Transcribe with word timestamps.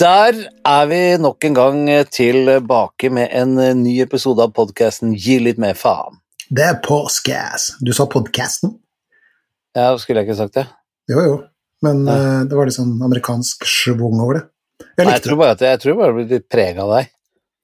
Der 0.00 0.36
er 0.64 0.86
vi 0.88 0.98
nok 1.20 1.44
en 1.44 1.54
gang 1.54 1.80
tilbake 2.08 3.10
med 3.12 3.28
en 3.36 3.58
ny 3.82 3.98
episode 4.00 4.40
av 4.40 4.54
podkasten 4.56 5.12
Gi 5.12 5.36
litt 5.42 5.60
mer 5.60 5.76
faen. 5.76 6.16
Det 6.48 6.64
er 6.64 6.78
podcast. 6.84 7.76
Du 7.84 7.92
sa 7.92 8.06
podcasten? 8.08 8.72
Ja, 9.76 9.90
skulle 10.00 10.22
jeg 10.22 10.30
ikke 10.30 10.38
sagt 10.38 10.56
det? 10.56 10.64
Jo, 11.12 11.20
jo. 11.20 11.36
Men 11.84 12.06
uh, 12.08 12.40
det 12.48 12.56
var 12.56 12.68
litt 12.68 12.78
sånn 12.78 12.94
amerikansk 13.04 13.68
schwung 13.68 14.16
over 14.16 14.38
det. 14.38 14.42
Jeg, 14.80 15.04
Nei, 15.04 15.12
jeg 15.12 15.24
tror 15.26 15.40
bare 15.42 15.58
at 15.58 15.66
jeg, 15.66 15.76
jeg 15.76 15.84
tror 15.84 16.00
bare 16.00 16.10
det 16.12 16.18
blir 16.18 16.32
litt 16.38 16.48
prega 16.56 16.86
av 16.86 16.94
deg. 16.96 17.12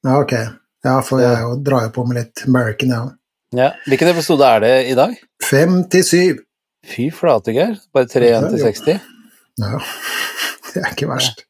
Ja, 0.05 0.21
ok. 0.21 0.37
Ja, 0.85 0.99
for 1.09 1.25
jeg 1.25 1.41
jo, 1.43 1.57
drar 1.65 1.89
jo 1.89 1.95
på 1.97 2.07
med 2.11 2.21
litt 2.21 2.45
American, 2.45 2.93
jeg 2.93 2.99
ja. 2.99 3.09
òg. 3.09 3.17
Ja. 3.57 3.73
Hvilken 3.89 4.13
episode 4.13 4.53
er 4.53 4.65
det 4.67 4.75
i 4.93 4.95
dag? 4.99 5.17
57. 5.49 6.45
Fy 6.93 7.09
flate, 7.15 7.57
Geir. 7.57 7.77
Bare 7.97 8.11
3 8.13 8.33
igjen 8.35 8.53
til 8.53 8.65
60. 8.69 9.13
Ja, 9.65 9.85
det 10.75 10.85
er 10.85 10.93
ikke 10.93 11.09
verst. 11.09 11.48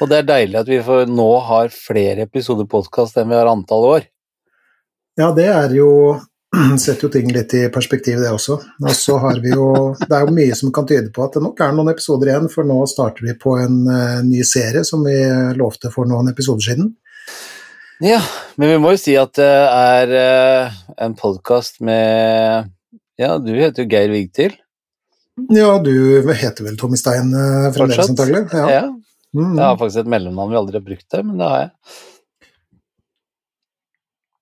Og 0.00 0.10
det 0.10 0.20
er 0.20 0.28
deilig 0.28 0.60
at 0.60 0.68
vi 0.68 0.78
nå 1.08 1.30
har 1.48 1.72
flere 1.72 2.26
episoder 2.26 2.68
podkast 2.68 3.16
enn 3.16 3.30
vi 3.30 3.38
har 3.38 3.48
antall 3.48 3.86
år. 3.88 4.08
Ja, 5.16 5.30
det 5.32 5.46
er 5.48 5.72
jo 5.72 5.90
setter 6.82 7.06
jo 7.06 7.12
ting 7.12 7.30
litt 7.32 7.54
i 7.56 7.64
perspektiv, 7.72 8.20
det 8.20 8.32
også. 8.32 8.58
Og 8.82 8.92
så 8.96 9.16
har 9.22 9.40
vi 9.42 9.54
jo 9.54 9.94
Det 9.98 10.12
er 10.12 10.26
jo 10.26 10.36
mye 10.36 10.56
som 10.58 10.72
kan 10.74 10.86
tyde 10.88 11.10
på 11.14 11.24
at 11.24 11.36
det 11.36 11.44
nok 11.44 11.60
er 11.60 11.74
noen 11.76 11.92
episoder 11.92 12.32
igjen, 12.32 12.50
for 12.52 12.68
nå 12.68 12.78
starter 12.90 13.26
vi 13.26 13.36
på 13.40 13.56
en 13.60 13.82
uh, 13.88 14.20
ny 14.26 14.44
serie 14.46 14.84
som 14.86 15.04
vi 15.06 15.16
lovte 15.56 15.92
for 15.94 16.08
noen 16.08 16.30
episoder 16.32 16.70
siden. 16.70 16.92
Ja, 18.04 18.20
men 18.60 18.74
vi 18.74 18.80
må 18.82 18.92
jo 18.92 19.00
si 19.00 19.16
at 19.16 19.32
det 19.38 19.48
er 19.48 20.12
uh, 20.12 20.76
en 21.00 21.16
podkast 21.16 21.80
med 21.80 22.72
Ja, 23.16 23.38
du 23.40 23.54
heter 23.56 23.84
jo 23.84 23.90
Geir 23.90 24.12
Vigtil. 24.12 24.58
Ja, 25.52 25.76
du 25.80 25.92
heter 26.32 26.64
vel 26.64 26.76
Tommy 26.80 27.00
Stein 27.00 27.32
uh, 27.32 27.72
fremdeles, 27.72 28.12
antagelig? 28.12 28.46
Ja. 28.52 28.68
ja. 28.72 28.84
Mm. 29.36 29.54
Jeg 29.58 29.64
har 29.64 29.76
faktisk 29.80 30.02
et 30.02 30.12
mellomnavn 30.16 30.52
vi 30.52 30.60
aldri 30.60 30.78
har 30.80 30.86
brukt 30.86 31.06
det, 31.12 31.22
men 31.26 31.40
det 31.40 31.50
har 31.50 31.64
jeg. 31.64 31.70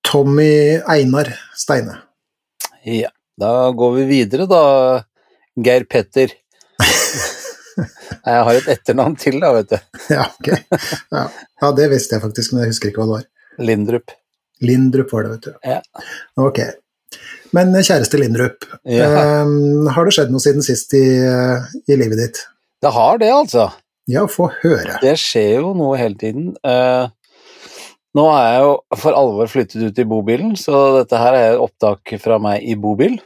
Tommy 0.05 0.79
Einar 0.87 1.33
Steine. 1.57 1.97
Ja, 2.85 3.09
da 3.41 3.71
går 3.75 3.95
vi 3.97 4.05
videre, 4.13 4.45
da, 4.47 4.61
Geir 5.59 5.87
Petter. 5.89 6.31
jeg 8.29 8.43
har 8.47 8.59
et 8.59 8.69
etternavn 8.75 9.17
til, 9.19 9.39
da, 9.43 9.51
vet 9.57 9.73
du. 9.73 9.77
ja, 10.15 10.29
ok. 10.29 10.51
Ja. 11.11 11.25
ja, 11.61 11.71
det 11.81 11.89
visste 11.91 12.15
jeg 12.15 12.23
faktisk, 12.23 12.53
men 12.53 12.63
jeg 12.63 12.75
husker 12.75 12.91
ikke 12.91 13.03
hva 13.03 13.09
det 13.09 13.17
var. 13.17 13.29
Lindrup. 13.71 14.15
Lindrup 14.63 15.11
var 15.11 15.25
det, 15.25 15.35
vet 15.35 15.47
du. 15.49 15.53
Ja. 15.67 15.79
Ok. 16.39 16.61
Men 17.55 17.71
kjæreste 17.75 18.19
Lindrup, 18.19 18.65
ja. 18.89 19.07
um, 19.45 19.87
har 19.95 20.07
det 20.07 20.15
skjedd 20.15 20.31
noe 20.33 20.43
siden 20.43 20.63
sist 20.65 20.93
i, 20.97 21.05
i, 21.23 21.95
livet 21.95 22.19
ditt? 22.19 22.41
Det 22.83 22.91
har 22.91 23.19
det, 23.21 23.31
altså. 23.31 23.69
Ja, 24.11 24.25
få 24.29 24.51
høre. 24.61 24.99
Det 25.01 25.15
skjer 25.17 25.61
jo 25.63 25.75
noe 25.77 25.97
hele 25.97 26.17
tiden. 26.21 26.51
Uh, 26.65 27.09
nå 28.15 28.25
er 28.31 28.43
jeg 28.47 28.59
jo 28.63 28.73
for 29.01 29.17
alvor 29.17 29.49
flyttet 29.51 29.81
ut 29.81 30.01
i 30.01 30.07
bobilen, 30.07 30.53
så 30.59 30.81
dette 30.99 31.19
her 31.19 31.37
er 31.39 31.61
opptak 31.61 32.15
fra 32.21 32.37
meg 32.41 32.63
i 32.63 32.77
bobil. 32.79 33.17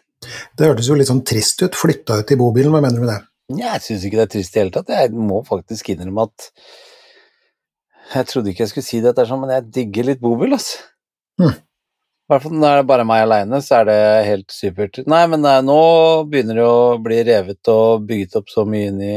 Det 0.58 0.68
hørtes 0.68 0.90
jo 0.90 0.98
litt 0.98 1.10
sånn 1.10 1.26
trist 1.28 1.62
ut. 1.64 1.78
Flytta 1.78 2.22
ut 2.22 2.32
i 2.34 2.40
bobilen, 2.40 2.72
hva 2.74 2.82
mener 2.84 2.98
du 2.98 3.06
med 3.06 3.12
det? 3.14 3.20
Jeg 3.60 3.82
syns 3.84 4.06
ikke 4.06 4.20
det 4.20 4.26
er 4.28 4.34
trist 4.36 4.54
i 4.54 4.56
det 4.56 4.64
hele 4.64 4.76
tatt. 4.76 4.94
Jeg 4.94 5.26
må 5.30 5.42
faktisk 5.48 5.92
innrømme 5.94 6.28
at 6.30 6.52
Jeg 8.10 8.26
trodde 8.26 8.50
ikke 8.50 8.64
jeg 8.64 8.72
skulle 8.72 8.88
si 8.88 9.00
dette, 9.04 9.26
men 9.38 9.52
jeg 9.54 9.68
digger 9.74 10.08
litt 10.08 10.22
bobil, 10.22 10.56
altså. 10.58 10.80
Hm. 11.42 11.54
I 11.54 12.34
hvert 12.34 12.44
fall 12.46 12.56
når 12.58 12.74
det 12.74 12.82
er 12.82 12.88
bare 12.90 13.06
meg 13.10 13.24
aleine, 13.26 13.60
så 13.66 13.80
er 13.80 13.86
det 13.90 14.00
helt 14.26 14.54
supert. 14.54 15.00
Nei, 15.10 15.22
men 15.30 15.42
nei, 15.46 15.56
nå 15.66 15.78
begynner 16.30 16.58
det 16.58 16.66
å 16.66 16.98
bli 17.02 17.20
revet 17.26 17.72
og 17.74 18.08
bygget 18.10 18.38
opp 18.42 18.50
så 18.54 18.66
mye 18.70 18.90
inn 18.90 19.00
i 19.06 19.16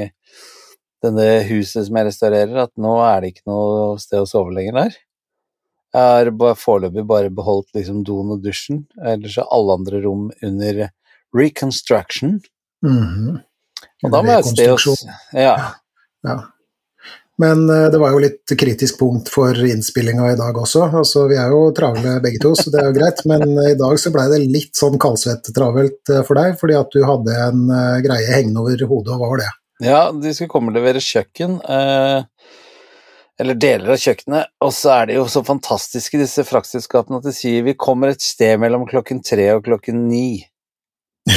denne 1.03 1.27
huset 1.49 1.87
som 1.87 1.99
jeg 1.99 2.09
restaurerer, 2.09 2.57
at 2.65 2.73
nå 2.81 2.97
er 3.05 3.23
det 3.23 3.33
ikke 3.33 3.51
noe 3.51 3.99
sted 4.03 4.23
å 4.23 4.29
sove 4.29 4.55
lenger 4.55 4.79
der. 4.79 4.99
Jeg 5.93 6.33
har 6.41 6.57
foreløpig 6.57 7.05
bare 7.05 7.33
beholdt 7.35 7.75
liksom 7.77 8.01
doen 8.09 8.33
og 8.33 8.45
dusjen, 8.45 8.87
ellers 9.05 9.37
er 9.39 9.51
alle 9.53 9.77
andre 9.77 10.01
rom 10.07 10.31
under 10.41 10.87
reconstruction. 11.37 12.41
Mm 12.85 13.03
-hmm. 13.03 13.41
Og 14.03 14.11
da 14.11 14.23
må 14.23 14.33
jeg 14.33 14.39
et 14.39 14.47
sted 14.47 14.73
å 14.73 14.95
ja. 15.33 15.57
ja. 16.27 16.37
Men 17.43 17.71
uh, 17.71 17.91
det 17.91 17.99
var 17.99 18.13
jo 18.15 18.21
litt 18.23 18.53
kritisk 18.59 18.99
punkt 19.01 19.31
for 19.33 19.57
innspillinga 19.67 20.33
i 20.33 20.37
dag 20.39 20.59
også. 20.59 20.85
Altså, 21.01 21.25
vi 21.31 21.39
er 21.41 21.49
jo 21.55 21.71
travle 21.77 22.19
begge 22.25 22.43
to, 22.43 22.53
så 22.59 22.71
det 22.71 22.83
er 22.83 22.91
jo 22.91 22.99
greit. 22.99 23.25
Men 23.31 23.43
uh, 23.59 23.71
i 23.71 23.79
dag 23.79 23.99
så 23.99 24.13
blei 24.15 24.29
det 24.33 24.43
litt 24.45 24.77
sånn 24.79 24.99
kaldsvett-travelt 25.03 26.13
uh, 26.13 26.21
for 26.29 26.35
deg, 26.39 26.59
fordi 26.61 26.79
at 26.79 26.95
du 26.95 27.03
hadde 27.09 27.41
en 27.49 27.67
greie 28.05 28.37
hengende 28.37 28.61
over 28.61 28.87
hodet, 28.87 29.15
og 29.15 29.19
hva 29.19 29.33
var 29.33 29.45
det? 29.45 29.51
Ja, 29.83 30.03
de 30.15 30.35
skulle 30.35 30.53
komme 30.53 30.71
og 30.71 30.77
levere 30.79 31.03
kjøkken. 31.03 31.59
Eh, 31.61 32.25
eller 33.43 33.59
deler 33.59 33.95
av 33.95 34.01
kjøkkenet, 34.01 34.53
og 34.63 34.73
så 34.77 34.93
er 34.95 35.09
de 35.09 35.17
jo 35.17 35.25
så 35.31 35.43
fantastiske, 35.47 36.21
disse 36.21 36.45
fraktselskapene, 36.47 37.19
at 37.19 37.27
de 37.27 37.35
sier 37.35 37.65
vi 37.67 37.75
kommer 37.79 38.13
et 38.13 38.23
sted 38.23 38.61
mellom 38.63 38.85
klokken 38.89 39.23
tre 39.25 39.49
og 39.57 39.65
klokken 39.67 40.05
ni. 40.09 40.43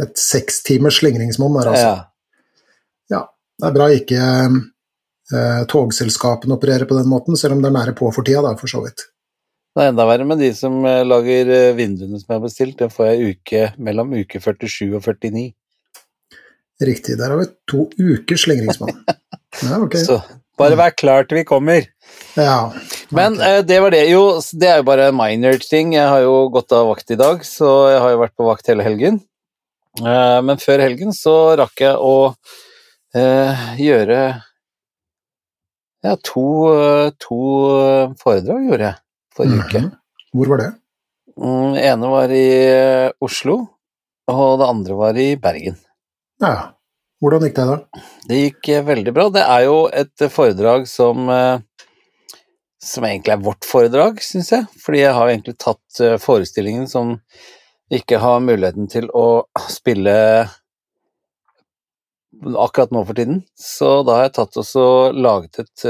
Et 0.00 0.16
sekstimers 0.16 1.00
slingringsmonn 1.00 1.58
der, 1.58 1.70
altså. 1.74 1.88
Ja. 1.88 3.16
ja. 3.16 3.22
Det 3.60 3.68
er 3.68 3.74
bra 3.76 3.88
ikke 3.92 4.20
eh, 4.24 5.62
togselskapene 5.68 6.56
opererer 6.56 6.88
på 6.88 6.96
den 6.96 7.08
måten, 7.10 7.36
selv 7.36 7.56
om 7.56 7.64
det 7.64 7.68
er 7.68 7.76
nære 7.76 7.96
på 7.98 8.08
for 8.14 8.24
tida, 8.26 8.40
da, 8.46 8.54
for 8.60 8.72
så 8.72 8.80
vidt. 8.84 9.04
Det 9.76 9.84
er 9.84 9.92
enda 9.92 10.06
verre 10.08 10.26
med 10.26 10.40
de 10.42 10.48
som 10.56 10.80
eh, 10.88 11.02
lager 11.06 11.52
eh, 11.54 11.74
vinduene 11.76 12.18
som 12.18 12.32
jeg 12.32 12.38
har 12.38 12.46
bestilt. 12.46 12.78
Det 12.80 12.88
får 12.94 13.10
jeg 13.10 13.34
uke, 13.34 13.66
mellom 13.78 14.16
uke 14.16 14.40
47 14.42 14.88
og 14.96 15.04
49. 15.04 15.50
Riktig. 16.80 17.18
Der 17.20 17.32
har 17.32 17.40
vi 17.40 17.48
to 17.70 17.88
ukers 17.98 18.46
slingringsmonn. 18.46 18.96
Ja, 19.66 19.80
okay. 19.82 20.04
Så 20.06 20.20
bare 20.60 20.76
vær 20.78 20.92
klar 20.94 21.24
til 21.26 21.40
vi 21.40 21.42
kommer. 21.44 21.88
Ja. 22.38 22.68
Okay. 22.68 22.84
Men 23.16 23.34
uh, 23.42 23.58
det 23.66 23.80
var 23.82 23.90
det. 23.90 24.04
Jo, 24.12 24.22
det 24.54 24.68
er 24.70 24.78
jo 24.78 24.86
bare 24.86 25.08
minor 25.16 25.58
ting. 25.64 25.94
Jeg 25.96 26.06
har 26.06 26.22
jo 26.22 26.44
gått 26.54 26.70
av 26.76 26.86
vakt 26.86 27.10
i 27.10 27.18
dag, 27.18 27.42
så 27.44 27.72
jeg 27.90 27.98
har 28.04 28.14
jo 28.14 28.20
vært 28.22 28.36
på 28.38 28.46
vakt 28.46 28.70
hele 28.70 28.86
helgen. 28.86 29.18
Uh, 29.98 30.38
men 30.46 30.62
før 30.62 30.84
helgen 30.84 31.10
så 31.16 31.34
rakk 31.58 31.82
jeg 31.82 31.98
å 31.98 32.14
uh, 32.30 33.64
gjøre 33.80 34.20
ja, 36.06 36.14
to, 36.24 36.46
to, 37.20 37.40
foredrag 38.22 38.70
gjorde 38.70 38.86
jeg 38.86 38.96
forrige 39.36 39.52
mm 39.52 39.60
-hmm. 39.60 39.90
uke. 39.90 39.96
Hvor 40.32 40.48
var 40.54 40.62
det? 40.62 40.70
Det 41.74 41.84
ene 41.90 42.08
var 42.08 42.32
i 42.32 42.48
Oslo, 43.20 43.66
og 44.30 44.58
det 44.58 44.66
andre 44.66 44.94
var 44.94 45.18
i 45.18 45.36
Bergen. 45.36 45.76
Ja. 46.40 46.76
Hvordan 47.20 47.44
gikk 47.44 47.56
det 47.58 47.66
da? 47.68 48.04
Det 48.28 48.38
gikk 48.38 48.68
eh, 48.72 48.84
veldig 48.86 49.12
bra. 49.12 49.26
Det 49.32 49.42
er 49.44 49.66
jo 49.66 49.80
et 49.92 50.24
eh, 50.24 50.32
foredrag 50.32 50.86
som 50.88 51.28
eh, 51.28 51.58
som 52.80 53.04
egentlig 53.04 53.34
er 53.34 53.42
vårt 53.44 53.66
foredrag, 53.68 54.22
syns 54.24 54.48
jeg. 54.54 54.64
Fordi 54.80 55.02
jeg 55.02 55.12
har 55.12 55.28
egentlig 55.28 55.52
tatt 55.60 56.00
forestillingen 56.24 56.86
som 56.88 57.18
ikke 57.92 58.16
har 58.22 58.38
muligheten 58.40 58.88
til 58.88 59.10
å 59.12 59.42
spille 59.68 60.14
akkurat 62.40 62.94
nå 62.96 63.02
for 63.04 63.20
tiden. 63.20 63.42
Så 63.52 63.98
da 64.08 64.16
har 64.16 64.30
jeg 64.30 64.36
tatt 64.38 64.56
og 64.80 65.20
laget 65.20 65.60
et 65.60 65.84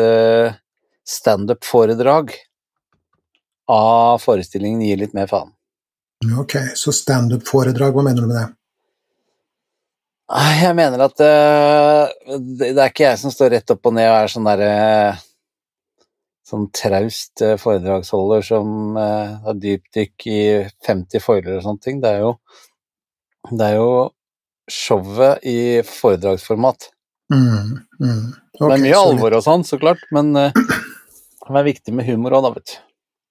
standup-foredrag 1.06 2.34
av 3.70 4.18
forestillingen 4.26 4.82
Gi 4.82 4.98
litt 4.98 5.14
mer 5.14 5.30
faen. 5.30 5.54
Ok, 6.42 6.58
så 6.74 6.90
standup-foredrag, 6.90 7.94
hva 7.94 8.02
mener 8.02 8.26
du 8.26 8.32
med 8.32 8.40
det? 8.40 8.48
Jeg 10.30 10.76
mener 10.78 11.02
at 11.02 11.22
uh, 11.24 12.36
det 12.38 12.70
er 12.76 12.92
ikke 12.92 13.08
jeg 13.08 13.18
som 13.18 13.32
står 13.34 13.50
rett 13.56 13.72
opp 13.74 13.88
og 13.90 13.96
ned 13.96 14.06
og 14.06 14.16
er 14.20 14.30
sånn 14.30 14.46
derre 14.46 14.70
uh, 15.10 15.26
Sånn 16.50 16.64
traust 16.74 17.42
uh, 17.46 17.54
foredragsholder 17.62 18.42
som 18.42 18.96
har 18.98 19.58
dypdykk 19.62 20.24
i 20.26 20.40
50 20.86 21.22
foiler 21.22 21.60
og 21.60 21.62
sånne 21.62 21.84
ting. 21.84 22.00
Det 22.02 22.10
er 22.10 22.24
jo 22.24 22.32
Det 23.50 23.68
er 23.68 23.76
jo 23.78 23.92
showet 24.70 25.46
i 25.46 25.58
foredragsformat. 25.86 26.88
Mm, 27.30 27.78
mm. 28.02 28.24
Okay, 28.58 28.66
det 28.66 28.74
er 28.74 28.82
mye 28.82 28.98
alvor 28.98 29.36
og 29.38 29.44
sånn, 29.46 29.62
så 29.66 29.78
klart, 29.82 30.02
men 30.14 30.32
det 30.34 30.50
er 31.54 31.66
viktig 31.66 31.94
med 31.94 32.06
humor 32.10 32.38
òg, 32.38 32.46
da, 32.46 32.52
vet 32.58 32.74
du. 32.74 32.76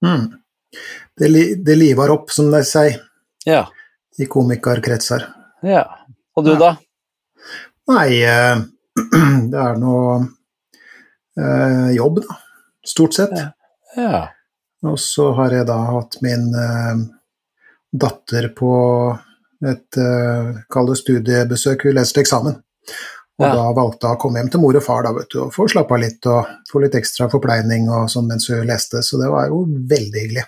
Mm. 0.08 0.26
Det, 1.20 1.30
li 1.32 1.44
det 1.60 1.76
liver 1.80 2.16
opp, 2.16 2.32
som 2.32 2.52
de 2.52 2.64
sier, 2.68 3.00
ja. 3.48 3.66
i 4.20 4.28
komikerkretser. 4.32 5.28
Ja. 5.68 5.86
Og 6.40 6.48
du, 6.48 6.56
da? 6.60 6.78
Nei, 7.90 8.22
eh, 8.22 8.58
det 9.52 9.62
er 9.62 9.80
nå 9.82 9.96
eh, 11.40 11.96
jobb, 11.96 12.20
da. 12.26 12.38
Stort 12.86 13.18
sett. 13.18 13.34
Ja. 13.34 13.48
ja. 13.96 14.26
Og 14.90 15.00
så 15.02 15.32
har 15.36 15.54
jeg 15.54 15.68
da 15.68 15.78
hatt 15.90 16.20
min 16.24 16.52
eh, 16.56 17.02
datter 17.92 18.52
på 18.56 18.74
et 19.66 19.98
eh, 20.00 20.52
kall 20.72 20.92
det 20.92 21.00
studiebesøk, 21.02 21.88
hun 21.88 21.98
leste 21.98 22.22
eksamen. 22.24 22.60
Og 23.40 23.46
ja. 23.48 23.56
da 23.56 23.66
valgte 23.76 24.08
hun 24.08 24.18
å 24.18 24.22
komme 24.22 24.42
hjem 24.42 24.52
til 24.54 24.64
mor 24.64 24.78
og 24.78 24.84
far 24.84 25.06
da, 25.08 25.16
vet 25.16 25.32
du, 25.34 25.40
og 25.46 25.54
få 25.56 25.68
slappe 25.72 25.96
av 25.96 26.04
litt 26.04 26.30
og 26.30 26.54
få 26.70 26.84
litt 26.84 26.96
ekstra 27.00 27.30
forpleining 27.32 27.88
og 27.90 28.10
sånn 28.12 28.28
mens 28.30 28.50
hun 28.52 28.68
leste, 28.68 29.02
så 29.06 29.20
det 29.22 29.30
var 29.32 29.48
jo 29.52 29.64
veldig 29.66 30.24
hyggelig. 30.26 30.46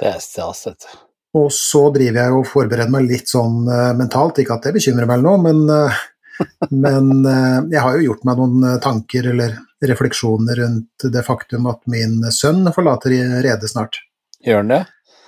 Det 0.00 0.08
er 0.08 0.20
stas, 0.22 0.64
vet 0.70 0.86
du. 0.86 1.00
Og 1.40 1.50
så 1.54 1.82
driver 1.94 2.24
jeg 2.24 2.38
og 2.38 2.46
forbereder 2.50 2.90
meg 2.90 3.06
litt 3.06 3.30
sånn 3.30 3.66
uh, 3.68 3.90
mentalt, 3.98 4.40
ikke 4.42 4.56
at 4.56 4.64
det 4.66 4.72
bekymrer 4.78 5.06
meg 5.10 5.20
nå, 5.22 5.34
men 5.44 5.60
uh, 5.70 6.00
Men 6.70 7.24
eh, 7.26 7.58
jeg 7.72 7.82
har 7.82 7.96
jo 7.96 8.06
gjort 8.10 8.24
meg 8.28 8.40
noen 8.40 8.66
eh, 8.68 8.78
tanker 8.84 9.30
eller 9.32 9.56
refleksjoner 9.86 10.60
rundt 10.60 11.06
det 11.12 11.22
faktum 11.24 11.68
at 11.70 11.80
min 11.90 12.20
sønn 12.34 12.68
forlater 12.74 13.14
redet 13.44 13.70
snart. 13.70 14.02
Gjør 14.44 14.62
han 14.62 14.74
det? 14.74 14.82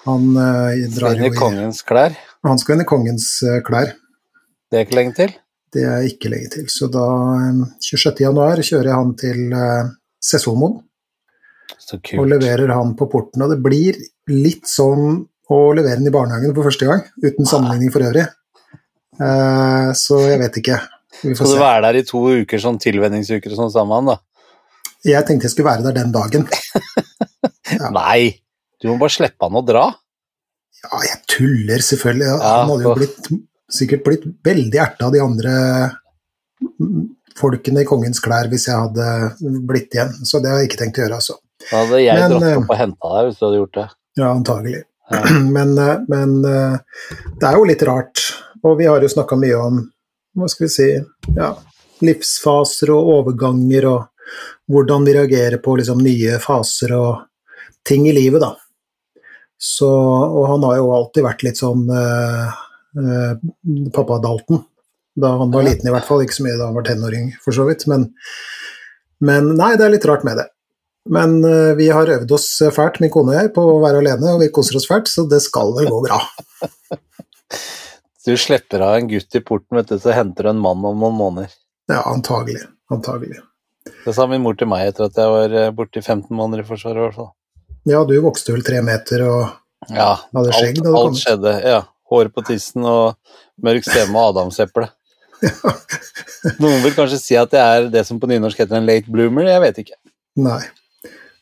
Han 0.04 0.28
eh, 0.36 0.84
drar 0.92 1.16
jo 1.16 1.30
i 1.30 1.36
kongens 1.36 1.82
klær? 1.88 2.16
Han 2.46 2.60
skal 2.60 2.76
inn 2.76 2.84
i 2.84 2.88
kongens 2.88 3.28
klær. 3.66 3.94
Det 4.68 4.78
er 4.78 4.86
ikke 4.86 4.98
lenge 4.98 5.16
til? 5.18 5.34
Det 5.72 5.84
er 5.88 6.04
ikke 6.04 6.32
lenge 6.32 6.52
til. 6.52 6.68
Så 6.72 6.90
da, 6.92 7.06
eh, 7.40 7.64
26. 7.88 8.24
januar, 8.26 8.60
kjører 8.60 8.92
jeg 8.92 9.00
han 9.00 9.12
til 9.18 9.58
Sessolmoen 10.22 10.80
Så 11.80 11.98
og 11.98 12.28
leverer 12.28 12.70
han 12.76 12.96
på 12.98 13.08
porten. 13.10 13.42
Og 13.42 13.54
det 13.54 13.60
blir 13.64 13.98
litt 14.30 14.68
sånn 14.68 15.24
å 15.52 15.64
levere 15.76 15.98
den 16.00 16.08
i 16.08 16.14
barnehagen 16.14 16.54
for 16.54 16.68
første 16.68 16.88
gang, 16.88 17.02
uten 17.24 17.48
sammenligning 17.48 17.90
for 17.92 18.04
øvrig. 18.06 18.24
Så 19.98 20.20
jeg 20.24 20.38
vet 20.40 20.56
ikke. 20.62 20.78
Skal 21.20 21.36
du 21.36 21.52
se. 21.52 21.60
være 21.60 21.82
der 21.86 22.00
i 22.00 22.04
to 22.08 22.20
uker, 22.42 22.62
sånn 22.62 22.80
tilvenningsuker 22.82 23.52
og 23.52 23.60
sånn 23.64 23.74
sammen, 23.74 24.12
da? 24.12 24.18
Jeg 25.06 25.26
tenkte 25.26 25.48
jeg 25.48 25.54
skulle 25.56 25.70
være 25.72 25.88
der 25.90 26.02
den 26.02 26.14
dagen. 26.14 26.48
Ja. 27.72 27.88
Nei! 27.94 28.42
Du 28.82 28.88
må 28.90 28.98
bare 29.00 29.14
slippe 29.14 29.46
han 29.46 29.56
å 29.56 29.62
dra. 29.64 29.86
Ja, 30.82 30.98
jeg 31.06 31.20
tuller 31.30 31.80
selvfølgelig. 31.86 32.26
Ja, 32.28 32.50
Han 32.60 32.72
hadde 32.72 32.84
jo 32.84 32.94
blitt, 32.98 33.28
sikkert 33.72 34.02
blitt 34.04 34.26
veldig 34.44 34.80
erta 34.82 35.06
av 35.06 35.14
de 35.14 35.22
andre 35.22 35.54
folkene 37.38 37.84
i 37.84 37.88
kongens 37.88 38.20
klær 38.22 38.50
hvis 38.52 38.66
jeg 38.68 38.76
hadde 38.76 39.62
blitt 39.68 39.94
igjen. 39.94 40.12
Så 40.28 40.42
det 40.42 40.52
har 40.52 40.60
jeg 40.60 40.70
ikke 40.70 40.82
tenkt 40.82 41.00
å 41.00 41.04
gjøre, 41.06 41.20
altså. 41.22 41.38
Da 41.68 41.84
hadde 41.84 42.02
jeg 42.02 42.18
Men, 42.18 42.34
dratt 42.34 42.48
eh, 42.50 42.58
opp 42.60 42.74
og 42.74 42.80
henta 42.82 43.14
deg 43.14 43.28
hvis 43.28 43.38
du 43.38 43.44
hadde 43.46 43.60
gjort 43.60 43.78
det. 43.78 43.86
Ja, 44.18 44.28
antagelig. 44.34 44.82
Ja. 45.12 45.22
Men, 45.56 45.74
eh, 45.78 45.96
men 46.08 46.36
eh, 46.48 46.76
det 47.40 47.48
er 47.48 47.58
jo 47.58 47.66
litt 47.68 47.82
rart, 47.86 48.22
og 48.64 48.78
vi 48.78 48.86
har 48.90 49.02
jo 49.02 49.10
snakka 49.12 49.36
mye 49.38 49.58
om 49.60 49.80
hva 50.38 50.48
skal 50.48 50.66
vi 50.66 50.72
si 50.72 50.88
ja, 51.36 51.50
livsfaser 52.02 52.92
og 52.94 53.12
overganger 53.18 53.88
og 53.90 54.32
hvordan 54.72 55.04
vi 55.06 55.14
reagerer 55.16 55.60
på 55.62 55.76
liksom, 55.78 56.02
nye 56.04 56.38
faser 56.42 56.94
og 56.96 57.26
ting 57.86 58.06
i 58.08 58.14
livet, 58.16 58.42
da. 58.42 58.54
Så, 59.62 59.88
og 59.88 60.46
han 60.50 60.64
har 60.66 60.78
jo 60.80 60.90
alltid 60.94 61.26
vært 61.26 61.44
litt 61.46 61.60
sånn 61.60 61.84
eh, 61.94 62.54
eh, 62.98 63.44
pappa 63.94 64.18
Dalton. 64.22 64.62
Da 65.18 65.34
han 65.42 65.52
var 65.52 65.66
liten, 65.66 65.86
i 65.86 65.92
hvert 65.92 66.08
fall. 66.08 66.24
Ikke 66.24 66.38
så 66.38 66.46
mye 66.46 66.56
da 66.56 66.70
han 66.70 66.78
var 66.78 66.86
tenåring, 66.88 67.30
for 67.44 67.54
så 67.54 67.66
vidt. 67.68 67.84
Men, 67.90 68.08
men 69.22 69.52
nei, 69.58 69.74
det 69.76 69.86
er 69.86 69.94
litt 69.94 70.08
rart 70.08 70.26
med 70.26 70.40
det. 70.40 70.48
Men 71.12 71.38
eh, 71.46 71.74
vi 71.78 71.90
har 71.94 72.10
øvd 72.16 72.34
oss 72.34 72.48
fælt, 72.74 72.98
min 73.02 73.12
kone 73.12 73.34
og 73.34 73.38
jeg, 73.38 73.52
på 73.54 73.66
å 73.74 73.78
være 73.84 74.02
alene, 74.02 74.34
og 74.34 74.42
vi 74.42 74.50
koser 74.54 74.78
oss 74.80 74.88
fælt, 74.90 75.10
så 75.10 75.26
det 75.30 75.42
skal 75.44 75.74
vel 75.78 75.90
gå 75.92 76.02
bra. 76.08 76.22
Du 78.26 78.36
slipper 78.38 78.80
av 78.80 78.96
en 78.96 79.08
gutt 79.10 79.34
i 79.34 79.40
porten, 79.42 79.76
vet 79.76 79.88
du, 79.90 79.98
så 79.98 80.14
henter 80.14 80.46
du 80.46 80.52
en 80.52 80.62
mann 80.62 80.84
om 80.86 80.98
noen 80.98 81.16
måneder. 81.18 81.54
Ja, 81.90 82.04
antagelig. 82.06 82.62
Antagelig. 82.92 83.40
Det 84.04 84.14
sa 84.14 84.28
min 84.30 84.42
mor 84.44 84.54
til 84.58 84.70
meg 84.70 84.92
etter 84.92 85.08
at 85.08 85.18
jeg 85.18 85.30
var 85.32 85.54
eh, 85.58 85.70
borte 85.74 85.98
i 85.98 86.04
15 86.04 86.28
måneder 86.30 86.62
i 86.62 86.66
Forsvaret, 86.68 87.00
i 87.00 87.06
hvert 87.08 87.18
fall. 87.18 87.32
Ja, 87.90 88.04
du 88.06 88.14
vokste 88.22 88.54
vel 88.54 88.62
tre 88.66 88.78
meter 88.86 89.24
og 89.26 89.40
Ja, 89.90 90.12
Hadde 90.30 90.54
skjegg 90.54 90.76
da 90.78 90.84
du 90.84 90.92
kom 90.94 91.08
alt 91.08 91.18
skjedde. 91.18 91.54
Ja. 91.66 91.80
Hår 92.12 92.28
på 92.30 92.44
tissen 92.46 92.84
og 92.86 93.16
mørk 93.64 93.88
stemme 93.88 94.20
og 94.20 94.36
adamseple. 94.36 94.86
Noen 96.62 96.84
vil 96.84 96.94
kanskje 96.94 97.18
si 97.18 97.38
at 97.38 97.54
jeg 97.56 97.80
er 97.80 97.88
det 97.90 98.04
som 98.06 98.20
på 98.22 98.28
nynorsk 98.30 98.60
heter 98.62 98.78
en 98.78 98.86
late 98.86 99.10
bloomer, 99.10 99.48
jeg 99.50 99.64
vet 99.64 99.80
ikke. 99.82 99.98
Nei. 100.38 100.60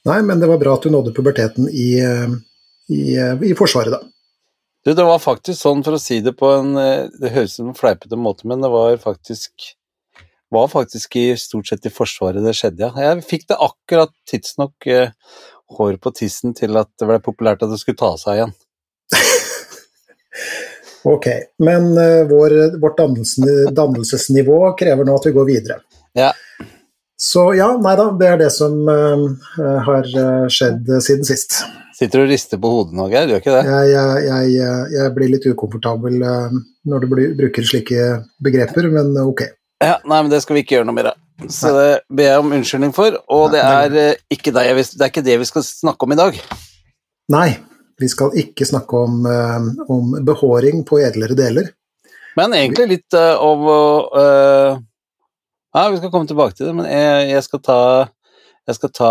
Nei, 0.09 0.21
men 0.25 0.41
det 0.41 0.49
var 0.49 0.61
bra 0.62 0.79
at 0.79 0.87
du 0.87 0.94
nådde 0.94 1.12
puberteten 1.12 1.69
i, 1.69 1.91
eh, 2.00 2.32
i, 2.88 3.03
eh, 3.21 3.44
i 3.50 3.53
Forsvaret, 3.59 3.93
da. 3.93 4.00
Du, 4.87 4.94
det 4.97 5.05
var 5.05 5.21
faktisk 5.21 5.61
sånn, 5.61 5.82
for 5.85 5.99
å 5.99 6.00
si 6.00 6.23
det 6.25 6.32
på 6.38 6.49
en 6.56 6.73
eh, 6.81 7.11
Det 7.21 7.35
høres 7.35 7.53
ut 7.53 7.59
som 7.59 7.69
en 7.73 7.77
fleipete 7.77 8.17
måte, 8.17 8.47
men 8.49 8.65
det 8.65 8.71
var 8.73 8.97
faktisk 9.03 9.75
var 10.50 10.69
faktisk 10.69 11.17
i 11.17 11.37
stort 11.38 11.69
sett 11.71 11.87
i 11.87 11.93
Forsvaret 11.94 12.43
det 12.43 12.56
skjedde, 12.59 12.88
ja. 12.88 13.11
Jeg 13.12 13.27
fikk 13.29 13.47
det 13.53 13.59
akkurat 13.62 14.11
tidsnok 14.27 14.87
eh, 14.91 15.12
hår 15.77 16.00
på 16.03 16.11
tissen 16.17 16.56
til 16.59 16.75
at 16.81 16.91
det 16.99 17.06
ble 17.06 17.21
populært 17.23 17.62
at 17.62 17.71
det 17.71 17.79
skulle 17.82 18.00
ta 18.00 18.17
seg 18.21 18.41
igjen. 18.41 18.56
Ok, 21.00 21.27
men 21.65 21.87
eh, 21.97 22.27
vår, 22.29 22.53
vårt 22.77 22.99
dannelsesnivå 23.73 24.59
krever 24.77 25.06
nå 25.09 25.15
at 25.17 25.29
vi 25.31 25.32
går 25.32 25.47
videre. 25.49 25.79
Ja. 26.12 26.27
Så 27.17 27.47
ja, 27.56 27.71
nei 27.81 27.94
da, 27.97 28.11
det 28.21 28.29
er 28.29 28.37
det 28.43 28.50
som 28.53 28.75
eh, 28.93 29.25
har 29.87 30.11
skjedd 30.53 30.93
siden 31.00 31.25
sist. 31.25 31.62
Sitter 32.00 32.23
du 32.23 32.25
og 32.25 32.31
rister 32.32 32.56
på 32.61 32.69
hodet 32.73 32.97
nå, 32.97 33.11
Geir? 33.12 33.26
Du 33.29 33.35
gjør 33.35 33.43
ikke 33.43 33.56
det? 33.58 33.64
Jeg, 33.69 33.88
jeg, 33.93 34.52
jeg, 34.55 34.76
jeg 34.94 35.14
blir 35.19 35.32
litt 35.35 35.49
ukomfortabel 35.50 36.23
eh, 36.25 36.55
når 36.88 37.02
du 37.02 37.08
bruker 37.37 37.67
slike 37.69 38.06
begreper, 38.41 38.88
men 38.94 39.12
ok. 39.20 39.43
Ja, 39.85 39.99
nei, 40.08 40.23
men 40.23 40.31
det 40.32 40.41
skal 40.41 40.56
vi 40.56 40.62
ikke 40.64 40.79
gjøre 40.79 40.88
noe 40.88 40.97
mer 40.97 41.11
av. 41.12 41.20
Så 41.52 41.75
det 41.76 41.91
ber 42.08 42.31
jeg 42.31 42.41
om 42.41 42.56
unnskyldning 42.56 42.97
for, 42.97 43.20
og 43.32 43.52
det 43.52 43.61
er, 43.64 43.99
eh, 44.00 44.23
ikke 44.32 44.52
deg, 44.56 44.81
det 44.81 45.05
er 45.05 45.12
ikke 45.12 45.26
det 45.29 45.37
vi 45.44 45.49
skal 45.49 45.64
snakke 45.69 46.08
om 46.08 46.17
i 46.17 46.20
dag. 46.20 46.41
Nei, 47.37 47.49
vi 48.00 48.08
skal 48.08 48.32
ikke 48.46 48.69
snakke 48.69 49.05
om, 49.05 49.20
eh, 49.29 49.70
om 49.93 50.17
behåring 50.25 50.85
på 50.88 51.03
edlere 51.05 51.37
deler. 51.37 51.69
Men 52.41 52.56
egentlig 52.56 52.88
litt 52.94 53.17
eh, 53.17 53.35
om 53.44 53.67
eh, 53.69 54.79
Ja, 55.76 55.88
vi 55.93 56.00
skal 56.00 56.11
komme 56.11 56.26
tilbake 56.31 56.56
til 56.56 56.70
det, 56.70 56.79
men 56.81 56.88
jeg, 56.88 57.29
jeg 57.35 57.43
skal 57.44 57.61
ta 57.67 57.81
Jeg 58.69 58.79
skal 58.79 58.93
ta 58.94 59.11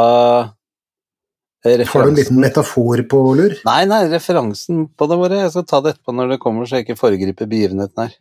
eh, 1.66 1.86
Har 1.88 2.04
du 2.06 2.10
en 2.10 2.16
liten 2.16 2.40
metafor 2.40 3.02
på 3.12 3.20
lur? 3.36 3.56
Nei, 3.66 3.86
nei, 3.90 4.02
referansen 4.12 4.86
på 4.98 5.08
det 5.10 5.18
bare. 5.20 5.42
Jeg 5.44 5.52
skal 5.56 5.66
ta 5.70 5.82
det 5.82 5.96
etterpå 5.96 6.16
når 6.16 6.34
det 6.36 6.40
kommer, 6.44 6.66
så 6.70 6.78
jeg 6.80 6.88
ikke 6.88 7.00
foregriper 7.00 7.50
begivenheten 7.52 8.04
her. 8.06 8.14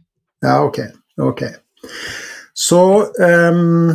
Ja, 0.43 0.57
ok. 0.65 0.79
ok. 1.23 1.43
Så 2.59 2.81
um, 3.23 3.93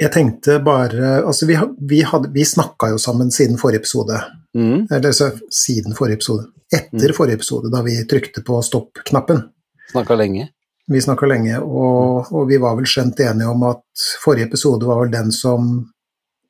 jeg 0.00 0.10
tenkte 0.12 0.58
bare 0.64 1.22
Altså, 1.22 1.46
vi, 1.48 1.56
vi, 1.88 2.02
hadde- 2.04 2.32
vi 2.34 2.44
snakka 2.44 2.90
jo 2.92 2.98
sammen 3.00 3.30
siden 3.32 3.58
forrige 3.60 3.80
episode. 3.84 4.18
Mm. 4.56 4.86
Eller 4.90 5.12
så, 5.16 5.30
siden 5.52 5.94
forrige 5.96 6.18
episode. 6.20 6.48
Etter 6.72 7.10
Mm. 7.12 7.14
forrige 7.14 7.34
episode, 7.38 7.70
da 7.70 7.82
vi 7.86 7.94
trykte 8.10 8.42
på 8.44 8.58
stopp-knappen. 8.62 9.44
Snakka 9.92 10.16
lenge. 10.18 10.48
Vi 10.90 11.00
snakka 11.00 11.26
lenge, 11.26 11.58
og, 11.62 12.28
og 12.32 12.48
vi 12.48 12.56
var 12.62 12.76
vel 12.78 12.86
skjønt 12.86 13.18
enige 13.20 13.48
om 13.50 13.62
at 13.66 13.82
forrige 14.22 14.46
episode 14.46 14.86
var 14.86 15.00
vel 15.00 15.10
den 15.10 15.32
som 15.34 15.86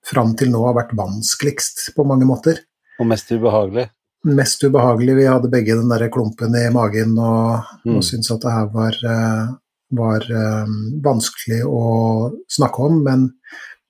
fram 0.06 0.34
til 0.38 0.52
nå 0.52 0.62
har 0.66 0.76
vært 0.76 0.96
vanskeligst 0.96 1.90
på 1.96 2.06
mange 2.06 2.28
måter. 2.28 2.62
Og 3.00 3.08
mest 3.10 3.30
ubehagelig. 3.32 3.88
Mest 4.26 4.64
ubehagelig. 4.64 5.16
Vi 5.18 5.28
hadde 5.28 5.50
begge 5.52 5.76
den 5.78 5.90
der 5.92 6.08
klumpen 6.12 6.56
i 6.58 6.66
magen 6.74 7.16
og, 7.18 7.66
Mm. 7.84 7.96
og 7.96 8.04
syntes 8.04 8.30
at 8.30 8.42
det 8.42 8.52
her 8.52 8.66
var, 8.72 8.96
eh, 9.04 9.54
var 9.92 10.24
um, 10.30 11.00
vanskelig 11.02 11.60
å 11.66 12.32
snakke 12.50 12.82
om, 12.82 13.02
men, 13.04 13.30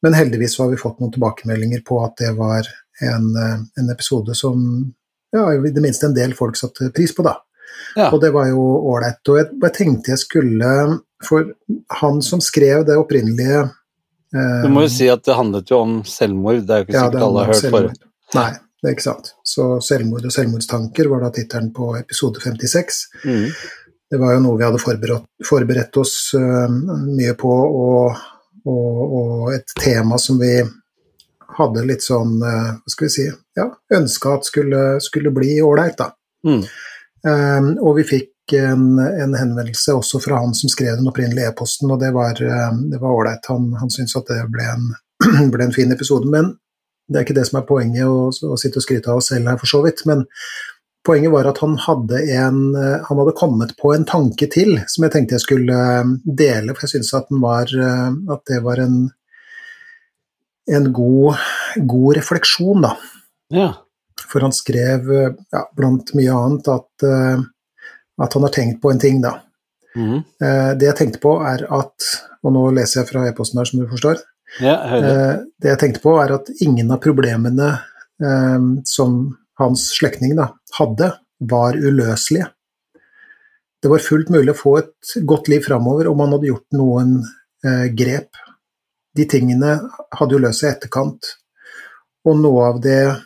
men 0.03 0.13
heldigvis 0.13 0.59
har 0.59 0.69
vi 0.69 0.77
fått 0.81 1.01
noen 1.01 1.13
tilbakemeldinger 1.15 1.85
på 1.87 2.03
at 2.05 2.17
det 2.21 2.35
var 2.37 2.69
en, 3.01 3.31
eh, 3.37 3.59
en 3.81 3.91
episode 3.91 4.35
som 4.37 4.93
ja, 5.33 5.53
i 5.53 5.73
det 5.73 5.83
minste 5.83 6.07
en 6.07 6.15
del 6.17 6.35
folk 6.37 6.57
satte 6.57 6.93
pris 6.95 7.15
på, 7.15 7.25
da. 7.25 7.37
Ja. 7.97 8.11
Og 8.13 8.21
det 8.21 8.31
var 8.33 8.49
jo 8.49 8.61
ålreit. 8.93 9.21
Og 9.29 9.39
jeg, 9.41 9.49
jeg 9.63 9.75
tenkte 9.77 10.13
jeg 10.13 10.21
skulle 10.21 11.01
For 11.25 11.49
han 12.01 12.21
som 12.23 12.43
skrev 12.45 12.85
det 12.85 12.97
opprinnelige 13.01 13.71
Du 14.35 14.69
må 14.73 14.83
jo 14.85 14.91
si 14.91 15.07
at 15.11 15.23
det 15.25 15.37
handlet 15.39 15.71
jo 15.71 15.81
om 15.85 15.99
selvmord. 16.09 16.65
Det 16.67 16.75
er 16.75 16.81
jo 16.83 16.87
ikke 16.89 16.97
sikkert 16.97 17.21
ja, 17.21 17.27
alle 17.27 17.43
har 17.43 17.53
hørt 17.53 17.63
selvmord. 17.63 17.91
for. 17.93 18.07
Nei, 18.37 18.49
det 18.83 18.89
er 18.89 18.95
ikke 18.97 19.07
sant. 19.07 19.33
Så 19.47 19.67
'Selvmord 19.81 20.27
og 20.27 20.35
selvmordstanker' 20.35 21.11
var 21.11 21.23
da 21.25 21.31
tittelen 21.35 21.73
på 21.75 21.93
episode 21.99 22.43
56. 22.43 22.99
Mm. 23.25 23.47
Det 24.11 24.19
var 24.23 24.35
jo 24.37 24.43
noe 24.45 24.59
vi 24.59 24.67
hadde 24.67 24.83
forberedt, 24.83 25.27
forberedt 25.47 25.97
oss 25.99 26.35
uh, 26.39 26.69
mye 26.71 27.35
på, 27.39 27.51
og, 27.51 28.21
og, 28.67 29.01
og 29.21 29.55
et 29.55 29.73
tema 29.81 30.19
som 30.23 30.39
vi 30.39 30.53
hadde 31.57 31.87
litt 31.89 32.05
sånn, 32.05 32.37
uh, 32.43 32.77
hva 32.79 32.93
skal 32.93 33.09
vi 33.09 33.15
si, 33.17 33.27
ja, 33.59 33.67
ønska 33.99 34.37
at 34.37 34.47
skulle, 34.47 34.85
skulle 35.03 35.35
bli 35.35 35.57
ålreit, 35.65 35.99
da. 35.99 36.13
Mm. 36.47 36.63
Um, 37.27 37.71
og 37.83 37.97
vi 37.99 38.07
fikk 38.07 38.31
en, 38.53 38.99
en 38.99 39.35
henvendelse 39.35 39.95
også 39.97 40.21
fra 40.23 40.39
han 40.43 40.55
som 40.55 40.71
skrev 40.71 40.99
den 40.99 41.09
opprinnelige 41.11 41.51
e-posten, 41.51 41.91
og 41.91 42.01
det 42.03 42.13
var 42.15 42.39
eh, 42.43 42.79
det 42.93 43.01
var 43.03 43.15
ålreit. 43.15 43.49
Han, 43.51 43.73
han 43.81 43.91
syntes 43.93 44.17
at 44.19 44.31
det 44.31 44.45
ble 44.53 44.69
en, 44.71 44.87
ble 45.53 45.67
en 45.67 45.75
fin 45.75 45.93
episode. 45.93 46.29
Men 46.31 46.55
det 47.09 47.19
er 47.19 47.27
ikke 47.27 47.39
det 47.39 47.47
som 47.49 47.61
er 47.61 47.69
poenget 47.69 48.07
å, 48.07 48.31
å 48.31 48.59
sitte 48.61 48.81
og 48.81 48.87
skryte 48.87 49.13
av 49.13 49.21
oss 49.21 49.31
selv 49.33 49.51
her, 49.51 49.59
for 49.61 49.71
så 49.71 49.83
vidt. 49.87 50.05
Men 50.09 50.25
poenget 51.07 51.35
var 51.35 51.51
at 51.51 51.61
han 51.63 51.75
hadde, 51.87 52.23
en, 52.37 52.61
eh, 52.79 53.09
han 53.09 53.23
hadde 53.23 53.37
kommet 53.39 53.75
på 53.81 53.95
en 53.95 54.07
tanke 54.09 54.51
til 54.53 54.79
som 54.91 55.07
jeg 55.07 55.17
tenkte 55.17 55.39
jeg 55.39 55.47
skulle 55.47 55.81
eh, 55.97 56.15
dele, 56.27 56.75
for 56.75 56.87
jeg 56.87 56.97
syntes 56.97 57.15
at, 57.19 57.33
at 58.37 58.47
det 58.53 58.63
var 58.67 58.85
en, 58.85 59.03
en 60.79 60.89
god, 60.95 61.43
god 61.83 62.23
refleksjon, 62.23 62.87
da. 62.87 62.95
Ja. 63.55 63.69
For 64.27 64.43
han 64.43 64.55
skrev, 64.55 65.13
ja, 65.53 65.67
blant 65.77 66.15
mye 66.19 66.35
annet, 66.35 66.73
at, 66.73 67.05
at 68.21 68.33
han 68.33 68.43
har 68.47 68.53
tenkt 68.55 68.81
på 68.83 68.91
en 68.93 68.99
ting, 69.03 69.21
da. 69.23 69.41
Eh, 70.43 70.75
Det 70.77 70.87
jeg 70.87 70.97
tenkte 70.97 71.21
på, 71.23 71.39
er 71.41 71.65
at 71.73 72.09
Og 72.45 72.53
nå 72.53 72.63
leser 72.77 73.01
jeg 73.01 73.09
fra 73.09 73.25
e-posten 73.27 73.59
her, 73.59 73.65
som 73.65 73.81
du 73.81 73.87
forstår. 73.89 74.21
ja. 74.95 74.97
Eh, 75.11 75.37
Det 75.61 75.69
jeg 75.73 75.79
tenkte 75.79 76.03
på, 76.03 76.13
er 76.23 76.35
at 76.35 76.51
ingen 76.61 76.91
av 76.91 77.01
problemene 77.01 77.81
eh, 78.23 78.59
som 78.85 79.37
hans 79.59 79.89
slektning 79.99 80.37
hadde, 80.79 81.13
var 81.41 81.73
uløselige. 81.75 82.51
det 83.83 83.91
var 83.91 83.99
fullt 83.99 84.29
mulig 84.31 84.51
å 84.53 84.59
få 84.59 84.79
et 84.79 85.27
godt 85.27 85.49
liv 85.49 85.61
framover 85.63 86.09
om 86.09 86.19
han 86.21 86.33
hadde 86.33 86.49
gjort 86.49 86.73
noen 86.73 87.23
grep. 87.97 88.31
De 89.15 89.25
tingene 89.25 89.81
hadde 90.13 90.33
jo 90.33 90.39
løst 90.39 90.61
seg 90.61 90.71
i 90.71 90.75
etterkant. 90.77 91.25
Og 92.27 92.37
noe 92.41 92.65
av 92.69 92.81
det 92.83 93.17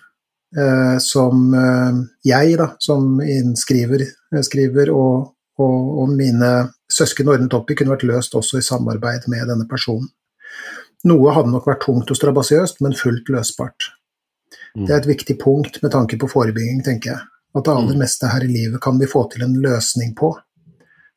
som 0.98 1.54
eh, 1.54 2.00
jeg, 2.26 2.56
da, 2.58 2.72
som 2.82 3.20
innskriver, 3.22 4.02
eh, 4.34 4.42
skriver, 4.42 4.90
og, 4.90 5.30
og, 5.60 5.78
og, 6.02 6.14
mine 6.18 6.50
søsken 6.90 7.30
ordnet 7.30 7.54
opp 7.54 7.70
i, 7.70 7.76
kunne 7.78 7.94
vært 7.94 8.08
løst 8.08 8.34
også 8.34 8.58
i 8.58 8.66
samarbeid 8.66 9.28
med 9.30 9.46
denne 9.52 9.68
personen. 9.70 10.10
Noe 11.08 11.32
hadde 11.32 11.52
nok 11.54 11.68
vært 11.70 11.84
tungt 11.86 12.10
og 12.12 12.18
strabasiøst, 12.18 12.82
men 12.84 12.98
fullt 12.98 13.30
løsbart. 13.32 13.92
Mm. 14.76 14.84
Det 14.84 14.92
er 14.92 14.98
et 14.98 15.12
viktig 15.14 15.38
punkt 15.40 15.80
med 15.84 15.94
tanke 15.94 16.18
på 16.20 16.28
forebygging, 16.28 16.82
tenker 16.84 17.14
jeg. 17.14 17.22
At 17.56 17.66
det 17.66 17.72
aller 17.72 17.96
mm. 17.96 18.02
meste 18.02 18.28
her 18.30 18.44
i 18.44 18.50
livet 18.50 18.82
kan 18.82 18.98
vi 19.00 19.08
få 19.10 19.24
til 19.32 19.46
en 19.46 19.56
løsning 19.62 20.12
på. 20.18 20.34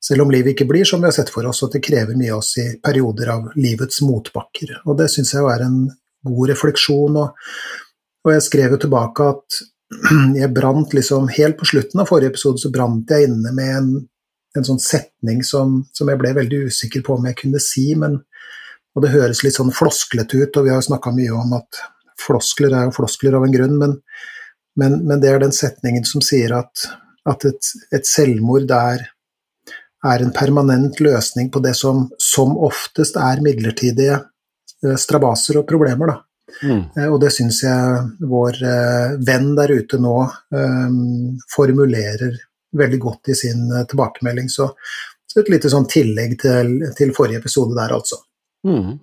Selv 0.04 0.26
om 0.26 0.32
livet 0.34 0.54
ikke 0.54 0.68
blir 0.68 0.88
som 0.88 1.02
vi 1.02 1.08
har 1.08 1.16
sett 1.16 1.32
for 1.32 1.48
oss, 1.48 1.62
at 1.64 1.76
det 1.76 1.84
krever 1.86 2.18
mye 2.20 2.32
av 2.34 2.42
oss 2.42 2.56
i 2.60 2.66
perioder 2.84 3.30
av 3.34 3.52
livets 3.56 4.02
motbakker. 4.04 4.74
Og 4.84 4.98
det 5.00 5.10
syns 5.14 5.34
jeg 5.36 5.48
er 5.48 5.64
en 5.64 5.78
god 6.28 6.52
refleksjon. 6.52 7.20
Og, 7.22 7.52
og 8.24 8.32
jeg 8.32 8.46
skrev 8.48 8.76
jo 8.76 8.82
tilbake 8.86 9.30
at 9.34 9.62
jeg 10.42 10.54
brant 10.56 10.94
liksom 10.96 11.30
Helt 11.36 11.60
på 11.60 11.68
slutten 11.70 12.02
av 12.02 12.10
forrige 12.10 12.34
episode 12.34 12.62
så 12.62 12.72
brant 12.74 13.12
jeg 13.12 13.30
inne 13.30 13.54
med 13.56 13.72
en, 13.78 13.90
en 14.58 14.68
sånn 14.68 14.82
setning 14.82 15.44
som, 15.48 15.82
som, 15.94 16.10
jeg 16.10 16.22
ble 16.22 16.34
veldig 16.40 16.64
usikker 16.70 17.04
på 17.06 17.18
om 17.18 17.28
jeg 17.30 17.40
kunne 17.44 17.62
si, 17.64 17.92
men 18.00 18.22
og 18.94 19.02
det 19.02 19.14
høres 19.14 19.42
litt 19.42 19.56
sånn 19.56 19.74
flosklete 19.74 20.38
ut, 20.38 20.58
og 20.58 20.66
vi 20.66 20.70
har 20.70 20.78
jo 20.78 20.86
snakka 20.92 21.14
mye 21.16 21.34
om 21.34 21.56
at 21.58 21.80
floskler 22.22 22.76
er 22.78 22.88
jo 22.88 22.94
floskler 22.94 23.38
av 23.40 23.46
en 23.48 23.56
grunn, 23.56 23.74
men, 23.80 23.96
men, 24.78 25.00
men 25.08 25.24
det 25.24 25.32
er 25.32 25.42
den 25.42 25.56
setningen 25.56 26.06
som 26.06 26.22
sier 26.22 26.54
at, 26.60 26.84
at 27.30 27.48
et, 27.50 27.72
et, 27.90 28.06
selvmord 28.06 28.70
er, 28.78 29.08
er 30.06 30.26
en 30.26 30.36
permanent 30.36 31.02
løsning 31.02 31.50
på 31.50 31.64
det 31.66 31.74
som 31.80 32.06
som 32.22 32.54
oftest 32.70 33.18
er 33.18 33.42
midlertidige 33.42 34.20
eh, 34.22 34.98
strabaser 35.02 35.64
og 35.64 35.68
problemer. 35.74 36.14
Da. 36.14 36.20
Mm. 36.62 36.84
Eh, 36.98 37.08
og 37.08 37.18
det 37.24 37.32
syns 37.36 37.64
jeg 37.66 38.28
vår 38.30 38.60
eh, 38.70 39.16
venn 39.26 39.54
der 39.58 39.74
ute 39.74 40.00
nå 40.02 40.18
um, 40.54 41.34
formulerer 41.56 42.38
veldig 42.78 43.00
godt 43.02 43.34
i 43.34 43.38
sin 43.38 43.66
tilbakemelding. 43.90 44.48
Så, 44.50 44.70
så 45.30 45.42
et 45.42 45.52
lite 45.54 45.72
sånn 45.74 45.90
tillegg 45.90 46.38
til, 46.42 46.78
til 46.98 47.14
forrige 47.16 47.44
episode 47.44 47.76
der, 47.78 47.94
altså. 47.98 48.22
Mm. 48.66 48.96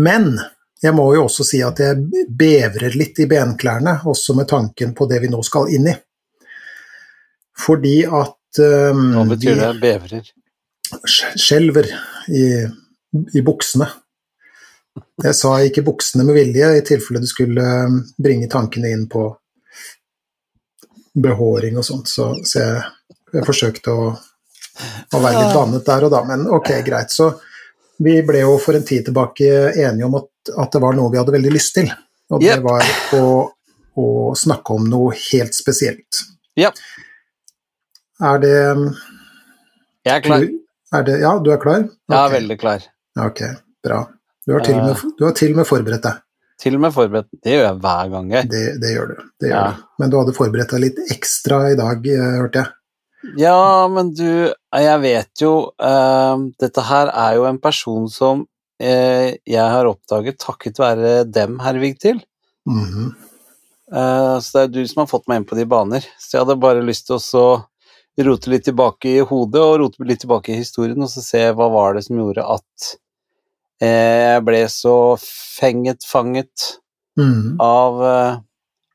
Men 0.00 0.32
jeg 0.80 0.96
må 0.96 1.04
jo 1.14 1.26
også 1.26 1.44
si 1.44 1.60
at 1.64 1.80
jeg 1.82 2.26
bevrer 2.26 2.96
litt 2.96 3.18
i 3.20 3.28
benklærne, 3.30 3.98
også 4.08 4.34
med 4.38 4.48
tanken 4.50 4.94
på 4.96 5.06
det 5.10 5.20
vi 5.22 5.30
nå 5.32 5.42
skal 5.46 5.68
inn 5.76 5.90
i. 5.92 5.96
Fordi 7.60 7.96
at 8.06 8.60
um, 8.64 9.02
Hva 9.18 9.26
betyr 9.34 9.58
det? 9.60 9.72
Bevrer? 9.82 10.30
Skjelver 11.04 11.90
i, 12.32 12.44
i, 13.36 13.42
buksene. 13.46 13.86
Jeg 15.20 15.36
sa 15.36 15.52
ikke 15.62 15.84
buksene 15.86 16.24
med 16.26 16.36
vilje, 16.38 16.70
i 16.78 16.86
tilfelle 16.86 17.20
du 17.22 17.28
skulle 17.28 17.64
um, 17.86 18.00
bringe 18.18 18.48
tankene 18.50 18.90
inn 18.94 19.04
på 19.10 19.28
behåring 21.20 21.78
og 21.78 21.84
sånt, 21.84 22.08
så, 22.08 22.32
så 22.46 22.60
jeg, 22.62 22.82
jeg, 23.34 23.44
forsøkte 23.46 23.92
å, 23.92 24.10
å 24.10 25.20
være 25.20 25.42
litt 25.42 25.56
dannet 25.56 25.86
der 25.86 26.06
og 26.06 26.12
da, 26.14 26.22
men 26.28 26.46
ok, 26.48 26.72
greit. 26.86 27.12
Så 27.12 27.30
vi 28.00 28.20
ble 28.26 28.44
jo 28.44 28.56
for 28.62 28.78
en 28.78 28.86
tid 28.86 29.08
tilbake 29.10 29.50
enige 29.74 30.08
om 30.08 30.16
at, 30.22 30.30
at 30.56 30.72
det 30.72 30.82
var 30.82 30.96
noe 30.96 31.12
vi 31.12 31.20
hadde 31.20 31.34
veldig 31.36 31.52
lyst 31.52 31.74
til. 31.76 31.90
Og 32.30 32.40
det 32.40 32.54
yep. 32.54 32.64
var 32.64 32.86
å, 33.18 33.24
å, 33.98 34.06
snakke 34.38 34.76
om 34.78 34.86
noe 34.88 35.12
helt 35.18 35.56
spesielt. 35.56 36.22
Yep. 36.58 36.78
Er 38.30 38.40
det 38.40 38.56
Jeg 40.06 40.14
er 40.14 40.24
klar. 40.24 40.46
Er 40.96 41.04
det, 41.06 41.18
ja, 41.22 41.34
du 41.42 41.52
er 41.52 41.60
klar? 41.62 41.84
Okay. 41.84 42.14
Jeg 42.14 42.22
er 42.22 42.34
veldig 42.38 42.58
klar. 42.62 42.86
Ok, 43.26 43.42
bra. 43.84 44.00
Du 44.46 44.54
har 44.56 44.64
til 44.64 44.78
og 44.80 44.84
med, 44.88 45.06
du 45.18 45.24
har 45.26 45.36
til 45.36 45.54
og 45.54 45.60
med 45.60 45.68
forberedt 45.68 46.04
deg. 46.06 46.20
Til 46.60 46.76
og 46.76 46.82
med 46.84 46.92
forberedt. 46.92 47.28
Det 47.40 47.54
gjør 47.54 47.66
jeg 47.66 47.78
hver 47.84 48.10
gang. 48.12 48.28
Jeg. 48.34 48.48
Det, 48.52 48.64
det 48.82 48.92
gjør 48.92 49.12
du. 49.12 49.24
Det 49.40 49.48
gjør 49.48 49.56
ja. 49.56 49.70
du. 49.72 49.88
Men 50.02 50.12
du 50.12 50.18
hadde 50.20 50.36
forberedt 50.36 50.74
deg 50.74 50.84
litt 50.84 51.00
ekstra 51.14 51.60
i 51.72 51.78
dag, 51.78 52.10
eh, 52.12 52.36
hørte 52.42 52.62
jeg. 52.62 52.74
Ja, 53.40 53.88
men 53.92 54.14
du, 54.16 54.28
jeg 54.48 55.00
vet 55.02 55.42
jo 55.42 55.50
uh, 55.76 56.40
Dette 56.56 56.84
her 56.88 57.10
er 57.12 57.34
jo 57.36 57.42
en 57.50 57.58
person 57.60 58.06
som 58.08 58.46
uh, 58.46 59.26
jeg 59.28 59.66
har 59.74 59.88
oppdaget 59.90 60.38
takket 60.40 60.80
være 60.80 61.10
dem, 61.28 61.58
Hervig, 61.60 61.98
til. 62.00 62.22
Mm 62.68 62.84
-hmm. 62.84 63.10
uh, 63.92 64.40
så 64.40 64.58
det 64.58 64.62
er 64.62 64.72
du 64.72 64.86
som 64.86 65.00
har 65.00 65.12
fått 65.12 65.28
meg 65.28 65.36
inn 65.36 65.48
på 65.48 65.56
de 65.56 65.66
baner. 65.66 66.00
Så 66.18 66.36
jeg 66.36 66.44
hadde 66.44 66.60
bare 66.60 66.84
lyst 66.84 67.06
til 67.06 67.20
å 67.20 67.64
rote 68.20 68.50
litt 68.50 68.64
tilbake 68.64 69.08
i 69.08 69.20
hodet 69.20 69.60
og 69.60 69.78
rote 69.80 70.04
litt 70.04 70.20
tilbake 70.20 70.52
i 70.52 70.60
historien, 70.60 71.02
og 71.02 71.08
så 71.08 71.20
se 71.20 71.52
hva 71.52 71.68
var 71.68 71.94
det 71.94 72.04
som 72.04 72.16
gjorde 72.16 72.44
at 72.44 72.96
jeg 73.80 74.44
ble 74.44 74.60
så 74.68 74.94
fenget, 75.24 76.04
fanget 76.04 76.66
mm. 77.18 77.56
av 77.64 78.02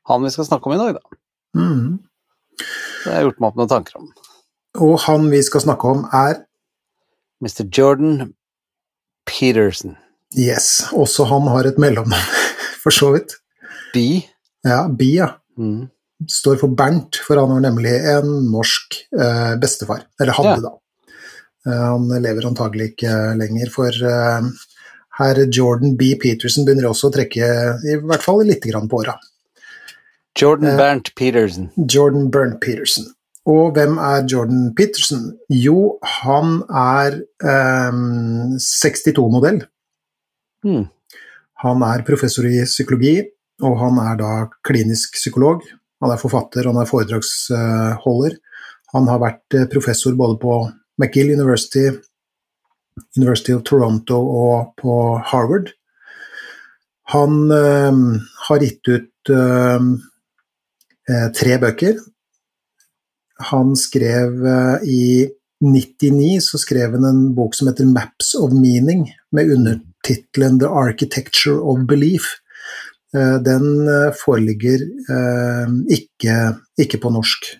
han 0.06 0.22
vi 0.22 0.30
skal 0.30 0.46
snakke 0.46 0.70
om 0.70 0.76
i 0.76 0.78
dag, 0.78 0.98
da. 0.98 1.18
Mm. 1.58 1.98
Det 2.56 3.10
har 3.10 3.18
jeg 3.20 3.28
gjort 3.28 3.40
meg 3.42 3.48
opp 3.48 3.58
noen 3.60 3.72
tanker 3.72 3.98
om. 4.00 4.10
Og 4.86 4.98
han 5.06 5.30
vi 5.32 5.40
skal 5.46 5.64
snakke 5.64 5.90
om, 5.90 6.04
er 6.14 6.44
Mr. 7.42 7.64
Jordan 7.66 8.32
Peterson. 9.26 9.96
Yes. 10.36 10.86
Også 10.94 11.26
han 11.30 11.48
har 11.52 11.68
et 11.68 11.80
mellomnavn, 11.80 12.32
for 12.82 12.94
så 12.94 13.12
vidt. 13.16 13.36
B? 13.94 14.22
Ja, 14.66 14.86
B, 14.88 15.10
ja. 15.16 15.32
Mm. 15.58 15.88
Står 16.30 16.58
for 16.60 16.72
Bernt, 16.72 17.18
for 17.26 17.40
han 17.40 17.52
var 17.52 17.62
nemlig 17.64 17.94
en 18.08 18.30
norsk 18.52 19.00
eh, 19.16 19.54
bestefar. 19.60 20.06
Eller 20.20 20.36
hadde, 20.36 20.56
ja. 20.60 20.70
da. 20.70 21.16
Eh, 21.66 21.84
han 21.92 22.08
lever 22.24 22.48
antagelig 22.48 22.92
ikke 22.94 23.12
lenger, 23.40 23.72
for 23.74 23.92
eh, 24.10 24.50
herr 25.18 25.40
Jordan 25.46 25.96
B. 25.96 26.14
Peterson 26.20 26.66
begynner 26.66 26.90
også 26.90 27.10
å 27.10 27.14
trekke 27.16 27.50
i 27.86 27.98
hvert 28.02 28.24
fall 28.24 28.42
litt 28.46 28.64
grann 28.66 28.88
på 28.90 29.00
åra. 29.02 29.16
Jordan 30.36 30.72
eh, 30.72 30.80
Bernt 30.80 31.14
Peterson. 31.16 31.70
Jordan 31.76 32.28
Bernt 32.32 32.60
Peterson. 32.60 33.08
Og 33.46 33.76
hvem 33.76 33.96
er 34.02 34.26
Jordan 34.26 34.72
Peterson? 34.76 35.30
Jo, 35.52 35.96
han 36.22 36.60
er 36.66 37.20
eh, 37.46 38.00
62-modell. 38.60 39.62
Hmm. 40.66 40.88
Han 41.62 41.84
er 41.86 42.04
professor 42.04 42.44
i 42.48 42.58
psykologi, 42.66 43.20
og 43.64 43.78
han 43.80 44.00
er 44.02 44.18
da 44.20 44.32
klinisk 44.66 45.16
psykolog. 45.16 45.62
Han 46.04 46.12
er 46.12 46.20
forfatter, 46.20 46.68
han 46.68 46.76
er 46.82 46.90
foredragsholder. 46.90 48.36
Han 48.92 49.08
har 49.08 49.22
vært 49.22 49.56
eh, 49.56 49.68
professor 49.72 50.16
både 50.18 50.36
på 50.42 50.58
McGill 51.00 51.32
University, 51.36 51.88
University 53.16 53.52
of 53.52 53.64
Toronto 53.64 54.20
og 54.20 54.74
på 54.80 54.94
Harvard. 55.32 55.72
Han 57.12 57.50
eh, 57.54 58.02
har 58.48 58.64
gitt 58.64 58.88
ut 58.88 59.12
Eh, 61.06 61.28
tre 61.38 61.58
bøker. 61.62 61.98
Han 63.50 63.74
skrev 63.78 64.40
eh, 64.42 64.86
i 64.90 65.02
99 65.62 66.40
så 66.44 66.58
skrev 66.60 66.96
han 66.96 67.06
en 67.06 67.20
bok 67.36 67.54
som 67.54 67.70
heter 67.70 67.86
'Maps 67.86 68.34
of 68.34 68.52
Meaning', 68.52 69.06
med 69.32 69.52
undertittelen 69.54 70.58
'The 70.58 70.68
Architecture 70.68 71.60
of 71.60 71.86
Belief'. 71.86 72.42
Eh, 73.14 73.38
den 73.38 73.86
foreligger 74.24 74.82
ikke, 75.88 76.34
ikke 76.78 76.98
på 76.98 77.10
norsk. 77.10 77.54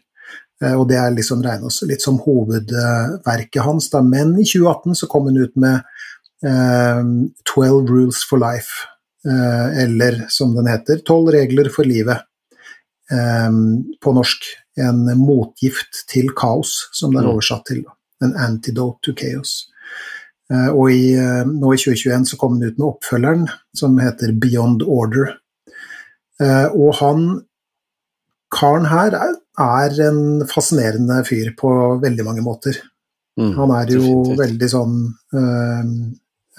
Og 0.65 0.87
det 0.89 0.97
er 0.97 1.13
liksom 1.13 1.43
regnet 1.45 1.83
litt 1.85 2.01
som 2.01 2.17
hovedverket 2.25 3.61
hans. 3.61 3.91
Da. 3.93 4.01
Men 4.01 4.31
i 4.41 4.47
2018 4.49 4.97
så 4.97 5.09
kom 5.13 5.27
hun 5.29 5.37
ut 5.37 5.53
med 5.61 5.83
'Twelve 6.41 7.91
Rules 7.91 8.23
for 8.25 8.41
Life', 8.41 8.87
eller 9.27 10.25
som 10.33 10.55
den 10.55 10.71
heter, 10.71 11.03
'Tolv 11.05 11.29
regler 11.35 11.69
for 11.69 11.85
livet'. 11.85 12.25
eh, 13.13 13.51
på 14.03 14.13
norsk 14.13 14.49
en 14.77 15.07
motgift 15.19 16.05
til 16.11 16.33
kaos, 16.37 16.87
som 16.93 17.13
det 17.13 17.23
er 17.23 17.29
mm. 17.29 17.33
oversatt 17.35 17.67
til. 17.71 17.83
En 18.25 18.37
antidote 18.47 19.03
to 19.05 19.17
chaos. 19.17 19.65
Eh, 20.53 20.69
og 20.71 20.93
i, 20.93 21.15
eh, 21.19 21.43
nå 21.49 21.73
i 21.75 21.81
2021 21.81 22.29
så 22.31 22.39
kom 22.41 22.59
den 22.59 22.71
ut 22.71 22.79
med 22.79 22.89
oppfølgeren, 22.91 23.49
som 23.77 23.99
heter 23.99 24.35
Beyond 24.43 24.85
Order. 24.87 25.37
Eh, 26.41 26.69
og 26.77 26.95
han 27.01 27.27
karen 28.53 28.87
her 28.93 29.17
er, 29.17 29.35
er 29.63 30.01
en 30.09 30.21
fascinerende 30.51 31.23
fyr 31.29 31.53
på 31.59 31.71
veldig 32.03 32.27
mange 32.27 32.45
måter. 32.45 32.79
Mm, 33.41 33.53
han 33.57 33.73
er 33.77 33.93
jo 33.93 34.03
definitivt. 34.03 34.41
veldig 34.43 34.69
sånn 34.73 34.99
øh, 35.41 35.95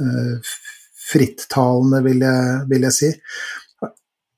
øh, 0.06 0.56
frittalende, 1.08 2.02
vil 2.06 2.26
jeg, 2.26 2.58
vil 2.70 2.88
jeg 2.90 2.98
si. 2.98 3.12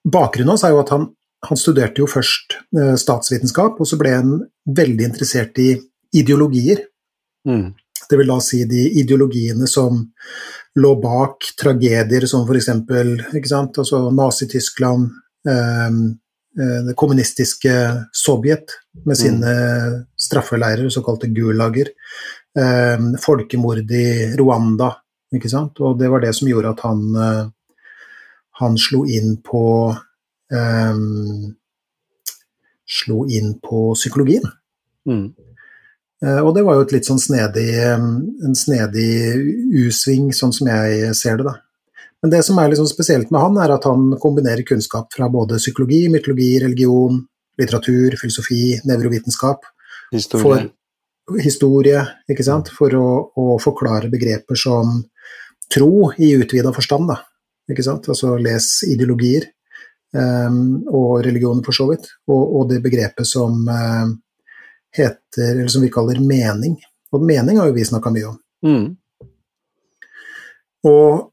Bakgrunnen 0.09 0.53
hans 0.53 0.63
er 0.67 0.75
jo 0.75 0.83
at 0.83 0.93
han 0.95 1.09
han 1.47 1.59
studerte 1.59 2.01
jo 2.01 2.07
først 2.09 2.57
øh, 2.77 2.95
statsvitenskap, 2.99 3.79
og 3.79 3.87
så 3.87 3.99
ble 3.99 4.15
han 4.17 4.33
veldig 4.75 5.05
interessert 5.07 5.59
i 5.61 5.71
ideologier. 6.19 6.83
Mm. 7.47 7.71
Det 8.09 8.17
vil 8.19 8.31
da 8.31 8.39
si 8.43 8.63
de 8.67 8.87
ideologiene 8.99 9.67
som 9.69 10.01
lå 10.79 10.93
bak 11.01 11.51
tragedier 11.59 12.25
som 12.27 12.47
f.eks. 12.47 12.71
Altså 12.73 14.01
Nazi-Tyskland, 14.15 15.09
eh, 15.47 15.99
det 16.57 16.95
kommunistiske 16.97 17.71
Sovjet 18.15 18.73
med 19.05 19.13
mm. 19.13 19.19
sine 19.19 19.51
straffeleirer, 20.17 20.89
såkalte 20.89 21.29
gulager. 21.31 21.91
Eh, 22.57 22.97
folkemord 23.21 23.91
i 23.91 24.35
Rwanda, 24.39 24.89
ikke 25.35 25.51
sant. 25.51 25.79
Og 25.85 25.99
det 25.99 26.09
var 26.11 26.23
det 26.23 26.33
som 26.35 26.49
gjorde 26.49 26.73
at 26.73 26.81
han, 26.87 27.03
eh, 27.15 27.45
han 28.61 28.77
slo 28.81 29.05
inn 29.05 29.37
på 29.45 29.63
eh, 30.53 31.01
Slo 32.89 33.19
inn 33.29 33.51
på 33.61 33.91
psykologien. 33.93 34.47
Mm. 35.05 35.27
Eh, 36.25 36.39
og 36.41 36.55
det 36.55 36.63
var 36.65 36.79
jo 36.79 36.87
et 36.87 36.93
litt 36.95 37.05
sånn 37.05 37.21
snedig, 37.21 37.67
eh, 37.77 38.05
en 38.47 38.55
snedig 38.57 39.11
U-sving, 39.77 40.31
sånn 40.33 40.55
som 40.55 40.71
jeg 40.71 41.11
ser 41.13 41.37
det, 41.37 41.45
da. 41.45 41.53
Men 42.21 42.33
det 42.33 42.41
som 42.43 42.57
er 42.59 42.75
sånn 42.75 42.89
spesielt 42.89 43.29
med 43.31 43.41
han, 43.41 43.59
er 43.63 43.73
at 43.77 43.85
han 43.87 44.11
kombinerer 44.19 44.65
kunnskap 44.67 45.13
fra 45.15 45.29
både 45.31 45.59
psykologi, 45.61 46.01
mytologi, 46.11 46.51
religion, 46.63 47.21
litteratur, 47.59 48.17
filosofi, 48.19 48.79
nevrovitenskap. 48.87 49.63
Historie. 50.11 50.65
For 51.29 51.39
historie, 51.43 52.01
ikke 52.31 52.45
sant. 52.45 52.71
For 52.75 52.95
å, 52.97 53.07
å 53.39 53.55
forklare 53.61 54.11
begreper 54.11 54.59
som 54.59 54.99
tro 55.71 56.09
i 56.17 56.33
utvida 56.41 56.73
forstand, 56.75 57.11
da. 57.11 57.19
Ikke 57.69 57.85
sant. 57.85 58.09
Altså 58.11 58.35
les 58.41 58.67
ideologier. 58.89 59.47
Um, 60.09 60.79
og 60.89 61.19
religioner, 61.21 61.61
for 61.63 61.77
så 61.77 61.85
vidt. 61.91 62.09
Og, 62.27 62.41
og 62.41 62.69
det 62.71 62.81
begrepet 62.83 63.29
som 63.29 63.61
uh, 63.69 64.09
heter, 64.95 65.53
eller 65.53 65.71
som 65.71 65.85
vi 65.85 65.91
kaller 65.93 66.19
mening. 66.19 66.79
Og 67.13 67.23
mening 67.25 67.59
har 67.61 67.69
jo 67.69 67.77
vi 67.77 67.85
snakka 67.85 68.11
mye 68.13 68.31
om. 68.31 68.39
Mm. 68.65 68.87
Og 70.89 71.29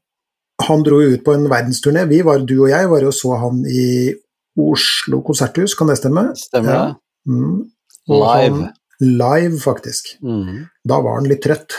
han 0.63 0.83
dro 0.83 1.01
jo 1.03 1.13
ut 1.13 1.23
på 1.25 1.35
en 1.37 1.45
verdensturné. 1.51 2.07
Vi 2.09 2.23
var, 2.25 2.41
du 2.41 2.55
og 2.59 2.71
jeg 2.71 2.89
var 2.89 3.03
jo 3.05 3.13
så 3.13 3.35
han 3.43 3.61
i 3.69 4.13
Oslo 4.57 5.21
konserthus, 5.25 5.75
kan 5.77 5.91
det 5.91 5.99
stemme? 5.99 6.31
Stemmer 6.37 6.71
det. 6.71 6.77
Ja. 6.77 7.33
Mm. 7.33 7.57
Live. 8.09 8.55
Han, 8.55 8.63
live, 8.99 9.59
faktisk. 9.61 10.15
Mm. 10.23 10.65
Da 10.87 11.01
var 11.05 11.19
han 11.19 11.29
litt 11.29 11.43
trøtt. 11.45 11.75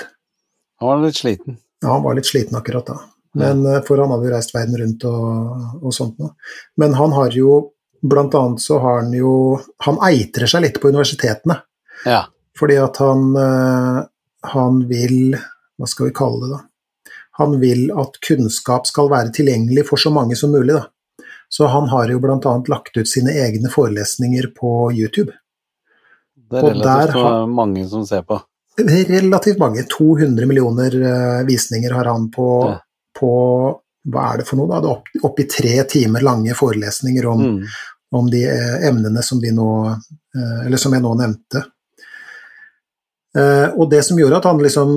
Han 0.79 0.93
var 0.93 1.09
litt 1.09 1.19
sliten. 1.19 1.59
Ja, 1.83 1.97
han 1.97 2.05
var 2.05 2.15
litt 2.19 2.29
sliten 2.29 2.59
akkurat 2.59 2.87
da. 2.87 3.01
Men, 3.39 3.65
ja. 3.67 3.81
For 3.87 4.01
han 4.01 4.13
hadde 4.15 4.29
jo 4.29 4.33
reist 4.33 4.55
verden 4.55 4.79
rundt 4.81 5.05
og, 5.09 5.83
og 5.83 5.95
sånt 5.95 6.17
noe. 6.23 6.37
Men 6.81 6.97
han 6.99 7.17
har 7.17 7.35
jo 7.37 7.73
Blant 7.99 8.31
annet 8.39 8.63
så 8.63 8.77
har 8.79 9.01
han 9.01 9.09
jo 9.11 9.59
Han 9.83 9.97
eitrer 10.07 10.47
seg 10.47 10.63
litt 10.63 10.77
på 10.79 10.93
universitetene. 10.93 11.57
Ja. 12.07 12.21
Fordi 12.55 12.77
at 12.79 13.01
han, 13.03 13.25
eh, 13.35 13.97
han 14.53 14.79
vil 14.87 15.35
Hva 15.35 15.89
skal 15.91 16.07
vi 16.07 16.15
kalle 16.15 16.45
det, 16.45 16.51
da? 16.53 16.61
Han 17.39 17.59
vil 17.61 17.89
at 17.95 18.19
kunnskap 18.27 18.87
skal 18.91 19.09
være 19.13 19.31
tilgjengelig 19.37 19.85
for 19.87 19.97
så 20.01 20.11
mange 20.15 20.37
som 20.37 20.51
mulig, 20.55 20.75
da. 20.75 20.87
Så 21.49 21.67
han 21.71 21.87
har 21.89 22.11
jo 22.13 22.19
bl.a. 22.21 22.55
lagt 22.69 22.97
ut 22.99 23.09
sine 23.09 23.33
egne 23.33 23.71
forelesninger 23.73 24.51
på 24.57 24.73
YouTube. 24.93 25.33
Det 26.51 26.59
er 26.61 26.67
relativt 26.75 27.15
har- 27.15 27.47
mange 27.49 27.87
som 27.89 28.05
ser 28.07 28.23
på. 28.29 28.41
Relativt 28.79 29.59
mange. 29.59 29.83
200 29.91 30.47
millioner 30.47 30.95
eh, 31.03 31.45
visninger 31.49 31.91
har 31.97 32.05
han 32.13 32.29
på, 32.31 32.49
på 33.19 33.31
Hva 34.09 34.27
er 34.33 34.39
det 34.41 34.47
for 34.49 34.57
noe, 34.57 34.69
da? 34.71 34.79
Det 34.81 34.89
er 34.89 34.95
opp, 34.97 35.09
oppi 35.33 35.45
tre 35.51 35.73
timer 35.91 36.23
lange 36.25 36.55
forelesninger 36.57 37.27
om, 37.29 37.41
Mm. 37.43 37.65
om 38.13 38.31
de 38.31 38.45
eh, 38.49 38.87
emnene 38.89 39.23
som 39.23 39.41
vi 39.43 39.51
nå 39.53 39.67
eh, 39.91 40.67
Eller 40.67 40.77
som 40.81 40.93
jeg 40.95 41.03
nå 41.03 41.15
nevnte. 41.19 41.65
Og 43.79 43.91
det 43.91 44.01
som 44.07 44.19
gjorde 44.19 44.39
at 44.41 44.45
han 44.49 44.59
liksom 44.59 44.95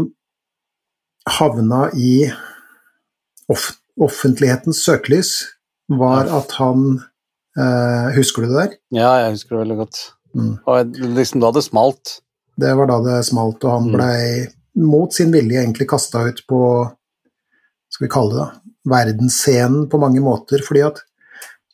havna 1.30 1.90
i 1.98 2.32
off 3.52 3.72
offentlighetens 4.02 4.80
søkelys, 4.86 5.32
var 5.92 6.30
at 6.32 6.54
han 6.58 7.02
eh, 7.60 8.08
Husker 8.16 8.42
du 8.46 8.48
det 8.54 8.58
der? 8.62 8.76
Ja, 8.96 9.10
jeg 9.26 9.34
husker 9.36 9.56
det 9.58 9.64
veldig 9.66 9.78
godt. 9.82 10.00
Mm. 10.34 10.54
Og 10.72 10.96
liksom 11.20 11.42
da 11.44 11.52
det 11.52 11.64
smalt. 11.66 12.14
Det 12.62 12.72
var 12.80 12.88
da 12.90 12.98
det 13.04 13.18
smalt, 13.28 13.64
og 13.68 13.72
han 13.76 13.90
Mm. 13.90 13.94
blei 13.98 14.48
mot 14.88 15.12
sin 15.14 15.32
vilje 15.34 15.60
egentlig 15.62 15.90
kasta 15.92 16.24
ut 16.30 16.40
på 16.48 16.62
Skal 17.92 18.06
vi 18.08 18.12
kalle 18.14 18.32
det 18.32 18.40
da, 18.40 18.50
verdensscenen 18.88 19.90
på 19.92 20.00
mange 20.00 20.22
måter, 20.24 20.64
fordi 20.64 20.82
at 20.88 21.02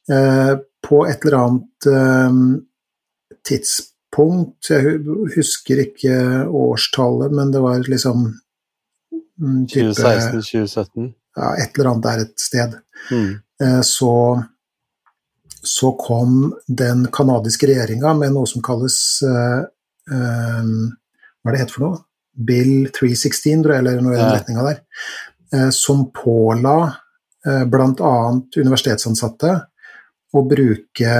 eh, 0.10 0.56
på 0.82 1.04
et 1.08 1.22
eller 1.26 1.38
annet 1.38 1.88
eh, 1.94 2.40
tidspunkt 3.46 4.72
Jeg 4.74 4.98
husker 5.36 5.84
ikke 5.86 6.18
årstallet, 6.50 7.32
men 7.32 7.52
det 7.54 7.62
var 7.62 7.86
liksom 7.86 8.32
2016-2017. 9.40 11.14
ja, 11.36 11.56
Et 11.62 11.78
eller 11.78 11.92
annet 11.92 12.04
der 12.04 12.24
et 12.26 12.40
sted. 12.42 12.78
Mm. 13.12 13.40
Eh, 13.62 13.82
så, 13.82 14.44
så 15.62 15.92
kom 16.00 16.54
den 16.68 17.08
canadiske 17.14 17.70
regjeringa 17.70 18.14
med 18.18 18.34
noe 18.36 18.50
som 18.50 18.64
kalles 18.66 18.98
uh, 19.26 19.66
Hva 20.08 21.52
er 21.52 21.56
det 21.56 21.64
het 21.66 21.74
for 21.74 21.86
noe? 21.86 22.04
Bill 22.38 22.90
316, 22.94 23.64
tror 23.64 23.76
jeg, 23.76 23.84
eller 23.84 24.02
noe 24.04 24.16
i 24.16 24.22
den 24.22 24.34
retninga 24.36 24.66
der. 24.68 24.82
Som 25.74 26.06
påla 26.14 26.76
uh, 26.86 27.64
bl.a. 27.70 28.14
universitetsansatte 28.58 29.54
å 30.36 30.42
bruke 30.44 31.14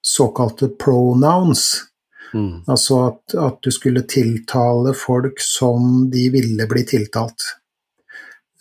såkalte 0.00 0.70
pronouns. 0.80 1.66
Mm. 2.36 2.64
Altså 2.68 2.98
at, 3.08 3.36
at 3.40 3.62
du 3.64 3.72
skulle 3.72 4.04
tiltale 4.08 4.92
folk 4.96 5.40
som 5.40 6.10
de 6.12 6.28
ville 6.34 6.68
bli 6.68 6.84
tiltalt. 6.88 7.40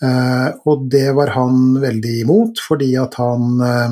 Eh, 0.04 0.50
og 0.68 0.90
det 0.92 1.14
var 1.16 1.28
han 1.36 1.82
veldig 1.82 2.22
imot, 2.22 2.60
fordi 2.68 2.96
at 3.00 3.14
han 3.20 3.62
eh, 3.64 3.92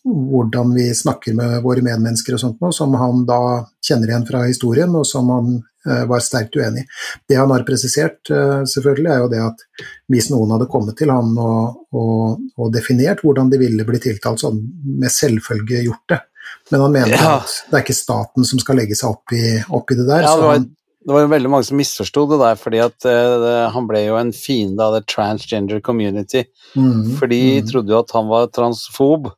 hvordan 0.06 0.74
vi 0.76 0.94
snakker 0.94 1.34
med 1.38 1.62
våre 1.66 1.82
medmennesker 1.86 2.34
og 2.36 2.40
sånt 2.44 2.60
noe, 2.62 2.72
som 2.74 2.90
han 2.98 3.16
da 3.28 3.40
kjenner 3.86 4.08
igjen 4.12 4.28
fra 4.28 4.40
historien, 4.46 4.92
og 4.94 5.06
som 5.08 5.24
han 5.34 5.48
eh, 5.58 5.64
var 6.08 6.20
sterkt 6.20 6.56
uenig. 6.60 6.82
Det 7.28 7.36
han 7.40 7.50
har 7.54 7.62
presisert, 7.68 8.20
eh, 8.30 8.64
selvfølgelig, 8.68 9.10
er 9.14 9.22
jo 9.22 9.28
det 9.32 9.40
at 9.44 9.62
hvis 10.12 10.30
noen 10.32 10.50
hadde 10.56 10.68
kommet 10.72 10.98
til 11.00 11.12
han 11.12 11.30
og, 11.40 11.78
og, 11.96 12.40
og 12.60 12.72
definert 12.74 13.22
hvordan 13.24 13.48
de 13.52 13.60
ville 13.62 13.86
bli 13.88 14.00
tiltalt, 14.02 14.40
så 14.42 14.50
hadde 14.50 14.60
han 14.60 14.98
med 15.04 15.14
selvfølge 15.14 15.84
gjort 15.86 16.04
det. 16.12 16.20
Men 16.70 16.80
han 16.84 16.92
mener 16.92 17.14
Ja. 17.16 17.36
at 17.40 17.54
det 17.70 17.78
er 17.78 17.84
ikke 17.86 17.96
staten 17.96 18.44
som 18.46 18.60
skal 18.62 18.76
legge 18.82 18.98
seg 18.98 19.08
opp 19.14 19.32
i, 19.32 19.46
opp 19.70 19.90
i 19.90 19.96
det 19.98 20.06
der. 20.10 20.22
Ja, 20.26 20.34
det 20.36 20.44
var, 20.44 20.58
han, 20.58 20.66
det 21.06 21.14
var 21.16 21.30
veldig 21.32 21.50
mange 21.50 21.64
som 21.70 21.78
misforsto 21.80 22.26
det 22.30 22.38
der, 22.42 22.58
fordi 22.60 22.82
at 22.84 23.06
eh, 23.08 23.36
det, 23.44 23.54
han 23.74 23.86
ble 23.88 24.02
jo 24.04 24.18
en 24.20 24.32
fiende 24.36 24.84
av 24.84 24.98
det 24.98 25.06
transgender 25.10 25.80
community. 25.80 26.44
mm, 26.76 27.16
For 27.18 27.30
de 27.30 27.40
mm, 27.62 27.70
trodde 27.72 27.94
jo 27.94 28.02
at 28.04 28.12
han 28.18 28.28
var 28.28 28.50
transfob. 28.52 29.30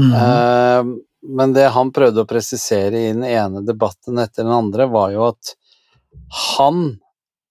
mm, 0.00 0.14
Eh, 0.16 0.94
men 1.26 1.52
det 1.56 1.64
han 1.74 1.88
prøvde 1.90 2.22
å 2.22 2.28
presisere 2.30 2.94
i 3.00 3.12
den 3.12 3.24
ene 3.26 3.62
debatten 3.66 4.18
etter 4.22 4.44
den 4.46 4.52
andre, 4.54 4.84
var 4.86 5.10
jo 5.10 5.24
at 5.26 5.54
han 6.58 6.96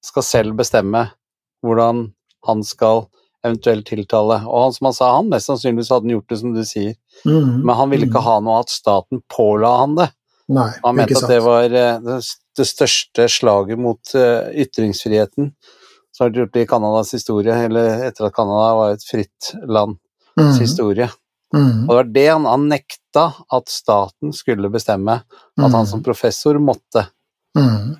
skal 0.06 0.25
selv 0.25 0.58
bestemme 0.60 1.08
hvordan 1.65 2.10
han 2.45 2.62
skal 2.65 3.06
eventuelt 3.45 3.88
tiltale. 3.88 4.39
Og 4.45 4.63
han, 4.63 4.75
som 4.75 4.89
han 4.89 4.97
sa, 4.97 5.10
han 5.17 5.32
mest 5.32 5.49
sannsynligvis 5.49 5.91
hadde 5.93 6.13
gjort 6.13 6.30
det 6.30 6.39
som 6.41 6.54
du 6.56 6.62
sier, 6.65 6.93
mm, 7.25 7.65
men 7.65 7.75
han 7.78 7.91
ville 7.93 8.08
ikke 8.10 8.21
mm. 8.21 8.28
ha 8.28 8.38
noe 8.45 8.62
at 8.63 8.73
staten 8.73 9.21
påla 9.32 9.73
han 9.82 9.97
det. 9.99 10.10
Nei, 10.56 10.69
Han 10.84 10.97
mente 10.97 11.17
at 11.17 11.32
det 11.32 11.39
var 11.41 11.73
eh, 11.73 12.01
det, 12.06 12.65
største 12.69 13.25
slaget 13.34 13.80
mot 13.82 14.12
eh, 14.13 14.51
ytringsfriheten 14.62 15.47
som 16.13 16.21
har 16.21 16.30
vært 16.30 16.38
gjort 16.43 16.60
i 16.62 16.65
Canadas 16.69 17.13
historie, 17.17 17.56
eller 17.65 18.06
etter 18.06 18.28
at 18.28 18.36
Canada 18.36 18.67
var 18.78 18.93
et 18.93 19.06
fritt 19.10 19.49
lands 19.65 19.99
Mm, 20.39 20.60
historie. 20.60 21.10
mm, 21.56 21.84
Og 21.84 21.89
det 21.89 21.95
var 21.95 22.10
det 22.12 22.28
han, 22.28 22.45
han 22.45 22.67
nekta 22.67 23.25
at 23.56 23.69
staten 23.71 24.34
skulle 24.36 24.69
bestemme, 24.69 25.21
at 25.23 25.71
han 25.71 25.88
som 25.88 26.04
professor 26.04 26.60
måtte. 26.60 27.08
mm. 27.58 27.95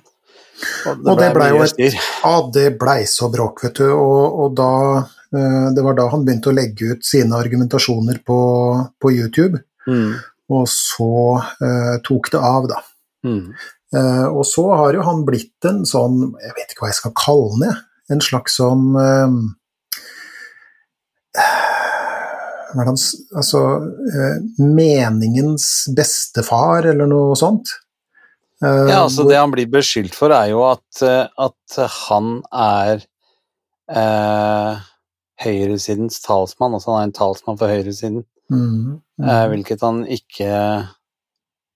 Og 0.86 1.06
Og 1.12 1.18
det 1.20 1.28
ble 1.34 1.48
jo 1.52 1.62
et- 1.62 1.96
Ja, 2.24 2.34
det 2.52 2.78
blei 2.80 3.02
så 3.06 3.28
bråk, 3.32 3.62
vet 3.64 3.74
du. 3.82 3.90
Og, 3.92 4.38
og 4.44 4.54
da 4.56 4.70
eh, 5.36 5.68
Det 5.76 5.84
var 5.84 5.94
da 5.98 6.08
han 6.08 6.24
begynte 6.24 6.50
å 6.52 6.56
legge 6.56 6.92
ut 6.94 7.04
sine 7.04 7.36
argumentasjoner 7.36 8.22
på, 8.24 8.38
på 9.00 9.12
YouTube. 9.12 9.60
Mm. 9.86 10.14
Og 10.50 10.66
så 10.70 11.10
eh, 11.60 11.96
tok 12.06 12.30
det 12.32 12.40
av, 12.40 12.68
da. 12.70 12.80
Mm. 13.26 13.52
Eh, 13.96 14.26
og 14.26 14.44
så 14.46 14.64
har 14.76 14.94
jo 14.94 15.02
han 15.06 15.24
blitt 15.26 15.64
en 15.68 15.84
sånn 15.86 16.32
Jeg 16.42 16.54
vet 16.56 16.72
ikke 16.72 16.84
hva 16.86 16.90
jeg 16.90 16.98
skal 17.00 17.14
kalle 17.18 17.52
han, 17.52 17.66
jeg. 17.68 17.76
En 18.16 18.20
slags 18.22 18.56
sånn 18.60 18.84
Altså 22.76 23.60
eh, 24.12 24.36
Meningens 24.62 25.66
bestefar, 25.96 26.86
eller 26.92 27.08
noe 27.10 27.36
sånt. 27.38 27.70
Eh, 28.64 28.88
Ja, 28.88 29.02
altså 29.04 29.26
Det 29.28 29.36
han 29.36 29.52
blir 29.52 29.68
beskyldt 29.68 30.14
for, 30.16 30.32
er 30.32 30.48
jo 30.52 30.62
at, 30.70 31.02
eh, 31.02 31.26
at 31.38 31.78
han 32.08 32.42
er 32.52 33.02
eh, 33.90 34.78
høyresidens 35.44 36.20
talsmann. 36.24 36.74
Altså 36.74 36.92
han 36.94 37.00
er 37.02 37.10
en 37.10 37.16
talsmann 37.20 37.58
for 37.60 37.68
høyresiden, 37.72 38.24
Mm, 38.46 39.00
mm. 39.18 39.24
eh, 39.26 39.44
hvilket 39.50 39.80
han 39.82 40.04
ikke 40.06 40.48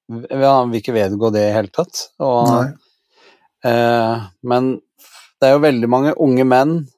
Han 0.06 0.70
vil 0.70 0.78
ikke 0.80 0.94
vedgå 0.94 1.32
det 1.34 1.40
i 1.42 1.46
det 1.48 1.54
hele 1.56 1.70
tatt. 1.74 2.04
Og, 2.22 2.68
eh, 3.66 4.22
men 4.42 4.80
det 5.40 5.48
er 5.48 5.52
jo 5.56 5.64
veldig 5.64 5.88
mange 5.90 6.14
unge 6.18 6.44
menn, 6.46 6.88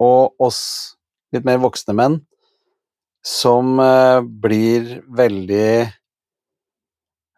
og 0.00 0.34
oss 0.40 0.96
litt 1.32 1.44
mer 1.46 1.58
voksne 1.62 1.94
menn, 1.94 2.20
som 3.26 3.78
eh, 3.82 4.20
blir 4.22 5.00
veldig 5.10 5.92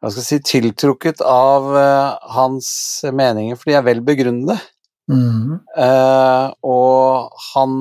hva 0.03 0.11
skal 0.11 0.23
jeg 0.25 0.29
si, 0.29 0.39
tiltrukket 0.59 1.21
av 1.23 1.69
uh, 1.77 2.19
hans 2.35 2.69
meninger, 3.15 3.55
for 3.55 3.71
de 3.71 3.77
er 3.79 3.85
vel 3.87 4.01
begrunnede. 4.03 4.57
Mm. 5.11 5.61
Uh, 5.77 6.51
og 6.63 7.31
han 7.53 7.79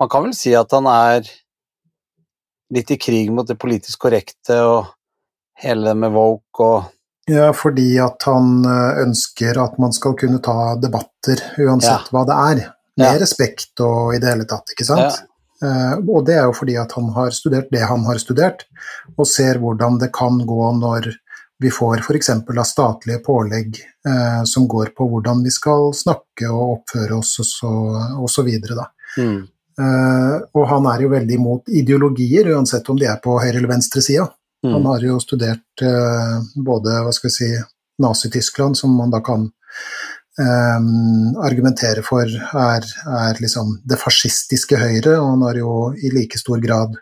Man 0.00 0.08
kan 0.10 0.24
vel 0.24 0.32
si 0.36 0.54
at 0.56 0.72
han 0.72 0.86
er 0.88 1.26
litt 2.74 2.90
i 2.90 2.96
krig 2.98 3.28
mot 3.32 3.46
det 3.46 3.58
politisk 3.60 4.06
korrekte 4.06 4.56
og 4.64 4.88
hele 5.60 5.90
det 5.90 5.96
med 6.00 6.14
woke 6.16 6.64
og 6.64 6.90
Ja, 7.30 7.52
fordi 7.56 7.94
at 8.04 8.24
han 8.28 8.64
eh, 8.68 8.98
ønsker 9.04 9.56
at 9.62 9.78
man 9.80 9.94
skal 9.96 10.12
kunne 10.20 10.42
ta 10.44 10.74
debatter 10.76 11.40
uansett 11.56 12.10
Ja. 12.10 12.12
hva 12.12 12.24
det 12.28 12.34
er. 12.36 12.58
Med 13.00 13.06
Ja. 13.06 13.20
respekt 13.22 13.80
og 13.80 14.14
i 14.14 14.18
det 14.20 14.28
hele 14.28 14.44
tatt, 14.44 14.68
ikke 14.74 14.84
sant? 14.84 15.22
Eh, 15.62 15.94
og 16.04 16.26
det 16.26 16.34
er 16.36 16.44
jo 16.44 16.52
fordi 16.52 16.76
at 16.76 16.92
han 16.92 17.08
har 17.14 17.30
studert 17.30 17.70
det 17.72 17.80
han 17.80 18.04
har 18.04 18.20
studert, 18.20 18.66
og 19.16 19.26
ser 19.26 19.56
hvordan 19.62 19.98
det 20.00 20.12
kan 20.12 20.36
gå 20.44 20.68
når 20.80 21.14
vi 21.62 21.70
får 21.70 22.02
f.eks. 22.02 22.30
av 22.30 22.64
statlige 22.66 23.22
pålegg 23.24 23.78
eh, 24.08 24.42
som 24.48 24.68
går 24.68 24.92
på 24.96 25.06
hvordan 25.10 25.42
vi 25.44 25.52
skal 25.54 25.92
snakke 25.94 26.50
og 26.50 26.78
oppføre 26.80 27.18
oss 27.20 27.36
og 27.42 27.48
så, 27.48 27.74
og 28.20 28.30
så 28.30 28.42
videre, 28.46 28.78
da. 28.82 28.88
mm, 29.18 29.42
Eh, 29.74 30.36
og 30.54 30.68
han 30.70 30.86
er 30.86 31.02
jo 31.02 31.10
veldig 31.10 31.34
imot 31.34 31.70
ideologier, 31.74 32.52
uansett 32.54 32.88
om 32.90 32.98
de 32.98 33.08
er 33.10 33.20
på 33.22 33.34
høyre- 33.40 33.58
eller 33.58 33.72
venstresida. 33.72 34.28
Han 34.64 34.80
mm, 34.80 34.86
har 34.88 35.04
jo 35.04 35.20
studert 35.20 35.82
eh, 35.84 36.36
både 36.66 37.00
hva 37.04 37.12
skal 37.12 37.28
vi 37.28 37.34
si, 37.34 37.48
Nazi-Tyskland, 38.00 38.78
som 38.78 38.94
man 38.96 39.12
da 39.12 39.20
kan 39.22 39.48
eh, 40.40 40.86
argumentere 41.46 42.02
for 42.06 42.26
er, 42.30 42.86
er 43.18 43.42
liksom 43.42 43.76
det 43.86 44.00
fascistiske 44.00 44.78
Høyre, 44.80 45.18
og 45.18 45.34
han 45.34 45.44
har 45.48 45.60
jo 45.60 45.74
i 45.94 46.10
like 46.14 46.40
stor 46.40 46.62
grad 46.62 46.96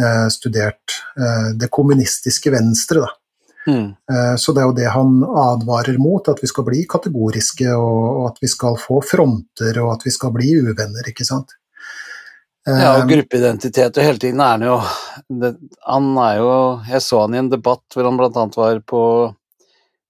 eh, 0.00 0.26
studert 0.34 0.96
eh, 1.18 1.52
det 1.58 1.70
kommunistiske 1.74 2.54
Venstre. 2.54 3.04
Da. 3.04 3.12
Mm, 3.66 3.86
Eh, 4.12 4.34
så 4.38 4.52
det 4.54 4.62
er 4.62 4.68
jo 4.70 4.76
det 4.76 4.88
han 4.94 5.20
advarer 5.26 5.98
mot, 5.98 6.28
at 6.28 6.42
vi 6.42 6.50
skal 6.50 6.66
bli 6.68 6.84
kategoriske, 6.88 7.68
og, 7.74 8.26
at 8.30 8.42
vi 8.42 8.50
skal 8.50 8.78
få 8.80 9.00
fronter, 9.04 9.80
og 9.82 9.96
at 9.96 10.06
vi 10.06 10.14
skal 10.14 10.34
bli 10.34 10.52
uvenner, 10.62 11.08
ikke 11.10 11.26
sant. 11.26 11.56
Ja, 12.66 12.96
og 12.96 13.04
Eh, 13.04 13.08
gruppeidentitet, 13.12 13.94
og 13.94 14.02
hele 14.02 14.18
tiden 14.18 14.40
er 14.42 14.56
han 14.56 14.62
jo 14.66 14.80
det, 15.30 15.52
Han 15.86 16.16
er 16.18 16.40
jo 16.40 16.48
Jeg 16.88 17.02
så 17.04 17.20
han 17.20 17.34
i 17.36 17.38
en 17.38 17.50
debatt 17.52 17.94
hvor 17.94 18.08
han 18.08 18.16
blant 18.18 18.36
annet 18.36 18.58
var 18.58 18.80
på, 18.82 19.02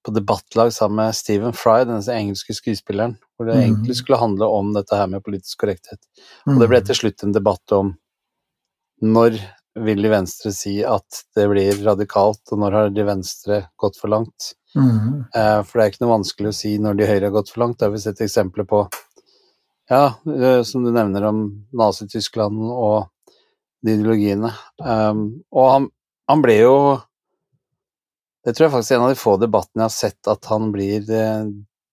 på 0.01 0.15
debattlag 0.17 0.73
sammen 0.73 1.03
med 1.03 1.19
Stephen 1.19 1.53
Fry, 1.53 1.85
denne 1.85 2.01
engelske 2.01 2.57
skuespilleren, 2.57 3.19
hvor 3.37 3.51
det 3.51 3.59
egentlig 3.61 3.99
skulle 3.99 4.23
handle 4.23 4.49
om 4.49 4.73
dette 4.73 4.97
her 4.97 5.07
med 5.07 5.25
politisk 5.27 5.61
korrekthet. 5.61 6.01
Og 6.49 6.57
det 6.63 6.71
ble 6.73 6.81
til 6.81 6.97
slutt 6.97 7.27
en 7.27 7.37
debatt 7.37 7.77
om 7.77 7.93
når 9.05 9.37
vil 9.77 10.01
de 10.03 10.09
venstre 10.13 10.53
si 10.57 10.79
at 10.87 11.23
det 11.37 11.47
blir 11.51 11.83
radikalt, 11.85 12.41
og 12.53 12.61
når 12.63 12.77
har 12.77 12.95
de 12.95 13.05
venstre 13.05 13.59
gått 13.81 13.99
for 14.01 14.09
langt? 14.13 14.53
mm, 14.77 15.27
for 15.65 15.73
det 15.79 15.83
er 15.85 15.91
ikke 15.93 16.03
noe 16.05 16.15
vanskelig 16.19 16.51
å 16.53 16.57
si 16.57 16.73
når 16.83 16.97
de 16.99 17.07
høyre 17.09 17.29
har 17.29 17.35
gått 17.35 17.51
for 17.53 17.63
langt. 17.65 17.79
Det 17.81 17.87
har 17.89 17.93
vi 17.95 18.01
sett 18.03 18.21
eksempler 18.25 18.67
på, 18.69 18.83
ja, 19.91 20.15
eh, 20.33 20.63
som 20.69 20.85
du 20.85 20.91
nevner 20.93 21.25
om 21.29 21.43
Nazi-Tyskland 21.77 22.61
og 22.73 23.07
de 23.87 23.95
ideologiene. 23.95 24.51
Um, 24.83 25.43
og 25.55 25.71
han, 25.71 25.89
han 26.29 26.43
ble 26.43 26.57
jo 26.63 26.75
Det 28.47 28.55
tror 28.55 28.67
jeg 28.69 28.73
faktisk 28.77 28.93
er 28.95 28.97
en 29.01 29.05
av 29.09 29.11
de 29.15 29.19
få 29.19 29.33
debattene 29.43 29.83
jeg 29.83 29.91
har 29.91 29.95
sett 29.97 30.29
at 30.31 30.47
han 30.53 30.69
blir 30.75 31.09
eh, 31.11 31.49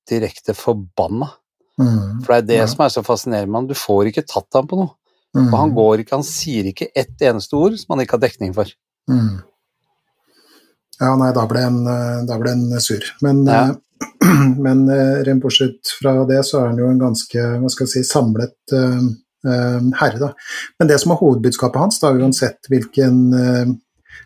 direkte 0.10 0.54
forbanna. 0.54 1.32
mm, 1.82 2.20
For 2.26 2.34
det 2.36 2.38
er 2.38 2.48
det 2.52 2.60
Ja. 2.60 2.68
som 2.70 2.84
er 2.86 2.92
så 2.94 3.02
fascinerende 3.06 3.50
med 3.50 3.60
han. 3.64 3.68
Du 3.72 3.74
får 3.80 4.12
ikke 4.12 4.26
tatt 4.30 4.54
ham 4.54 4.68
på 4.70 4.78
noe. 4.78 4.94
Mm, 5.38 5.48
Og 5.50 5.58
han 5.60 5.74
går 5.76 6.04
ikke, 6.04 6.16
han 6.20 6.28
sier 6.28 6.70
ikke 6.70 6.90
ett 6.96 7.22
eneste 7.26 7.58
ord 7.58 7.78
som 7.80 7.96
han 7.96 8.04
ikke 8.06 8.18
har 8.20 8.24
dekning 8.28 8.54
for. 8.56 8.70
Mm. 9.12 9.42
Ja, 11.02 11.16
nei, 11.20 11.32
da 11.36 11.46
ble 11.50 11.64
en, 11.68 11.80
eh, 11.90 12.20
da 12.30 12.38
ble 12.40 12.54
en 12.54 12.80
sur. 12.84 13.04
Men, 13.26 13.44
Ja. 13.50 13.64
eh, 13.72 13.80
men 14.66 14.86
eh, 14.90 15.24
rent 15.28 15.42
bortsett 15.44 15.94
fra 16.00 16.16
det, 16.30 16.42
så 16.46 16.62
er 16.62 16.68
han 16.72 16.78
jo 16.82 16.90
en 16.92 17.02
ganske 17.02 17.46
hva 17.60 17.72
skal 17.72 17.88
jeg 17.88 17.94
si, 17.96 18.04
samlet 18.12 18.76
eh, 18.78 19.02
eh, 19.48 19.82
herre, 20.02 20.20
da. 20.22 20.30
Men 20.80 20.92
det 20.92 21.00
som 21.02 21.12
er 21.16 21.22
hovedbudskapet 21.22 21.82
hans, 21.82 22.00
da, 22.04 22.14
uansett 22.14 22.70
hvilken 22.72 23.20
eh, 23.34 23.74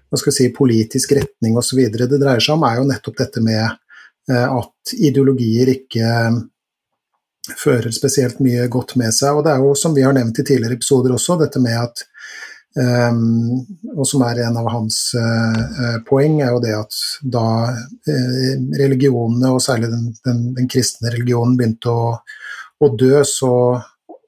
hva 0.08 0.20
skal 0.20 0.32
jeg 0.32 0.38
si, 0.38 0.52
politisk 0.56 1.16
retning 1.18 1.58
osv. 1.60 1.82
det 1.92 2.08
dreier 2.20 2.44
seg 2.44 2.56
om, 2.58 2.64
er 2.68 2.80
jo 2.82 2.88
nettopp 2.90 3.18
dette 3.24 3.44
med 3.44 3.64
eh, 4.32 4.48
at 4.48 4.94
ideologier 4.98 5.72
ikke 5.78 6.04
eh, 6.04 6.38
fører 7.56 7.94
spesielt 7.96 8.42
mye 8.44 8.68
godt 8.72 8.96
med 9.00 9.16
seg. 9.16 9.38
Og 9.38 9.46
det 9.46 9.54
er 9.54 9.64
jo, 9.64 9.74
som 9.78 9.96
vi 9.96 10.06
har 10.06 10.16
nevnt 10.18 10.40
i 10.42 10.46
tidligere 10.46 10.78
episoder 10.80 11.16
også, 11.16 11.40
dette 11.42 11.64
med 11.64 11.80
at 11.80 12.06
Um, 12.78 13.64
og 13.96 14.06
som 14.06 14.22
er 14.28 14.44
en 14.46 14.58
av 14.60 14.68
hans 14.70 14.98
uh, 15.18 15.96
poeng, 16.06 16.36
er 16.46 16.52
jo 16.54 16.60
det 16.62 16.76
at 16.78 16.98
da 17.36 17.46
uh, 17.74 18.52
religionene, 18.78 19.50
og 19.50 19.64
særlig 19.66 19.90
den, 19.90 20.12
den, 20.28 20.44
den 20.60 20.68
kristne 20.70 21.10
religionen, 21.10 21.56
begynte 21.58 21.90
å, 21.90 22.12
å 22.86 22.92
dø, 22.94 23.24
så 23.26 23.52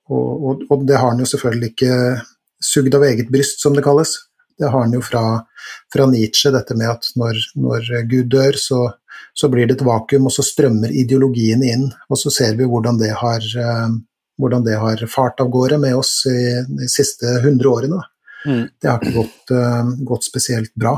og, 0.10 0.30
og, 0.34 0.64
og, 0.72 0.88
det 0.90 0.98
har 0.98 1.12
han 1.12 1.22
jo 1.22 1.30
selvfølgelig 1.30 1.70
ikke 1.76 1.94
sugd 2.66 2.98
av 2.98 3.06
eget 3.06 3.30
bryst, 3.30 3.62
som 3.62 3.76
det 3.78 3.86
kalles. 3.86 4.16
Det 4.58 4.72
har 4.72 4.82
han 4.82 4.96
jo 4.98 5.04
fra, 5.06 5.44
fra 5.94 6.08
Nietzsche, 6.10 6.50
dette 6.56 6.74
med 6.80 6.90
at 6.90 7.12
når, 7.20 7.38
når 7.62 7.92
Gud 8.10 8.32
dør, 8.34 8.58
så, 8.58 8.80
så, 9.34 9.50
blir 9.50 9.68
det 9.68 9.78
et 9.78 9.86
vakuum, 9.86 10.28
og 10.30 10.34
så 10.34 10.46
strømmer 10.46 10.94
ideologien 10.94 11.64
inn. 11.66 11.88
Og 12.10 12.20
så 12.22 12.32
ser 12.34 12.58
vi 12.60 12.68
hvordan 12.70 13.00
det 13.02 13.12
har, 13.22 13.46
uh, 13.60 13.90
hvordan 14.40 14.66
det 14.66 14.78
har 14.82 15.04
fart 15.12 15.42
av 15.44 15.52
gårde 15.54 15.80
med 15.82 15.98
oss 16.00 16.24
i 16.30 16.42
de 16.68 16.90
siste 16.92 17.40
hundre 17.46 17.72
årene. 17.72 18.02
Mm. 18.46 18.66
Det 18.80 18.90
har 18.90 19.00
ikke 19.02 19.18
gått, 19.18 19.54
uh, 19.56 19.94
gått 20.12 20.28
spesielt 20.28 20.74
bra. 20.76 20.98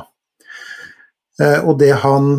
Uh, 1.42 1.60
og 1.64 1.78
det 1.82 1.94
han 2.04 2.36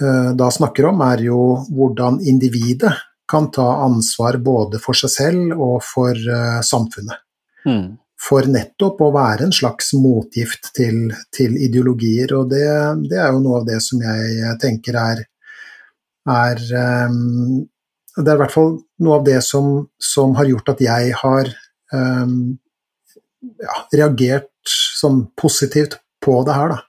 da 0.00 0.46
snakker 0.48 0.86
om, 0.88 1.02
er 1.04 1.20
jo 1.26 1.38
hvordan 1.76 2.22
individet 2.24 2.94
kan 3.28 3.50
ta 3.52 3.66
ansvar 3.84 4.38
både 4.40 4.78
for 4.80 4.96
seg 4.96 5.10
selv 5.12 5.58
og 5.60 5.82
for 5.84 6.16
samfunnet. 6.64 7.20
Mm. 7.68 7.98
For 8.20 8.44
nettopp 8.52 9.00
å 9.00 9.12
være 9.14 9.46
en 9.46 9.54
slags 9.54 9.94
motgift 9.96 10.72
til, 10.76 11.08
til 11.32 11.56
ideologier, 11.56 12.34
og 12.36 12.50
det, 12.52 12.66
det, 13.08 13.16
er 13.16 13.32
jo 13.32 13.40
noe 13.40 13.62
av 13.62 13.68
det 13.68 13.78
som 13.84 14.02
jeg 14.04 14.56
tenker 14.60 14.98
er, 15.00 15.22
er 16.28 16.60
um, 17.08 17.62
Det 18.16 18.26
er 18.26 18.36
i 18.36 18.42
hvert 18.42 18.52
fall 18.52 18.74
noe 19.00 19.16
av 19.20 19.24
det 19.24 19.38
som, 19.46 19.72
som 19.96 20.34
har 20.36 20.50
gjort 20.50 20.74
at 20.74 20.84
jeg 20.84 21.16
har 21.22 21.48
um, 21.96 22.36
ja, 23.40 23.80
reagert 23.96 24.52
sånn 24.68 25.24
positivt 25.40 25.96
på 26.20 26.42
det 26.44 26.58
her, 26.58 26.76
da. 26.76 26.80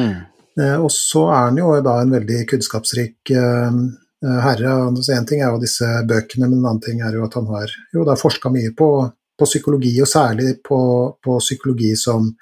Mm. 0.00 0.18
Uh, 0.58 0.76
og 0.86 0.90
så 0.94 1.26
er 1.28 1.50
han 1.50 1.60
jo 1.60 1.74
da 1.84 1.98
en 2.00 2.16
veldig 2.16 2.40
kunnskapsrik 2.48 3.36
uh, 3.36 3.76
herre. 4.24 4.72
Én 4.88 5.18
en 5.18 5.28
ting 5.28 5.44
er 5.44 5.52
jo 5.52 5.60
disse 5.62 5.86
bøkene, 6.08 6.48
men 6.48 6.62
en 6.62 6.64
annen 6.72 6.82
ting 6.82 7.04
er 7.04 7.14
jo 7.14 7.28
at 7.28 7.36
han 7.38 7.52
har 7.52 7.76
jo 7.94 8.08
da 8.08 8.16
forska 8.18 8.50
mye 8.54 8.72
på, 8.78 8.90
på, 9.38 9.46
psykologi, 9.46 9.94
og 10.02 10.10
særlig 10.10 10.56
på, 10.66 10.80
på, 11.22 11.38
psykologi 11.42 11.92
som 11.98 12.32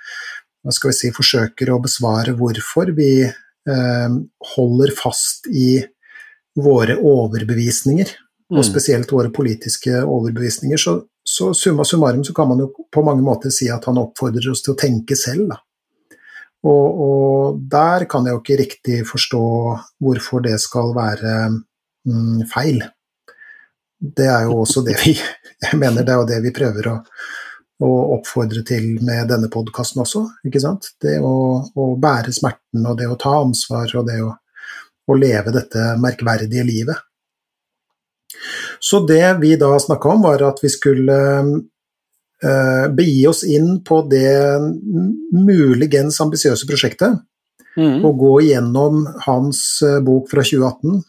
hva 0.65 0.75
skal 0.75 0.91
vi 0.91 0.99
si, 0.99 1.11
forsøker 1.15 1.71
å 1.71 1.81
besvare 1.83 2.35
hvorfor 2.39 2.91
vi 2.97 3.11
eh, 3.23 4.17
holder 4.57 4.95
fast 4.97 5.47
i 5.53 5.77
våre 6.57 6.97
overbevisninger, 6.97 8.17
Mm. 8.47 8.61
og 8.61 8.67
spesielt 8.67 9.11
våre 9.11 9.31
politiske 9.35 9.91
overbevisninger. 10.07 10.79
Så, 10.79 11.01
så 11.27 11.51
summa 11.55 11.85
summarum 11.85 12.25
så 12.25 12.35
kan 12.35 12.49
man 12.49 12.61
jo 12.63 12.69
på 12.95 13.03
mange 13.03 13.25
måter 13.27 13.51
si 13.51 13.67
at 13.73 13.89
han 13.91 13.99
oppfordrer 13.99 14.53
oss 14.53 14.63
til 14.63 14.77
å 14.77 14.79
tenke 14.79 15.19
selv, 15.19 15.49
da. 15.51 15.63
Og, 16.67 17.01
og, 17.07 17.59
der 17.71 18.07
kan 18.11 18.27
jeg 18.27 18.35
jo 18.35 18.43
ikke 18.43 18.59
riktig 18.59 19.01
forstå 19.07 19.43
hvorfor 20.03 20.43
det 20.47 20.57
skal 20.63 20.95
være 20.97 21.35
mm, 21.53 22.47
feil. 22.51 22.81
Det 23.97 24.27
er 24.29 24.47
jo 24.47 24.61
også 24.61 24.83
det 24.85 24.97
vi 25.01 25.15
Jeg 25.17 25.79
mener 25.81 26.05
det 26.05 26.13
er 26.13 26.21
jo 26.21 26.29
det 26.29 26.41
vi 26.45 26.53
prøver 26.55 26.89
å, 26.91 26.95
å 27.87 27.91
oppfordre 28.19 28.61
til 28.67 28.99
med 29.05 29.31
denne 29.31 29.49
podkasten 29.53 30.03
også, 30.03 30.27
ikke 30.45 30.61
sant. 30.61 30.91
Det 31.01 31.17
å, 31.25 31.37
å, 31.65 31.87
bære 32.01 32.35
smerten 32.37 32.85
og 32.85 32.99
det 33.01 33.09
å 33.09 33.17
ta 33.21 33.39
ansvar 33.41 33.95
og 33.97 34.05
det 34.11 34.19
å, 34.25 34.35
å 35.09 35.17
leve 35.17 35.55
dette 35.57 35.95
merkverdige 36.03 36.67
livet. 36.69 37.01
Så 38.85 39.01
det 39.09 39.39
vi 39.41 39.55
da 39.57 39.73
snakka 39.81 40.13
om, 40.13 40.27
var 40.29 40.45
at 40.45 40.61
vi 40.63 40.71
skulle 40.73 41.17
uh, 42.45 42.87
begi 42.93 43.25
oss 43.29 43.43
inn 43.49 43.79
på 43.85 44.03
det 44.11 44.61
muligens 45.33 46.21
ambisiøse 46.21 46.69
prosjektet. 46.69 47.23
Mm. 47.77 48.05
Og 48.09 48.13
gå 48.21 48.35
igjennom 48.47 49.05
hans 49.27 49.63
uh, 49.85 49.99
bok 50.05 50.31
fra 50.33 50.45
2018, 50.45 51.01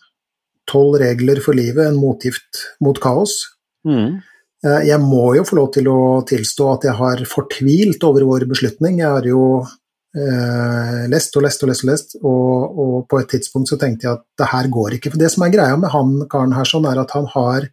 'Tolv 0.68 1.00
regler 1.02 1.42
for 1.44 1.58
livet 1.58 1.88
en 1.88 2.00
motgift 2.00 2.64
mot 2.84 2.98
kaos'. 3.00 3.40
Mm. 3.88 4.20
Uh, 4.66 4.82
jeg 4.84 5.00
må 5.00 5.36
jo 5.38 5.46
få 5.48 5.60
lov 5.60 5.72
til 5.76 5.88
å 5.92 6.00
tilstå 6.28 6.70
at 6.74 6.88
jeg 6.90 6.98
har 6.98 7.26
fortvilt 7.30 8.04
over 8.04 8.26
vår 8.28 8.48
beslutning. 8.50 9.02
Jeg 9.04 9.10
har 9.10 9.28
jo 9.28 9.44
lest 10.18 11.36
og 11.38 11.44
lest 11.46 11.62
og 11.62 11.70
lest, 11.70 11.84
og 11.84 11.90
lest, 11.92 12.16
og, 12.24 12.78
og 12.82 12.94
på 13.12 13.20
et 13.22 13.28
tidspunkt 13.30 13.70
så 13.70 13.78
tenkte 13.78 14.08
jeg 14.08 14.16
at 14.16 14.24
det 14.40 14.48
her 14.50 14.70
går 14.74 14.96
ikke. 14.98 15.12
For 15.14 15.22
det 15.22 15.30
som 15.30 15.44
er 15.46 15.52
greia 15.54 15.76
med 15.78 15.92
han 15.94 16.16
karen 16.32 16.56
her, 16.58 16.66
sånn 16.66 16.88
er 16.90 17.04
at 17.04 17.14
han 17.14 17.28
har 17.36 17.68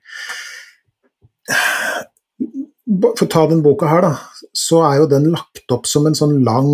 For 3.15 3.25
å 3.25 3.31
ta 3.33 3.47
den 3.49 3.63
boka 3.65 3.89
her, 3.89 4.05
da, 4.05 4.13
så 4.53 4.83
er 4.85 4.99
jo 5.01 5.11
den 5.11 5.31
lagt 5.33 5.73
opp 5.73 5.89
som 5.89 6.05
en 6.07 6.17
sånn 6.17 6.43
lang 6.45 6.69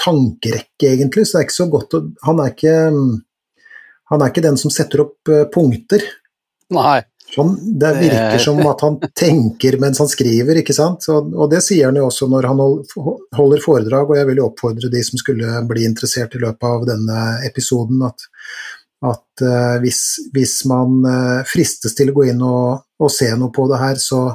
tankerekke, 0.00 0.90
egentlig. 0.90 1.24
Så 1.24 1.38
det 1.38 1.40
er 1.40 1.48
ikke 1.48 1.56
så 1.56 1.70
godt 1.72 1.96
å 1.96 2.02
Han 2.28 2.42
er 2.44 2.52
ikke, 2.52 2.76
han 4.10 4.22
er 4.22 4.32
ikke 4.32 4.44
den 4.44 4.58
som 4.60 4.72
setter 4.72 5.04
opp 5.06 5.32
uh, 5.32 5.44
punkter. 5.52 6.04
Nei. 6.74 7.00
Sånn, 7.34 7.54
det 7.80 7.90
virker 7.98 8.38
som 8.42 8.60
at 8.68 8.82
han 8.84 8.98
tenker 9.24 9.78
mens 9.82 9.98
han 10.02 10.10
skriver, 10.10 10.60
ikke 10.60 10.76
sant. 10.76 11.08
Og, 11.10 11.32
og 11.34 11.50
det 11.50 11.62
sier 11.64 11.88
han 11.88 11.98
jo 11.98 12.06
også 12.10 12.28
når 12.30 12.50
han 12.50 12.62
holder 12.62 13.64
foredrag, 13.64 14.10
og 14.10 14.20
jeg 14.20 14.28
vil 14.30 14.42
jo 14.42 14.48
oppfordre 14.50 14.92
de 14.92 15.02
som 15.06 15.20
skulle 15.20 15.64
bli 15.70 15.86
interessert 15.88 16.36
i 16.36 16.42
løpet 16.44 16.68
av 16.70 16.86
denne 16.92 17.24
episoden, 17.48 18.04
at, 18.06 18.28
at 19.10 19.44
uh, 19.46 19.76
hvis, 19.82 20.04
hvis, 20.36 20.60
man 20.70 21.00
uh, 21.08 21.42
fristes 21.48 21.96
til 21.96 22.12
å 22.12 22.18
gå 22.20 22.28
inn 22.32 22.44
og, 22.44 22.84
og 23.00 23.12
se 23.12 23.32
noe 23.34 23.52
på 23.54 23.66
det 23.72 23.82
her, 23.82 24.00
så 24.00 24.26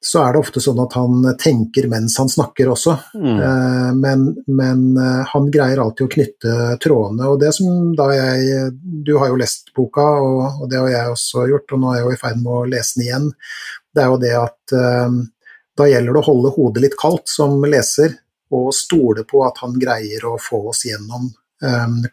så 0.00 0.20
er 0.22 0.34
det 0.34 0.40
ofte 0.44 0.60
sånn 0.62 0.78
at 0.78 0.94
han 0.94 1.24
tenker 1.42 1.88
mens 1.90 2.14
han 2.20 2.30
snakker 2.30 2.70
også. 2.70 2.94
Mm. 3.18 3.38
Eh, 3.42 3.88
men, 3.98 4.26
men, 4.46 4.84
eh, 4.94 5.24
han 5.32 5.48
greier 5.50 5.80
alltid 5.82 6.06
å 6.06 6.12
knytte 6.12 6.52
trådene. 6.84 7.30
Og 7.32 7.40
det 7.42 7.50
som 7.56 7.96
da 7.98 8.06
jeg 8.14 8.68
Du 8.78 9.16
har 9.18 9.32
jo 9.32 9.40
lest 9.40 9.72
boka, 9.74 10.04
og, 10.22 10.62
og 10.62 10.70
det 10.70 10.78
har 10.78 10.92
jeg 10.92 11.14
også 11.16 11.48
gjort, 11.50 11.74
og 11.74 11.82
nå 11.82 11.90
er 11.90 11.98
jeg 11.98 12.06
jo 12.06 12.14
i 12.14 12.20
ferd 12.20 12.38
med 12.44 12.52
å 12.54 12.68
lese 12.70 12.98
den 12.98 13.06
igjen. 13.08 13.26
Det 13.94 14.04
er 14.04 14.12
jo 14.12 14.20
det 14.22 14.34
at 14.38 14.74
uh, 14.76 15.16
da 15.80 15.86
gjelder 15.88 16.14
det 16.14 16.20
å 16.20 16.28
holde 16.28 16.52
hodet 16.54 16.84
litt 16.84 16.96
kaldt 17.00 17.30
som 17.30 17.56
leser, 17.64 18.14
og 18.54 18.70
stole 18.76 19.24
på 19.28 19.42
at 19.46 19.58
han 19.64 19.74
greier 19.80 20.24
å 20.28 20.36
få 20.40 20.68
oss 20.70 20.86
gjennom 20.88 21.28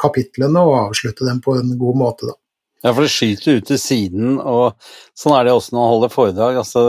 kapitlene 0.02 0.58
og 0.66 0.74
avslutte 0.80 1.24
dem 1.28 1.38
på 1.44 1.54
en 1.60 1.76
god 1.78 2.00
måte, 2.00 2.32
da. 2.32 2.34
Ja, 2.82 2.92
for 2.92 3.06
det 3.06 3.12
skyter 3.14 3.60
ut 3.60 3.68
til 3.70 3.80
siden, 3.80 4.40
og 4.42 4.74
sånn 5.18 5.36
er 5.38 5.46
det 5.46 5.54
også 5.54 5.76
når 5.76 5.84
han 5.84 5.94
holder 5.94 6.14
foredrag. 6.16 6.58
altså 6.64 6.82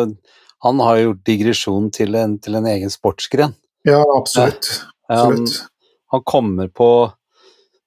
han 0.66 0.82
har 0.82 1.02
gjort 1.02 1.22
digresjon 1.28 1.90
til 1.94 2.18
en, 2.18 2.36
til 2.42 2.58
en 2.58 2.66
egen 2.70 2.92
sportsgren. 2.92 3.54
Ja, 3.86 4.02
absolutt. 4.16 4.68
absolutt. 5.08 5.60
Han, 5.62 5.70
han, 6.14 6.24
kommer 6.26 6.68
på 6.68 6.90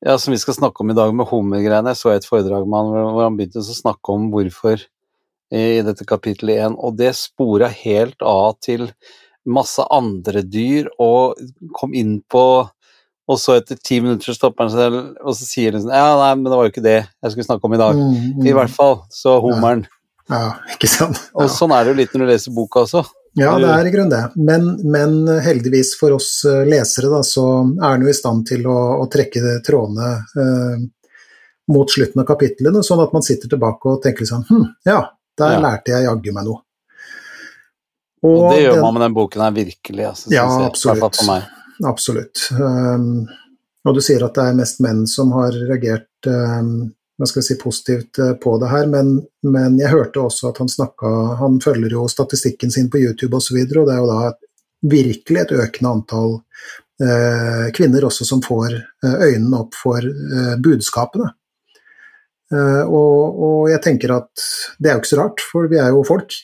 ja, 0.05 0.15
som 0.17 0.31
vi 0.31 0.39
skal 0.39 0.55
snakke 0.55 0.83
om 0.83 0.93
i 0.93 0.97
dag 0.97 1.11
med 1.15 1.27
hummergreiene. 1.27 1.91
Jeg 1.91 1.99
så 1.99 2.13
et 2.13 2.27
foredrag 2.27 2.67
med 2.67 2.79
han 2.79 3.11
hvor 3.11 3.25
han 3.25 3.39
begynte 3.39 3.59
å 3.59 3.79
snakke 3.81 4.15
om 4.15 4.29
hvorfor 4.33 4.85
i 5.49 5.81
dette 5.81 6.05
kapittelet 6.05 6.61
1, 6.69 6.77
og 6.77 6.97
det 6.99 7.15
spora 7.17 7.67
helt 7.73 8.21
av 8.21 8.59
til 8.61 8.85
masse 9.49 9.81
andre 9.91 10.43
dyr, 10.45 10.91
og 11.01 11.39
kom 11.75 11.95
inn 11.97 12.19
på 12.29 12.43
og 13.29 13.37
så 13.37 13.59
etter 13.59 13.77
ti 13.77 13.99
minutter 14.01 14.33
stopper 14.33 14.65
han 14.65 14.73
seg, 14.73 14.95
og 15.21 15.35
så 15.37 15.45
sier 15.45 15.75
han 15.75 15.83
sånn 15.83 15.93
Ja, 15.93 16.15
nei, 16.17 16.31
men 16.39 16.49
det 16.49 16.57
var 16.57 16.65
jo 16.65 16.71
ikke 16.73 16.85
det 16.85 16.97
jeg 16.97 17.33
skulle 17.33 17.45
snakke 17.45 17.69
om 17.69 17.75
i 17.75 17.81
dag. 17.81 17.99
Mm, 17.99 18.15
mm. 18.39 18.47
I 18.49 18.55
hvert 18.57 18.73
fall. 18.73 18.95
Så 19.13 19.35
hummeren. 19.43 19.83
Ja. 19.85 19.98
Ja, 20.29 20.43
ikke 20.75 20.89
sant. 20.91 21.17
Ja. 21.31 21.43
Og 21.43 21.49
sånn 21.53 21.73
er 21.73 21.85
det 21.85 21.93
jo 21.93 21.99
litt 22.01 22.13
når 22.13 22.25
du 22.25 22.31
leser 22.31 22.53
boka 22.55 22.83
også. 22.85 23.03
Ja, 23.37 23.53
det 23.61 23.69
er 23.69 23.87
i 23.87 23.91
grunnen 23.93 24.11
det. 24.13 24.21
Men, 24.35 24.69
men, 24.89 25.41
heldigvis 25.43 25.93
for 25.99 26.15
oss 26.17 26.43
eh, 26.49 26.63
lesere, 26.69 27.11
da, 27.11 27.21
så 27.25 27.45
er 27.61 27.97
den 27.97 28.07
jo 28.07 28.13
i 28.13 28.17
stand 28.17 28.47
til 28.49 28.65
å, 28.69 28.77
å 29.03 29.05
trekke 29.11 29.59
trådene 29.65 30.09
eh, 30.15 30.87
mot 31.69 31.91
slutten 31.91 32.23
av 32.23 32.27
kapitlene, 32.29 32.81
sånn 32.85 33.03
at 33.03 33.13
man 33.13 33.25
sitter 33.25 33.51
tilbake 33.51 33.91
og 33.91 34.01
tenker 34.03 34.27
sånn 34.27 34.47
Hm, 34.49 34.65
ja, 34.89 35.03
der 35.37 35.55
ja. 35.55 35.61
lærte 35.63 35.93
jeg 35.93 36.07
jaggu 36.07 36.33
meg 36.35 36.49
noe. 36.49 36.63
Og, 38.19 38.33
og 38.33 38.45
det 38.51 38.63
gjør 38.65 38.75
den, 38.75 38.83
man 38.83 38.97
med 38.97 39.05
den 39.05 39.15
boken 39.15 39.43
her 39.45 39.53
virkelig, 39.55 40.05
altså, 40.09 40.31
ja, 40.33 40.47
absolutt. 40.65 41.21
Absolutt. 41.87 42.49
Um, 42.51 43.29
og 43.87 43.95
du 43.95 44.01
sier 44.03 44.25
at 44.25 44.35
det 44.35 44.49
er 44.49 44.57
mest 44.57 44.81
menn 44.83 45.05
som 45.07 45.31
har 45.37 45.55
reagert 45.55 46.27
um, 46.27 46.89
hva 47.19 47.27
skal 47.27 47.41
jeg 47.41 47.47
si, 47.49 47.57
positivt 47.59 48.19
eh, 48.23 48.35
på 48.39 48.55
det 48.61 48.71
her, 48.71 48.87
men, 48.91 49.17
men 49.43 49.79
jeg 49.81 49.91
hørte 49.91 50.23
også 50.23 50.53
at 50.53 50.61
han 50.63 50.71
snakka 50.71 51.09
Han 51.41 51.59
følger 51.63 51.97
jo 51.97 52.07
statistikken 52.11 52.71
sin 52.71 52.87
på 52.91 53.01
YouTube 53.01 53.35
osv., 53.35 53.41
og, 53.41 53.43
så 53.47 53.57
videre, 53.57 53.81
og 53.81 53.89
det 53.89 53.95
er 53.95 54.03
jo 54.03 54.11
da 54.13 54.35
virkelig 54.89 55.41
et 55.41 55.57
økende 55.59 55.91
antall 55.97 56.37
eh, 57.03 57.65
kvinner 57.75 58.07
også 58.07 58.27
som 58.27 58.43
får 58.45 58.77
eh, 58.77 59.17
øynene 59.33 59.59
opp 59.65 59.75
for 59.75 59.99
eh, 59.99 60.55
budskapene. 60.63 61.33
Eh, 62.53 62.83
og, 62.87 63.41
og, 63.43 63.57
jeg 63.69 63.81
tenker 63.83 64.15
at 64.15 64.45
det 64.79 64.89
er 64.89 64.95
jo 64.95 65.03
ikke 65.03 65.11
så 65.11 65.19
rart, 65.19 65.43
for 65.51 65.69
vi 65.71 65.81
er 65.81 65.91
jo 65.93 66.05
folk. 66.07 66.37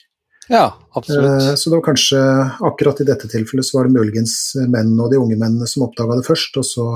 Ja, 0.52 0.68
absolutt. 0.92 1.42
Eh, 1.42 1.54
så 1.58 1.70
det 1.70 1.78
var 1.78 1.86
kanskje 1.88 2.22
akkurat 2.68 3.00
i 3.02 3.08
dette 3.08 3.30
tilfellet 3.32 3.66
så 3.66 3.80
var 3.80 3.88
det 3.88 3.96
muligens 3.96 4.36
menn 4.68 4.94
og 5.00 5.10
de 5.10 5.20
unge 5.22 5.38
mennene 5.40 5.68
som 5.70 5.88
oppdaga 5.88 6.20
det 6.20 6.28
først, 6.28 6.60
og 6.60 6.68
så 6.68 6.90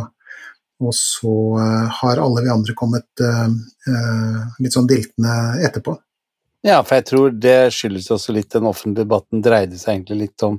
og 0.80 0.94
så 0.96 1.34
eh, 1.60 1.98
har 2.00 2.20
alle 2.22 2.44
vi 2.44 2.52
andre 2.52 2.74
kommet 2.76 3.22
uh, 3.24 3.48
uh, 3.88 4.40
litt 4.62 4.74
sånn 4.74 4.88
diltende 4.88 5.34
etterpå. 5.66 5.96
Ja, 6.66 6.80
for 6.84 6.98
jeg 6.98 7.06
tror 7.08 7.36
det 7.36 7.72
skyldes 7.76 8.10
også 8.12 8.34
litt 8.36 8.50
den 8.52 8.68
offentlige 8.68 9.06
debatten 9.06 9.44
dreide 9.44 9.78
seg 9.80 9.94
egentlig 9.94 10.26
litt 10.26 10.44
om 10.44 10.58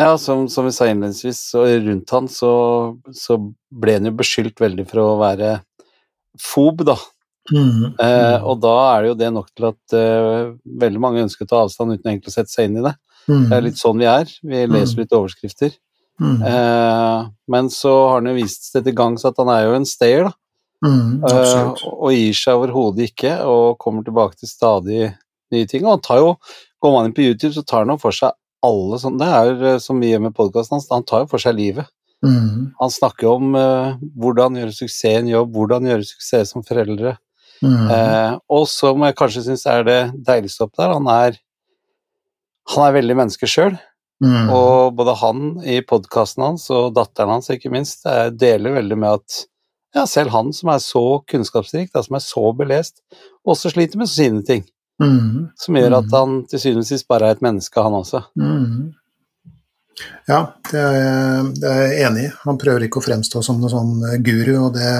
Ja, 0.00 0.16
som, 0.18 0.48
som 0.50 0.66
vi 0.66 0.72
sa 0.74 0.88
innledningsvis, 0.88 1.42
så 1.52 1.66
rundt 1.84 2.10
han 2.10 2.26
så, 2.30 2.52
så 3.14 3.36
ble 3.70 3.98
han 3.98 4.08
jo 4.08 4.14
beskyldt 4.18 4.58
veldig 4.62 4.86
for 4.90 5.02
å 5.02 5.20
være 5.20 5.52
fob, 6.40 6.82
da. 6.88 6.96
Mm, 7.52 7.92
mm. 7.98 8.44
og 8.46 8.60
da 8.62 8.74
er 8.94 9.02
det 9.02 9.08
jo 9.10 9.18
det 9.18 9.28
nok 9.34 9.48
til 9.50 9.66
at 9.68 9.94
veldig 10.82 11.00
mange 11.02 11.22
ønsker 11.26 11.44
å 11.44 11.50
ta 11.50 11.62
avstand 11.66 11.94
uten 11.94 12.12
egentlig 12.12 12.30
å 12.32 12.36
sette 12.38 12.54
seg 12.54 12.70
inn 12.70 12.80
i 12.80 12.84
det. 12.86 12.94
Mm. 13.28 13.46
Det 13.50 13.56
er 13.56 13.64
litt 13.66 13.80
sånn 13.82 14.00
vi 14.00 14.08
er. 14.10 14.30
Vi 14.42 14.62
leser 14.64 14.96
mm. 14.96 15.02
litt 15.02 15.16
overskrifter. 15.18 15.76
Mm. 16.22 16.42
Eh, 16.46 17.30
men 17.50 17.70
så 17.74 17.92
har 18.06 18.20
han 18.20 18.30
jo 18.30 18.36
vist 18.36 18.70
seg 18.70 18.86
til 18.86 18.96
gangs 18.96 19.26
at 19.26 19.38
han 19.42 19.50
er 19.52 19.66
jo 19.66 19.74
en 19.78 19.88
stayer, 19.88 20.28
da. 20.28 20.36
Mm, 20.82 21.22
eh, 21.28 21.82
og 21.94 22.10
gir 22.10 22.34
seg 22.34 22.58
overhodet 22.58 23.12
ikke, 23.12 23.36
og 23.46 23.78
kommer 23.82 24.02
tilbake 24.06 24.38
til 24.38 24.50
stadig 24.50 25.02
nye 25.54 25.68
ting. 25.70 25.84
Og 25.86 25.96
han 25.96 26.04
tar 26.04 26.22
jo, 26.22 26.32
går 26.82 26.94
man 26.94 27.08
inn 27.08 27.16
på 27.16 27.26
YouTube, 27.26 27.54
så 27.54 27.62
tar 27.62 27.84
han 27.84 27.94
jo 27.94 28.00
for 28.02 28.16
seg 28.16 28.34
alle 28.62 28.98
sånne 29.02 29.18
Det 29.18 29.28
er 29.38 29.66
eh, 29.72 29.80
som 29.82 29.98
vi 30.02 30.12
gjør 30.12 30.26
med 30.28 30.36
podkasten 30.38 30.78
hans, 30.78 30.90
han 30.90 31.06
tar 31.06 31.24
jo 31.24 31.32
for 31.34 31.42
seg 31.42 31.58
livet. 31.58 31.90
Mm. 32.22 32.70
Han 32.78 32.92
snakker 32.94 33.26
om 33.32 33.56
uh, 33.58 33.96
hvordan 34.14 34.54
gjøre 34.60 34.74
suksess 34.76 35.08
i 35.10 35.16
en 35.18 35.30
jobb, 35.32 35.56
hvordan 35.56 35.88
gjøre 35.90 36.06
suksess 36.06 36.52
som 36.54 36.62
foreldre. 36.62 37.16
Mm. 37.62 37.88
Uh, 37.90 38.36
og 38.58 38.68
så 38.70 38.92
må 38.94 39.08
jeg 39.08 39.16
kanskje 39.18 39.42
synes 39.48 39.64
er 39.70 39.82
det 39.86 40.00
deiligste 40.26 40.66
opp 40.66 40.76
der, 40.78 40.94
han 40.94 41.08
er, 41.10 41.40
han 42.70 42.86
er 42.86 42.94
veldig 42.94 43.18
menneske 43.18 43.50
sjøl. 43.50 43.74
Mm. 44.22 44.50
Og 44.54 44.94
både 44.94 45.16
han 45.18 45.46
i 45.66 45.80
podkasten 45.86 46.44
hans 46.46 46.68
og 46.70 46.92
datteren 46.94 47.34
hans, 47.36 47.50
ikke 47.50 47.72
minst, 47.74 48.06
deler 48.38 48.78
veldig 48.78 48.98
med 48.98 49.18
at 49.18 49.40
ja, 49.92 50.06
selv 50.08 50.32
han 50.32 50.52
som 50.56 50.70
er 50.72 50.80
så 50.80 51.04
kunnskapsrik, 51.28 51.90
da, 51.92 52.00
som 52.04 52.16
er 52.16 52.24
så 52.24 52.52
belest, 52.56 53.02
også 53.44 53.74
sliter 53.74 54.00
med 54.00 54.08
sine 54.08 54.40
ting. 54.46 54.64
Mm. 55.02 55.50
Som 55.58 55.76
gjør 55.76 55.98
at 55.98 56.08
mm. 56.08 56.16
han 56.16 56.36
til 56.48 56.62
syvende 56.62 56.86
og 56.86 56.88
sist 56.88 57.08
bare 57.10 57.28
er 57.28 57.36
et 57.36 57.44
menneske, 57.44 57.82
han 57.82 57.98
også. 57.98 58.22
Mm. 58.38 58.92
Ja, 60.28 60.38
det 60.70 60.80
er, 60.80 60.94
jeg, 60.96 61.50
det 61.60 61.72
er 61.72 61.82
jeg 61.82 62.06
enig 62.06 62.24
i. 62.24 62.32
Han 62.46 62.58
prøver 62.60 62.86
ikke 62.86 63.02
å 63.02 63.04
fremstå 63.04 63.42
som 63.44 63.60
noen 63.60 63.74
sånn 63.74 63.92
eh, 64.08 64.18
guru, 64.24 64.54
og 64.68 64.78
det, 64.78 64.92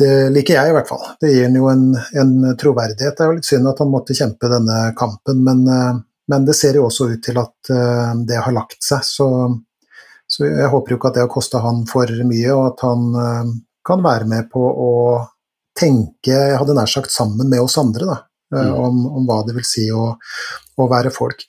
det 0.00 0.12
liker 0.34 0.58
jeg 0.58 0.72
i 0.72 0.76
hvert 0.76 0.90
fall. 0.90 1.06
Det 1.22 1.32
gir 1.32 1.48
han 1.48 1.56
jo 1.56 1.70
en, 1.72 1.86
en, 2.20 2.34
troverdighet. 2.60 3.16
Det 3.16 3.24
er 3.24 3.32
jo 3.32 3.38
litt 3.38 3.48
synd 3.48 3.70
at 3.70 3.80
han 3.80 3.92
måtte 3.92 4.16
kjempe 4.18 4.52
denne 4.52 4.82
kampen, 4.98 5.40
men 5.46 5.64
uh, 5.70 6.02
men 6.30 6.46
det 6.46 6.54
ser 6.58 6.78
jo 6.78 6.86
også 6.86 7.10
ut 7.10 7.24
til 7.24 7.40
at 7.40 7.72
uh, 7.72 8.14
det 8.26 8.38
har 8.38 8.54
lagt 8.54 8.78
seg, 8.86 9.02
så, 9.06 9.26
så, 10.30 10.46
jeg 10.46 10.70
håper 10.70 10.94
jo 10.94 11.00
ikke 11.00 11.10
at 11.10 11.18
det 11.18 11.24
har 11.24 11.32
kosta 11.32 11.62
han 11.64 11.82
for 11.90 12.10
mye, 12.28 12.54
og 12.54 12.64
at 12.68 12.86
han 12.86 13.10
uh, 13.16 13.52
kan 13.86 14.04
være 14.04 14.28
med 14.30 14.50
på 14.52 14.62
å 14.62 14.92
tenke, 15.76 16.30
jeg 16.30 16.58
hadde 16.60 16.76
nær 16.76 16.90
sagt 16.90 17.14
sammen 17.14 17.50
med 17.50 17.62
oss 17.64 17.78
andre, 17.82 18.06
da, 18.06 18.18
uh, 18.54 18.62
mm. 18.62 18.72
om, 18.78 19.04
om, 19.10 19.26
hva 19.26 19.42
det 19.48 19.58
vil 19.58 19.66
si 19.66 19.88
å, 19.90 20.12
å, 20.14 20.88
være 20.90 21.14
folk. 21.14 21.46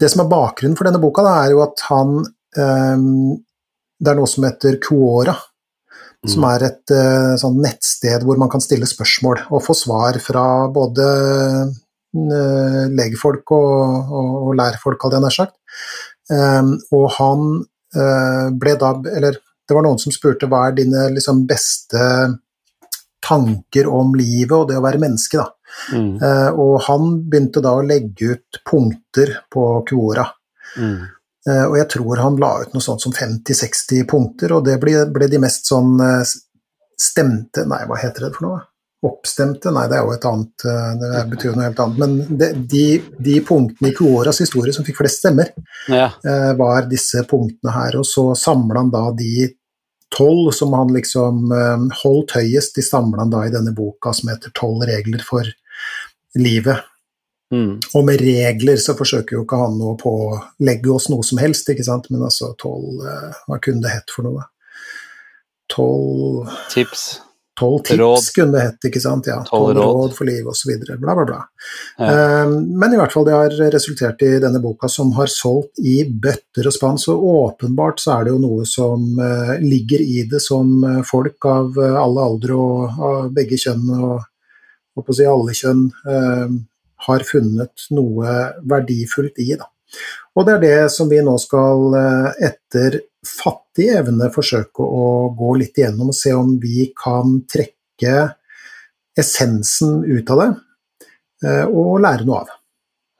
Det 0.00 0.10
som 0.10 0.24
er 0.24 0.32
bakgrunnen 0.32 0.78
for 0.78 0.88
denne 0.88 1.02
boka, 1.02 1.24
da, 1.26 1.38
er 1.44 1.54
jo 1.54 1.62
at 1.66 1.86
han 1.90 2.20
um, 2.22 3.08
Det 4.02 4.10
er 4.10 4.16
noe 4.18 4.30
som 4.30 4.42
heter 4.48 4.80
Quora. 4.82 5.36
Mm. 6.22 6.30
Som 6.30 6.44
er 6.46 6.64
et 6.68 6.92
sånn 7.38 7.56
nettsted 7.62 8.22
hvor 8.22 8.38
man 8.38 8.50
kan 8.50 8.62
stille 8.62 8.86
spørsmål 8.86 9.40
og 9.48 9.62
få 9.64 9.74
svar 9.74 10.18
fra 10.22 10.44
både 10.70 11.06
Eh, 12.12 12.90
legefolk 12.92 13.54
og, 13.56 14.10
og, 14.12 14.32
og 14.44 14.56
lærfolk, 14.58 15.00
hadde 15.00 15.16
jeg 15.16 15.24
nær 15.24 15.36
sagt. 15.36 15.54
Um, 16.28 16.74
og 16.92 17.06
han 17.16 17.40
uh, 17.96 18.46
ble 18.54 18.72
da 18.78 18.92
Eller 19.10 19.34
det 19.36 19.74
var 19.74 19.82
noen 19.82 19.98
som 19.98 20.12
spurte 20.14 20.46
hva 20.48 20.68
er 20.68 20.76
dine 20.76 21.08
liksom, 21.16 21.42
beste 21.48 22.04
tanker 23.22 23.88
om 23.90 24.12
livet 24.16 24.54
og 24.54 24.68
det 24.70 24.76
å 24.78 24.84
være 24.84 25.00
menneske, 25.02 25.40
da. 25.40 25.48
Mm. 25.96 26.12
Uh, 26.20 26.50
og 26.60 26.74
han 26.86 27.08
begynte 27.32 27.62
da 27.64 27.74
å 27.78 27.84
legge 27.86 28.36
ut 28.36 28.60
punkter 28.68 29.38
på 29.52 29.66
Quora. 29.88 30.26
Mm. 30.76 30.98
Uh, 31.48 31.64
og 31.70 31.78
jeg 31.80 31.88
tror 31.96 32.22
han 32.22 32.36
la 32.42 32.52
ut 32.62 32.76
noe 32.76 32.84
sånt 32.84 33.02
som 33.02 33.14
50-60 33.16 34.04
punkter, 34.10 34.52
og 34.52 34.68
det 34.68 34.76
ble, 34.82 34.98
ble 35.14 35.30
de 35.32 35.40
mest 35.42 35.72
sånn 35.72 35.96
stemte 37.02 37.64
Nei, 37.66 37.82
hva 37.88 37.96
heter 37.98 38.28
det 38.28 38.34
for 38.36 38.50
noe? 38.50 38.60
Oppstemte, 39.02 39.72
nei 39.74 39.88
det 39.90 39.96
er 39.98 40.04
jo 40.06 40.12
et 40.14 40.26
annet, 40.28 40.64
eh, 40.68 40.90
det 41.00 41.22
betyr 41.32 41.56
noe 41.56 41.66
helt 41.66 41.80
annet. 41.82 41.98
Men 42.02 42.38
det, 42.38 42.50
de, 42.70 42.84
de, 43.18 43.38
punktene 43.46 43.90
i 43.90 43.96
Kuoras 43.96 44.38
historie 44.44 44.74
som 44.74 44.86
fikk 44.86 45.00
flest 45.00 45.22
stemmer, 45.22 45.50
ja. 45.90 46.12
Eh, 46.22 46.52
var 46.58 46.86
disse 46.90 47.24
punktene 47.28 47.74
her. 47.74 47.98
Og 47.98 48.06
så 48.06 48.28
samla 48.38 48.84
han 48.84 48.92
da 48.94 49.08
de 49.18 49.48
tolv 50.12 50.52
som 50.54 50.76
han 50.76 50.92
liksom 50.94 51.50
eh, 51.56 51.88
holdt 52.04 52.36
høyest, 52.38 52.76
de 52.78 52.86
samla 52.86 53.24
han 53.24 53.34
da 53.34 53.42
i 53.46 53.52
denne 53.54 53.74
boka 53.74 54.14
som 54.14 54.30
heter 54.30 54.54
'Tolv 54.54 54.86
regler 54.86 55.24
for 55.26 55.50
livet'. 56.38 56.86
Mm. 57.52 57.80
Og 57.94 58.04
med 58.08 58.22
regler 58.24 58.78
så 58.80 58.94
forsøker 58.96 59.36
jo 59.36 59.42
ikke 59.44 59.58
han 59.60 59.74
å 59.84 59.92
pålegge 60.00 60.88
oss 60.94 61.10
noe 61.12 61.26
som 61.26 61.40
helst, 61.42 61.68
ikke 61.68 61.84
sant, 61.84 62.08
men 62.08 62.24
altså 62.24 62.54
tolv 62.60 63.02
eh, 63.04 63.42
Hva 63.44 63.58
kunne 63.60 63.84
det 63.84 63.92
hett 63.92 64.14
for 64.14 64.24
noe? 64.24 64.46
Tolv 65.72 66.48
Tips. 66.72 67.20
Tolv 67.62 67.82
tips 67.86 67.98
Råd. 67.98 68.28
kunne 68.34 68.56
det 68.56 68.62
hett, 68.66 68.86
ikke 68.88 69.00
sant? 69.02 69.28
Ja. 69.30 69.38
Tolv 69.46 69.76
råd. 69.76 69.82
råd 69.82 70.16
for 70.16 70.26
livet 70.26 70.50
osv. 70.50 70.72
Bla, 70.98 71.14
bla, 71.14 71.24
bla. 71.28 71.38
Ja. 71.98 72.42
Um, 72.42 72.56
Men 72.78 72.94
i 72.94 72.98
hvert 72.98 73.14
fall 73.14 73.26
det 73.28 73.36
har 73.36 73.54
resultert 73.74 74.22
i 74.26 74.32
denne 74.42 74.60
boka 74.62 74.90
som 74.90 75.12
har 75.18 75.30
solgt 75.30 75.78
i 75.78 76.00
bøtter 76.06 76.66
og 76.66 76.74
spann, 76.74 76.98
så 76.98 77.14
åpenbart 77.14 78.02
så 78.02 78.16
er 78.16 78.26
det 78.26 78.34
jo 78.34 78.42
noe 78.42 78.66
som 78.68 79.04
uh, 79.20 79.54
ligger 79.62 80.02
i 80.02 80.24
det 80.30 80.42
som 80.42 80.74
eh, 80.88 81.00
folk 81.06 81.46
av 81.46 81.78
uh, 81.78 82.00
alle 82.00 82.26
aldre 82.26 82.58
og 82.58 83.02
av 83.10 83.30
begge 83.36 83.58
kjønn 83.60 83.86
og, 83.98 84.26
og 84.96 85.06
på 85.06 85.14
å 85.14 85.18
si 85.18 85.28
alle 85.28 85.56
kjønn 85.56 85.86
uh, 86.08 86.58
har 87.06 87.26
funnet 87.26 87.86
noe 87.94 88.34
verdifullt 88.74 89.38
i. 89.42 89.52
Da. 89.58 89.70
Og 90.34 90.46
det 90.46 90.56
er 90.56 90.62
det 90.66 90.76
som 90.94 91.10
vi 91.10 91.22
nå 91.22 91.34
skal 91.42 91.96
etter 92.42 93.00
fattig 93.72 93.88
evne 93.96 94.30
forsøke 94.32 94.82
å 94.82 95.34
gå 95.36 95.56
litt 95.56 95.78
igjennom 95.78 96.10
og 96.10 96.14
se 96.14 96.32
om 96.34 96.58
vi 96.60 96.92
kan 96.92 97.42
trekke 97.48 98.34
essensen 99.18 100.04
ut 100.04 100.30
av 100.30 100.38
det 100.40 100.50
eh, 101.46 101.64
og 101.66 102.00
lære 102.00 102.24
noe 102.24 102.42
av. 102.42 102.48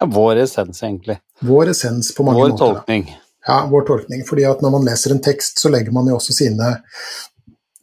Ja, 0.01 0.07
vår 0.07 0.43
essens, 0.45 0.83
egentlig. 0.83 1.21
Vår 1.41 1.71
essens 1.71 2.13
på 2.15 2.25
mange 2.25 2.41
Vår 2.41 2.51
måter. 2.53 2.65
Vår 2.65 2.75
tolkning. 2.75 3.09
Ja, 3.47 3.67
vår 3.71 3.87
tolkning. 3.87 4.25
fordi 4.25 4.45
at 4.45 4.63
når 4.63 4.71
man 4.71 4.85
leser 4.85 5.13
en 5.13 5.23
tekst, 5.23 5.59
så 5.59 5.69
legger 5.69 5.93
man 5.93 6.07
jo 6.07 6.17
også 6.17 6.33
sine, 6.33 6.77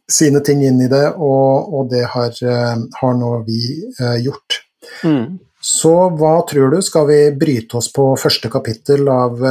sine 0.10 0.39
ting 0.41 0.63
inn 0.63 0.82
i 0.82 0.89
det, 0.89 1.13
og, 1.17 1.73
og 1.73 1.89
det 1.89 2.05
har, 2.05 2.34
eh, 2.41 2.77
har 3.01 3.13
nå 3.19 3.43
vi 3.47 3.62
eh, 3.99 4.17
gjort. 4.23 4.62
Mm. 5.03 5.39
Så 5.62 5.93
hva 6.15 6.39
tror 6.47 6.71
du, 6.71 6.82
skal 6.82 7.08
vi 7.10 7.21
bryte 7.36 7.77
oss 7.77 7.91
på 7.91 8.13
første 8.17 8.49
kapittel 8.49 9.10
av 9.12 9.41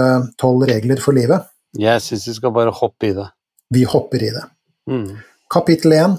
tolv 0.41 0.65
regler 0.71 1.03
for 1.05 1.13
livet? 1.13 1.45
Jeg 1.77 2.03
syns 2.03 2.27
vi 2.31 2.37
skal 2.39 2.55
bare 2.55 2.73
hoppe 2.75 3.11
i 3.11 3.15
det. 3.17 3.27
Vi 3.75 3.85
hopper 3.85 4.23
i 4.25 4.31
det. 4.33 4.45
Mm. 4.91 5.19
Kapittel 5.53 5.93
1. 5.93 6.19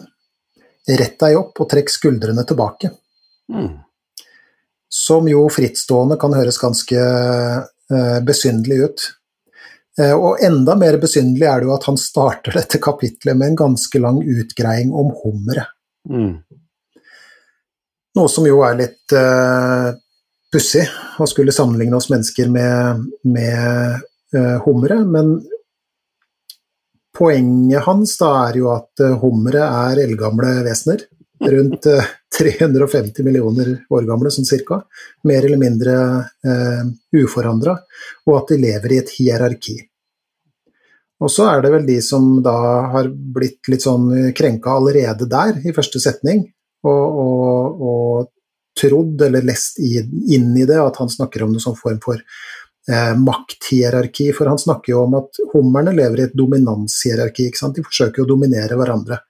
Rett 0.99 1.19
deg 1.21 1.37
opp 1.37 1.61
og 1.61 1.69
trekk 1.71 1.89
skuldrene 1.93 2.45
tilbake. 2.49 2.91
Mm. 3.53 3.79
Som 4.89 5.29
jo 5.29 5.47
frittstående 5.53 6.17
kan 6.21 6.33
høres 6.37 6.59
ganske 6.61 6.99
eh, 6.99 8.19
besynderlig 8.25 8.79
ut. 8.85 9.07
Eh, 9.99 10.13
og 10.13 10.41
enda 10.45 10.75
mer 10.79 10.97
besynderlig 11.01 11.49
er 11.49 11.61
det 11.61 11.69
jo 11.69 11.75
at 11.75 11.89
han 11.89 11.99
starter 11.99 12.57
dette 12.57 12.81
kapitlet 12.81 13.37
med 13.37 13.51
en 13.51 13.59
ganske 13.65 14.01
lang 14.01 14.21
utgreiing 14.21 14.93
om 14.93 15.11
hummeret. 15.23 15.73
Mm. 16.09 16.39
Noe 18.17 18.29
som 18.31 18.47
jo 18.47 18.63
er 18.65 18.77
litt 18.79 19.13
uh, 19.13 19.93
pussig, 20.51 20.85
å 21.21 21.27
skulle 21.29 21.53
sammenligne 21.53 21.97
oss 21.99 22.09
mennesker 22.09 22.49
med, 22.51 23.03
med 23.29 23.53
eh, 23.53 24.07
hummere. 24.65 25.01
Men 25.09 25.37
poenget 27.19 27.83
hans 27.83 28.15
da 28.19 28.31
er 28.47 28.59
jo 28.61 28.69
at 28.73 29.03
uh, 29.03 29.17
hummere 29.23 29.65
er 29.65 30.03
eldgamle 30.05 30.59
vesener. 30.67 31.05
Rundt 31.39 31.85
eh, 31.87 32.07
350 32.39 33.23
millioner 33.23 33.69
år 33.95 34.07
gamle, 34.07 34.31
sånn 34.31 34.47
cirka. 34.47 34.81
Mer 35.27 35.45
eller 35.47 35.59
mindre 35.59 35.93
uh, 36.45 36.89
uforandra. 37.15 37.77
Og 38.27 38.41
at 38.41 38.53
de 38.53 38.59
lever 38.63 38.95
i 38.95 38.99
et 39.03 39.13
hierarki. 39.17 39.77
Og 41.19 41.31
så 41.31 41.49
er 41.51 41.63
det 41.63 41.71
vel 41.73 41.87
de 41.87 41.97
som 42.03 42.37
da 42.43 42.55
har 42.93 43.09
blitt 43.11 43.67
litt 43.71 43.83
sånn 43.83 44.31
krenka 44.35 44.77
allerede 44.79 45.27
der, 45.27 45.57
i 45.67 45.73
første 45.75 45.99
setning, 45.99 46.45
og, 46.87 47.17
og, 47.23 47.81
og 47.83 48.29
trodd 48.79 49.19
eller 49.25 49.43
lest 49.43 49.81
inn 49.83 50.53
i 50.55 50.63
det 50.69 50.77
at 50.79 50.99
han 51.01 51.11
snakker 51.11 51.43
om 51.43 51.51
noen 51.51 51.63
sånn 51.63 51.75
form 51.75 51.99
for 52.03 52.21
eh, 52.89 53.13
makthierarki. 53.17 54.31
For 54.35 54.51
han 54.51 54.61
snakker 54.61 54.93
jo 54.93 55.03
om 55.05 55.17
at 55.21 55.41
hummerne 55.53 55.93
lever 55.95 56.21
i 56.23 56.27
et 56.29 56.37
dominanshierarki. 56.37 57.49
De 57.75 57.85
forsøker 57.85 58.25
å 58.25 58.29
dominere 58.29 58.79
hverandre. 58.79 59.21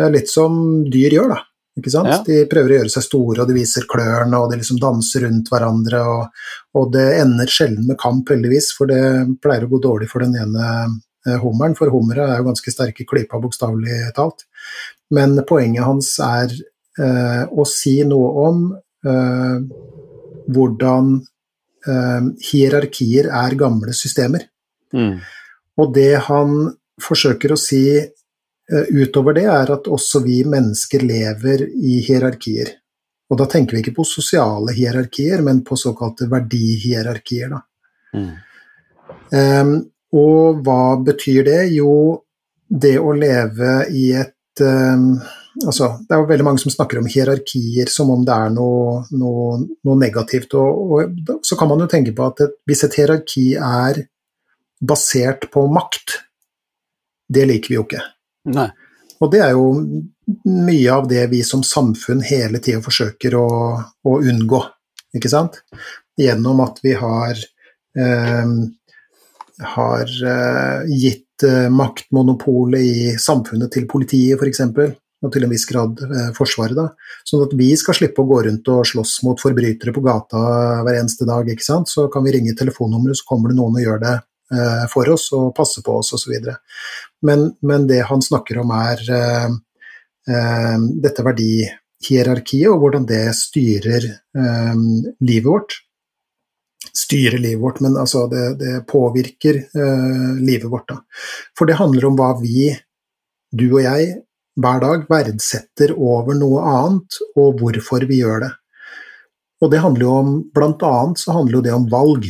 Er 0.00 0.12
litt 0.14 0.30
som 0.30 0.82
dyr 0.90 1.18
gjør, 1.18 1.34
da. 1.34 1.44
Ja. 1.80 2.18
De 2.26 2.42
prøver 2.50 2.72
å 2.72 2.78
gjøre 2.80 2.92
seg 2.92 3.04
store, 3.06 3.42
og 3.42 3.48
de 3.48 3.54
viser 3.56 3.86
klørne, 3.88 4.36
og 4.36 4.50
de 4.50 4.58
liksom 4.60 4.80
danser 4.82 5.24
rundt 5.24 5.48
hverandre. 5.52 6.00
Og, 6.12 6.42
og 6.76 6.90
det 6.92 7.06
ender 7.22 7.50
sjelden 7.50 7.86
med 7.88 7.98
kamp, 8.00 8.28
heldigvis, 8.28 8.72
for 8.76 8.90
det 8.90 9.00
pleier 9.42 9.64
å 9.64 9.70
gå 9.70 9.80
dårlig 9.86 10.10
for 10.10 10.24
den 10.24 10.36
ene 10.40 10.66
eh, 10.66 11.38
hummeren. 11.40 11.76
For 11.78 11.92
hummere 11.94 12.26
er 12.26 12.42
jo 12.42 12.48
ganske 12.50 12.74
sterke 12.74 13.04
i 13.04 13.08
klypa, 13.08 13.40
bokstavelig 13.40 14.12
talt. 14.18 14.44
Men 15.14 15.38
poenget 15.48 15.86
hans 15.86 16.12
er 16.24 16.52
eh, 16.52 17.44
å 17.48 17.66
si 17.68 17.96
noe 18.08 18.46
om 18.48 18.64
eh, 19.06 19.56
hvordan 20.50 21.16
hierarkier 22.44 23.30
er 23.32 23.54
gamle 23.56 23.94
systemer. 23.96 24.42
Mm. 24.92 25.14
Og 25.80 25.94
det 25.94 26.12
han 26.26 26.56
forsøker 27.00 27.54
å 27.54 27.60
si 27.60 27.84
eh, 27.96 28.90
utover 28.92 29.38
det, 29.38 29.46
er 29.48 29.72
at 29.76 29.88
også 29.88 30.22
vi 30.24 30.42
mennesker 30.44 31.04
lever 31.06 31.64
i 31.70 32.00
hierarkier. 32.04 32.74
Og 33.30 33.38
da 33.38 33.46
tenker 33.50 33.76
vi 33.76 33.84
ikke 33.84 33.98
på 34.00 34.06
sosiale 34.08 34.74
hierarkier, 34.74 35.42
men 35.46 35.62
på 35.66 35.78
såkalte 35.78 36.26
verdihierarkier. 36.30 37.54
Mm. 38.16 38.30
Ehm, 39.38 39.74
og 40.18 40.64
hva 40.66 40.96
betyr 41.06 41.44
det? 41.46 41.60
Jo, 41.76 41.92
det 42.66 42.96
å 42.98 43.14
leve 43.14 43.84
i 43.94 44.08
et 44.18 44.64
ehm, 44.66 45.12
altså, 45.66 45.90
Det 46.06 46.14
er 46.14 46.22
jo 46.22 46.28
veldig 46.30 46.46
mange 46.46 46.62
som 46.62 46.72
snakker 46.72 47.00
om 47.00 47.08
hierarkier 47.10 47.90
som 47.92 48.10
om 48.12 48.24
det 48.26 48.36
er 48.36 48.52
noe, 48.54 49.02
noe, 49.12 49.58
noe 49.86 49.98
negativt. 50.00 50.54
Og, 50.58 50.94
og 50.96 51.44
så 51.46 51.58
kan 51.58 51.70
man 51.70 51.84
jo 51.84 51.90
tenke 51.90 52.14
på 52.16 52.26
at 52.26 52.44
et, 52.46 52.56
hvis 52.68 52.84
et 52.86 52.96
hierarki 53.00 53.44
er 53.56 54.04
basert 54.80 55.50
på 55.52 55.66
makt, 55.72 56.20
det 57.30 57.46
liker 57.50 57.72
vi 57.72 57.78
jo 57.78 57.84
ikke. 57.86 58.02
Nei. 58.56 58.70
Og 59.20 59.30
det 59.32 59.42
er 59.44 59.52
jo 59.52 59.66
mye 60.48 60.92
av 60.94 61.08
det 61.10 61.26
vi 61.32 61.42
som 61.44 61.62
samfunn 61.66 62.22
hele 62.24 62.60
tida 62.62 62.80
forsøker 62.84 63.36
å, 63.36 63.48
å 64.08 64.12
unngå, 64.20 64.60
ikke 65.18 65.32
sant? 65.32 65.60
Gjennom 66.20 66.62
at 66.64 66.80
vi 66.84 66.94
har, 66.96 67.42
eh, 67.98 68.54
har 69.74 70.14
gitt 70.88 71.44
eh, 71.44 71.68
maktmonopolet 71.68 72.80
i 72.86 73.12
samfunnet 73.20 73.72
til 73.76 73.88
politiet, 73.90 74.40
f.eks., 74.40 74.64
og 75.20 75.32
til 75.34 75.44
en 75.44 75.52
viss 75.52 75.66
grad 75.68 76.00
eh, 76.06 76.30
Forsvaret, 76.36 76.76
da. 76.78 76.88
Sånn 77.28 77.44
at 77.44 77.52
vi 77.58 77.68
skal 77.78 77.96
slippe 77.96 78.22
å 78.22 78.28
gå 78.28 78.40
rundt 78.46 78.70
og 78.72 78.86
slåss 78.88 79.18
mot 79.26 79.40
forbrytere 79.40 79.92
på 79.96 80.04
gata 80.04 80.40
hver 80.86 80.96
eneste 80.96 81.28
dag, 81.28 81.48
ikke 81.48 81.66
sant. 81.66 81.92
Så 81.92 82.08
kan 82.12 82.24
vi 82.24 82.34
ringe 82.36 82.56
telefonnummeret, 82.56 83.20
så 83.20 83.28
kommer 83.28 83.52
det 83.52 83.58
noen 83.58 83.76
og 83.76 83.84
gjør 83.84 84.00
det 84.04 84.14
eh, 84.16 84.86
for 84.92 85.12
oss 85.12 85.28
og 85.36 85.52
passer 85.56 85.84
på 85.86 85.98
oss 86.00 86.14
osv. 86.16 86.32
Men, 87.26 87.50
men 87.66 87.86
det 87.90 88.02
han 88.08 88.24
snakker 88.24 88.62
om 88.62 88.72
er 88.78 89.04
eh, 89.18 89.52
eh, 90.32 90.88
dette 91.04 91.26
verdihierarkiet, 91.26 92.70
og 92.72 92.80
hvordan 92.84 93.06
det 93.10 93.26
styrer 93.38 94.08
eh, 94.08 94.82
livet 95.20 95.50
vårt. 95.50 95.78
Styrer 96.96 97.38
livet 97.38 97.60
vårt, 97.62 97.84
men 97.84 98.00
altså 98.00 98.24
det, 98.32 98.46
det 98.62 98.74
påvirker 98.90 99.60
eh, 99.68 100.32
livet 100.40 100.70
vårt. 100.72 100.88
Da. 100.90 101.00
For 101.58 101.68
det 101.68 101.78
handler 101.80 102.08
om 102.08 102.18
hva 102.18 102.32
vi, 102.40 102.70
du 103.52 103.68
og 103.68 103.84
jeg, 103.84 104.16
hver 104.60 104.80
dag 104.82 105.04
verdsetter 105.10 105.92
over 105.96 106.36
noe 106.38 106.62
annet, 106.62 107.20
og 107.36 107.60
hvorfor 107.60 108.06
vi 108.08 108.20
gjør 108.22 108.44
det. 108.46 108.52
Og 109.60 109.72
det 109.72 109.82
handler 109.82 110.06
jo 110.06 110.12
om, 110.22 110.30
blant 110.54 110.82
annet 110.86 111.20
så 111.20 111.34
handler 111.36 111.58
jo 111.58 111.64
det 111.66 111.74
om 111.76 111.88
valg. 111.90 112.28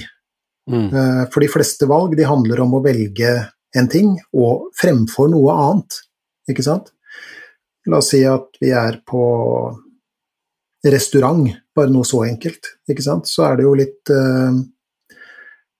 Mm. 0.71 0.89
Eh, 0.89 1.25
For 1.31 1.43
de 1.43 1.51
fleste 1.51 1.87
valg 1.91 2.17
de 2.19 2.27
handler 2.27 2.63
om 2.65 2.79
å 2.79 2.83
velge 2.85 3.35
en 3.77 3.89
ting 3.91 4.17
og 4.35 4.71
fremfor 4.79 5.31
noe 5.31 5.55
annet, 5.55 6.01
ikke 6.51 6.67
sant? 6.67 6.91
La 7.89 8.01
oss 8.03 8.11
si 8.13 8.25
at 8.27 8.59
vi 8.61 8.73
er 8.77 8.99
på 9.07 9.23
restaurant, 10.91 11.47
bare 11.77 11.93
noe 11.93 12.07
så 12.09 12.25
enkelt, 12.27 12.75
ikke 12.91 13.05
sant? 13.05 13.31
Så 13.31 13.45
er 13.47 13.59
det 13.59 13.67
jo 13.69 13.77
litt 13.79 14.13
eh, 14.15 14.61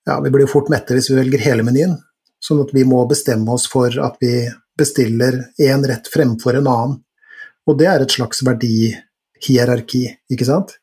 Ja, 0.09 0.17
vi 0.25 0.31
blir 0.33 0.47
jo 0.47 0.55
fort 0.55 0.71
mette 0.73 0.97
hvis 0.97 1.11
vi 1.11 1.19
velger 1.19 1.43
hele 1.45 1.67
menyen, 1.67 1.99
sånn 2.41 2.63
at 2.63 2.71
vi 2.75 2.87
må 2.89 3.03
bestemme 3.11 3.53
oss 3.53 3.67
for 3.71 3.93
at 4.01 4.17
vi 4.23 4.47
bestiller 4.81 5.39
én 5.61 5.85
rett 5.87 6.09
fremfor 6.11 6.59
en 6.59 6.69
annen. 6.71 6.99
Og 7.69 7.79
det 7.79 7.89
er 7.91 8.03
et 8.03 8.13
slags 8.13 8.43
verdihierarki, 8.47 10.07
ikke 10.33 10.49
sant? 10.49 10.75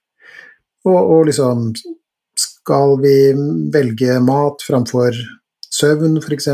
Og, 0.88 0.98
og 0.98 1.26
liksom 1.28 1.72
skal 2.38 2.98
vi 3.02 3.16
velge 3.74 4.20
mat 4.24 4.64
framfor 4.68 5.16
søvn, 5.74 6.20
f.eks.? 6.22 6.50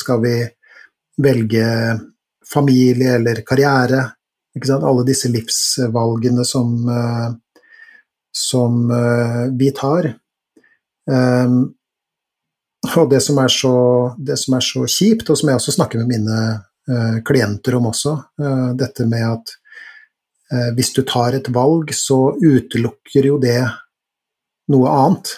Skal 0.00 0.20
vi 0.24 0.34
velge 1.24 1.68
familie 2.48 3.16
eller 3.18 3.40
karriere? 3.46 4.02
Ikke 4.54 4.70
sant? 4.70 4.86
Alle 4.86 5.06
disse 5.08 5.30
livsvalgene 5.32 6.44
som, 6.46 6.76
eh, 6.88 7.30
som 8.34 8.84
eh, 8.92 9.40
vi 9.58 9.72
tar. 9.74 10.14
Um, 11.04 11.74
og 12.96 13.10
det 13.10 13.20
som, 13.24 13.40
så, 13.48 13.74
det 14.18 14.36
som 14.40 14.56
er 14.56 14.64
så 14.64 14.84
kjipt, 14.88 15.28
og 15.28 15.38
som 15.40 15.50
jeg 15.50 15.60
også 15.60 15.74
snakker 15.76 16.00
med 16.00 16.12
mine 16.14 16.38
klienter 17.24 17.74
om 17.78 17.86
også, 17.90 18.12
eh, 18.40 18.68
dette 18.76 19.06
med 19.08 19.24
at 19.24 19.54
eh, 20.52 20.70
hvis 20.76 20.92
du 20.96 21.02
tar 21.08 21.36
et 21.36 21.48
valg, 21.48 21.94
så 21.96 22.36
utelukker 22.36 23.30
jo 23.30 23.38
det 23.42 23.62
noe 24.72 24.92
annet. 24.92 25.32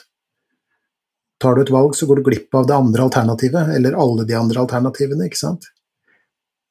Tar 1.43 1.57
du 1.57 1.63
et 1.63 1.73
valg, 1.73 1.95
så 1.95 2.09
går 2.09 2.21
du 2.21 2.29
glipp 2.31 2.55
av 2.57 2.67
det 2.67 2.77
andre 2.77 3.07
alternativet, 3.09 3.75
eller 3.77 3.99
alle 3.99 4.25
de 4.27 4.37
andre 4.39 4.63
alternativene, 4.65 5.29
ikke 5.29 5.43
sant. 5.43 5.69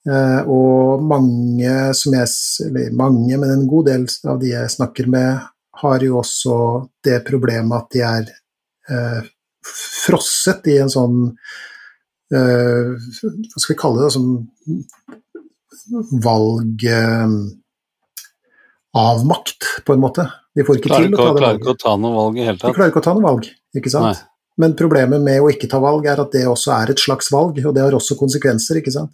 Eh, 0.06 0.42
og 0.46 1.02
mange 1.02 1.94
som 1.98 2.14
jeg 2.14 2.30
Eller 2.68 2.92
mange, 2.94 3.38
men 3.38 3.50
en 3.50 3.68
god 3.68 3.88
del 3.90 4.04
av 4.30 4.42
de 4.42 4.52
jeg 4.54 4.74
snakker 4.76 5.08
med, 5.10 5.40
har 5.76 6.04
jo 6.04 6.20
også 6.22 6.58
det 7.04 7.24
problemet 7.28 7.78
at 7.78 7.88
de 7.92 8.04
er 8.06 8.30
eh, 8.90 9.32
frosset 9.66 10.68
i 10.72 10.78
en 10.80 10.92
sånn 10.94 11.18
eh, 11.28 11.66
Hva 12.32 13.62
skal 13.62 13.74
vi 13.76 13.80
kalle 13.80 14.06
det? 14.06 14.12
Som 14.16 14.48
valg 16.24 16.86
eh, 16.90 17.28
avmakt, 18.96 19.84
på 19.86 19.94
en 19.94 20.00
måte. 20.00 20.28
De 20.56 20.64
får 20.64 20.80
ikke 20.80 20.90
Klarer 20.90 21.10
til 21.12 21.18
å 21.18 21.20
ta 21.20 21.26
det 21.28 21.42
klarer 21.42 21.42
valget. 21.42 21.66
ikke 21.66 21.76
å 21.76 21.82
ta 21.84 21.98
noe 22.00 22.16
valg 22.16 22.40
i 22.40 22.46
hele 22.48 22.62
De 22.62 22.72
klarer 22.78 22.94
ikke 22.94 23.02
å 23.02 23.06
ta 23.06 23.14
noe 23.18 23.26
valg, 23.26 23.50
ikke 23.76 23.92
sant. 23.92 24.08
Nei. 24.08 24.32
Men 24.64 24.76
problemet 24.80 25.20
med 25.20 25.44
å 25.44 25.50
ikke 25.52 25.68
ta 25.68 25.82
valg 25.84 26.06
er 26.08 26.22
at 26.24 26.32
det 26.32 26.46
også 26.48 26.72
er 26.78 26.94
et 26.94 27.02
slags 27.04 27.28
valg, 27.34 27.60
og 27.60 27.74
det 27.76 27.84
har 27.84 27.98
også 27.98 28.16
konsekvenser, 28.16 28.80
ikke 28.80 28.94
sant. 28.96 29.12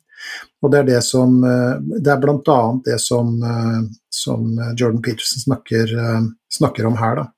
Og 0.62 0.70
det 0.70 0.84
er 0.84 0.90
det 0.92 1.00
som 1.02 1.40
eh, 1.42 1.80
Det 1.98 2.12
er 2.14 2.20
blant 2.22 2.52
annet 2.54 2.92
det 2.92 3.00
som, 3.02 3.34
eh, 3.42 3.80
som 4.14 4.52
Jordan 4.78 5.02
Peterson 5.02 5.42
snakker, 5.48 5.96
eh, 5.98 6.28
snakker 6.60 6.86
om 6.92 7.00
her, 7.02 7.24
da. 7.24 7.30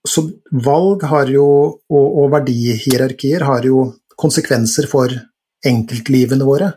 Eh, 0.00 0.08
Så 0.08 0.30
valg 0.52 1.02
har 1.02 1.28
jo, 1.28 1.46
og, 1.90 2.06
og 2.22 2.30
verdihierarkier 2.32 3.44
har 3.44 3.64
jo 3.64 3.92
konsekvenser 4.16 4.86
for 4.88 5.08
enkeltlivene 5.66 6.44
våre, 6.44 6.72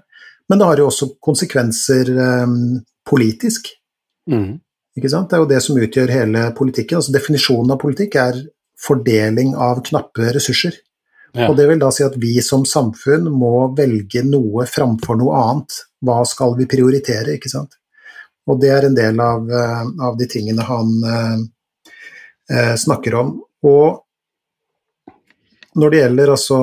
men 0.49 0.59
det 0.59 0.65
har 0.67 0.77
jo 0.77 0.89
også 0.89 1.07
konsekvenser 1.23 2.09
um, 2.43 2.81
politisk. 3.07 3.69
Mm. 4.29 4.59
Ikke 4.97 5.09
sant? 5.09 5.29
Det 5.29 5.37
er 5.37 5.43
jo 5.43 5.49
det 5.49 5.61
som 5.63 5.77
utgjør 5.79 6.11
hele 6.11 6.41
politikken. 6.57 6.99
Altså 6.99 7.13
Definisjonen 7.15 7.71
av 7.71 7.79
politikk 7.79 8.15
er 8.19 8.41
fordeling 8.79 9.55
av 9.55 9.81
knappe 9.87 10.33
ressurser. 10.35 10.75
Ja. 11.33 11.47
Og 11.47 11.55
det 11.57 11.65
vil 11.69 11.79
da 11.81 11.89
si 11.95 12.03
at 12.05 12.17
vi 12.21 12.35
som 12.45 12.65
samfunn 12.67 13.25
må 13.33 13.71
velge 13.77 14.21
noe 14.27 14.67
framfor 14.69 15.17
noe 15.17 15.39
annet. 15.39 15.79
Hva 16.03 16.19
skal 16.29 16.53
vi 16.59 16.67
prioritere, 16.69 17.39
ikke 17.39 17.49
sant? 17.49 17.79
Og 18.51 18.59
det 18.61 18.69
er 18.75 18.85
en 18.85 18.97
del 18.97 19.19
av, 19.23 19.47
eh, 19.49 19.83
av 20.03 20.19
de 20.19 20.27
tingene 20.29 20.67
han 20.67 20.91
eh, 22.51 22.75
snakker 22.75 23.15
om. 23.15 23.43
Og 23.63 23.99
når 25.75 25.89
det 25.89 25.99
gjelder 26.03 26.29
altså 26.35 26.57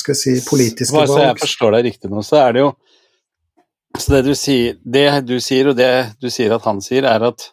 skal 0.00 0.14
jeg 0.14 0.20
si, 0.20 0.34
politiske 0.48 0.96
Bare 0.96 1.06
så 1.10 1.18
jeg 1.20 1.38
forstår 1.42 1.74
deg 1.76 1.84
riktig 1.90 2.10
nå, 2.10 2.22
så 2.24 2.36
er 2.46 2.52
det 2.56 2.60
jo 2.62 2.70
Så 3.98 4.12
det 4.14 4.22
du 4.24 4.34
sier, 4.34 4.78
det 4.84 5.26
du 5.28 5.36
sier, 5.40 5.68
og 5.68 5.76
det 5.76 5.90
du 6.22 6.30
sier 6.30 6.54
at 6.56 6.64
han 6.64 6.80
sier, 6.82 7.04
er 7.06 7.22
at 7.28 7.50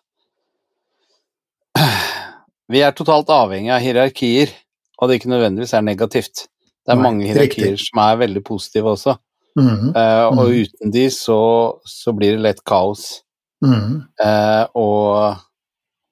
vi 2.71 2.81
er 2.81 2.93
totalt 2.95 3.29
avhengig 3.33 3.71
av 3.73 3.81
hierarkier, 3.83 4.49
og 5.01 5.09
det 5.09 5.19
ikke 5.19 5.31
nødvendigvis 5.33 5.73
er 5.75 5.83
negativt. 5.85 6.45
Det 6.85 6.93
er 6.93 6.97
Nei, 6.97 7.03
mange 7.03 7.27
hierarkier 7.27 7.73
riktig. 7.73 7.87
som 7.91 7.99
er 8.05 8.21
veldig 8.23 8.43
positive 8.47 8.89
også, 8.95 9.17
Mm 9.55 9.67
-hmm. 9.67 9.89
uh, 9.95 10.27
og 10.37 10.47
Mhm. 10.47 10.61
uten 10.63 10.91
de 10.93 11.09
så, 11.11 11.73
så 11.85 12.13
blir 12.13 12.31
det 12.31 12.39
lett 12.41 12.63
kaos 12.65 13.21
Mm 13.61 13.73
-hmm. 13.73 13.97
uh, 14.25 14.65
og 14.75 15.35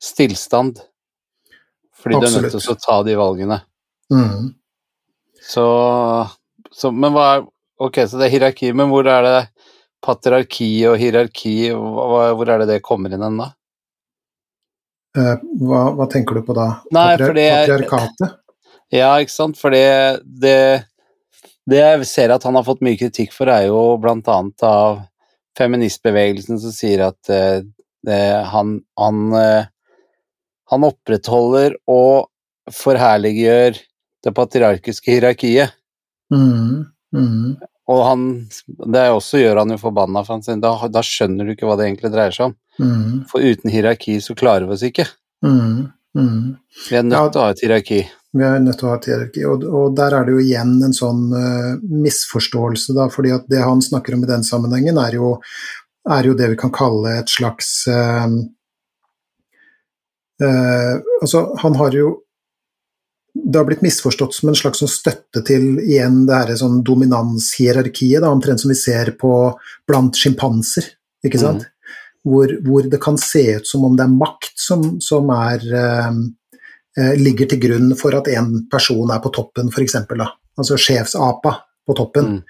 stillstand. 0.01 0.80
Fordi 1.99 2.19
du 2.19 2.27
er 2.27 2.35
nødt 2.47 2.55
til 2.55 2.73
å 2.73 2.79
ta 2.79 2.97
de 3.05 3.15
valgene. 3.19 3.59
Mm. 4.13 4.53
Så, 5.49 5.65
så 6.73 6.91
Men 6.91 7.13
hva 7.13 7.29
er 7.37 7.47
Ok, 7.79 7.95
så 8.11 8.17
det 8.19 8.25
er 8.25 8.33
hierarki, 8.33 8.73
men 8.75 8.89
hvor 8.91 9.07
er 9.07 9.23
det 9.23 9.35
patriarki 10.03 10.67
og 10.89 10.97
hierarki 10.99 11.69
hva, 11.71 12.33
Hvor 12.35 12.51
er 12.51 12.63
det 12.63 12.73
det 12.73 12.81
kommer 12.83 13.13
inn 13.15 13.23
hen, 13.23 13.37
da? 13.39 13.53
Eh, 15.17 15.45
Hva, 15.63 15.85
hva 15.95 16.07
tenker 16.11 16.37
du 16.37 16.43
på 16.45 16.55
da? 16.57 16.67
Nei, 16.93 17.13
Patriarkatet? 17.17 18.35
Ja, 18.93 19.13
ikke 19.21 19.33
sant, 19.33 19.57
for 19.61 19.73
det, 19.73 20.21
det 20.25 20.85
Det 21.69 21.79
jeg 21.79 22.09
ser 22.09 22.33
at 22.33 22.43
han 22.47 22.57
har 22.57 22.65
fått 22.65 22.83
mye 22.85 22.97
kritikk 22.99 23.31
for, 23.35 23.49
er 23.53 23.67
jo 23.69 23.95
blant 24.01 24.27
annet 24.27 24.65
av 24.65 25.03
feministbevegelsen 25.59 26.59
som 26.61 26.73
sier 26.73 27.03
at 27.09 27.29
eh, 27.33 27.61
det, 28.07 28.21
han, 28.49 28.79
han, 28.97 29.19
eh, 29.37 29.67
han 30.70 30.86
opprettholder 30.88 31.76
og 31.89 32.30
forherliggjør 32.74 33.80
det 34.26 34.34
patriarkiske 34.36 35.11
hierarkiet. 35.15 35.74
Mm. 36.34 36.86
Mm. 37.15 37.55
Og 37.89 38.01
han, 38.05 38.26
det 38.93 39.07
også 39.09 39.41
gjør 39.41 39.63
han 39.63 39.74
jo 39.74 39.80
forbanna, 39.82 40.22
for 40.26 40.38
han 40.38 40.43
sier 40.45 40.59
da, 40.61 40.76
da 40.93 41.01
skjønner 41.05 41.47
du 41.47 41.55
ikke 41.55 41.65
hva 41.70 41.78
det 41.80 41.88
egentlig 41.88 42.11
dreier 42.13 42.36
seg 42.36 42.51
om. 42.51 42.57
Mm. 42.80 43.15
For 43.32 43.41
uten 43.43 43.74
hierarki 43.74 44.20
så 44.22 44.36
klarer 44.38 44.70
vi 44.70 44.78
oss 44.78 44.86
ikke. 44.86 45.07
Mm. 45.45 45.89
mhm. 46.20 46.55
Vi 46.89 46.95
er 46.99 47.03
nødt 47.07 47.17
Ja. 47.17 47.30
til 47.32 47.41
å 47.41 47.47
ha 47.47 47.55
et 47.55 47.63
hierarki. 47.65 47.99
Vi 48.38 48.45
er 48.45 48.59
nødt 48.61 48.78
til 48.78 48.86
å 48.86 48.91
ha 48.91 48.99
et 48.99 49.09
hierarki, 49.09 49.43
og, 49.49 49.65
og 49.65 49.95
der 49.97 50.13
er 50.13 50.28
det 50.28 50.36
jo 50.36 50.43
igjen 50.43 50.76
en 50.86 50.93
sånn 50.93 51.24
uh, 51.34 51.82
misforståelse, 51.82 52.93
da, 52.93 53.07
fordi 53.09 53.34
at 53.34 53.49
det 53.49 53.63
han 53.65 53.82
snakker 53.82 54.13
om 54.13 54.24
i 54.24 54.30
den 54.30 54.45
sammenhengen, 54.45 55.01
er 55.01 55.17
jo, 55.17 55.32
er 56.05 56.30
jo 56.30 56.36
det 56.38 56.51
vi 56.53 56.59
kan 56.61 56.74
kalle 56.76 57.15
et 57.24 57.30
slags 57.30 57.88
eh, 57.89 58.28
Altså, 60.39 61.41
han 61.59 61.73
har 61.75 61.95
jo 61.97 62.13
det 63.33 63.59
har 63.59 63.65
blitt 63.65 63.83
misforstått 63.85 64.33
som 64.35 64.49
en 64.49 64.57
slags 64.57 64.81
sånn 64.81 64.91
støtte 64.91 65.43
til 65.47 65.79
igjen 65.83 66.23
det 66.27 66.37
her 66.41 66.55
sånn 66.59 66.81
dominanshierarkiet, 66.85 68.21
da, 68.23 68.31
omtrent 68.33 68.61
som 68.61 68.71
vi 68.73 68.77
ser 68.79 69.13
på 69.19 69.33
blant 69.87 70.17
sjimpanser, 70.17 70.89
ikke 71.25 71.41
sant? 71.41 71.67
Hvor, 72.27 72.51
hvor 72.65 72.89
det 72.91 72.99
kan 73.01 73.17
se 73.21 73.45
ut 73.59 73.69
som 73.69 73.85
om 73.87 73.95
det 73.97 74.05
er 74.05 74.17
makt 74.17 74.59
som, 74.59 74.83
som 75.03 75.29
er 75.33 75.63
eh, 75.63 76.19
eh, 76.99 77.13
ligger 77.19 77.49
til 77.49 77.61
grunn 77.63 77.93
for 77.99 78.17
at 78.17 78.27
en 78.33 78.65
person 78.71 79.13
er 79.13 79.21
på 79.23 79.31
toppen, 79.35 79.71
f.eks. 79.71 79.95
Altså 80.59 80.77
sjefsapa 80.77 81.55
på 81.87 81.95
toppen. 81.97 82.35
Mm. 82.35 82.43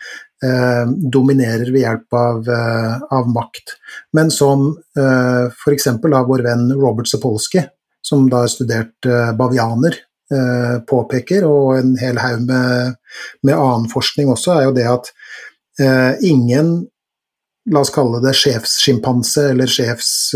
Eh, 0.50 0.86
dominerer 1.14 1.70
ved 1.70 1.84
hjelp 1.84 2.18
av, 2.18 2.50
eh, 2.50 2.96
av 3.20 3.30
makt. 3.30 3.76
Men 4.18 4.34
som 4.34 4.72
eh, 4.98 5.46
f.eks. 5.54 5.92
vår 6.02 6.46
venn 6.48 6.72
Robert 6.74 7.12
Sapolsky, 7.12 7.68
som 8.06 8.30
da 8.32 8.44
har 8.44 8.52
studert 8.52 9.06
eh, 9.06 9.32
bavianer, 9.38 9.98
eh, 10.34 10.78
påpeker, 10.90 11.46
og 11.48 11.78
en 11.80 11.96
hel 12.02 12.20
haug 12.22 12.46
med, 12.48 12.96
med 13.44 13.56
annen 13.56 13.90
forskning 13.92 14.32
også, 14.34 14.56
er 14.56 14.68
jo 14.70 14.78
det 14.78 14.88
at 14.92 15.12
eh, 15.82 16.32
ingen 16.32 16.80
La 17.70 17.84
oss 17.84 17.92
kalle 17.94 18.18
det 18.24 18.32
sjefssjimpanse 18.34 19.44
eller 19.52 19.70
sjefs... 19.70 20.32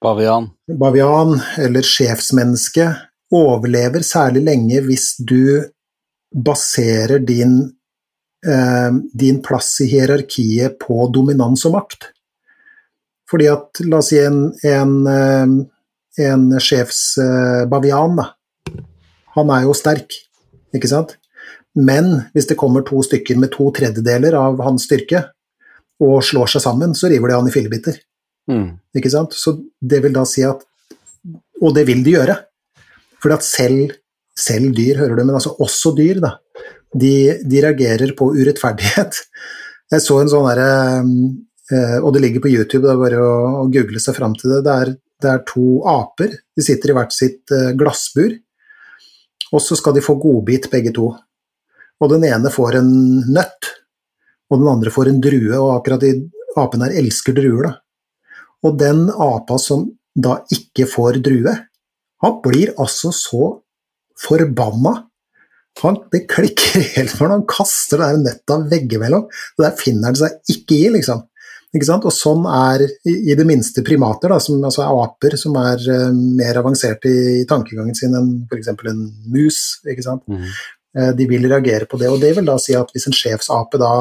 Bavian. 0.00 0.46
bavian 0.80 1.34
eller 1.60 1.84
sjefsmenneske 1.84 2.86
overlever 3.36 4.04
særlig 4.06 4.42
lenge 4.46 4.80
hvis 4.86 5.12
du 5.18 5.68
baserer 6.32 7.18
din, 7.18 7.58
eh, 8.46 8.90
din 9.14 9.42
plass 9.42 9.80
i 9.84 9.90
hierarkiet 9.92 10.78
på 10.80 11.06
dominans 11.14 11.66
og 11.68 11.76
makt. 11.76 12.10
Fordi 13.30 13.48
at, 13.52 13.82
la 13.88 14.00
oss 14.02 14.10
si 14.12 14.20
en, 14.20 14.44
en, 14.68 14.96
en 16.20 16.48
sjefsbavian, 16.60 18.18
da. 18.18 18.30
Han 19.36 19.52
er 19.54 19.64
jo 19.64 19.76
sterk, 19.76 20.12
ikke 20.76 20.90
sant? 20.90 21.16
Men 21.72 22.28
hvis 22.34 22.50
det 22.50 22.58
kommer 22.60 22.84
to 22.84 23.00
stykker 23.04 23.38
med 23.40 23.54
to 23.54 23.70
tredjedeler 23.72 24.36
av 24.36 24.60
hans 24.64 24.84
styrke, 24.88 25.24
og 26.02 26.22
slår 26.26 26.50
seg 26.54 26.64
sammen, 26.64 26.94
så 26.98 27.10
river 27.10 27.30
de 27.30 27.38
han 27.38 27.48
i 27.48 27.54
fillebiter. 27.54 27.98
Mm. 28.50 28.78
Ikke 28.98 29.12
sant? 29.12 29.36
Så 29.38 29.54
det 29.78 30.02
vil 30.04 30.14
da 30.16 30.24
si 30.28 30.44
at 30.46 30.64
Og 31.62 31.70
det 31.76 31.84
vil 31.86 32.00
de 32.02 32.16
gjøre. 32.16 32.34
For 33.22 33.30
at 33.30 33.44
selv, 33.46 33.92
selv 34.34 34.72
dyr, 34.74 34.98
hører 34.98 35.14
du, 35.14 35.22
men 35.22 35.36
altså 35.38 35.52
også 35.62 35.92
dyr, 35.94 36.18
da, 36.18 36.32
de, 36.90 37.38
de 37.46 37.60
reagerer 37.62 38.16
på 38.18 38.32
urettferdighet. 38.34 39.20
Jeg 39.92 40.02
så 40.02 40.16
en 40.18 40.32
sånn 40.32 40.48
derre 40.48 40.72
eh, 40.98 41.98
Og 42.00 42.10
det 42.14 42.22
ligger 42.24 42.42
på 42.42 42.50
YouTube, 42.50 42.82
det 42.88 42.96
er 42.96 43.02
bare 43.04 43.22
å 43.22 43.68
google 43.70 44.02
seg 44.02 44.16
fram 44.18 44.34
til 44.34 44.56
det. 44.56 44.62
Det 44.66 44.74
er, 44.74 44.92
det 45.22 45.30
er 45.30 45.44
to 45.48 45.82
aper. 45.88 46.34
De 46.56 46.64
sitter 46.64 46.92
i 46.92 46.96
hvert 46.96 47.14
sitt 47.14 47.52
eh, 47.54 47.72
glassbur, 47.78 48.34
og 49.52 49.62
så 49.62 49.76
skal 49.78 49.96
de 49.96 50.04
få 50.04 50.16
godbit, 50.20 50.70
begge 50.72 50.92
to. 50.96 51.10
Og 52.02 52.10
den 52.10 52.26
ene 52.26 52.50
får 52.52 52.80
en 52.80 52.92
nøtt, 53.32 53.70
og 54.50 54.60
den 54.60 54.70
andre 54.72 54.92
får 54.92 55.12
en 55.12 55.20
drue, 55.22 55.52
og 55.58 55.76
akkurat 55.76 56.02
de 56.02 56.14
apene 56.58 56.88
her 56.88 56.98
elsker 57.02 57.36
druer, 57.36 57.68
da. 57.68 57.74
Og 58.62 58.76
den 58.78 59.08
apa 59.10 59.56
som 59.58 59.88
da 60.14 60.38
ikke 60.54 60.86
får 60.90 61.18
drue, 61.24 61.54
han 62.22 62.36
blir 62.44 62.74
altså 62.78 63.10
så 63.14 63.48
forbanna. 64.22 64.94
Han, 65.82 65.98
det 66.12 66.26
klikker 66.30 66.84
helt 66.96 67.14
for 67.16 67.32
han 67.32 67.46
kaster 67.48 68.02
det 68.02 68.10
der 68.10 68.24
nøtta 68.26 68.58
veggimellom. 68.70 69.26
Det 69.56 69.66
der 69.66 69.78
finner 69.78 70.10
han 70.10 70.20
seg 70.20 70.52
ikke 70.52 70.78
i, 70.78 70.90
liksom. 70.98 71.24
Og 71.72 72.12
sånn 72.12 72.44
er 72.52 72.84
i, 73.08 73.32
det 73.32 73.46
minste 73.48 73.84
primater, 73.84 74.28
da, 74.28 74.36
som 74.44 74.60
altså 74.60 74.82
er 74.84 74.98
aper 75.06 75.36
som 75.40 75.56
er 75.56 75.80
uh, 75.88 76.10
mer 76.12 76.60
avanserte 76.60 77.08
i, 77.08 77.22
i 77.40 77.46
tankegangen 77.48 77.96
sin 77.96 78.12
enn 78.18 78.34
f.eks. 78.44 78.68
en 78.90 79.06
mus. 79.32 79.60
Mm. 79.86 80.42
Uh, 80.98 81.12
de 81.16 81.28
vil 81.30 81.48
reagere 81.48 81.88
på 81.88 82.00
det. 82.00 82.10
Og 82.12 82.20
det 82.20 82.34
vil 82.36 82.50
da 82.50 82.58
si 82.60 82.76
at 82.76 82.92
hvis 82.92 83.08
en 83.08 83.16
sjefsape 83.16 83.80
da 83.80 83.94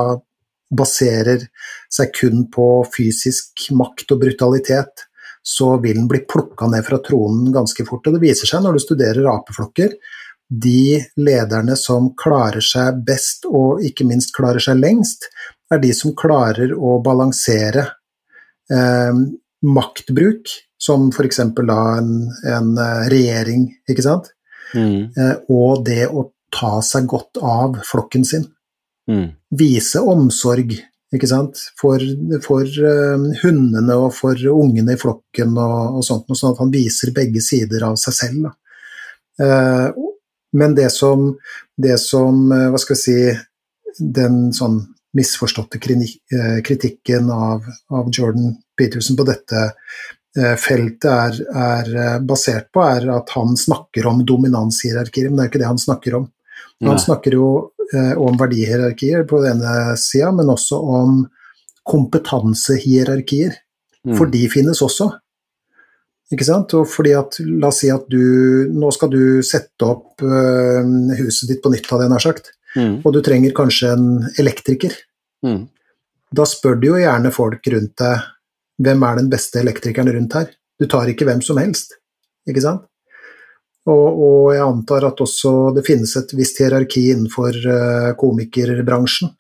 baserer 0.72 1.48
seg 1.92 2.12
kun 2.16 2.46
på 2.52 2.68
fysisk 2.92 3.70
makt 3.76 4.14
og 4.16 4.22
brutalitet, 4.26 5.08
så 5.42 5.78
vil 5.82 5.98
den 5.98 6.10
bli 6.12 6.22
plukka 6.28 6.68
ned 6.70 6.86
fra 6.86 7.00
tronen 7.04 7.54
ganske 7.56 7.86
fort. 7.88 8.08
Og 8.08 8.18
det 8.18 8.24
viser 8.24 8.50
seg 8.52 8.64
når 8.66 8.78
du 8.78 8.84
studerer 8.84 9.32
apeflokker, 9.32 9.96
de 10.52 11.00
lederne 11.16 11.78
som 11.80 12.12
klarer 12.20 12.64
seg 12.64 13.00
best 13.08 13.48
og 13.48 13.80
ikke 13.88 14.04
minst 14.08 14.36
klarer 14.36 14.60
seg 14.60 14.82
lengst, 14.82 15.30
er 15.72 15.82
de 15.84 15.94
som 15.96 16.16
klarer 16.18 16.74
å 16.76 16.98
balansere 17.04 17.86
eh, 18.72 19.24
maktbruk, 19.62 20.52
som 20.82 21.10
f.eks. 21.14 21.42
da 21.58 21.82
en, 22.00 22.14
en, 22.50 22.72
eh, 22.78 23.04
regjering, 23.14 23.68
ikke 23.90 24.06
sant, 24.06 24.32
mm. 24.74 25.12
eh, 25.16 25.36
og 25.54 25.86
det 25.88 26.06
å 26.10 26.30
ta 26.52 26.80
seg 26.84 27.08
godt 27.10 27.40
av 27.42 27.80
flokken 27.88 28.26
sin. 28.28 28.48
Mm. 29.10 29.30
Vise 29.58 30.02
omsorg 30.04 30.76
ikke 31.12 31.28
sant? 31.28 31.60
For, 31.80 32.02
for 32.44 32.64
eh, 32.64 33.26
hundene 33.42 33.98
og 34.00 34.14
for 34.16 34.40
ungene 34.54 34.96
i 34.96 35.00
flokken 35.00 35.58
og, 35.60 36.00
og 36.00 36.06
sånt, 36.08 36.32
sånn 36.32 36.56
at 36.56 36.62
han 36.64 36.72
viser 36.74 37.12
begge 37.16 37.44
sider 37.44 37.84
av 37.90 37.98
seg 38.00 38.16
selv. 38.16 38.52
Uh, 39.42 39.90
men 40.54 40.76
det 40.78 40.90
som, 40.94 41.32
det 41.80 41.96
som 42.04 42.44
uh, 42.52 42.68
hva 42.72 42.80
skal 42.80 42.98
jeg 42.98 43.02
si, 43.02 44.00
den 44.00 44.52
sånn 44.56 44.82
misforståtte 45.18 45.80
kritikken 45.82 47.30
av, 47.34 47.66
av 47.92 48.10
Jordan 48.16 48.54
Peterson 48.80 49.18
på 49.20 49.26
dette 49.28 49.64
feltet 50.56 51.08
er, 51.12 51.40
er, 51.52 51.90
basert 52.24 52.70
på, 52.72 52.80
er 52.88 53.10
at 53.12 53.34
han 53.36 53.58
snakker 53.60 54.06
om 54.08 54.22
dominanshierarkier, 54.24 55.28
men 55.28 55.36
det 55.36 55.44
er 55.44 55.50
jo 55.50 55.52
ikke 55.52 55.62
det 55.66 55.72
han 55.74 55.82
snakker 55.82 56.16
om. 56.22 56.30
Han 56.82 56.96
Nei. 56.96 57.04
snakker 57.04 57.36
jo 57.36 57.48
eh, 57.94 58.14
om 58.18 58.38
verdihierarkier 58.40 59.26
på 59.30 59.42
den 59.44 59.60
ene 59.62 59.98
sida, 60.00 60.32
men 60.34 60.50
også 60.50 60.80
om 60.80 61.20
kompetansehierarkier. 61.88 63.60
Mm. 64.08 64.16
For 64.18 64.32
de 64.34 64.42
finnes 64.50 64.82
også. 64.82 65.12
Ikke 66.34 66.48
sant? 66.48 66.74
Og 66.80 66.88
fordi 66.90 67.14
at, 67.18 67.38
la 67.44 67.70
oss 67.70 67.84
si 67.84 67.92
at 67.94 68.08
du 68.10 68.72
Nå 68.72 68.90
skal 68.96 69.12
du 69.12 69.44
sette 69.46 69.86
opp 69.86 70.24
eh, 70.26 70.92
huset 71.20 71.52
ditt 71.52 71.62
på 71.62 71.74
nytt, 71.74 71.90
hadde 71.92 72.08
jeg 72.08 72.14
nær 72.16 72.26
sagt. 72.26 72.54
Mm. 72.78 73.02
Og 73.04 73.14
du 73.14 73.20
trenger 73.26 73.56
kanskje 73.56 73.92
en 73.96 74.06
elektriker. 74.40 74.96
Mm. 75.46 75.66
Da 76.32 76.46
spør 76.48 76.78
du 76.80 76.92
jo 76.94 77.02
gjerne 77.02 77.34
folk 77.36 77.68
rundt 77.74 77.98
deg 78.00 78.30
hvem 78.82 79.04
er 79.06 79.20
den 79.20 79.28
beste 79.32 79.60
elektrikeren 79.62 80.12
rundt 80.16 80.38
her. 80.38 80.48
Du 80.80 80.88
tar 80.90 81.12
ikke 81.12 81.28
hvem 81.28 81.44
som 81.46 81.60
helst, 81.62 81.98
ikke 82.50 82.64
sant? 82.64 82.88
Og, 83.90 84.08
og, 84.14 84.48
jeg 84.54 84.62
antar 84.62 85.08
at 85.08 85.22
også 85.24 85.52
det 85.74 85.84
finnes 85.88 86.12
et 86.20 86.34
visst 86.38 86.60
hierarki 86.62 87.08
innenfor 87.16 87.56
uh, 87.66 88.10
komikerbransjen. 88.18 89.32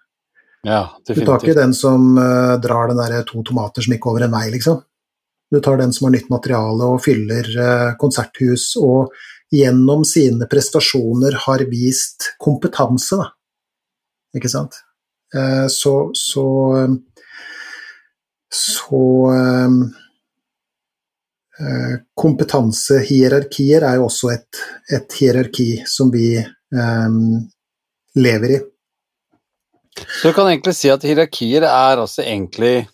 Ja, 0.65 0.83
du 1.05 1.19
tar 1.25 1.41
ikke 1.41 1.57
den 1.57 1.75
som 1.77 2.15
uh, 2.17 2.57
drar 2.61 2.89
den 2.89 2.97
der 3.01 3.25
to 3.27 3.43
tomater 3.45 3.85
som 3.85 3.93
gikk 3.93 4.07
over 4.09 4.25
en 4.25 4.33
vei, 4.33 4.47
liksom. 4.53 4.81
Du 5.51 5.59
tar 5.61 5.77
den 5.81 5.93
som 5.93 6.07
har 6.07 6.15
nytt 6.15 6.29
materiale 6.33 6.89
og 6.89 7.03
fyller 7.05 7.49
uh, 7.53 7.91
konserthus, 8.01 8.71
og 8.81 9.13
gjennom 9.51 10.05
sine 10.07 10.47
prestasjoner 10.49 11.35
har 11.45 11.65
vist 11.71 12.31
kompetanse, 12.39 13.19
da. 13.19 13.31
Ikke 14.37 14.51
sant? 14.51 14.79
så 15.71 15.91
så, 16.15 16.45
så 18.51 19.01
Eh, 21.61 21.95
kompetansehierarkier 22.17 23.83
er 23.85 23.99
jo 23.99 24.07
også 24.07 24.31
et, 24.33 24.61
et 24.95 25.17
hierarki 25.19 25.67
som 25.89 26.09
vi 26.13 26.39
um, 26.39 27.41
lever 28.17 28.55
i. 28.55 28.59
Så 29.99 30.31
du 30.31 30.37
kan 30.37 30.49
egentlig 30.49 30.73
si 30.79 30.89
at 30.89 31.05
hierarkier 31.05 31.67
er 31.67 32.01
også 32.01 32.23
egentlig 32.23 32.87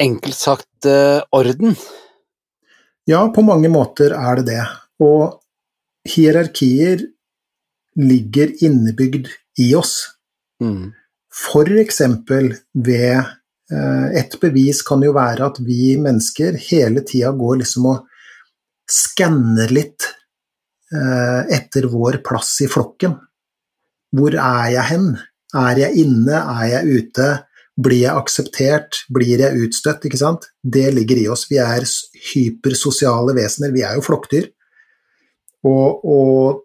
enkelt 0.00 0.38
sagt 0.38 0.88
orden? 1.30 1.76
Ja, 3.10 3.24
på 3.34 3.42
mange 3.42 3.70
måter 3.72 4.14
er 4.14 4.40
det 4.40 4.46
det. 4.52 4.64
Og 5.02 5.40
hierarkier 6.08 7.02
ligger 7.98 8.52
innebygd 8.62 9.30
i 9.60 9.72
oss. 9.78 9.96
Mm. 10.62 10.92
For 11.32 11.68
eksempel 11.82 12.52
ved 12.72 13.24
Eh, 13.72 14.08
et 14.20 14.34
bevis 14.40 14.82
kan 14.84 15.02
jo 15.04 15.14
være 15.16 15.46
at 15.48 15.60
vi 15.64 15.94
mennesker 16.00 16.58
hele 16.68 17.04
tida 17.08 17.30
går 17.36 17.62
liksom 17.62 17.88
og 17.92 18.08
skanner 18.90 19.70
litt 19.72 20.08
eh, 20.92 21.40
etter 21.56 21.88
vår 21.92 22.20
plass 22.26 22.56
i 22.64 22.68
flokken. 22.70 23.16
Hvor 24.12 24.36
er 24.36 24.72
jeg 24.74 24.88
hen? 24.90 25.06
Er 25.56 25.80
jeg 25.86 26.04
inne? 26.04 26.42
Er 26.58 26.66
jeg 26.74 26.98
ute? 26.98 27.30
Blir 27.82 28.04
jeg 28.04 28.14
akseptert? 28.14 29.04
Blir 29.12 29.40
jeg 29.42 29.66
utstøtt? 29.66 30.04
Ikke 30.08 30.20
sant? 30.20 30.50
Det 30.62 30.88
ligger 30.94 31.22
i 31.22 31.28
oss. 31.32 31.46
Vi 31.50 31.60
er 31.62 31.86
hypersosiale 32.32 33.34
vesener. 33.38 33.72
Vi 33.74 33.84
er 33.86 33.96
jo 33.98 34.04
flokkdyr. 34.06 34.50
Og, 35.68 36.04
og 36.04 36.62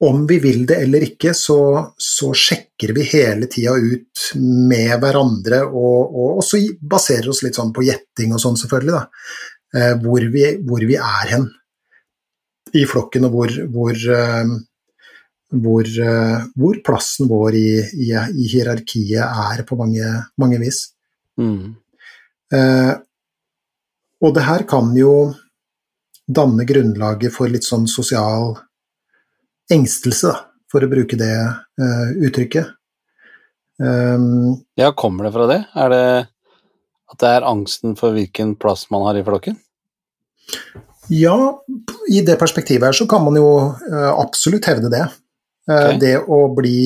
om 0.00 0.26
vi 0.26 0.38
vil 0.38 0.64
det 0.66 0.78
eller 0.84 1.04
ikke, 1.08 1.32
så, 1.34 1.58
så 1.98 2.30
sjekker 2.36 2.92
vi 2.94 3.06
hele 3.10 3.48
tida 3.50 3.74
ut 3.74 4.28
med 4.38 4.92
hverandre, 5.02 5.64
og, 5.66 6.14
og 6.14 6.42
også 6.42 6.60
baserer 6.78 7.30
oss 7.32 7.42
litt 7.42 7.58
sånn 7.58 7.72
på 7.74 7.82
gjetting 7.86 8.34
og 8.34 8.42
sånn, 8.42 8.58
selvfølgelig, 8.60 8.94
da, 8.94 9.02
eh, 9.74 9.94
hvor, 10.04 10.28
vi, 10.34 10.44
hvor, 10.68 10.86
vi, 10.86 10.98
er 11.02 11.32
hen 11.34 11.48
i 12.78 12.84
flokken, 12.86 13.26
og 13.26 13.34
hvor, 13.34 13.56
hvor, 13.74 13.98
eh, 13.98 14.54
hvor, 15.48 15.86
eh, 15.86 16.46
hvor 16.58 16.78
plassen 16.84 17.28
vår 17.30 17.56
i, 17.56 17.68
i, 17.80 18.12
i, 18.12 18.46
hierarkiet 18.52 19.24
er 19.24 19.64
på 19.68 19.78
mange, 19.80 20.06
mange 20.40 20.60
vis. 20.60 20.88
Mm. 21.40 21.76
Eh, 22.52 22.94
og 24.18 24.34
det 24.34 24.44
her 24.48 24.64
kan 24.68 24.90
jo 24.98 25.12
danne 26.28 26.66
grunnlaget 26.68 27.32
for 27.32 27.48
litt 27.48 27.64
sånn 27.64 27.86
sosial 27.88 28.56
engstelse, 29.72 30.32
da, 30.32 30.64
for 30.68 30.84
å 30.84 30.90
bruke 30.90 31.16
det 31.20 31.36
eh, 31.36 32.10
uttrykket. 32.28 32.74
Um, 33.78 34.58
ja, 34.74 34.90
kommer 34.90 35.28
det 35.28 35.32
fra 35.36 35.46
det? 35.46 35.60
Er 35.78 35.92
det 35.92 36.04
at 37.08 37.20
det 37.22 37.30
er 37.30 37.46
angsten 37.46 37.94
for 37.96 38.16
hvilken 38.16 38.56
plass 38.58 38.88
man 38.92 39.04
har 39.06 39.16
i 39.16 39.22
flokken? 39.24 39.56
Ja, 41.14 41.36
i 42.10 42.20
det 42.26 42.36
perspektivet 42.40 42.90
her 42.90 42.96
så 42.96 43.06
kan 43.08 43.22
man 43.24 43.38
jo 43.38 43.46
uh, 43.70 44.10
absolutt 44.18 44.66
hevde 44.68 44.90
det. 44.92 45.06
Uh, 45.68 45.76
okay. 45.76 46.00
Det 46.00 46.16
å 46.24 46.40
bli 46.56 46.80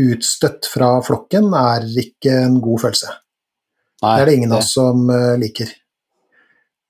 utstøtt 0.00 0.68
fra 0.70 0.92
flokken 1.02 1.50
er 1.56 1.86
ikke 2.04 2.36
en 2.44 2.60
god 2.62 2.84
følelse. 2.84 3.12
Nei, 4.00 4.14
det 4.16 4.22
er 4.22 4.30
det 4.30 4.38
ingen 4.38 4.54
av 4.54 4.62
oss 4.62 4.74
som 4.76 5.04
uh, 5.10 5.34
liker. 5.40 5.72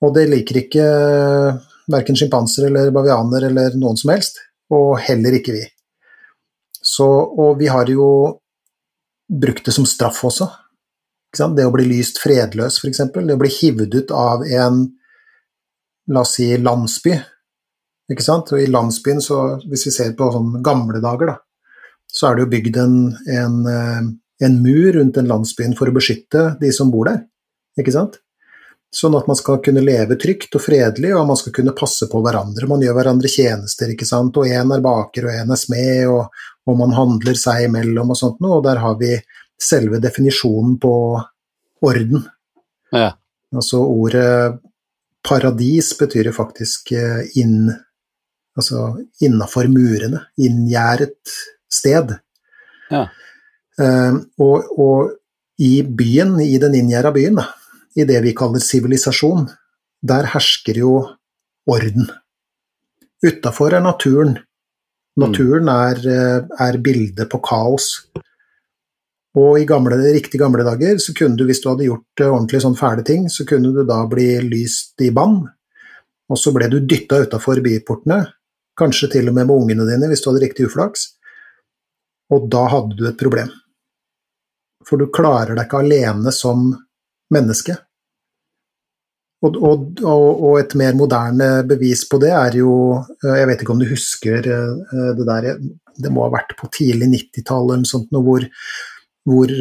Og 0.04 0.14
det 0.16 0.26
liker 0.30 0.62
ikke 0.62 0.86
uh, 0.86 1.60
verken 1.90 2.18
sjimpanser 2.18 2.68
eller 2.68 2.92
bavianer 2.94 3.48
eller 3.50 3.76
noen 3.78 3.98
som 3.98 4.12
helst 4.14 4.42
og 4.70 4.98
heller 5.02 5.36
ikke 5.38 5.54
vi. 5.54 5.64
Så, 6.80 7.06
og 7.06 7.58
vi 7.60 7.68
har 7.70 7.90
jo 7.90 8.06
brukt 9.30 9.66
det 9.66 9.74
som 9.74 9.86
straff 9.86 10.22
også. 10.26 10.48
Det 11.30 11.66
å 11.66 11.74
bli 11.74 11.86
lyst 11.86 12.18
fredløs, 12.22 12.80
f.eks. 12.80 13.02
Det 13.14 13.36
å 13.36 13.40
bli 13.40 13.50
hivd 13.52 13.94
ut 13.94 14.14
av 14.14 14.42
en, 14.46 14.80
la 16.10 16.24
oss 16.24 16.34
si, 16.38 16.48
landsby. 16.58 17.14
Ikke 18.10 18.24
sant? 18.26 18.50
Og 18.54 18.62
i 18.62 18.70
landsbyen, 18.70 19.22
så, 19.22 19.60
hvis 19.70 19.86
vi 19.86 19.94
ser 19.94 20.16
på 20.18 20.30
sånn 20.34 20.58
gamle 20.66 21.02
dager, 21.02 21.30
da, 21.32 21.36
så 22.10 22.30
er 22.30 22.36
det 22.36 22.46
jo 22.46 22.52
bygd 22.56 22.80
en, 22.82 22.96
en, 23.30 23.60
eh, 23.70 24.00
en 24.46 24.56
mur 24.64 24.90
rundt 24.96 25.20
den 25.20 25.30
landsbyen 25.30 25.76
for 25.78 25.90
å 25.90 25.94
beskytte 25.94 26.54
de 26.60 26.72
som 26.74 26.90
bor 26.90 27.06
der. 27.06 27.22
Ikke 27.78 27.94
sant? 27.94 28.18
Sånn 28.90 29.14
at 29.14 29.28
man 29.30 29.38
skal 29.38 29.60
kunne 29.62 29.84
leve 29.86 30.16
trygt 30.18 30.56
og 30.58 30.64
fredelig, 30.64 31.12
og 31.14 31.28
man 31.28 31.38
skal 31.38 31.54
kunne 31.54 31.74
passe 31.78 32.08
på 32.10 32.22
hverandre. 32.24 32.66
Man 32.66 32.82
gjør 32.82 32.96
hverandre 32.98 33.30
tjenester, 33.30 33.92
ikke 33.92 34.08
sant, 34.08 34.34
og 34.40 34.50
én 34.50 34.74
er 34.74 34.82
baker 34.82 35.28
og 35.28 35.36
én 35.44 35.54
er 35.54 35.60
smed, 35.60 36.08
og, 36.10 36.40
og, 36.66 36.74
man 36.80 36.96
handler 36.96 37.38
seg 37.38 37.68
imellom 37.68 38.10
og 38.10 38.18
sånt 38.18 38.42
noe, 38.42 38.58
og 38.58 38.66
der 38.66 38.82
har 38.82 38.96
vi 38.98 39.12
selve 39.60 40.00
definisjonen 40.02 40.74
på 40.82 40.94
orden. 41.86 42.26
Ja. 42.90 43.12
Altså 43.54 43.84
ordet 43.84 44.58
paradis 45.26 45.92
betyr 45.98 46.30
jo 46.30 46.34
faktisk 46.34 46.90
eh, 46.96 47.22
inn 47.38 47.70
Altså 48.60 48.90
innafor 49.24 49.70
murene, 49.72 50.26
inngjerdet 50.36 51.32
sted. 51.72 52.12
Ja. 52.90 53.06
Uh, 53.80 54.20
og, 54.42 54.68
og, 54.76 55.16
i 55.60 55.82
byen, 55.84 56.38
i 56.40 56.56
den 56.60 56.72
inngjerda 56.78 57.12
byen, 57.12 57.36
da, 57.36 57.50
i 58.00 58.06
det 58.08 58.22
vi 58.24 58.32
kaller 58.36 58.62
sivilisasjon, 58.64 59.44
der 60.00 60.30
hersker 60.32 60.78
jo 60.80 60.94
orden. 61.68 62.08
Utafor 63.20 63.76
er 63.76 63.84
naturen. 63.84 64.38
Naturen 65.20 65.68
er, 65.68 66.00
eh, 66.08 66.66
er 66.66 66.78
bildet 66.80 67.28
på 67.28 67.42
kaos. 67.44 67.90
Og 69.36 69.60
i 69.60 69.66
gamle, 69.68 69.98
riktig 70.14 70.40
gamle 70.40 70.64
dager 70.64 70.98
så 70.98 71.12
kunne 71.14 71.36
du, 71.36 71.44
hvis 71.44 71.60
du 71.60 71.68
hadde 71.68 71.86
gjort 71.86 72.22
eh, 72.22 72.30
ordentlig 72.30 72.62
sånn 72.64 72.78
fæle 72.78 73.04
ting, 73.04 73.28
så 73.28 73.44
kunne 73.44 73.70
du 73.74 73.84
da 73.84 74.00
bli 74.10 74.40
lyst 74.48 75.00
i 75.04 75.10
bann. 75.14 75.42
Og 76.30 76.38
så 76.38 76.54
ble 76.54 76.70
du 76.70 76.80
dytta 76.80 77.20
utafor 77.26 77.60
byportene, 77.62 78.22
kanskje 78.80 79.10
til 79.14 79.30
og 79.30 79.36
med 79.36 79.48
med 79.48 79.56
ungene 79.56 79.86
dine 79.88 80.08
hvis 80.10 80.24
du 80.24 80.30
hadde 80.30 80.44
riktig 80.46 80.68
uflaks. 80.68 81.10
Og 82.34 82.48
da 82.50 82.66
hadde 82.70 82.96
du 82.98 83.06
et 83.08 83.18
problem. 83.20 83.50
For 84.86 85.00
du 85.00 85.10
klarer 85.12 85.56
deg 85.56 85.66
ikke 85.66 85.84
alene 85.84 86.32
som 86.34 86.70
menneske. 87.34 87.76
og, 89.42 89.56
og, 89.56 90.02
og, 90.04 90.54
et 90.60 90.74
mer 90.76 90.96
moderne 90.98 91.62
bevis 91.64 92.02
på 92.08 92.18
det 92.20 92.32
er 92.36 92.58
jo 92.58 92.72
Jeg 93.24 93.46
vet 93.48 93.62
ikke 93.62 93.72
om 93.72 93.80
du 93.80 93.86
husker 93.88 94.42
det 94.44 95.26
der 95.28 95.46
Det 95.96 96.12
må 96.12 96.26
ha 96.26 96.34
vært 96.34 96.52
på 96.58 96.68
tidlig 96.68 97.08
90-tall 97.08 97.70
eller 97.70 97.80
noe 97.80 97.88
sånt, 97.88 98.12
hvor, 98.12 98.44
hvor 99.28 99.54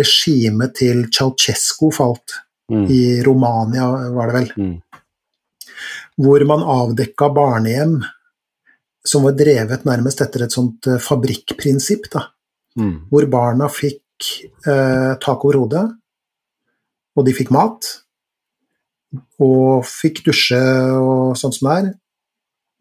regimet 0.00 0.74
til 0.78 1.06
Ceaucescu 1.14 1.90
falt. 1.94 2.36
Mm. 2.70 2.84
I 2.92 3.02
Romania, 3.24 3.86
var 4.12 4.28
det 4.28 4.36
vel. 4.36 4.50
Mm. 4.60 4.76
Hvor 6.20 6.44
man 6.50 6.62
avdekka 6.62 7.30
barnehjem 7.34 7.96
som 9.08 9.24
var 9.24 9.36
drevet 9.38 9.86
nærmest 9.88 10.20
etter 10.24 10.44
et 10.44 10.54
sånt 10.54 10.88
fabrikkprinsipp. 11.02 12.10
da 12.12 12.28
mm. 12.78 12.94
hvor 13.10 13.26
barna 13.30 13.68
fikk 13.72 14.28
eh, 14.66 15.14
tak 15.22 15.46
over 15.46 15.62
hodet, 15.62 15.86
og 17.18 17.26
de 17.26 17.34
fikk 17.34 17.50
mat, 17.54 17.90
og 19.42 19.86
fikk 19.88 20.22
dusje 20.26 20.60
og 21.00 21.36
sånt 21.40 21.56
som 21.56 21.70
det 21.70 21.76
er, 21.78 21.90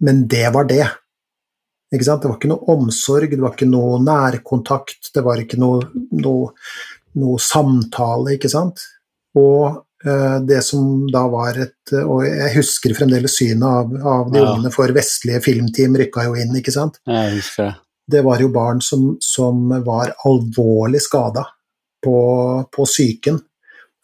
men 0.08 0.26
det 0.30 0.48
var 0.54 0.68
det. 0.70 0.86
Det 1.88 2.04
var 2.04 2.36
ikke 2.36 2.52
noe 2.52 2.68
omsorg, 2.76 3.32
det 3.32 3.42
var 3.42 3.56
ikke 3.56 3.70
noe 3.70 4.02
nærkontakt, 4.04 5.14
det 5.16 5.24
var 5.24 5.40
ikke 5.40 5.60
noe, 5.62 5.86
noe, 6.20 6.52
noe 7.18 7.40
samtale, 7.42 8.36
ikke 8.36 8.52
sant. 8.52 8.84
Og 9.40 9.62
eh, 9.72 9.80
det 10.48 10.62
som 10.66 11.06
da 11.12 11.24
var 11.32 11.58
et 11.60 11.92
Og 12.00 12.22
jeg 12.26 12.52
husker 12.54 12.94
fremdeles 12.98 13.36
synet 13.40 13.66
av, 13.68 13.92
av 13.98 14.32
de 14.32 14.40
ja. 14.40 14.52
ungene, 14.52 14.72
for 14.74 14.92
vestlige 14.96 15.42
filmteam 15.46 15.98
rykka 16.00 16.28
jo 16.28 16.38
inn, 16.40 16.56
ikke 16.60 16.74
sant. 16.76 17.02
Jeg 17.08 17.36
husker 17.38 17.70
det 17.70 17.76
det 18.08 18.22
var 18.22 18.40
jo 18.40 18.50
barn 18.50 18.82
som, 18.82 19.18
som 19.20 19.70
var 19.86 20.14
alvorlig 20.26 21.02
skada 21.02 21.44
på, 22.04 22.20
på 22.76 22.86
psyken 22.86 23.40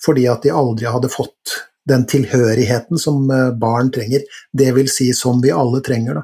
fordi 0.05 0.25
at 0.27 0.43
de 0.43 0.51
aldri 0.51 0.89
hadde 0.91 1.11
fått 1.11 1.53
den 1.87 2.03
tilhørigheten 2.07 2.99
som 2.99 3.29
eh, 3.31 3.51
barn 3.59 3.91
trenger. 3.91 4.25
Det 4.51 4.71
vil 4.75 4.89
si 4.91 5.13
som 5.15 5.39
vi 5.43 5.51
alle 5.51 5.79
trenger, 5.83 6.19
da. 6.19 6.23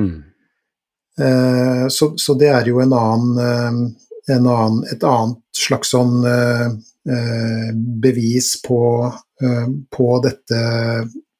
Mm. 0.00 0.22
Eh, 1.20 1.84
så, 1.92 2.12
så, 2.16 2.36
det 2.40 2.48
er 2.48 2.70
jo 2.72 2.80
en 2.80 2.94
annen, 2.96 3.42
eh, 3.44 4.36
en 4.36 4.48
annen, 4.48 4.80
et 4.88 5.04
annet 5.04 5.40
slags 5.56 5.92
sånn 5.92 6.22
bevis 8.02 8.62
på, 8.62 8.80
på 9.90 10.08
dette 10.20 10.58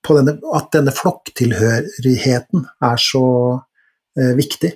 på 0.07 0.15
denne, 0.17 0.39
At 0.57 0.71
denne 0.73 0.95
flokktilhørigheten 0.97 2.65
er 2.89 3.03
så 3.05 3.27
viktig. 4.39 4.71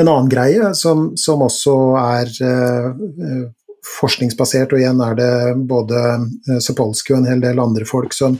En 0.00 0.08
annen 0.08 0.28
greie 0.30 0.74
som, 0.78 1.10
som 1.18 1.42
også 1.44 1.74
er 2.00 2.30
eh, 2.46 3.42
forskningsbasert, 3.86 4.72
og 4.72 4.82
igjen 4.82 5.02
er 5.04 5.16
det 5.18 5.32
både 5.68 6.00
uh, 6.20 6.58
Sapolsky 6.62 7.14
og 7.14 7.22
en 7.22 7.30
hel 7.32 7.42
del 7.42 7.62
andre 7.62 7.86
folk 7.88 8.14
som 8.16 8.36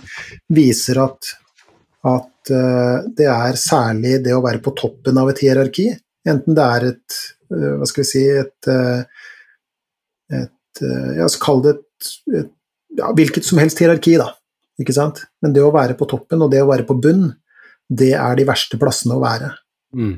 viser 0.52 1.00
at, 1.02 1.32
at 2.06 2.52
eh, 2.54 3.08
det 3.16 3.28
er 3.32 3.58
særlig 3.60 4.20
det 4.24 4.36
å 4.36 4.44
være 4.44 4.62
på 4.64 4.74
toppen 4.78 5.20
av 5.20 5.32
et 5.32 5.42
hierarki, 5.44 5.90
enten 6.28 6.56
det 6.56 6.70
er 6.78 6.90
et 6.94 7.20
Hva 7.50 7.82
skal 7.88 8.04
vi 8.04 8.06
si 8.06 8.20
et, 8.30 8.68
et 10.30 10.52
Ja, 10.80 11.26
kall 11.42 11.62
det 11.64 11.72
et, 11.74 12.10
et 12.38 12.50
ja, 12.98 13.10
hvilket 13.16 13.46
som 13.46 13.60
helst 13.60 13.80
hierarki, 13.82 14.16
da. 14.20 14.30
Ikke 14.80 14.94
sant? 14.96 15.24
Men 15.44 15.54
det 15.54 15.62
å 15.64 15.72
være 15.74 15.96
på 15.98 16.08
toppen 16.10 16.42
og 16.44 16.50
det 16.52 16.62
å 16.64 16.70
være 16.70 16.86
på 16.88 16.96
bunn, 17.02 17.28
det 17.90 18.12
er 18.16 18.38
de 18.38 18.46
verste 18.48 18.78
plassene 18.80 19.16
å 19.18 19.22
være. 19.22 19.50
Mm. 19.96 20.16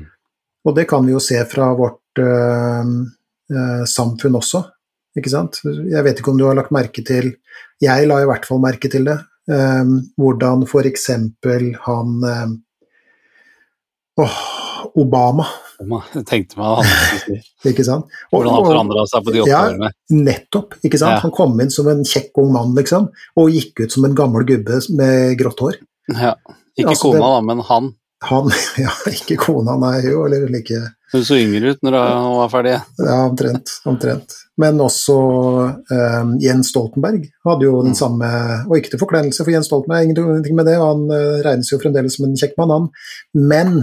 Og 0.63 0.77
det 0.77 0.85
kan 0.89 1.03
vi 1.05 1.15
jo 1.15 1.21
se 1.23 1.39
fra 1.49 1.71
vårt 1.75 2.21
øh, 2.21 2.93
øh, 3.51 3.83
samfunn 3.89 4.39
også, 4.39 4.63
ikke 5.17 5.33
sant. 5.33 5.59
Jeg 5.65 6.05
vet 6.05 6.21
ikke 6.21 6.31
om 6.31 6.39
du 6.39 6.47
har 6.47 6.57
lagt 6.57 6.73
merke 6.73 7.03
til 7.05 7.35
Jeg 7.83 8.07
la 8.07 8.21
i 8.23 8.27
hvert 8.29 8.45
fall 8.47 8.61
merke 8.63 8.89
til 8.89 9.09
det. 9.09 9.19
Øh, 9.51 9.97
hvordan 10.17 10.67
for 10.69 10.87
eksempel 10.87 11.73
han 11.83 12.61
Åh, 14.13 14.37
Obama 14.99 15.47
jeg 16.13 16.25
tenkte 16.29 16.59
meg 16.59 16.77
han 16.77 17.39
Ikke 17.71 17.85
sant? 17.87 18.07
Og, 18.31 18.37
Hvordan 18.37 18.55
han 18.55 18.67
forandra 18.67 19.05
seg 19.09 19.25
på 19.25 19.33
de 19.33 19.41
åtte 19.43 19.51
ja, 19.51 19.63
årene. 19.69 19.89
Nettopp. 20.13 20.77
ikke 20.83 20.99
sant? 20.99 21.17
Ja. 21.17 21.23
Han 21.23 21.33
kom 21.35 21.57
inn 21.63 21.73
som 21.73 21.89
en 21.91 22.03
kjekk 22.07 22.39
ung 22.43 22.53
mann, 22.55 22.73
liksom, 22.77 23.09
og 23.39 23.51
gikk 23.55 23.85
ut 23.85 23.95
som 23.95 24.07
en 24.07 24.15
gammel 24.17 24.45
gubbe 24.47 24.79
med 24.97 25.35
grått 25.39 25.63
hår. 25.63 25.79
Ja. 26.11 26.33
Ikke 26.75 26.93
altså, 26.93 27.13
kona, 27.13 27.19
det, 27.19 27.29
da, 27.31 27.43
men 27.49 27.63
han. 27.69 27.89
Han, 28.23 28.51
ja, 28.83 28.91
ikke 29.11 29.39
kona, 29.39 29.77
nei, 29.79 29.97
jo, 30.05 30.25
eller 30.27 30.47
like 30.51 30.79
Hun 31.13 31.25
så 31.27 31.37
yngre 31.37 31.73
ut 31.73 31.81
når 31.85 31.97
hun 31.99 32.37
var 32.39 32.51
ferdig? 32.53 32.77
Ja, 32.99 33.17
omtrent. 33.27 33.73
omtrent. 33.89 34.37
Men 34.59 34.79
også 34.81 35.17
um, 35.17 36.35
Jens 36.41 36.69
Stoltenberg 36.73 37.25
hadde 37.47 37.65
jo 37.67 37.79
den 37.81 37.95
mm. 37.95 37.97
samme 37.97 38.29
Og 38.67 38.75
ikke 38.77 38.91
til 38.93 39.01
forkleinelse 39.01 39.41
for 39.41 39.53
Jens 39.53 39.69
Stoltenberg, 39.69 40.11
ingenting 40.11 40.57
med 40.57 40.69
det, 40.69 40.77
han 40.81 41.03
uh, 41.09 41.41
regnes 41.45 41.71
jo 41.73 41.81
fremdeles 41.81 42.17
som 42.17 42.27
en 42.27 42.39
kjekk 42.39 42.55
mann, 42.61 42.73
han. 42.73 42.89
Men 43.51 43.77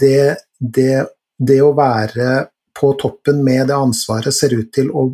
det, 0.00 0.36
det, 0.58 1.04
det, 1.38 1.60
å 1.62 1.74
være 1.76 2.46
på 2.74 2.92
toppen 3.00 3.42
med 3.46 3.68
det 3.70 3.76
ansvaret 3.76 4.34
ser 4.34 4.54
ut 4.56 4.72
til 4.74 4.90
å 4.90 5.08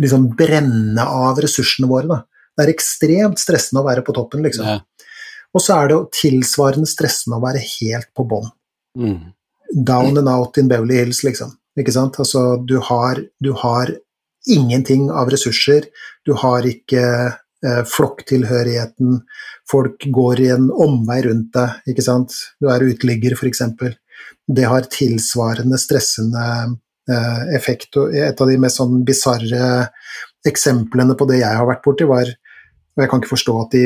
liksom 0.00 0.30
brenne 0.38 1.04
av 1.04 1.40
ressursene 1.42 1.90
våre, 1.90 2.08
da. 2.08 2.20
Det 2.56 2.66
er 2.66 2.72
ekstremt 2.74 3.40
stressende 3.40 3.82
å 3.82 3.88
være 3.88 4.04
på 4.04 4.14
toppen, 4.16 4.42
liksom. 4.44 4.68
Ja. 4.68 4.80
Og 5.56 5.64
så 5.64 5.76
er 5.80 5.90
det 5.90 5.98
tilsvarende 6.14 6.88
stressende 6.88 7.38
å 7.38 7.44
være 7.44 7.62
helt 7.64 8.10
på 8.16 8.26
bånn. 8.28 8.50
Mm. 8.98 9.32
Down 9.86 10.18
and 10.20 10.30
out 10.30 10.58
in 10.60 10.70
Beverly 10.70 11.00
Hills, 11.00 11.22
liksom. 11.26 11.54
Ikke 11.78 11.94
sant? 11.94 12.18
Altså, 12.22 12.60
du 12.66 12.78
har, 12.86 13.22
du 13.42 13.52
har 13.58 13.92
ingenting 14.50 15.08
av 15.10 15.30
ressurser. 15.32 15.88
Du 16.26 16.34
har 16.38 16.66
ikke 16.66 17.04
eh, 17.30 17.82
flokktilhørigheten. 17.94 19.20
Folk 19.70 20.06
går 20.12 20.44
i 20.44 20.50
en 20.54 20.70
omvei 20.70 21.20
rundt 21.26 21.52
deg, 21.56 21.80
ikke 21.92 22.06
sant. 22.06 22.36
Du 22.62 22.70
er 22.72 22.84
uteligger, 22.86 23.36
f.eks. 23.38 23.64
Det 24.50 24.66
har 24.66 24.88
tilsvarende 24.90 25.78
stressende 25.78 26.44
eh, 27.10 27.42
effekt. 27.56 27.96
Et 27.96 28.40
av 28.40 28.50
de 28.50 28.58
mest 28.60 28.80
sånn 28.80 29.04
bisarre 29.06 29.90
eksemplene 30.48 31.14
på 31.14 31.28
det 31.30 31.42
jeg 31.42 31.58
har 31.60 31.68
vært 31.68 31.84
borti, 31.84 32.08
var 32.08 32.30
og 33.00 33.04
jeg 33.04 33.10
kan 33.10 33.22
ikke 33.22 33.32
forstå 33.32 33.52
at 33.62 33.74
de 33.76 33.84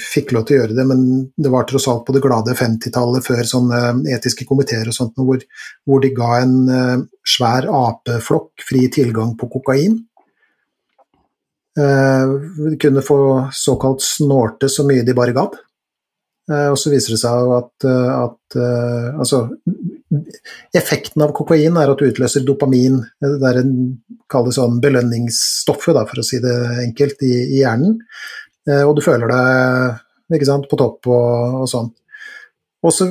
fikk 0.00 0.32
lov 0.32 0.46
til 0.48 0.56
å 0.56 0.60
gjøre 0.62 0.76
det, 0.78 0.84
men 0.88 1.00
det 1.36 1.50
var 1.52 1.66
tross 1.68 1.88
alt 1.90 2.06
på 2.06 2.14
det 2.16 2.22
glade 2.24 2.54
50-tallet, 2.56 3.24
før 3.26 3.42
sånne 3.46 3.80
etiske 4.14 4.46
komiteer 4.48 4.88
og 4.88 4.96
sånt, 4.96 5.18
hvor, 5.20 5.42
hvor 5.84 6.00
de 6.00 6.12
ga 6.16 6.30
en 6.40 6.54
uh, 6.72 7.02
svær 7.26 7.68
apeflokk 7.68 8.64
fri 8.64 8.86
tilgang 8.94 9.34
på 9.38 9.50
kokain. 9.58 9.98
Uh, 11.78 12.72
kunne 12.80 13.04
få 13.04 13.20
såkalt 13.54 14.02
snorte 14.02 14.72
så 14.72 14.86
mye 14.88 15.04
de 15.06 15.14
bare 15.14 15.36
gadd. 15.36 15.60
Uh, 16.48 16.70
og 16.72 16.78
så 16.80 16.92
viser 16.92 17.12
det 17.12 17.20
seg 17.20 17.50
at, 17.58 17.84
at 17.84 18.58
altså, 19.20 19.42
effekten 20.76 21.24
av 21.24 21.34
kokain 21.36 21.76
er 21.76 21.92
at 21.92 22.00
du 22.00 22.08
utløser 22.08 22.46
dopamin, 22.46 23.02
det 23.20 23.50
er 23.50 23.60
en 23.60 23.74
kall 24.32 24.48
sånn 24.54 24.78
belønningsstoffet, 24.80 25.98
for 26.08 26.20
å 26.20 26.26
si 26.26 26.40
det 26.42 26.56
enkelt, 26.86 27.24
i, 27.26 27.34
i 27.58 27.62
hjernen. 27.62 27.98
Eh, 28.68 28.84
og 28.84 28.96
du 28.98 29.04
føler 29.04 29.30
deg 29.32 30.46
sant, 30.46 30.68
på 30.70 30.78
topp 30.80 31.08
og, 31.10 31.62
og 31.62 31.68
sånn. 31.70 31.92
Og 32.84 32.94
så, 32.94 33.08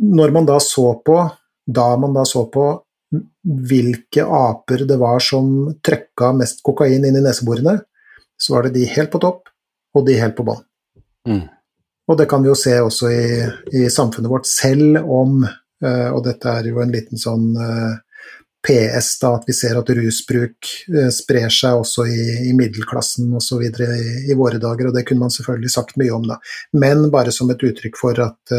når 0.00 0.34
man 0.34 0.48
da 0.48 0.58
så 0.62 0.92
på, 1.04 1.18
da 1.66 1.90
man 2.00 2.16
da 2.16 2.26
så 2.28 2.46
på 2.52 2.72
hvilke 3.70 4.22
aper 4.22 4.84
det 4.86 4.98
var 5.00 5.22
som 5.24 5.70
trøkka 5.82 6.30
mest 6.38 6.60
kokain 6.66 7.06
inn 7.06 7.18
i 7.18 7.22
neseborene, 7.24 7.80
så 8.40 8.56
var 8.56 8.66
det 8.66 8.76
de 8.78 8.90
helt 8.90 9.10
på 9.12 9.20
topp, 9.22 9.48
og 9.96 10.06
de 10.06 10.18
helt 10.20 10.36
på 10.38 10.46
bånn. 10.46 10.62
Mm. 11.28 11.42
Og 12.10 12.18
det 12.18 12.26
kan 12.26 12.42
vi 12.42 12.50
jo 12.50 12.58
se 12.58 12.74
også 12.82 13.10
i, 13.14 13.24
i 13.78 13.86
samfunnet 13.90 14.30
vårt, 14.30 14.48
selv 14.50 14.98
om, 15.06 15.44
uh, 15.46 16.08
og 16.10 16.24
dette 16.26 16.50
er 16.50 16.66
jo 16.72 16.80
en 16.82 16.90
liten 16.90 17.20
sånn 17.20 17.52
uh, 17.54 17.92
PS, 18.66 19.12
da, 19.22 19.36
at 19.38 19.46
vi 19.46 19.54
ser 19.54 19.78
at 19.78 19.92
rusbruk 19.94 20.72
uh, 20.90 21.06
sprer 21.14 21.46
seg 21.54 21.78
også 21.78 22.08
i, 22.10 22.24
i 22.50 22.54
middelklassen 22.58 23.30
osv. 23.38 23.62
I, 23.62 24.00
i 24.26 24.38
våre 24.38 24.58
dager, 24.58 24.90
og 24.90 24.98
det 24.98 25.04
kunne 25.06 25.28
man 25.28 25.34
selvfølgelig 25.34 25.74
sagt 25.76 26.00
mye 26.02 26.16
om, 26.16 26.26
da. 26.32 26.40
Men 26.74 27.06
bare 27.14 27.34
som 27.34 27.52
et 27.54 27.62
uttrykk 27.70 28.00
for 28.00 28.18
at, 28.26 28.56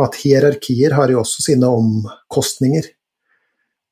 at 0.00 0.20
hierarkier 0.22 0.96
har 0.96 1.12
jo 1.12 1.20
også 1.20 1.44
sine 1.50 1.68
omkostninger. 1.68 2.88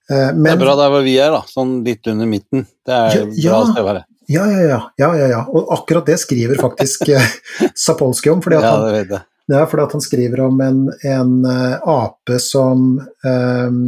Men, 0.08 0.42
det 0.44 0.56
er 0.56 0.60
bra 0.60 0.74
der 0.76 0.90
hvor 0.92 1.04
vi 1.04 1.14
er, 1.16 1.32
da, 1.32 1.44
sånn 1.48 1.78
litt 1.84 2.08
under 2.12 2.28
midten. 2.28 2.66
Det 2.84 2.96
er 2.96 3.22
ja, 3.40 3.60
bra 3.60 3.84
å 3.84 3.86
være. 3.92 4.08
Ja, 4.30 4.46
ja, 4.50 4.60
ja, 4.60 4.80
ja, 5.00 5.10
ja, 5.18 5.28
ja. 5.34 5.44
Og 5.52 5.72
akkurat 5.74 6.06
det 6.08 6.18
skriver 6.22 6.60
faktisk 6.60 7.08
Sapolsky 7.84 8.30
om. 8.32 8.42
Fordi 8.44 8.58
at 8.60 8.66
ja, 8.68 8.74
det 8.84 8.92
vet 8.98 9.16
jeg. 9.16 9.26
Ja, 9.52 9.64
fordi 9.68 9.84
at 9.84 9.92
han 9.92 10.04
skriver 10.04 10.40
om 10.46 10.60
en, 10.64 10.84
en 11.04 11.32
uh, 11.44 11.88
ape 11.88 12.38
som 12.40 12.86
um, 12.96 13.80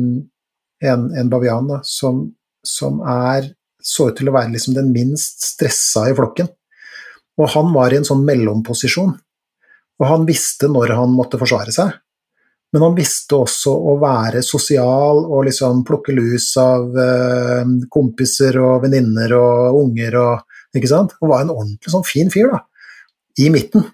en, 0.84 1.06
en 1.16 1.30
bavian 1.32 1.70
da, 1.70 1.80
som, 1.82 2.26
som, 2.66 3.00
er 3.00 3.48
så 3.80 4.10
ut 4.10 4.18
til 4.18 4.28
å 4.28 4.34
være 4.34 4.52
liksom 4.52 4.76
den 4.76 4.90
minst 4.92 5.46
stressa 5.46 6.08
i 6.10 6.16
flokken. 6.16 6.50
Og 7.40 7.48
han 7.54 7.72
var 7.72 7.92
i 7.92 8.00
en 8.00 8.08
sånn 8.08 8.24
mellomposisjon. 8.26 9.14
Og 9.96 10.08
han 10.10 10.26
visste 10.28 10.68
når 10.68 10.92
han 10.98 11.14
måtte 11.16 11.40
forsvare 11.40 11.72
seg. 11.72 11.94
Men 12.74 12.82
han 12.82 12.96
visste 12.96 13.38
også 13.38 13.72
å 13.72 13.94
være 14.02 14.42
sosial 14.44 15.22
og 15.24 15.44
liksom 15.46 15.84
plukke 15.86 16.12
lus 16.16 16.48
av 16.60 16.96
eh, 16.98 17.68
kompiser 17.92 18.58
og 18.60 18.82
venninner 18.82 19.32
og 19.38 19.78
unger 19.84 20.18
og 20.20 20.76
ikke 20.76 20.90
sant? 20.90 21.14
og 21.22 21.30
var 21.30 21.44
en 21.44 21.54
ordentlig 21.54 21.92
sånn 21.92 22.04
fin 22.04 22.28
fyr, 22.32 22.50
da. 22.52 22.64
I 23.38 23.50
midten, 23.52 23.86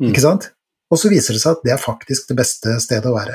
Mm. 0.00 0.08
ikke 0.14 0.22
sant? 0.24 0.46
Og 0.90 0.96
så 0.96 1.10
viser 1.12 1.36
det 1.36 1.42
seg 1.42 1.58
at 1.58 1.64
det 1.66 1.72
er 1.74 1.82
faktisk 1.82 2.30
det 2.30 2.36
beste 2.38 2.72
stedet 2.80 3.04
å 3.10 3.12
være. 3.12 3.34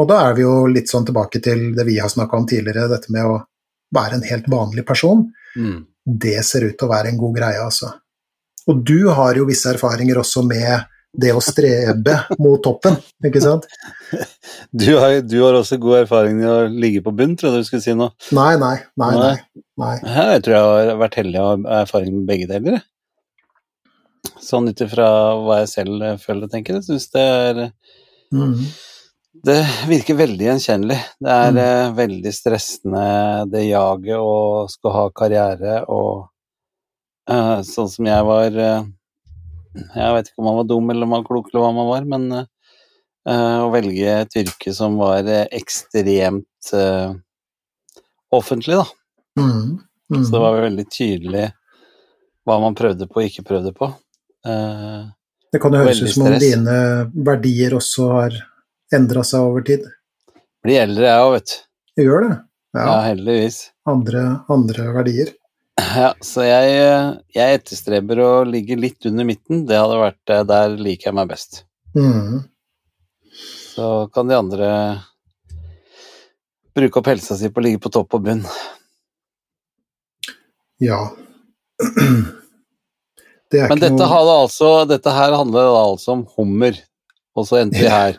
Og 0.00 0.06
da 0.08 0.22
er 0.24 0.34
vi 0.38 0.42
jo 0.46 0.66
litt 0.72 0.88
sånn 0.88 1.04
tilbake 1.04 1.42
til 1.44 1.74
det 1.76 1.84
vi 1.84 1.98
har 2.00 2.08
snakka 2.08 2.38
om 2.38 2.46
tidligere, 2.48 2.88
dette 2.88 3.12
med 3.12 3.26
å 3.28 3.34
være 3.94 4.16
en 4.16 4.24
helt 4.24 4.48
vanlig 4.48 4.86
person. 4.88 5.26
Mm. 5.52 5.82
Det 6.08 6.38
ser 6.48 6.64
ut 6.64 6.78
til 6.78 6.88
å 6.88 6.92
være 6.94 7.12
en 7.12 7.18
god 7.20 7.36
greie, 7.36 7.60
altså. 7.60 7.92
Og 8.72 8.80
du 8.88 9.10
har 9.12 9.36
jo 9.36 9.44
visse 9.48 9.68
erfaringer 9.68 10.16
også 10.22 10.46
med 10.48 10.86
det 11.16 11.30
å 11.32 11.40
strebe 11.42 12.14
mot 12.38 12.60
toppen, 12.62 12.98
ikke 13.24 13.40
sant? 13.44 13.68
Du, 14.72 14.90
har, 14.98 15.20
du 15.24 15.36
har 15.42 15.56
også 15.56 15.78
god 15.80 16.02
erfaring 16.02 16.40
i 16.42 16.46
å 16.48 16.56
ligge 16.68 17.00
på 17.04 17.12
bunn, 17.16 17.34
trodde 17.40 17.60
du 17.62 17.66
skulle 17.66 17.84
si 17.84 17.92
noe. 17.96 18.12
Nei, 18.36 18.52
nei, 18.60 18.74
nei. 19.00 19.08
nei, 19.16 19.32
nei. 19.80 19.94
Jeg 20.04 20.42
tror 20.44 20.54
jeg 20.56 20.68
har 20.90 21.00
vært 21.00 21.16
heldig 21.20 21.40
og 21.42 21.48
har 21.68 21.82
erfaring 21.84 22.14
med 22.18 22.26
begge 22.28 22.48
deler. 22.50 22.80
Sånn 24.42 24.68
ut 24.70 24.80
ifra 24.84 25.08
hva 25.40 25.60
jeg 25.62 25.70
selv 25.72 26.04
eh, 26.04 26.18
føler 26.20 26.46
og 26.48 26.52
tenker. 26.52 26.78
Jeg 26.78 26.86
syns 26.88 27.08
det 27.14 27.24
er 27.24 27.60
mm. 28.34 28.54
Det 29.48 29.58
virker 29.88 30.16
veldig 30.18 30.46
gjenkjennelig. 30.50 30.98
Det 31.22 31.30
er 31.34 31.52
Mm. 31.54 31.58
eh, 31.64 31.90
veldig 31.98 32.32
stressende, 32.34 33.02
det 33.52 33.66
jaget 33.68 34.18
å 34.18 34.66
skal 34.72 34.94
ha 34.96 35.04
karriere 35.14 35.76
og 35.88 36.28
eh, 37.30 37.60
Sånn 37.68 37.88
som 37.92 38.08
jeg 38.08 38.24
var 38.28 38.56
eh, 38.58 38.88
Jeg 39.94 40.14
vet 40.16 40.30
ikke 40.30 40.42
om 40.42 40.48
man 40.50 40.58
var 40.60 40.68
dum 40.70 40.90
eller 40.92 41.06
om 41.06 41.12
man 41.14 41.22
var 41.22 41.28
klok 41.28 41.50
eller 41.50 41.64
hva 41.64 41.72
man 41.76 41.88
var, 41.90 42.08
men 42.08 42.26
eh, 42.38 43.58
å 43.64 43.68
velge 43.74 44.16
et 44.24 44.38
yrke 44.42 44.74
som 44.76 44.98
var 45.00 45.28
eh, 45.28 45.46
ekstremt 45.58 46.72
uh, 46.74 47.14
offentlig, 48.34 48.80
da. 48.80 48.86
Mm. 49.40 49.78
Mm. 50.08 50.24
Så 50.24 50.32
det 50.32 50.42
var 50.42 50.60
veldig 50.62 50.86
tydelig 50.90 51.46
hva 52.48 52.58
man 52.62 52.76
prøvde 52.76 53.08
på 53.08 53.20
og 53.20 53.28
ikke 53.28 53.46
prøvde 53.46 53.74
på. 53.76 53.90
Uh, 54.46 55.08
Det 55.52 55.60
kan 55.62 55.74
jo 55.74 55.84
høres 55.84 56.02
ut 56.02 56.12
som 56.14 56.28
om 56.30 56.36
dine 56.40 56.76
verdier 57.12 57.76
også 57.76 58.10
har 58.14 58.36
endra 58.94 59.24
seg 59.26 59.44
over 59.44 59.64
tid. 59.68 59.84
blir 60.64 60.82
eldre 60.82 61.10
jeg 61.10 61.24
òg, 61.24 61.32
vet 61.36 61.52
du. 61.52 61.58
Det 61.98 62.06
gjør 62.06 62.24
det. 62.24 62.36
Ja, 62.76 62.84
Ja, 62.84 62.96
heldigvis. 63.08 63.58
andre, 63.88 64.22
andre 64.52 64.88
verdier. 64.94 65.32
Ja, 65.78 66.12
så 66.24 66.42
jeg, 66.42 66.78
jeg 67.36 67.58
etterstreber 67.60 68.18
å 68.22 68.30
ligge 68.48 68.76
litt 68.78 69.06
under 69.06 69.26
midten. 69.28 69.62
Det 69.68 69.78
hadde 69.78 70.00
vært 70.00 70.32
eh, 70.34 70.46
Der 70.48 70.74
liker 70.74 71.10
jeg 71.10 71.18
meg 71.18 71.30
best. 71.30 71.62
Mm. 71.94 72.40
Så 73.74 74.08
kan 74.14 74.26
de 74.30 74.38
andre 74.38 74.70
bruke 76.74 76.98
opp 77.00 77.10
helsa 77.10 77.36
si 77.38 77.50
på 77.50 77.62
å 77.62 77.66
ligge 77.66 77.82
på 77.82 77.92
topp 77.94 78.18
og 78.18 78.26
bunn. 78.26 78.42
Ja. 80.82 81.04
Det 83.48 83.62
Men 83.70 83.80
dette, 83.80 83.96
noe 83.96 84.32
altså, 84.42 84.84
dette 84.84 85.08
her 85.08 85.32
handler 85.32 85.70
altså 85.72 86.18
om 86.18 86.26
hummer, 86.36 86.76
og 87.32 87.46
så 87.48 87.62
endte 87.62 87.80
vi 87.80 87.88
her. 87.88 88.18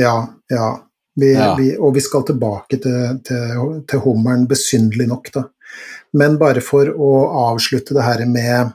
Ja, 0.00 0.14
ja. 0.48 0.68
Vi, 1.16 1.28
Ja. 1.34 1.50
Vi, 1.58 1.74
og 1.76 1.92
vi 1.92 2.00
skal 2.00 2.24
tilbake 2.28 2.78
til, 2.80 3.18
til, 3.24 3.74
til 3.88 4.00
hummeren, 4.04 4.46
besynderlig 4.48 5.10
nok, 5.12 5.28
da. 5.34 5.42
Men 6.16 6.38
bare 6.40 6.62
for 6.64 6.90
å 6.90 7.12
avslutte 7.50 7.96
det 7.96 8.04
her 8.06 8.24
med, 8.30 8.72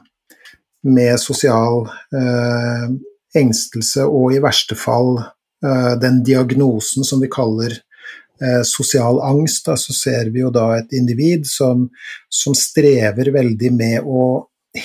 med 0.86 1.20
sosial 1.20 1.86
eh, 2.14 2.92
engstelse 3.38 4.06
og 4.06 4.36
i 4.36 4.42
verste 4.42 4.76
fall 4.78 5.16
eh, 5.18 5.94
den 6.00 6.22
diagnosen 6.26 7.06
som 7.06 7.22
vi 7.22 7.30
kaller 7.32 7.74
eh, 7.74 8.62
sosial 8.68 9.20
angst, 9.24 9.66
da, 9.66 9.76
så 9.76 9.94
ser 9.96 10.32
vi 10.34 10.44
jo 10.44 10.52
da 10.54 10.68
et 10.78 10.92
individ 10.96 11.48
som, 11.48 11.88
som 12.28 12.56
strever 12.58 13.32
veldig 13.34 13.72
med 13.74 14.02
å 14.04 14.26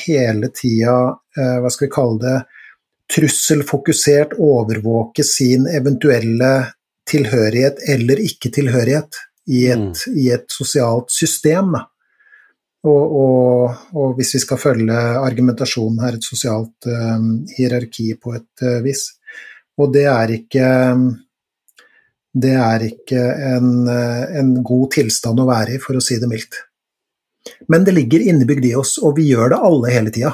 hele 0.06 0.52
tida, 0.56 1.18
eh, 1.38 1.58
hva 1.62 1.72
skal 1.72 1.88
vi 1.88 1.94
kalle 1.94 2.22
det, 2.24 2.38
trusselfokusert 3.14 4.36
overvåke 4.44 5.24
sin 5.24 5.68
eventuelle 5.72 6.74
tilhørighet 7.08 7.80
eller 7.88 8.20
ikke-tilhørighet 8.20 9.22
i 9.56 9.68
et, 9.72 10.02
i 10.12 10.28
et 10.36 10.50
sosialt 10.52 11.14
system. 11.14 11.72
Da. 11.78 11.86
Og, 12.88 13.16
og, 13.20 13.86
og 13.98 14.18
hvis 14.18 14.36
vi 14.38 14.42
skal 14.44 14.60
følge 14.62 14.98
argumentasjonen 15.20 16.04
her, 16.06 16.18
et 16.18 16.28
sosialt 16.28 16.88
uh, 16.88 17.24
hierarki 17.58 18.14
på 18.22 18.36
et 18.38 18.64
uh, 18.64 18.80
vis. 18.86 19.10
Og 19.78 19.92
det 19.94 20.06
er 20.10 20.38
ikke 20.38 20.68
det 22.38 22.56
er 22.60 22.84
ikke 22.86 23.22
en, 23.56 23.70
eh, 23.90 24.24
en 24.40 24.58
god 24.66 24.92
tilstand 24.98 25.40
å 25.42 25.48
være 25.48 25.78
i, 25.78 25.82
for 25.82 25.98
å 25.98 26.04
si 26.04 26.20
det 26.22 26.30
mildt. 26.30 26.60
Men 27.72 27.86
det 27.88 27.96
ligger 27.96 28.26
innebygd 28.28 28.68
i 28.68 28.76
oss, 28.78 28.98
og 29.02 29.16
vi 29.18 29.30
gjør 29.32 29.54
det 29.54 29.62
alle 29.70 29.94
hele 29.94 30.14
tida. 30.14 30.34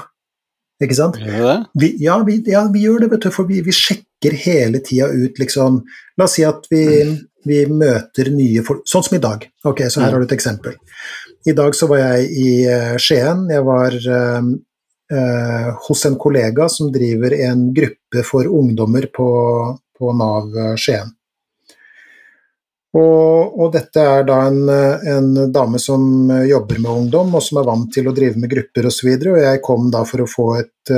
Ikke 0.84 0.98
sant? 0.98 1.20
Gjør 1.22 1.68
vi 1.80 1.94
ja, 2.02 2.18
vi, 2.26 2.40
ja, 2.50 2.66
vi 2.74 2.82
gjør 2.84 3.06
det, 3.06 3.12
vet 3.14 3.28
du, 3.28 3.30
for 3.32 3.48
vi, 3.48 3.62
vi 3.64 3.76
sjekker 3.76 4.36
hele 4.44 4.82
tida 4.84 5.08
ut, 5.14 5.38
liksom 5.40 5.84
La 6.20 6.26
oss 6.28 6.36
si 6.38 6.44
at 6.46 6.66
vi, 6.70 6.84
vi 7.48 7.62
møter 7.70 8.30
nye 8.34 8.64
folk, 8.66 8.84
sånn 8.90 9.06
som 9.06 9.16
i 9.18 9.22
dag. 9.24 9.46
Ok, 9.70 9.86
så 9.90 10.04
her 10.04 10.14
har 10.14 10.22
du 10.22 10.28
et 10.28 10.36
eksempel. 10.36 10.76
I 11.46 11.52
dag 11.52 11.76
så 11.76 11.90
var 11.92 12.00
jeg 12.00 12.30
i 12.40 12.52
eh, 12.72 12.94
Skien. 13.02 13.48
Jeg 13.52 13.64
var 13.68 13.96
eh, 13.98 14.46
eh, 15.12 15.72
hos 15.88 16.06
en 16.08 16.16
kollega 16.20 16.70
som 16.72 16.92
driver 16.94 17.36
en 17.50 17.66
gruppe 17.76 18.24
for 18.28 18.48
ungdommer 18.48 19.10
på, 19.12 19.28
på 20.00 20.14
Nav 20.16 20.56
eh, 20.56 20.78
Skien. 20.80 21.12
Og, 22.94 23.58
og 23.58 23.72
dette 23.74 24.02
er 24.06 24.24
da 24.28 24.38
en, 24.52 24.70
en 24.70 25.30
dame 25.52 25.80
som 25.82 26.30
jobber 26.46 26.78
med 26.78 26.92
ungdom, 26.92 27.32
og 27.34 27.42
som 27.42 27.58
er 27.60 27.66
vant 27.66 27.88
til 27.92 28.06
å 28.06 28.14
drive 28.14 28.38
med 28.38 28.52
grupper 28.52 28.86
osv. 28.86 29.08
Og, 29.10 29.24
så 29.24 29.32
og 29.34 29.40
jeg 29.42 29.62
kom 29.66 29.88
da 29.92 30.04
for 30.06 30.22
å 30.22 30.28
få 30.30 30.46
et, 30.60 30.92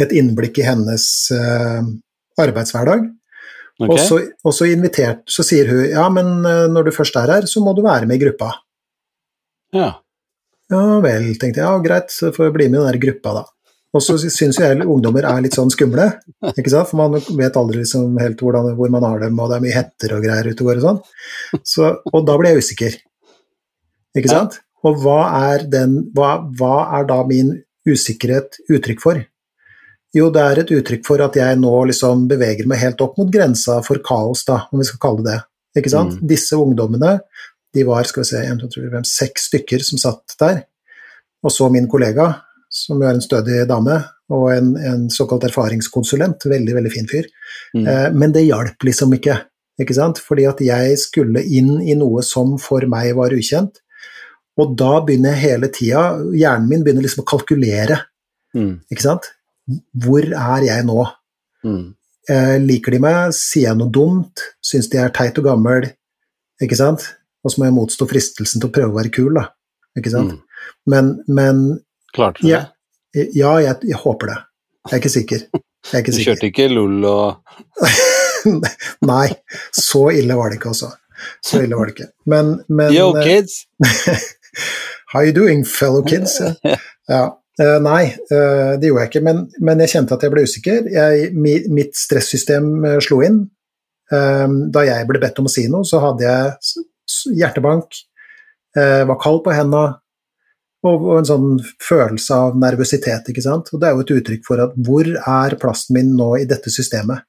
et 0.00 0.14
innblikk 0.16 0.62
i 0.62 0.64
hennes 0.64 1.04
arbeidshverdag. 2.40 3.04
Okay. 3.84 3.90
Og, 3.90 4.00
så, 4.00 4.22
og 4.40 4.56
så 4.56 4.70
invitert, 4.72 5.20
så 5.28 5.44
sier 5.44 5.68
hun 5.68 5.84
ja, 5.92 6.08
men 6.08 6.40
når 6.72 6.88
du 6.88 6.94
først 6.96 7.20
er 7.20 7.36
her, 7.36 7.44
så 7.44 7.60
må 7.60 7.76
du 7.76 7.84
være 7.84 8.08
med 8.08 8.16
i 8.16 8.24
gruppa. 8.24 8.54
Ja. 9.76 9.90
Ja 10.70 10.82
vel, 11.02 11.32
tenkte 11.38 11.62
jeg. 11.62 11.66
Ja, 11.66 11.78
greit, 11.82 12.12
så 12.14 12.30
får 12.34 12.48
jeg 12.48 12.56
bli 12.56 12.68
med 12.70 12.78
i 12.78 12.82
den 12.82 12.92
der 12.92 13.02
gruppa, 13.02 13.40
da. 13.40 13.46
Og 13.90 14.02
så 14.06 14.14
syns 14.22 14.60
jeg 14.60 14.84
ungdommer 14.84 15.26
er 15.26 15.40
litt 15.42 15.56
sånn 15.58 15.72
skumle, 15.74 16.04
ikke 16.52 16.70
sant? 16.70 16.86
for 16.92 17.00
man 17.00 17.16
vet 17.18 17.56
aldri 17.58 17.80
liksom 17.80 18.20
helt 18.22 18.38
hvordan, 18.38 18.68
hvor 18.78 18.92
man 18.94 19.02
har 19.02 19.24
dem, 19.24 19.40
og 19.42 19.50
det 19.50 19.56
er 19.56 19.64
mye 19.64 19.74
hetter 19.74 20.14
og 20.14 20.22
greier 20.22 20.46
ute 20.46 20.62
og 20.62 20.70
går 20.70 20.78
og 20.78 20.84
sånn. 20.84 21.00
Så, 21.66 21.88
og 22.12 22.28
da 22.28 22.36
blir 22.38 22.54
jeg 22.54 22.62
usikker, 22.62 23.00
ikke 24.14 24.30
sant? 24.30 24.60
Og 24.86 25.02
hva 25.02 25.18
er, 25.50 25.66
den, 25.72 25.98
hva, 26.14 26.36
hva 26.60 26.76
er 27.00 27.10
da 27.10 27.18
min 27.26 27.50
usikkerhet 27.88 28.62
uttrykk 28.70 29.02
for? 29.02 29.18
Jo, 30.14 30.30
det 30.34 30.42
er 30.42 30.62
et 30.62 30.72
uttrykk 30.74 31.04
for 31.06 31.22
at 31.26 31.36
jeg 31.38 31.58
nå 31.58 31.74
liksom 31.90 32.28
beveger 32.30 32.70
meg 32.70 32.80
helt 32.82 33.02
opp 33.02 33.18
mot 33.18 33.30
grensa 33.30 33.80
for 33.86 34.02
kaos, 34.06 34.46
da, 34.46 34.64
om 34.70 34.78
vi 34.78 34.86
skal 34.86 35.02
kalle 35.02 35.26
det 35.26 35.34
det. 35.34 35.82
Ikke 35.82 35.92
sant? 35.92 36.16
Mm. 36.18 36.30
Disse 36.30 36.58
ungdommene, 36.58 37.18
de 37.74 37.84
var 37.86 38.08
skal 38.08 38.24
vi 38.24 38.30
se, 38.32 38.40
en, 38.44 38.58
to, 38.58 38.68
tre, 38.68 38.82
fire, 38.84 38.96
fem, 38.98 39.06
seks 39.06 39.48
stykker 39.50 39.84
som 39.86 40.00
satt 40.02 40.36
der. 40.40 40.64
Og 41.44 41.52
så 41.54 41.68
min 41.72 41.88
kollega, 41.90 42.26
som 42.70 43.00
jo 43.00 43.08
er 43.08 43.16
en 43.16 43.24
stødig 43.24 43.62
dame, 43.70 44.00
og 44.30 44.48
en, 44.54 44.72
en 44.76 45.06
såkalt 45.10 45.46
erfaringskonsulent. 45.48 46.44
Veldig, 46.50 46.74
veldig 46.76 46.92
fin 46.92 47.08
fyr. 47.10 47.26
Mm. 47.74 47.86
Eh, 47.86 48.08
men 48.14 48.34
det 48.34 48.44
hjalp 48.46 48.86
liksom 48.86 49.14
ikke, 49.16 49.38
ikke 49.80 49.96
sant? 49.96 50.20
Fordi 50.22 50.44
at 50.50 50.60
jeg 50.62 50.98
skulle 51.02 51.42
inn 51.42 51.80
i 51.82 51.96
noe 51.98 52.22
som 52.26 52.56
for 52.62 52.84
meg 52.90 53.14
var 53.18 53.34
ukjent. 53.34 53.80
Og 54.60 54.74
da 54.78 54.98
begynner 55.06 55.34
jeg 55.34 55.44
hele 55.54 55.70
tida, 55.72 56.02
hjernen 56.36 56.68
min 56.68 56.82
begynner 56.86 57.06
liksom 57.06 57.24
å 57.24 57.30
kalkulere, 57.32 58.04
Mm. 58.50 58.80
ikke 58.90 59.04
sant. 59.04 59.28
Hvor 59.94 60.24
er 60.26 60.64
jeg 60.66 60.82
nå? 60.88 61.04
Mm. 61.62 61.94
Eh, 62.28 62.56
liker 62.58 62.90
de 62.96 62.98
meg? 62.98 63.32
Sier 63.36 63.68
jeg 63.68 63.78
noe 63.78 63.92
dumt? 63.94 64.42
Syns 64.58 64.88
de 64.90 64.98
er 64.98 65.12
teit 65.14 65.38
og 65.38 65.46
gammel? 65.46 65.86
Ikke 66.60 66.74
sant? 66.74 67.04
Og 67.44 67.52
så 67.52 67.60
må 67.62 67.68
jeg 67.70 67.76
motstå 67.78 68.06
fristelsen 68.10 68.60
til 68.60 68.68
å 68.68 68.74
prøve 68.74 68.92
å 68.92 68.98
være 68.98 69.12
kul, 69.14 69.32
da. 69.38 69.46
Ikke 69.98 70.12
sant? 70.12 70.36
Mm. 70.36 70.62
Men, 70.92 71.10
men 71.28 71.62
Klarte 72.14 72.42
du 72.42 72.48
Ja. 72.50 72.64
det? 73.14 73.28
ja, 73.34 73.56
jeg, 73.64 73.76
jeg 73.90 73.98
håper 74.04 74.30
det. 74.30 74.38
Jeg 74.90 74.92
er 74.96 75.00
ikke 75.02 75.12
sikker. 75.16 75.46
Er 75.92 76.02
ikke 76.02 76.12
Du 76.14 76.16
sikker. 76.18 76.34
kjørte 76.34 76.50
ikke 76.50 76.68
LOL 76.70 77.04
og 77.08 77.40
Nei, 79.10 79.26
så 79.76 80.06
ille 80.16 80.36
var 80.38 80.50
det 80.52 80.60
ikke, 80.60 80.72
altså. 80.74 80.92
Så 81.44 81.60
ille 81.64 81.76
var 81.76 81.88
det 81.90 81.96
ikke. 81.96 82.10
Men, 82.32 82.54
men 82.72 82.94
Yo, 82.94 83.10
kids! 83.20 83.64
How 85.12 85.24
you 85.26 85.32
doing, 85.36 85.64
fellow 85.66 86.02
kids? 86.06 86.38
Ja. 87.10 87.24
nei, 87.82 88.04
eh, 88.32 88.70
det 88.80 88.88
gjorde 88.88 89.02
jeg 89.04 89.10
ikke, 89.10 89.22
men, 89.26 89.40
men 89.60 89.82
jeg 89.84 89.92
kjente 89.92 90.16
at 90.16 90.22
jeg 90.24 90.32
ble 90.32 90.44
usikker. 90.46 90.86
Jeg, 90.94 91.32
mi, 91.36 91.56
mitt 91.74 91.96
stressystem 91.98 92.70
eh, 92.88 92.98
slo 93.04 93.18
inn. 93.26 93.42
Eh, 94.14 94.46
da 94.72 94.84
jeg 94.86 95.08
ble 95.10 95.20
bedt 95.22 95.42
om 95.42 95.50
å 95.50 95.52
si 95.52 95.66
noe, 95.72 95.84
så 95.88 96.00
hadde 96.04 96.24
jeg 96.24 96.86
hjertebank, 97.36 98.02
eh, 98.76 99.02
var 99.08 99.18
kald 99.22 99.42
på 99.44 99.54
henda, 99.54 99.84
og, 100.80 101.02
og 101.04 101.16
en 101.18 101.28
sånn 101.28 101.48
følelse 101.82 102.36
av 102.46 102.60
nervøsitet, 102.60 103.28
ikke 103.28 103.44
sant. 103.44 103.68
Og 103.72 103.80
det 103.80 103.88
er 103.88 103.96
jo 103.96 104.04
et 104.04 104.14
uttrykk 104.16 104.46
for 104.46 104.62
at 104.64 104.76
hvor 104.80 105.08
er 105.18 105.58
plassen 105.60 105.98
min 105.98 106.14
nå 106.16 106.30
i 106.40 106.46
dette 106.48 106.72
systemet? 106.72 107.26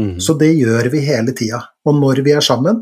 Mm. 0.00 0.16
Så 0.24 0.34
det 0.40 0.50
gjør 0.56 0.88
vi 0.90 1.04
hele 1.04 1.34
tida. 1.36 1.60
Og 1.86 1.98
når 2.00 2.22
vi 2.26 2.34
er 2.34 2.44
sammen, 2.44 2.80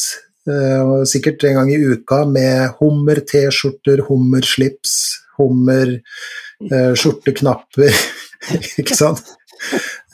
eh, 0.49 0.83
sikkert 1.07 1.39
en 1.47 1.57
gang 1.61 1.69
i 1.71 1.79
uka, 1.79 2.19
med 2.27 2.75
hummer-T-skjorter, 2.81 3.97
hummer-slips, 4.09 4.93
hummer-skjorteknapper, 5.39 7.93
ikke 8.83 8.97
sant? 8.99 9.23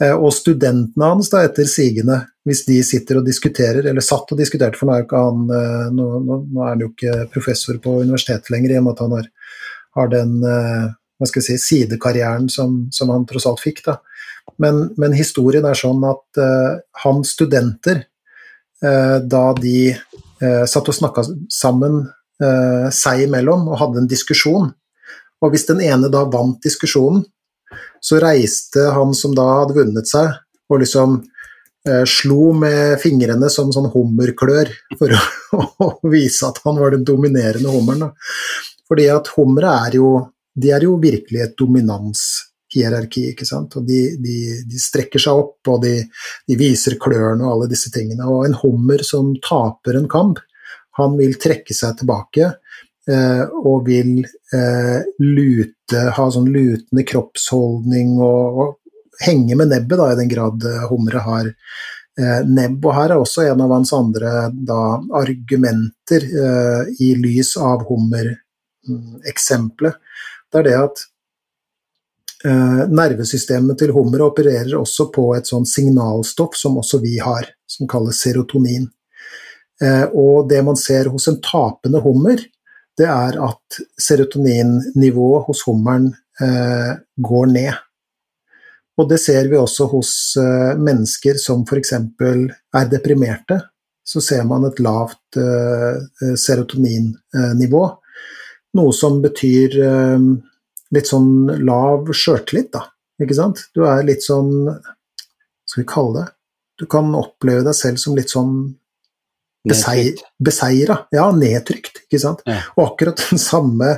Eh, 0.02 0.14
og 0.14 0.32
studentene 0.34 1.10
hans, 1.12 1.30
da, 1.32 1.44
etter 1.46 1.68
sigende, 1.70 2.20
hvis 2.48 2.64
de 2.68 2.80
sitter 2.86 3.20
og 3.20 3.28
diskuterer, 3.28 3.86
eller 3.90 4.04
satt 4.04 4.32
og 4.34 4.40
diskuterte, 4.40 4.80
for 4.80 4.90
nå 4.90 4.98
er, 4.98 5.06
han, 5.12 5.44
eh, 5.54 5.86
nå, 5.94 6.08
nå, 6.26 6.40
er 6.64 6.72
han 6.72 6.84
jo 6.84 6.90
ikke 6.92 7.28
professor 7.34 7.78
på 7.84 8.00
universitetet 8.02 8.52
lenger, 8.54 8.74
i 8.74 8.80
og 8.82 8.88
med 8.88 8.96
at 8.96 9.04
han 9.06 9.16
har, 9.18 9.30
har 10.00 10.10
den 10.14 10.34
eh, 10.50 10.88
si, 11.30 11.60
sidekarrieren 11.62 12.50
som, 12.52 12.84
som 12.92 13.14
han 13.14 13.28
tross 13.30 13.48
alt 13.50 13.64
fikk. 13.64 13.84
Da. 13.86 14.00
Men, 14.62 14.88
men 15.00 15.16
historien 15.16 15.66
er 15.70 15.78
sånn 15.78 16.04
at 16.06 16.42
uh, 16.42 16.82
hans 17.06 17.32
studenter, 17.38 18.02
uh, 18.84 19.22
da 19.24 19.44
de 19.56 19.94
uh, 19.94 20.66
satt 20.68 20.90
og 20.90 20.98
snakka 21.00 21.26
sammen 21.54 22.06
seg 22.92 23.22
imellom 23.24 23.70
og 23.72 23.78
hadde 23.80 24.02
en 24.02 24.08
diskusjon, 24.10 24.66
og 25.40 25.52
hvis 25.54 25.68
den 25.70 25.80
ene 25.86 26.10
da 26.12 26.26
vant 26.28 26.58
diskusjonen, 26.66 27.22
så 28.04 28.20
reiste 28.20 28.90
han 28.96 29.14
som 29.16 29.36
da 29.36 29.46
hadde 29.62 29.78
vunnet 29.78 30.10
seg, 30.10 30.34
og 30.70 30.82
liksom 30.82 31.16
eh, 31.88 32.04
slo 32.10 32.52
med 32.58 32.98
fingrene 33.02 33.48
som 33.52 33.72
sånn 33.72 33.92
hummerklør 33.94 34.72
for 35.00 35.16
å, 35.16 35.22
å, 35.88 35.90
vise 36.12 36.50
at 36.50 36.60
han 36.66 36.80
var 36.82 36.96
den 36.96 37.06
dominerende 37.08 37.72
hummeren. 37.72 38.12
Fordi 38.90 39.08
at 39.12 39.32
hummere 39.38 39.76
er 39.88 40.00
jo, 40.02 40.16
de 40.54 40.74
er 40.76 40.84
jo 40.84 40.98
virkelig 41.02 41.46
et 41.46 41.56
dominanshierarki, 41.60 43.30
ikke 43.32 43.48
sant. 43.48 43.80
Og 43.80 43.88
de, 43.88 44.02
de, 44.20 44.40
de 44.68 44.82
strekker 44.82 45.24
seg 45.24 45.40
opp, 45.40 45.62
og 45.72 45.80
de, 45.86 45.96
de 46.50 46.60
viser 46.60 47.00
klørne 47.02 47.46
og 47.46 47.54
alle 47.56 47.72
disse 47.72 47.94
tingene. 47.94 48.28
Og 48.28 48.50
en 48.50 48.60
hummer 48.66 49.06
som 49.08 49.32
taper 49.40 50.02
en 50.02 50.12
kamp, 50.12 50.44
han 51.00 51.16
vil 51.18 51.40
trekke 51.42 51.74
seg 51.74 51.96
tilbake 52.04 52.52
og 53.12 53.88
vil 53.88 54.24
eh, 54.24 55.02
lute, 55.20 56.12
ha 56.16 56.32
sånn 56.32 56.48
lutende 56.54 57.04
kroppsholdning 57.08 58.22
og, 58.24 58.60
og 58.64 58.78
henge 59.26 59.56
med 59.60 59.68
nebbet, 59.74 59.98
da, 60.00 60.12
i 60.14 60.20
den 60.22 60.32
grad 60.32 60.64
eh, 60.68 60.86
humre 60.92 61.20
har 61.26 61.46
nebb. 62.46 62.86
Og 62.86 62.94
her 62.94 63.10
er 63.10 63.18
også 63.18 63.42
en 63.48 63.62
av 63.66 63.72
hans 63.74 63.90
andre 63.98 64.32
da, 64.54 65.02
argumenter 65.18 66.22
i 67.02 67.18
lys 67.18 67.58
av 67.58 67.82
hummereksempelet. 67.88 69.98
Det 70.46 70.58
er 70.60 70.66
det 70.68 70.76
at 70.78 71.02
nervesystemet 72.94 73.82
til 73.82 73.90
hummer 73.98 74.22
opererer 74.28 74.78
også 74.78 75.10
på 75.16 75.34
et 75.40 75.50
sånn 75.50 75.66
signalstoff 75.66 76.54
som 76.60 76.78
også 76.84 77.02
vi 77.02 77.18
har, 77.18 77.50
som 77.66 77.90
kalles 77.90 78.22
serotonin. 78.22 78.86
og 80.14 80.46
det 80.54 80.62
man 80.70 80.78
ser 80.78 81.10
hos 81.10 81.26
en 81.34 81.42
tapende 81.42 81.98
hummer, 82.06 82.38
det 83.00 83.08
er 83.10 83.40
at 83.42 83.80
serotoninnivået 84.02 85.48
hos 85.48 85.64
hummeren 85.68 86.12
eh, 86.42 86.94
går 87.18 87.50
ned. 87.54 87.74
Og 89.02 89.10
det 89.10 89.18
ser 89.24 89.50
vi 89.50 89.58
også 89.58 89.88
hos 89.90 90.12
eh, 90.38 90.74
mennesker 90.78 91.40
som 91.42 91.64
f.eks. 91.66 91.94
er 91.98 92.90
deprimerte. 92.92 93.60
Så 94.06 94.22
ser 94.22 94.44
man 94.46 94.68
et 94.68 94.82
lavt 94.84 95.40
eh, 95.40 96.02
eh 96.22 96.36
serotoninnivå, 96.38 97.84
noe 98.78 98.94
som 98.94 99.22
betyr 99.24 99.78
eh, 99.82 100.28
litt 100.94 101.10
sånn 101.10 101.64
lav 101.66 102.12
sjøltillit, 102.14 102.74
da. 102.76 102.86
Ikke 103.22 103.38
sant? 103.38 103.68
Du 103.74 103.84
er 103.88 104.02
litt 104.06 104.26
sånn 104.26 104.50
Hva 104.66 104.80
Skal 105.70 105.84
vi 105.84 105.90
kalle 105.90 106.14
det 106.18 106.24
Du 106.82 106.86
kan 106.90 107.12
oppleve 107.14 107.62
deg 107.68 107.76
selv 107.78 108.02
som 108.02 108.16
litt 108.18 108.34
sånn 108.34 108.56
beseira. 109.64 110.98
Ja, 111.14 111.30
nedtrykt, 111.36 112.04
ikke 112.08 112.22
sant. 112.22 112.44
Ja. 112.50 112.60
Og 112.78 112.92
akkurat 112.92 113.24
den 113.30 113.42
samme 113.42 113.98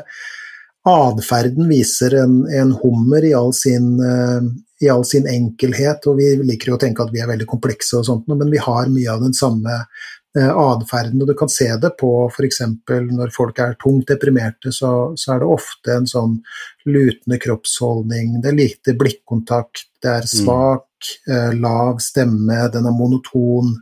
atferden 0.85 1.69
viser 1.69 2.13
en, 2.21 2.43
en, 2.53 2.75
hummer 2.83 3.25
i 3.25 3.33
all, 3.33 3.53
sin, 3.57 3.95
uh, 3.97 4.43
i 4.81 4.89
all, 4.91 5.05
sin, 5.07 5.25
enkelhet. 5.29 6.05
Og 6.09 6.19
vi 6.19 6.35
liker 6.45 6.71
jo 6.71 6.77
å 6.77 6.81
tenke 6.81 7.05
at 7.05 7.13
vi 7.13 7.23
er 7.23 7.31
veldig 7.31 7.49
komplekse 7.49 7.97
og 7.99 8.05
sånt, 8.07 8.29
men 8.29 8.53
vi 8.53 8.61
har 8.61 8.91
mye 8.93 9.09
av 9.15 9.25
den 9.25 9.33
samme 9.33 9.79
uh, 9.81 10.51
atferden. 10.51 11.23
Og 11.23 11.31
du 11.31 11.35
kan 11.37 11.49
se 11.49 11.71
det 11.81 11.95
på 11.97 12.11
f.eks. 12.29 12.61
når 13.09 13.33
folk 13.33 13.61
er 13.65 13.77
tungt 13.81 14.13
deprimerte, 14.13 14.73
så, 14.75 14.93
så, 15.17 15.33
er 15.33 15.41
det 15.41 15.51
ofte 15.57 15.97
en 15.97 16.09
sånn 16.09 16.37
lutende 16.85 17.41
kroppsholdning, 17.41 18.41
det 18.43 18.51
er 18.51 18.59
lite 18.61 18.97
blikkontakt, 18.99 19.87
det 20.05 20.19
er 20.19 20.27
mm. 20.27 20.33
svak, 20.37 21.15
mm. 21.25 21.31
uh, 21.33 21.53
lav 21.65 22.03
stemme, 22.05 22.67
den 22.73 22.85
er 22.85 22.99
monoton. 22.99 23.79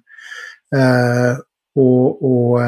Uh, 0.74 1.36
og, 1.80 2.24
og, 2.24 2.62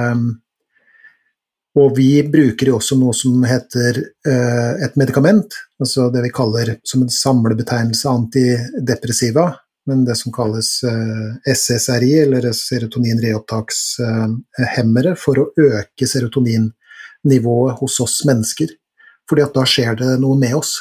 og, 1.78 1.98
vi 1.98 2.24
bruker 2.32 2.68
jo 2.72 2.76
også 2.80 2.96
noe 2.98 3.14
som 3.18 3.44
heter 3.46 3.98
eh, 4.02 4.74
et 4.86 4.96
medikament, 5.00 5.54
altså 5.82 6.10
det 6.14 6.22
vi 6.26 6.32
kaller 6.34 6.68
som 6.88 7.02
en 7.06 7.12
samlebetegnelse 7.14 8.10
antidepressiva, 8.10 9.46
men 9.86 10.06
det 10.08 10.16
som 10.18 10.32
kalles 10.34 10.70
eh, 10.90 11.30
SSRI, 11.54 12.14
eller 12.24 12.42
serotoninreopptakshemmere, 12.58 15.14
for 15.22 15.36
å 15.38 15.52
øke 15.62 16.06
serotoninnivået 16.10 17.78
hos 17.82 17.96
oss 18.02 18.26
mennesker. 18.26 18.70
Fordi 19.30 19.42
at 19.46 19.54
da 19.58 19.64
skjer 19.70 19.94
det 20.02 20.12
noe 20.22 20.38
med 20.38 20.54
oss. 20.58 20.72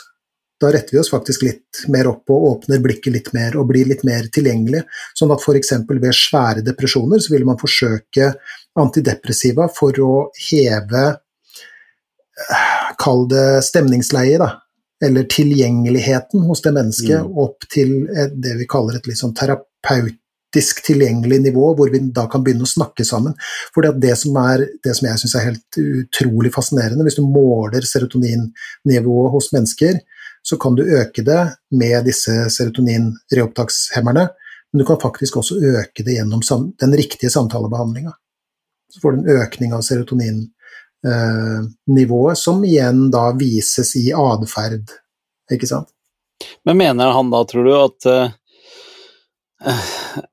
Da 0.60 0.70
retter 0.72 0.96
vi 0.96 1.00
oss 1.00 1.10
faktisk 1.10 1.42
litt 1.42 1.82
mer 1.90 2.06
opp 2.08 2.30
og 2.30 2.46
åpner 2.50 2.82
blikket 2.82 3.12
litt 3.12 3.32
mer 3.34 3.56
og 3.58 3.68
blir 3.72 3.88
litt 3.90 4.04
mer 4.06 4.28
tilgjengelig. 4.32 4.84
Sånn 5.18 5.32
at 5.34 5.42
f.eks. 5.42 5.72
ved 5.90 6.14
svære 6.14 6.62
depresjoner 6.66 7.22
så 7.22 7.34
vil 7.34 7.46
man 7.48 7.58
forsøke 7.60 8.30
antidepressiva 8.80 9.68
for 9.72 9.98
å 10.02 10.14
heve 10.48 11.06
Kall 12.98 13.28
det 13.30 13.62
stemningsleie, 13.62 14.38
da. 14.42 14.48
Eller 15.04 15.26
tilgjengeligheten 15.30 16.42
hos 16.48 16.62
det 16.64 16.72
mennesket 16.74 17.22
mm. 17.22 17.36
opp 17.38 17.66
til 17.70 17.92
det 18.34 18.56
vi 18.58 18.66
kaller 18.70 18.98
et 18.98 19.06
litt 19.06 19.20
sånn 19.20 19.34
terapeutisk 19.36 20.80
tilgjengelig 20.86 21.40
nivå, 21.44 21.68
hvor 21.78 21.92
vi 21.92 22.00
da 22.14 22.24
kan 22.30 22.42
begynne 22.42 22.66
å 22.66 22.70
snakke 22.70 23.06
sammen. 23.06 23.36
For 23.74 23.86
det 23.86 24.16
som, 24.18 24.34
er, 24.40 24.64
det 24.82 24.96
som 24.98 25.06
jeg 25.10 25.22
syns 25.22 25.36
er 25.38 25.46
helt 25.50 25.78
utrolig 25.82 26.50
fascinerende, 26.54 27.06
hvis 27.06 27.18
du 27.20 27.22
måler 27.26 27.86
serotoninnivået 27.86 29.34
hos 29.34 29.50
mennesker, 29.54 30.00
så 30.44 30.58
kan 30.60 30.76
du 30.76 30.84
øke 30.84 31.24
det 31.24 31.40
med 31.72 32.04
disse 32.06 32.32
serotonin-reopptakshemmerne 32.52 34.28
men 34.74 34.78
du 34.78 34.84
kan 34.84 35.00
faktisk 35.00 35.36
også 35.36 35.54
øke 35.54 36.02
det 36.02 36.12
gjennom 36.16 36.40
den 36.80 36.94
riktige 36.98 37.30
samtalebehandlinga. 37.30 38.12
Så 38.90 39.00
får 39.00 39.12
du 39.12 39.18
en 39.20 39.28
økning 39.36 39.72
av 39.72 39.80
serotoninnivået, 39.86 42.38
som 42.38 42.64
igjen 42.66 43.10
da 43.14 43.32
vises 43.38 43.96
i 44.00 44.12
atferd, 44.18 44.90
ikke 45.54 45.66
sant. 45.70 45.88
Men 46.66 46.76
mener 46.80 47.12
han 47.14 47.30
da, 47.30 47.44
tror 47.46 47.64
du, 47.68 47.74
at 47.78 48.06
uh, 48.10 48.30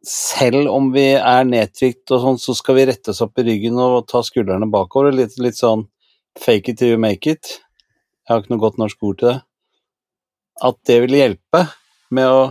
selv 0.09 0.73
om 0.73 0.89
vi 0.95 1.13
er 1.19 1.45
nedtrykt 1.45 2.09
og 2.09 2.21
sånn, 2.25 2.41
så 2.41 2.57
skal 2.57 2.75
vi 2.79 2.87
rette 2.89 3.13
oss 3.13 3.21
opp 3.21 3.37
i 3.37 3.45
ryggen 3.45 3.77
og 3.77 4.09
ta 4.09 4.25
skuldrene 4.25 4.73
bakover? 4.73 5.13
Litt, 5.21 5.37
litt 5.37 5.61
sånn 5.61 5.85
fake 6.41 6.73
it 6.73 6.81
till 6.81 6.89
you 6.95 6.97
make 6.97 7.29
it? 7.29 7.61
Jeg 8.25 8.33
har 8.33 8.41
ikke 8.41 8.57
noe 8.57 8.65
godt 8.65 8.81
norsk 8.81 8.97
ord 9.05 9.21
til 9.21 9.35
det. 9.35 9.45
At 10.61 10.77
det 10.87 10.99
ville 11.03 11.21
hjelpe 11.23 11.65
med 12.13 12.29
å 12.29 12.41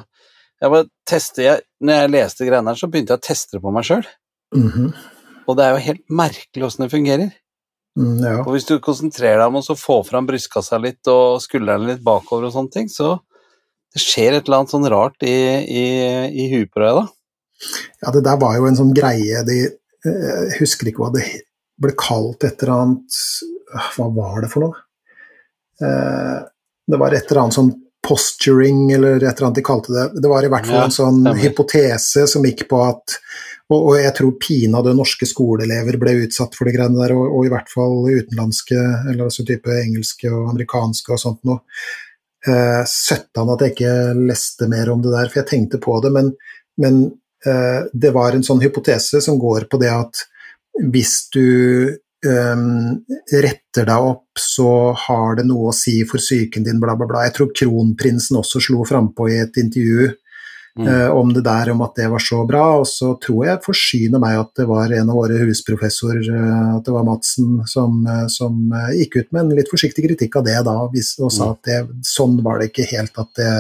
jeg 0.61 0.73
bare 0.75 0.89
teste, 1.09 1.45
jeg, 1.45 1.63
Når 1.81 2.03
jeg 2.03 2.13
leste 2.13 2.47
greiene 2.49 2.73
her, 2.73 2.77
så 2.79 2.89
begynte 2.91 3.15
jeg 3.15 3.23
å 3.23 3.25
teste 3.25 3.57
det 3.57 3.63
på 3.65 3.73
meg 3.73 3.87
sjøl. 3.89 4.07
Mm 4.57 4.69
-hmm. 4.71 4.91
Og 5.49 5.57
det 5.57 5.65
er 5.65 5.71
jo 5.71 5.87
helt 5.87 6.05
merkelig 6.11 6.67
åssen 6.67 6.85
det 6.85 6.93
fungerer. 6.93 7.31
Mm, 7.99 8.19
ja. 8.23 8.39
Og 8.45 8.53
hvis 8.55 8.69
du 8.69 8.79
konsentrerer 8.79 9.39
deg 9.39 9.49
om 9.49 9.57
å 9.57 9.77
få 9.77 10.05
fram 10.07 10.27
brystkassa 10.27 10.79
litt 10.79 11.07
og 11.11 11.41
skuldrene 11.43 11.87
litt 11.87 12.05
bakover 12.05 12.47
og 12.47 12.53
sånne 12.53 12.71
ting, 12.71 12.89
så 12.89 13.19
det 13.95 14.01
skjer 14.01 14.37
et 14.37 14.47
eller 14.47 14.61
annet 14.61 14.71
sånn 14.71 14.91
rart 14.93 15.23
i, 15.27 15.37
i, 15.67 15.85
i 16.31 16.47
huet 16.53 16.71
på 16.71 16.81
deg 16.81 17.01
da. 17.01 17.07
Ja, 18.03 18.13
det 18.15 18.23
der 18.25 18.39
var 18.41 18.57
jo 18.57 18.69
en 18.69 18.77
sånn 18.77 18.95
greie 18.95 19.43
de, 19.45 19.57
Jeg 20.05 20.61
husker 20.61 20.89
ikke 20.89 21.03
hva 21.03 21.13
det 21.13 21.27
ble 21.77 21.93
kalt 21.93 22.45
et 22.45 22.63
eller 22.63 22.73
annet 22.73 23.19
Hva 23.97 24.07
var 24.17 24.41
det 24.41 24.49
for 24.49 24.65
noe? 24.65 24.79
Eh, 25.85 26.39
det 26.89 27.01
var 27.03 27.13
et 27.13 27.27
eller 27.29 27.43
annet 27.43 27.59
sånn 27.59 27.75
posturing, 28.07 28.89
eller 28.95 29.21
et 29.21 29.29
eller 29.29 29.51
annet 29.51 29.61
de 29.61 29.67
kalte 29.67 29.93
det. 29.93 30.23
Det 30.23 30.31
var 30.31 30.45
i 30.45 30.51
hvert 30.53 30.67
fall 30.67 30.81
ja, 30.81 30.89
en 30.89 30.95
sånn 30.95 31.23
stemmer. 31.23 31.41
hypotese 31.45 32.27
som 32.31 32.47
gikk 32.49 32.67
på 32.71 32.83
at 32.85 33.21
og, 33.71 33.79
og 33.79 33.97
jeg 34.01 34.13
tror 34.19 34.39
pinadø 34.43 34.93
norske 34.99 35.29
skoleelever 35.31 35.99
ble 36.01 36.17
utsatt 36.25 36.57
for 36.59 36.67
de 36.67 36.75
greiene 36.75 36.99
der, 36.99 37.15
og, 37.15 37.27
og, 37.29 37.45
i 37.47 37.53
hvert 37.53 37.71
fall 37.71 38.09
utenlandske, 38.09 38.79
eller 39.13 39.29
altså 39.29 39.47
type 39.47 39.71
engelske 39.71 40.31
og 40.31 40.49
amerikanske 40.51 41.15
og 41.15 41.23
sånt 41.23 41.45
noe. 41.47 41.63
Eh, 42.51 42.83
Søttan 42.89 43.53
at 43.53 43.63
jeg 43.63 43.77
ikke 43.77 43.95
leste 44.19 44.67
mer 44.71 44.91
om 44.91 45.05
det 45.05 45.15
der, 45.15 45.31
for 45.31 45.43
jeg 45.43 45.51
tenkte 45.53 45.81
på 45.83 46.01
det, 46.03 46.11
men, 46.17 46.33
men 46.83 47.01
eh, 47.47 47.87
det 47.93 48.11
var 48.17 48.35
en 48.35 48.47
sånn 48.47 48.63
hypotese 48.65 49.23
som 49.23 49.39
går 49.39 49.69
på 49.71 49.81
det 49.83 49.93
at 49.95 50.25
hvis 50.91 51.15
du 51.35 51.47
retter 52.21 53.87
deg 53.89 54.09
opp, 54.11 54.37
så 54.37 54.93
har 55.07 55.39
det 55.39 55.47
noe 55.49 55.71
å 55.71 55.77
si 55.77 56.03
for 56.09 56.21
psyken 56.21 56.67
din, 56.67 56.81
bla, 56.83 56.93
bla, 56.99 57.09
bla. 57.09 57.23
Jeg 57.25 57.37
tror 57.39 57.55
kronprinsen 57.57 58.37
også 58.41 58.61
slo 58.61 58.85
frampå 58.89 59.31
i 59.33 59.39
et 59.41 59.57
intervju 59.63 60.11
mm. 60.79 60.89
uh, 60.89 61.11
om 61.11 61.33
det 61.33 61.41
der, 61.41 61.71
om 61.71 61.83
at 61.83 61.97
det 61.97 62.09
var 62.11 62.23
så 62.25 62.45
bra. 62.47 62.65
Og 62.81 62.87
så 62.89 63.13
tror 63.23 63.47
jeg 63.47 63.65
forsyner 63.65 64.23
meg 64.23 64.39
at 64.41 64.53
det 64.61 64.69
var 64.71 64.93
en 64.95 65.13
av 65.13 65.21
våre 65.21 65.41
husprofessorer, 65.43 66.23
uh, 66.31 66.79
at 66.79 66.87
det 66.87 66.95
var 66.95 67.07
Madsen, 67.09 67.61
som, 67.71 68.01
uh, 68.07 68.27
som 68.33 68.75
gikk 68.97 69.21
ut 69.21 69.31
med 69.33 69.43
en 69.45 69.59
litt 69.59 69.73
forsiktig 69.73 70.07
kritikk 70.09 70.41
av 70.41 70.49
det 70.49 70.59
da, 70.67 70.79
og 70.87 70.97
sa 71.01 71.51
mm. 71.51 71.53
at 71.53 71.71
det, 71.71 71.81
sånn 72.09 72.41
var 72.47 72.61
det 72.61 72.71
ikke 72.71 72.89
helt 72.95 73.21
at 73.23 73.33
det, 73.41 73.55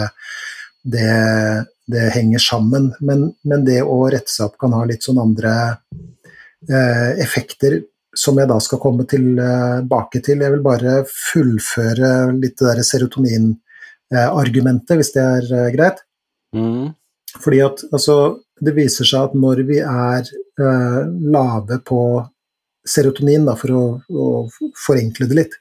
det, 0.97 1.13
det 1.91 2.09
henger 2.17 2.43
sammen. 2.51 2.93
Men, 3.01 3.31
men, 3.43 3.67
det 3.69 3.83
å 3.85 4.03
rette 4.13 4.33
seg 4.33 4.51
opp 4.51 4.61
kan 4.61 4.77
ha 4.77 4.85
litt 4.89 5.07
sånn 5.07 5.23
andre 5.23 5.55
effekter 7.21 7.79
som 8.17 8.39
jeg 8.41 8.49
da 8.51 8.57
skal 8.63 8.81
komme 8.83 9.05
tilbake 9.09 10.21
til. 10.25 10.41
Jeg 10.43 10.53
vil 10.57 10.63
bare 10.65 11.05
fullføre 11.09 12.33
litt 12.37 12.59
det 12.59 12.67
der 12.67 12.83
serotoninargumentet, 12.87 14.97
hvis 14.99 15.13
det 15.15 15.23
er 15.23 15.45
eh, 15.55 15.73
greit. 15.77 15.99
Mm. 16.57 16.87
Fordi 17.39 17.61
at 17.63 17.85
altså, 17.93 18.41
det 18.61 18.75
viser 18.75 19.05
seg 19.07 19.21
at 19.29 19.35
når 19.39 19.57
vi 19.69 19.79
er 19.85 20.23
uh, 20.61 21.03
lave 21.31 21.79
på 21.87 22.27
serotonin, 22.91 23.47
da, 23.47 23.55
for 23.59 23.71
å, 23.77 24.03
å, 24.11 24.49
forenkle 24.75 25.27
det 25.31 25.37
litt, 25.39 25.55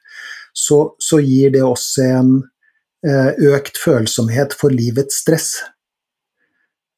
så, 0.49 0.95
så 0.97 1.19
gir 1.21 1.53
det 1.53 1.61
oss 1.61 1.97
en 2.01 2.41
uh, 2.41 3.31
økt 3.53 3.77
følsomhet 3.77 4.53
for 4.57 4.73
livets 4.73 5.21
stress. 5.21 5.61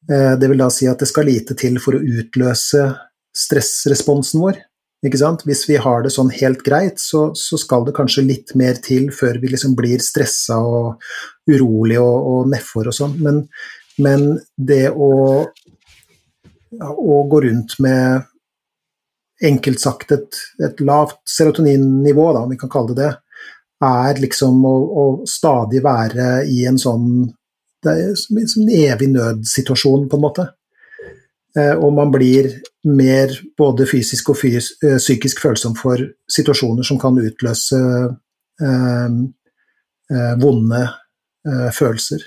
Uh, 0.08 0.40
det 0.40 0.48
vil 0.48 0.64
da 0.64 0.70
si 0.72 0.88
at 0.88 1.04
det 1.04 1.12
skal 1.12 1.28
lite 1.28 1.52
til 1.58 1.76
for 1.82 1.92
å 1.98 2.00
utløse 2.00 2.96
stressresponsen 3.36 4.40
vår. 4.40 4.56
Hvis 5.02 5.64
vi 5.66 5.76
har 5.82 6.04
det 6.04 6.12
sånn 6.14 6.30
helt 6.30 6.60
greit, 6.62 7.00
så, 7.02 7.32
så, 7.34 7.58
skal 7.58 7.84
det 7.86 7.94
kanskje 7.96 8.22
litt 8.22 8.54
mer 8.54 8.78
til 8.78 9.10
før 9.10 9.40
vi 9.42 9.50
liksom 9.50 9.74
blir 9.74 9.98
stressa 9.98 10.60
og 10.62 11.02
urolig 11.50 11.98
og, 11.98 12.28
og 12.32 12.52
nedfor 12.52 12.86
og 12.86 12.94
sånn. 12.94 13.16
Men, 13.18 13.40
men, 13.98 14.38
det 14.56 14.92
å, 14.94 15.10
å, 16.78 17.16
gå 17.34 17.42
rundt 17.48 17.74
med 17.82 18.30
enkelt 19.42 19.82
sagt 19.82 20.14
et, 20.14 20.38
et 20.62 20.80
lavt 20.86 21.18
serotoninnivå, 21.26 22.30
da, 22.36 22.46
om 22.46 22.54
vi 22.54 22.60
kan 22.60 22.70
kalle 22.70 22.94
det 22.94 23.02
det, 23.02 23.12
er 23.82 24.20
liksom 24.22 24.62
å, 24.62 24.76
å 25.02 25.04
stadig 25.26 25.82
være 25.82 26.44
i 26.46 26.62
en 26.70 26.78
sånn 26.78 27.32
det 27.82 27.92
er 27.98 28.12
en 28.14 28.68
evig 28.70 29.08
nødsituasjon, 29.10 30.06
på 30.06 30.18
en 30.18 30.22
måte. 30.22 30.44
Eh, 31.58 31.74
og 31.76 31.92
man 31.92 32.12
blir 32.12 32.48
mer 32.88 33.32
både 33.58 33.86
fysisk 33.88 34.32
og 34.32 34.38
fys 34.40 34.72
eh, 34.82 34.98
psykisk 35.00 35.42
følsom 35.44 35.76
for 35.78 36.00
situasjoner 36.30 36.86
som 36.86 37.00
kan 37.00 37.18
utløse 37.20 37.80
eh, 37.80 39.18
eh, 40.12 40.34
vonde 40.40 40.82
eh, 40.82 41.68
følelser. 41.76 42.24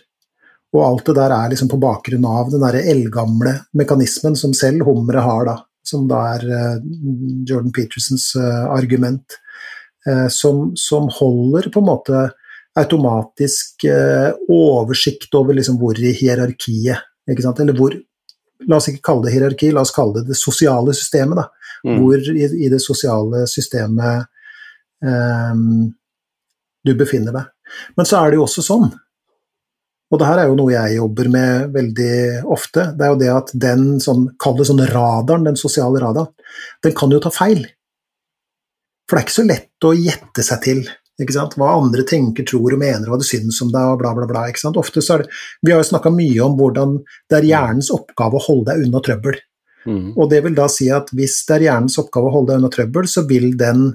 Og 0.75 0.83
alt 0.83 1.09
det 1.09 1.17
der 1.17 1.33
er 1.33 1.51
liksom 1.51 1.71
på 1.71 1.81
bakgrunn 1.81 2.27
av 2.27 2.51
den 2.51 2.61
derre 2.61 2.83
eldgamle 2.91 3.55
mekanismen 3.79 4.35
som 4.37 4.53
selv 4.53 4.85
hummeret 4.85 5.25
har, 5.25 5.49
da, 5.49 5.57
som 5.87 6.05
da 6.09 6.21
er 6.35 6.45
eh, 6.45 6.79
Jordan 7.49 7.73
Petersens 7.73 8.33
argument, 8.37 9.41
som, 10.29 10.67
som, 10.77 11.07
holder 11.09 11.65
på 11.73 11.81
en 11.81 11.87
måte 11.87 12.19
automatisk 12.77 13.87
oversikt 14.53 15.33
over 15.33 15.57
liksom 15.57 15.79
hvor 15.81 15.97
i 15.97 16.11
hierarkiet, 16.13 17.07
eller 17.25 17.73
hvor 17.73 17.95
La 18.69 18.79
oss 18.79 18.87
ikke 18.89 19.03
kalle 19.09 19.27
det 19.27 19.35
hierarki, 19.35 19.71
la 19.75 19.83
oss 19.83 19.93
kalle 19.95 20.21
det 20.21 20.29
det 20.31 20.39
sosiale 20.39 20.93
systemet. 20.95 21.41
Da. 21.41 21.71
Mm. 21.85 21.97
Hvor 21.99 22.29
i, 22.31 22.45
i, 22.45 22.69
det 22.71 22.81
sosiale 22.83 23.43
systemet 23.51 24.29
um, 25.03 25.89
du 26.85 26.93
befinner 26.97 27.35
deg. 27.35 27.51
Men 27.97 28.07
så 28.07 28.21
er 28.21 28.31
det 28.31 28.39
jo 28.39 28.45
også 28.45 28.63
sånn, 28.65 28.87
og 30.13 30.19
det 30.21 30.27
her 30.29 30.39
er 30.39 30.49
jo 30.51 30.57
noe 30.59 30.73
jeg 30.73 30.97
jobber 30.99 31.29
med 31.33 31.71
veldig 31.73 32.17
ofte, 32.53 32.91
det 32.95 33.05
er 33.05 33.13
jo 33.13 33.19
det 33.19 33.31
at 33.33 33.53
den 33.65 33.85
sånn, 34.03 34.27
kall 34.41 34.53
det 34.59 34.67
sånn 34.69 34.83
radaren, 34.91 35.47
den 35.47 35.57
sosiale 35.59 36.01
radaren, 36.03 36.29
den 36.85 36.93
kan 36.97 37.11
jo 37.11 37.19
ta 37.23 37.31
feil. 37.33 37.65
For 39.05 39.17
det 39.17 39.21
er 39.21 39.25
ikke 39.25 39.35
så 39.39 39.47
lett 39.49 39.87
å 39.89 39.95
gjette 39.97 40.45
seg 40.45 40.61
til 40.65 40.85
hva 41.15 41.71
andre 41.77 42.03
tenker, 42.03 42.43
tror 42.43 42.75
og 42.75 42.79
mener, 42.81 43.07
hva 43.07 43.17
de 43.19 43.27
syns 43.27 43.61
om 43.63 43.71
deg, 43.71 43.93
og 43.93 43.99
bla, 44.01 44.13
bla, 44.17 44.27
bla. 44.27 44.45
Ofte 44.75 45.01
så 45.01 45.15
er 45.15 45.23
det, 45.23 45.29
vi 45.61 45.71
har 45.71 45.79
jo 45.79 45.89
snakka 45.91 46.11
mye 46.11 46.41
om 46.43 46.57
hvordan 46.59 46.97
det 47.29 47.37
er 47.37 47.49
hjernens 47.51 47.91
oppgave 47.95 48.39
å 48.39 48.45
holde 48.47 48.71
deg 48.71 48.87
unna 48.87 49.01
trøbbel. 49.03 49.39
Mm. 49.85 50.15
Og 50.17 50.29
det 50.31 50.41
vil 50.43 50.57
da 50.57 50.65
si 50.71 50.89
at 50.91 51.11
hvis 51.15 51.37
det 51.47 51.59
er 51.59 51.67
hjernens 51.69 51.99
oppgave 52.01 52.31
å 52.31 52.35
holde 52.35 52.51
deg 52.51 52.61
unna 52.61 52.73
trøbbel, 52.73 53.07
så 53.07 53.25
vil 53.29 53.53
den 53.59 53.87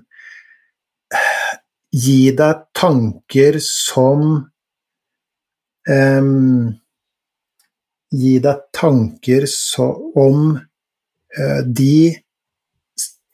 gi 1.90 2.30
deg 2.38 2.66
tanker 2.76 3.58
som 3.64 4.26
um, 5.90 6.70
Gi 8.10 8.40
deg 8.42 8.62
tanker 8.74 9.44
så, 9.46 9.84
om 10.18 10.48
uh, 10.50 11.60
de 11.62 12.10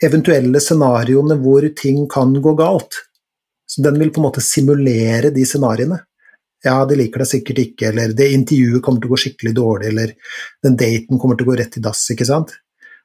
eventuelle 0.05 0.61
scenarioene 0.61 1.39
hvor 1.41 1.65
ting 1.81 2.03
kan 2.13 2.35
gå 2.45 2.53
galt. 2.59 2.99
Så 3.67 3.83
den 3.83 3.99
vil 4.01 4.13
på 4.15 4.23
en 4.23 4.29
måte 4.29 4.45
simulere 4.45 5.33
de 5.35 5.47
scenarioene. 5.47 5.99
Ja, 6.65 6.81
de 6.89 6.97
liker 6.99 7.23
deg 7.23 7.31
sikkert 7.31 7.59
ikke, 7.63 7.91
eller 7.91 8.15
det 8.17 8.31
intervjuet 8.35 8.83
kommer 8.83 9.03
til 9.03 9.11
å 9.11 9.15
gå 9.15 9.19
skikkelig 9.23 9.53
dårlig, 9.55 9.91
eller 9.93 10.15
den 10.65 10.79
daten 10.81 11.21
kommer 11.21 11.39
til 11.39 11.47
å 11.47 11.51
gå 11.53 11.59
rett 11.61 11.77
i 11.79 11.83
dass, 11.85 12.05
ikke 12.15 12.27
sant. 12.27 12.55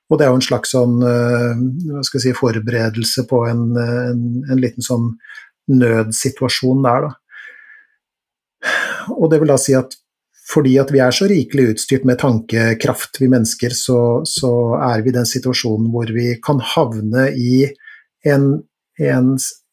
Og 0.09 0.19
det 0.19 0.25
er 0.25 0.31
jo 0.31 0.39
en 0.39 0.45
slags 0.45 0.73
sånn, 0.73 0.97
eh, 1.07 1.61
hva 1.91 2.03
skal 2.03 2.19
jeg 2.19 2.25
si, 2.25 2.37
forberedelse 2.37 3.25
på 3.29 3.43
en, 3.47 3.65
en, 3.79 4.23
en 4.51 4.61
liten 4.61 4.85
sånn 4.85 5.11
nødsituasjon 5.71 6.81
der, 6.87 7.07
da. 7.07 7.17
Og 9.17 9.29
det 9.31 9.39
vil 9.41 9.51
da 9.51 9.57
si 9.61 9.73
at 9.77 9.95
fordi 10.51 10.73
at 10.81 10.89
vi 10.91 10.99
er 10.99 11.13
så 11.15 11.27
rikelig 11.31 11.69
utstyrt 11.75 12.03
med 12.07 12.19
tankekraft, 12.19 13.21
vi 13.21 13.29
mennesker, 13.31 13.71
så, 13.77 13.99
så 14.27 14.51
er 14.81 15.03
vi 15.05 15.13
i 15.13 15.15
den 15.15 15.27
situasjonen 15.29 15.87
hvor 15.93 16.11
vi 16.11 16.33
kan 16.43 16.59
havne 16.73 17.29
i 17.39 17.61
en, 18.27 18.47
en 18.99 19.29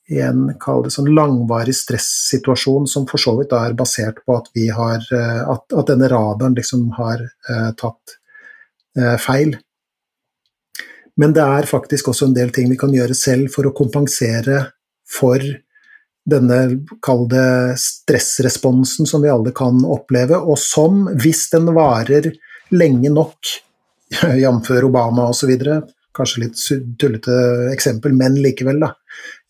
i 0.08 0.20
en 0.24 0.54
kall 0.60 0.82
det 0.86 0.92
sånn 0.94 1.10
langvarig 1.12 1.74
stressituasjon 1.76 2.86
som 2.88 3.04
for 3.08 3.20
så 3.20 3.34
vidt 3.36 3.52
er 3.56 3.76
basert 3.76 4.22
på 4.24 4.38
at, 4.38 4.48
vi 4.56 4.68
har, 4.72 5.04
eh, 5.12 5.42
at, 5.44 5.66
at 5.68 5.90
denne 5.90 6.08
radaren 6.08 6.56
liksom 6.56 6.86
har 6.96 7.20
eh, 7.26 7.70
tatt 7.76 8.16
eh, 8.96 9.16
feil. 9.20 9.52
Men 11.18 11.34
det 11.36 11.44
er 11.44 11.68
faktisk 11.68 12.08
også 12.08 12.28
en 12.28 12.36
del 12.36 12.54
ting 12.54 12.70
vi 12.70 12.78
kan 12.80 12.94
gjøre 12.94 13.16
selv 13.16 13.52
for 13.52 13.68
å 13.68 13.74
kompensere 13.76 14.62
for 15.08 15.44
denne, 16.28 16.58
kall 17.04 17.26
det 17.28 17.76
stressresponsen 17.80 19.08
som 19.08 19.24
vi 19.24 19.32
alle 19.32 19.52
kan 19.56 19.80
oppleve, 19.84 20.38
og 20.38 20.60
som, 20.60 21.06
hvis 21.20 21.48
den 21.52 21.68
varer 21.76 22.30
lenge 22.72 23.12
nok, 23.12 23.54
jf. 24.40 24.72
Obama 24.84 25.28
osv., 25.32 25.52
kanskje 26.16 26.42
litt 26.42 26.60
tullete 26.98 27.34
eksempel, 27.72 28.14
men 28.16 28.38
likevel, 28.42 28.80
da, 28.82 28.94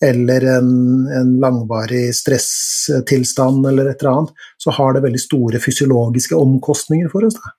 eller 0.05 0.45
en, 0.59 0.71
en, 1.11 1.31
langvarig 1.43 2.15
stresstilstand 2.15 3.67
eller 3.67 3.91
et 3.91 4.03
eller 4.03 4.13
annet, 4.13 4.43
så 4.63 4.75
har 4.77 4.95
det 4.95 5.05
veldig 5.07 5.23
store 5.23 5.61
fysiologiske 5.63 6.39
omkostninger 6.39 7.11
for 7.13 7.27
oss. 7.27 7.39
Da. 7.39 7.55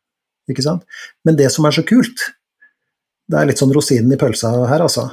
Ikke 0.51 0.65
sant? 0.65 0.85
Men 1.27 1.37
det 1.39 1.49
som 1.53 1.67
er 1.67 1.75
så 1.75 1.83
kult, 1.87 2.29
det 3.29 3.39
er 3.39 3.49
litt 3.49 3.61
sånn 3.61 3.73
rosinen 3.75 4.15
i 4.15 4.19
pølsa 4.19 4.53
her, 4.71 4.85
altså, 4.85 5.05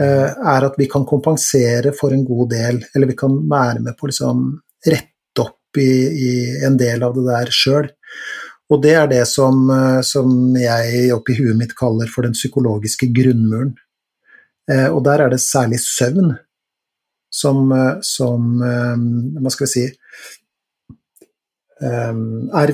eh, 0.00 0.30
er 0.30 0.68
at 0.68 0.78
vi 0.80 0.88
kan 0.90 1.04
kompensere 1.08 1.92
for 1.96 2.14
en 2.14 2.24
god 2.26 2.54
del, 2.54 2.80
eller 2.94 3.10
vi 3.10 3.18
kan 3.18 3.36
være 3.50 3.82
med 3.84 3.98
på 3.98 4.06
å 4.06 4.12
liksom 4.12 4.46
rette 4.86 5.44
opp 5.44 5.82
i, 5.82 5.90
i 6.28 6.32
en 6.64 6.78
del 6.80 7.02
av 7.04 7.16
det 7.18 7.26
der 7.28 7.52
sjøl. 7.52 7.90
Og 8.72 8.80
det 8.82 8.94
er 8.96 9.08
det 9.10 9.24
som, 9.28 9.66
eh, 9.70 10.00
som 10.06 10.54
jeg 10.56 11.10
oppi 11.12 11.36
huet 11.36 11.58
mitt 11.58 11.74
kaller 11.76 12.08
for 12.10 12.24
den 12.24 12.36
psykologiske 12.36 13.10
grunnmuren. 13.12 13.74
Eh, 14.70 14.88
og 14.88 15.02
der 15.04 15.24
er 15.24 15.32
det 15.32 15.40
særlig 15.44 15.80
søvn 15.82 16.32
som, 17.34 17.72
eh, 17.72 18.00
som 18.00 18.62
Hva 18.62 19.50
skal 19.52 19.66
vi 19.66 19.72
si 19.72 19.86
Er 21.84 22.70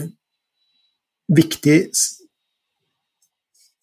viktig, 1.35 1.77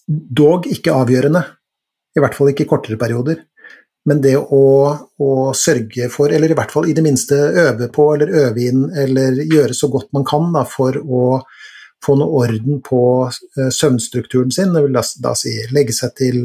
dog 0.07 0.67
ikke 0.71 0.93
avgjørende. 0.93 1.41
I 2.15 2.21
hvert 2.21 2.35
fall 2.37 2.51
ikke 2.51 2.63
i 2.63 2.69
kortere 2.69 2.99
perioder. 2.99 3.41
Men 4.07 4.21
det 4.23 4.37
å, 4.39 4.63
å, 5.19 5.31
sørge 5.57 6.07
for, 6.13 6.31
eller 6.31 6.53
i 6.53 6.55
hvert 6.55 6.71
fall 6.71 6.87
i 6.87 6.95
det 6.95 7.03
minste 7.03 7.35
øve 7.35 7.89
på 7.93 8.05
eller 8.15 8.31
øve 8.45 8.63
inn, 8.69 8.85
eller 8.95 9.41
gjøre 9.43 9.75
så 9.75 9.89
godt 9.91 10.13
man 10.15 10.23
kan 10.27 10.47
da, 10.53 10.63
for 10.69 10.95
å 10.95 11.23
få 12.05 12.15
noe 12.15 12.45
orden 12.45 12.79
på 12.85 13.01
eh, 13.27 13.67
søvnstrukturen 13.73 14.53
sin, 14.53 14.71
det 14.71 14.85
vil 14.85 14.95
da, 14.95 15.03
da 15.23 15.33
si 15.35 15.57
legge 15.75 15.95
seg 15.97 16.15
til 16.15 16.39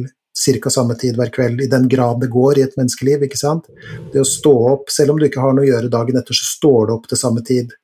ca. 0.45 0.71
samme 0.71 0.97
tid 0.99 1.19
hver 1.19 1.31
kveld, 1.35 1.63
i 1.63 1.71
den 1.71 1.89
grad 1.91 2.21
det 2.23 2.31
går 2.33 2.59
i 2.59 2.65
et 2.67 2.77
menneskeliv. 2.79 3.27
ikke 3.27 3.41
sant? 3.41 3.69
Det 4.13 4.23
å 4.23 4.29
stå 4.29 4.55
opp, 4.73 4.91
selv 4.91 5.15
om 5.15 5.21
du 5.21 5.27
ikke 5.29 5.43
har 5.43 5.55
noe 5.57 5.67
å 5.67 5.71
gjøre 5.71 5.93
dagen 5.93 6.19
etter, 6.19 6.37
så 6.37 6.49
står 6.57 6.89
du 6.89 6.95
opp 6.97 7.09
til 7.11 7.21
samme 7.21 7.45
tid. 7.47 7.75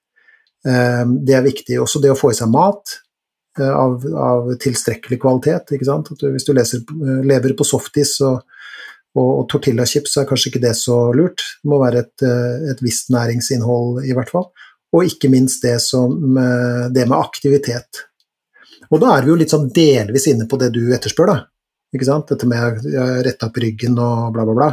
Eh, 0.67 1.05
det 1.27 1.37
er 1.39 1.47
viktig. 1.47 1.81
Også 1.83 2.03
det 2.03 2.13
å 2.15 2.19
få 2.19 2.33
i 2.33 2.39
seg 2.39 2.51
mat 2.53 2.99
eh, 3.61 3.73
av, 3.73 4.05
av 4.05 4.53
tilstrekkelig 4.63 5.21
kvalitet. 5.23 5.75
ikke 5.75 5.89
sant? 5.89 6.13
Du, 6.21 6.31
hvis 6.35 6.49
du 6.49 6.55
leser, 6.57 6.85
lever 7.27 7.57
på 7.59 7.67
softis 7.67 8.17
og, 8.27 8.41
og, 9.19 9.31
og 9.31 9.45
tortillachips, 9.53 10.15
så 10.15 10.23
er 10.23 10.31
kanskje 10.31 10.53
ikke 10.53 10.65
det 10.67 10.75
så 10.79 11.01
lurt. 11.17 11.45
Det 11.63 11.73
må 11.73 11.83
være 11.83 12.07
et, 12.07 12.27
et 12.73 12.83
visst 12.85 13.13
næringsinnhold, 13.15 14.03
i 14.07 14.17
hvert 14.17 14.35
fall 14.35 14.51
og 14.89 15.05
ikke 15.05 15.29
minst 15.29 15.61
det, 15.61 15.75
som, 15.85 16.15
det 16.95 17.03
med 17.05 17.19
aktivitet. 17.19 18.07
Og 18.89 19.01
da 19.03 19.17
er 19.17 19.27
vi 19.27 19.33
jo 19.33 19.39
litt 19.41 19.53
sånn 19.53 19.69
delvis 19.75 20.29
inne 20.31 20.47
på 20.49 20.59
det 20.61 20.71
du 20.75 20.83
etterspør, 20.95 21.33
da. 21.33 21.39
Ikke 21.95 22.09
sant? 22.09 22.28
Dette 22.28 22.49
med 22.49 22.61
å 22.61 23.09
rette 23.24 23.49
opp 23.49 23.59
ryggen 23.62 23.97
og 23.97 24.32
bla, 24.34 24.45
bla, 24.45 24.57
bla. 24.57 24.70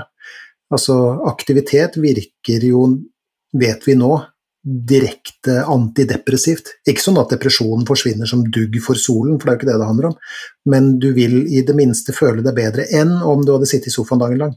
Altså, 0.73 0.95
aktivitet 1.29 1.99
virker 2.01 2.65
jo, 2.67 2.87
vet 3.55 3.85
vi 3.87 3.95
nå, 3.99 4.11
direkte 4.65 5.59
antidepressivt. 5.69 6.71
Ikke 6.89 7.03
sånn 7.03 7.19
at 7.21 7.31
depresjonen 7.35 7.85
forsvinner 7.87 8.29
som 8.29 8.43
dugg 8.49 8.79
for 8.83 8.97
solen, 8.97 9.37
for 9.37 9.47
det 9.47 9.51
er 9.51 9.55
jo 9.55 9.61
ikke 9.61 9.69
det 9.69 9.79
det 9.79 9.89
handler 9.91 10.09
om, 10.09 10.15
men 10.73 10.93
du 10.99 11.11
vil 11.13 11.43
i 11.45 11.61
det 11.65 11.75
minste 11.77 12.15
føle 12.17 12.43
deg 12.45 12.57
bedre 12.57 12.87
enn 12.97 13.13
om 13.21 13.45
du 13.45 13.53
hadde 13.53 13.69
sittet 13.69 13.93
i 13.93 13.95
sofaen 13.95 14.23
dagen 14.23 14.41
lang. 14.41 14.55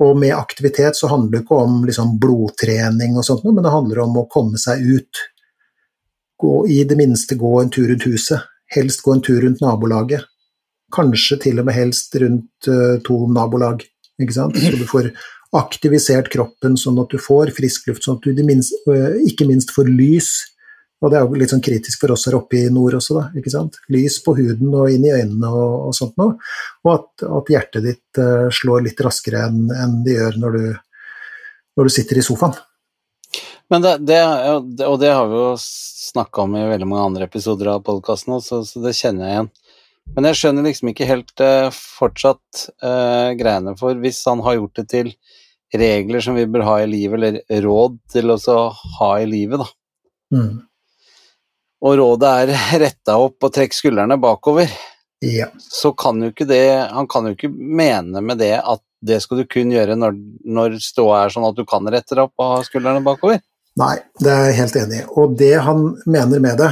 Og 0.00 0.16
med 0.18 0.34
aktivitet 0.34 0.96
så 0.96 1.10
handler 1.12 1.36
det 1.36 1.42
ikke 1.44 1.60
om 1.60 1.82
liksom 1.86 2.16
blodtrening 2.20 3.18
og 3.20 3.26
sånt, 3.26 3.44
men 3.46 3.62
det 3.62 3.72
handler 3.74 4.02
om 4.06 4.16
å 4.16 4.28
komme 4.32 4.58
seg 4.58 4.82
ut. 4.82 5.22
Gå, 6.40 6.54
I 6.72 6.82
det 6.88 6.96
minste 6.96 7.36
gå 7.38 7.52
en 7.60 7.70
tur 7.70 7.90
rundt 7.92 8.08
huset. 8.08 8.48
Helst 8.72 9.04
gå 9.04 9.12
en 9.12 9.22
tur 9.22 9.42
rundt 9.44 9.60
nabolaget. 9.60 10.24
Kanskje 10.94 11.40
til 11.46 11.60
og 11.62 11.68
med 11.68 11.76
helst 11.76 12.14
rundt 12.22 12.70
uh, 12.70 12.96
to 13.06 13.22
nabolag, 13.32 13.84
ikke 14.20 14.36
sant. 14.36 14.58
Så 14.58 14.76
du 14.78 14.86
får 14.88 15.12
aktivisert 15.56 16.30
kroppen 16.30 16.76
sånn 16.78 17.00
at 17.02 17.10
du 17.10 17.18
får 17.20 17.50
frisk 17.56 17.90
luft, 17.90 18.06
sånn 18.06 18.20
at 18.20 18.26
du 18.26 18.44
minst, 18.46 18.76
uh, 18.90 19.16
ikke 19.26 19.48
minst 19.50 19.74
får 19.74 19.90
lys 19.90 20.32
og 21.00 21.08
det 21.08 21.16
er 21.16 21.24
jo 21.24 21.38
litt 21.40 21.52
sånn 21.52 21.62
kritisk 21.64 22.02
for 22.02 22.12
oss 22.12 22.26
her 22.28 22.36
oppe 22.36 22.58
i 22.58 22.72
nord 22.72 22.98
også, 22.98 23.16
da. 23.16 23.22
ikke 23.40 23.52
sant? 23.52 23.78
Lys 23.92 24.18
på 24.24 24.34
huden 24.36 24.74
og 24.76 24.92
inn 24.92 25.06
i 25.08 25.12
øynene 25.14 25.48
og, 25.48 25.86
og 25.88 25.94
sånt 25.96 26.18
noe. 26.20 26.36
Og 26.84 26.90
at, 26.92 27.24
at 27.24 27.52
hjertet 27.54 27.86
ditt 27.86 28.20
uh, 28.20 28.48
slår 28.52 28.84
litt 28.84 29.00
raskere 29.04 29.46
enn 29.48 29.70
en 29.72 30.00
det 30.04 30.18
gjør 30.18 30.36
når 30.42 30.58
du, 30.58 30.66
når 31.78 31.88
du, 31.88 31.92
sitter 31.94 32.20
i 32.20 32.24
sofaen. 32.26 32.58
Men 33.72 33.86
det, 33.86 33.94
det, 34.04 34.18
og 34.84 34.98
det 35.00 35.14
har 35.14 35.30
vi 35.30 35.40
jo 35.40 35.54
snakka 35.62 36.44
om 36.44 36.58
i 36.58 36.66
veldig 36.68 36.88
mange 36.90 37.06
andre 37.06 37.28
episoder 37.30 37.72
av 37.72 37.84
podkasten, 37.86 38.36
så, 38.44 38.60
så, 38.66 38.82
det 38.84 38.96
kjenner 38.98 39.24
jeg 39.24 39.36
igjen. 39.38 39.50
Men 40.16 40.30
jeg 40.30 40.40
skjønner 40.40 40.66
liksom 40.66 40.90
ikke 40.90 41.08
helt 41.08 41.44
uh, 41.44 41.68
fortsatt 41.70 42.64
uh, 42.82 43.30
greiene 43.38 43.76
for 43.78 43.98
hvis 44.02 44.24
han 44.26 44.42
har 44.46 44.58
gjort 44.58 44.80
det 44.80 44.86
til 44.90 45.12
regler 45.70 46.24
som 46.24 46.34
vi 46.34 46.48
bør 46.50 46.66
ha 46.66 46.80
i 46.82 46.88
livet, 46.90 47.20
eller 47.20 47.62
råd 47.62 48.00
til 48.10 48.34
å 48.34 48.58
ha 48.98 49.12
i 49.22 49.28
livet, 49.30 49.62
da. 49.62 49.70
Mm 50.34 50.58
og 51.80 51.96
rådet 52.00 52.30
er 52.44 52.80
retta 52.84 53.16
opp 53.20 53.46
og 53.46 53.52
trekk 53.54 53.74
skuldrene 53.76 54.18
bakover, 54.20 54.70
ja. 55.24 55.48
så 55.60 55.92
kan 55.96 56.20
jo 56.22 56.30
ikke 56.32 56.46
det 56.48 56.62
Han 56.88 57.04
kan 57.10 57.26
jo 57.28 57.34
ikke 57.34 57.50
mene 57.52 58.22
med 58.24 58.40
det 58.40 58.54
at 58.56 58.80
det 59.04 59.18
skal 59.24 59.40
du 59.40 59.46
kun 59.48 59.72
gjøre 59.72 59.96
når, 59.96 60.16
når 60.44 60.76
ståa 60.84 61.24
er 61.24 61.32
sånn 61.32 61.46
at 61.48 61.56
du 61.56 61.64
kan 61.68 61.86
rette 61.88 62.12
deg 62.12 62.26
opp 62.26 62.42
og 62.42 62.50
ha 62.52 62.58
skuldrene 62.66 63.00
bakover. 63.04 63.38
Nei, 63.80 63.94
det 64.20 64.28
er 64.28 64.50
jeg 64.50 64.56
helt 64.58 64.76
enig 64.76 64.98
i. 64.98 65.04
Og 65.16 65.36
det 65.40 65.54
han 65.64 65.86
mener 66.04 66.42
med 66.44 66.60
det, 66.60 66.68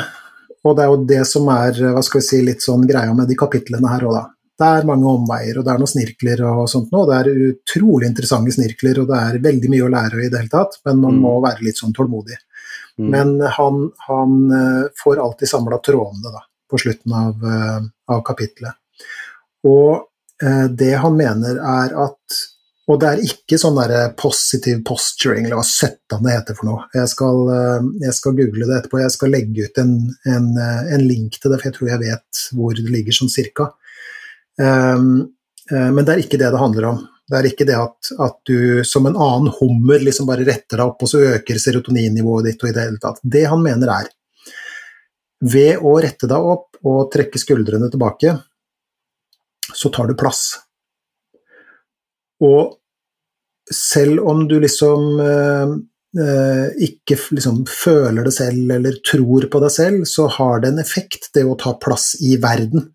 og 0.64 0.74
det 0.76 0.84
er 0.84 0.90
jo 0.90 1.04
det 1.10 1.22
som 1.28 1.46
er 1.52 1.78
hva 1.94 2.02
skal 2.04 2.22
vi 2.22 2.26
si, 2.26 2.42
litt 2.44 2.64
sånn 2.64 2.86
greia 2.88 3.14
med 3.14 3.30
de 3.30 3.36
kapitlene 3.38 3.92
her 3.92 4.08
òg, 4.08 4.16
da. 4.16 4.24
Det 4.58 4.68
er 4.74 4.86
mange 4.88 5.06
omveier, 5.06 5.60
og 5.60 5.66
det 5.66 5.70
er 5.70 5.78
noen 5.78 5.90
snirkler 5.92 6.40
og 6.48 6.64
sånt 6.66 6.88
noe. 6.90 7.06
Det 7.06 7.18
er 7.20 7.44
utrolig 7.52 8.08
interessante 8.08 8.50
snirkler, 8.56 8.98
og 8.98 9.12
det 9.12 9.18
er 9.22 9.38
veldig 9.44 9.70
mye 9.70 9.84
å 9.86 9.90
lære 9.92 10.24
i 10.24 10.30
det 10.32 10.40
hele 10.40 10.50
tatt, 10.50 10.80
men 10.88 10.98
man 10.98 11.14
mm. 11.14 11.20
må 11.22 11.34
være 11.44 11.62
litt 11.62 11.78
sånn 11.78 11.94
tålmodig. 11.94 12.40
Mm. 12.98 13.10
Men 13.12 13.30
han, 13.54 13.84
han, 14.08 14.34
eh, 14.50 14.82
får 14.98 15.22
alltid 15.22 15.52
samla 15.52 15.78
trådene 15.78 16.34
da, 16.34 16.42
på 16.70 16.80
slutten 16.82 17.14
av, 17.14 17.46
eh, 17.46 17.86
av 18.10 18.24
kapitlet. 18.26 18.74
Og 19.70 20.08
eh, 20.42 20.66
det 20.82 20.94
han 21.04 21.14
mener 21.14 21.62
er 21.62 21.94
at 22.08 22.40
Og 22.88 22.96
det 23.00 23.08
er 23.08 23.24
ikke 23.26 23.58
sånn 23.60 23.76
der 23.76 24.14
positive 24.16 24.80
posturing, 24.86 25.44
eller 25.44 25.58
hva 25.60 25.66
søttan 25.66 26.22
det 26.24 26.38
heter 26.38 26.56
for 26.56 26.70
noe. 26.70 26.86
Jeg 26.96 27.10
skal, 27.12 27.42
jeg 28.00 28.14
skal, 28.16 28.36
google 28.38 28.64
det 28.64 28.78
etterpå. 28.78 29.02
Jeg 29.02 29.12
skal 29.12 29.34
legge 29.34 29.66
ut 29.68 29.80
en, 29.82 29.92
en, 30.32 30.46
en, 30.56 31.04
link 31.04 31.36
til 31.36 31.52
det, 31.52 31.58
for 31.58 31.68
jeg 31.68 31.76
tror 31.76 31.90
jeg 31.92 32.02
vet 32.06 32.40
hvor 32.56 32.78
det 32.78 32.86
ligger 32.88 33.18
sånn 33.18 33.32
cirka. 33.32 33.68
Um, 34.56 35.28
men 35.68 36.00
det 36.00 36.14
er 36.14 36.22
ikke 36.22 36.40
det 36.40 36.48
det 36.48 36.62
handler 36.62 36.88
om. 36.94 37.04
Det 37.28 37.36
er 37.36 37.48
ikke 37.50 37.66
det 37.68 37.76
at, 37.76 38.10
at, 38.24 38.38
du 38.48 38.84
som 38.88 39.04
en 39.06 39.18
annen 39.20 39.52
hummer 39.58 40.00
liksom 40.00 40.28
bare 40.30 40.46
retter 40.48 40.80
deg 40.80 40.86
opp, 40.86 41.04
og 41.04 41.10
så 41.10 41.20
øker 41.34 41.60
serotoninnivået 41.60 42.48
ditt 42.48 42.64
og 42.64 42.70
i 42.70 42.76
det 42.76 42.86
hele 42.86 43.02
tatt. 43.02 43.20
Det 43.20 43.44
han 43.52 43.60
mener 43.64 43.92
er 43.98 44.08
ved 45.44 45.84
å 45.84 45.92
rette 46.00 46.28
deg 46.30 46.48
opp 46.54 46.80
og 46.88 47.10
trekke 47.12 47.40
skuldrene 47.40 47.90
tilbake, 47.92 48.32
så 49.76 49.92
tar 49.92 50.08
du 50.08 50.16
plass. 50.18 50.56
Og 52.40 52.78
selv 53.74 54.24
om 54.28 54.44
du 54.48 54.58
liksom 54.62 55.20
eh, 55.22 55.72
eh, 56.24 56.66
ikke 56.88 57.18
liksom 57.36 57.64
føler 57.70 58.26
det 58.26 58.34
selv 58.36 58.76
eller 58.78 59.00
tror 59.06 59.48
på 59.50 59.62
deg 59.64 59.74
selv, 59.74 60.06
så 60.08 60.28
har 60.38 60.62
det 60.62 60.72
en 60.72 60.82
effekt, 60.82 61.30
det 61.34 61.44
å 61.46 61.58
ta 61.58 61.74
plass 61.80 62.14
i 62.24 62.36
verden 62.42 62.88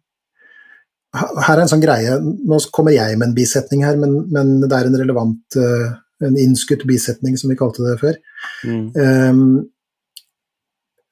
her 1.13 1.57
er 1.57 1.63
en 1.63 1.69
sånn 1.69 1.83
greie 1.83 2.15
Nå 2.23 2.57
kommer 2.73 2.95
jeg 2.95 3.17
med 3.19 3.29
en 3.29 3.35
bisetning 3.37 3.83
her, 3.85 3.99
men, 4.01 4.23
men 4.33 4.55
det 4.63 4.73
er 4.73 4.89
en 4.89 4.97
relevant 4.97 5.57
uh, 5.61 5.91
En 6.25 6.39
innskutt 6.39 6.85
bisetning, 6.89 7.37
som 7.37 7.51
vi 7.51 7.57
kalte 7.59 7.83
det 7.83 7.97
før. 7.99 8.17
Mm. 8.63 8.85
Um, 8.95 9.41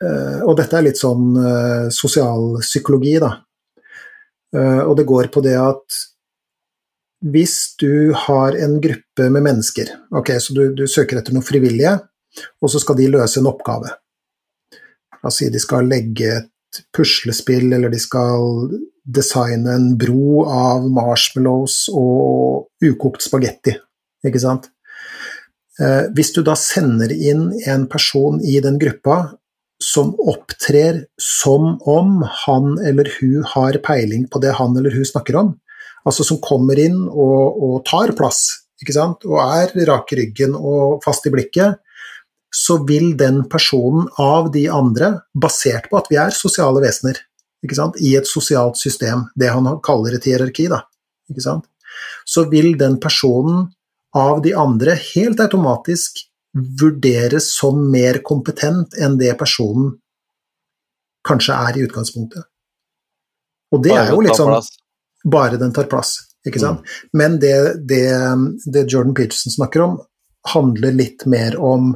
uh, 0.02 0.40
og 0.48 0.56
dette 0.58 0.78
er 0.78 0.86
litt 0.86 1.02
sånn 1.02 1.36
uh, 1.36 1.90
sosialpsykologi, 1.92 3.18
da. 3.20 3.34
og 4.88 4.94
det 5.00 5.06
går 5.08 5.30
på 5.32 5.44
det 5.44 5.58
at 5.60 5.98
hvis 7.22 7.76
du 7.80 8.14
har 8.18 8.56
en 8.58 8.80
gruppe 8.82 9.28
med 9.30 9.46
mennesker, 9.46 9.92
ok, 10.18 10.34
så 10.42 10.56
du, 10.58 10.64
du 10.74 10.88
søker 10.90 11.20
etter 11.20 11.36
noen 11.36 11.46
frivillige, 11.46 11.98
og 12.62 12.72
så 12.72 12.82
skal 12.82 12.98
de 12.98 13.12
løse 13.14 13.42
en 13.42 13.50
oppgave. 13.52 13.92
La 15.22 15.30
oss 15.30 15.38
si 15.42 15.52
de 15.54 15.62
skal 15.62 15.90
legge 15.90 16.32
et 16.40 16.82
puslespill, 16.96 17.70
eller 17.76 17.92
de 17.94 18.00
skal 18.02 18.72
designe 19.06 19.76
en 19.76 19.92
bro 20.00 20.46
av 20.50 20.88
marshmallows 20.90 21.84
og 21.94 22.86
ukokt 22.86 23.26
spagetti, 23.26 23.76
ikke 24.26 24.42
sant. 24.42 24.72
Eh, 25.82 26.08
hvis 26.16 26.34
du 26.36 26.42
da 26.46 26.56
sender 26.58 27.14
inn 27.14 27.50
en 27.70 27.88
person 27.90 28.42
i 28.42 28.60
den 28.64 28.80
gruppa 28.82 29.38
som 29.82 30.14
opptrer 30.30 31.06
som 31.22 31.76
om 31.90 32.22
han 32.46 32.76
eller 32.86 33.10
hun 33.18 33.46
har 33.54 33.80
peiling 33.86 34.28
på 34.30 34.42
det 34.44 34.54
han 34.60 34.78
eller 34.78 34.94
hun 34.94 35.08
snakker 35.08 35.40
om, 35.42 35.56
altså 36.08 36.26
som 36.26 36.42
kommer 36.44 36.80
inn 36.82 37.04
og, 37.08 37.62
og 37.62 37.76
tar 37.88 38.14
plass, 38.18 38.44
ikke 38.82 38.96
sant, 38.96 39.26
og 39.30 39.42
er 39.44 39.74
rak 39.90 40.14
i 40.14 40.22
ryggen 40.22 40.56
og 40.58 41.02
fast 41.06 41.28
i 41.30 41.34
blikket, 41.34 41.82
så 42.52 42.82
vil 42.84 43.14
den 43.18 43.46
personen 43.50 44.10
av 44.20 44.50
de 44.52 44.66
andre, 44.72 45.14
basert 45.32 45.88
på 45.92 46.00
at 46.02 46.10
vi 46.12 46.18
er 46.20 46.36
sosiale 46.36 46.82
vesener, 46.84 47.20
ikke 47.64 47.78
sant? 47.78 48.00
i 48.02 48.16
et 48.20 48.28
sosialt 48.28 48.80
system, 48.82 49.28
det 49.40 49.54
han 49.54 49.70
kaller 49.86 50.18
et 50.18 50.28
hierarki, 50.28 50.68
da, 50.72 50.82
ikke 51.32 51.46
sant? 51.46 51.68
så 52.28 52.48
vil 52.52 52.74
den 52.80 52.98
personen 53.00 53.70
av 54.18 54.42
de 54.44 54.54
andre 54.58 54.98
helt 55.14 55.40
automatisk 55.40 56.26
vurderes 56.52 57.54
som 57.56 57.78
mer 57.92 58.20
kompetent 58.28 58.98
enn 59.00 59.16
det 59.20 59.32
personen 59.40 59.94
kanskje 61.28 61.56
er 61.56 61.78
i 61.78 61.86
utgangspunktet. 61.86 62.44
Og 63.72 63.84
det 63.86 63.94
er 63.96 64.12
jo 64.12 64.20
litt 64.26 64.36
sånn 64.36 64.52
Bare 65.24 65.60
den 65.62 65.74
tar 65.74 65.90
plass, 65.92 66.16
ikke 66.48 66.62
sant. 66.62 66.82
Mm. 66.82 67.18
Men 67.18 67.40
det, 67.42 67.58
det, 67.90 68.06
det, 68.66 68.88
Jordan 68.88 69.14
Peterson 69.18 69.54
snakker 69.54 69.86
om, 69.86 70.00
handler 70.54 70.96
litt 70.98 71.26
mer 71.30 71.58
om 71.60 71.94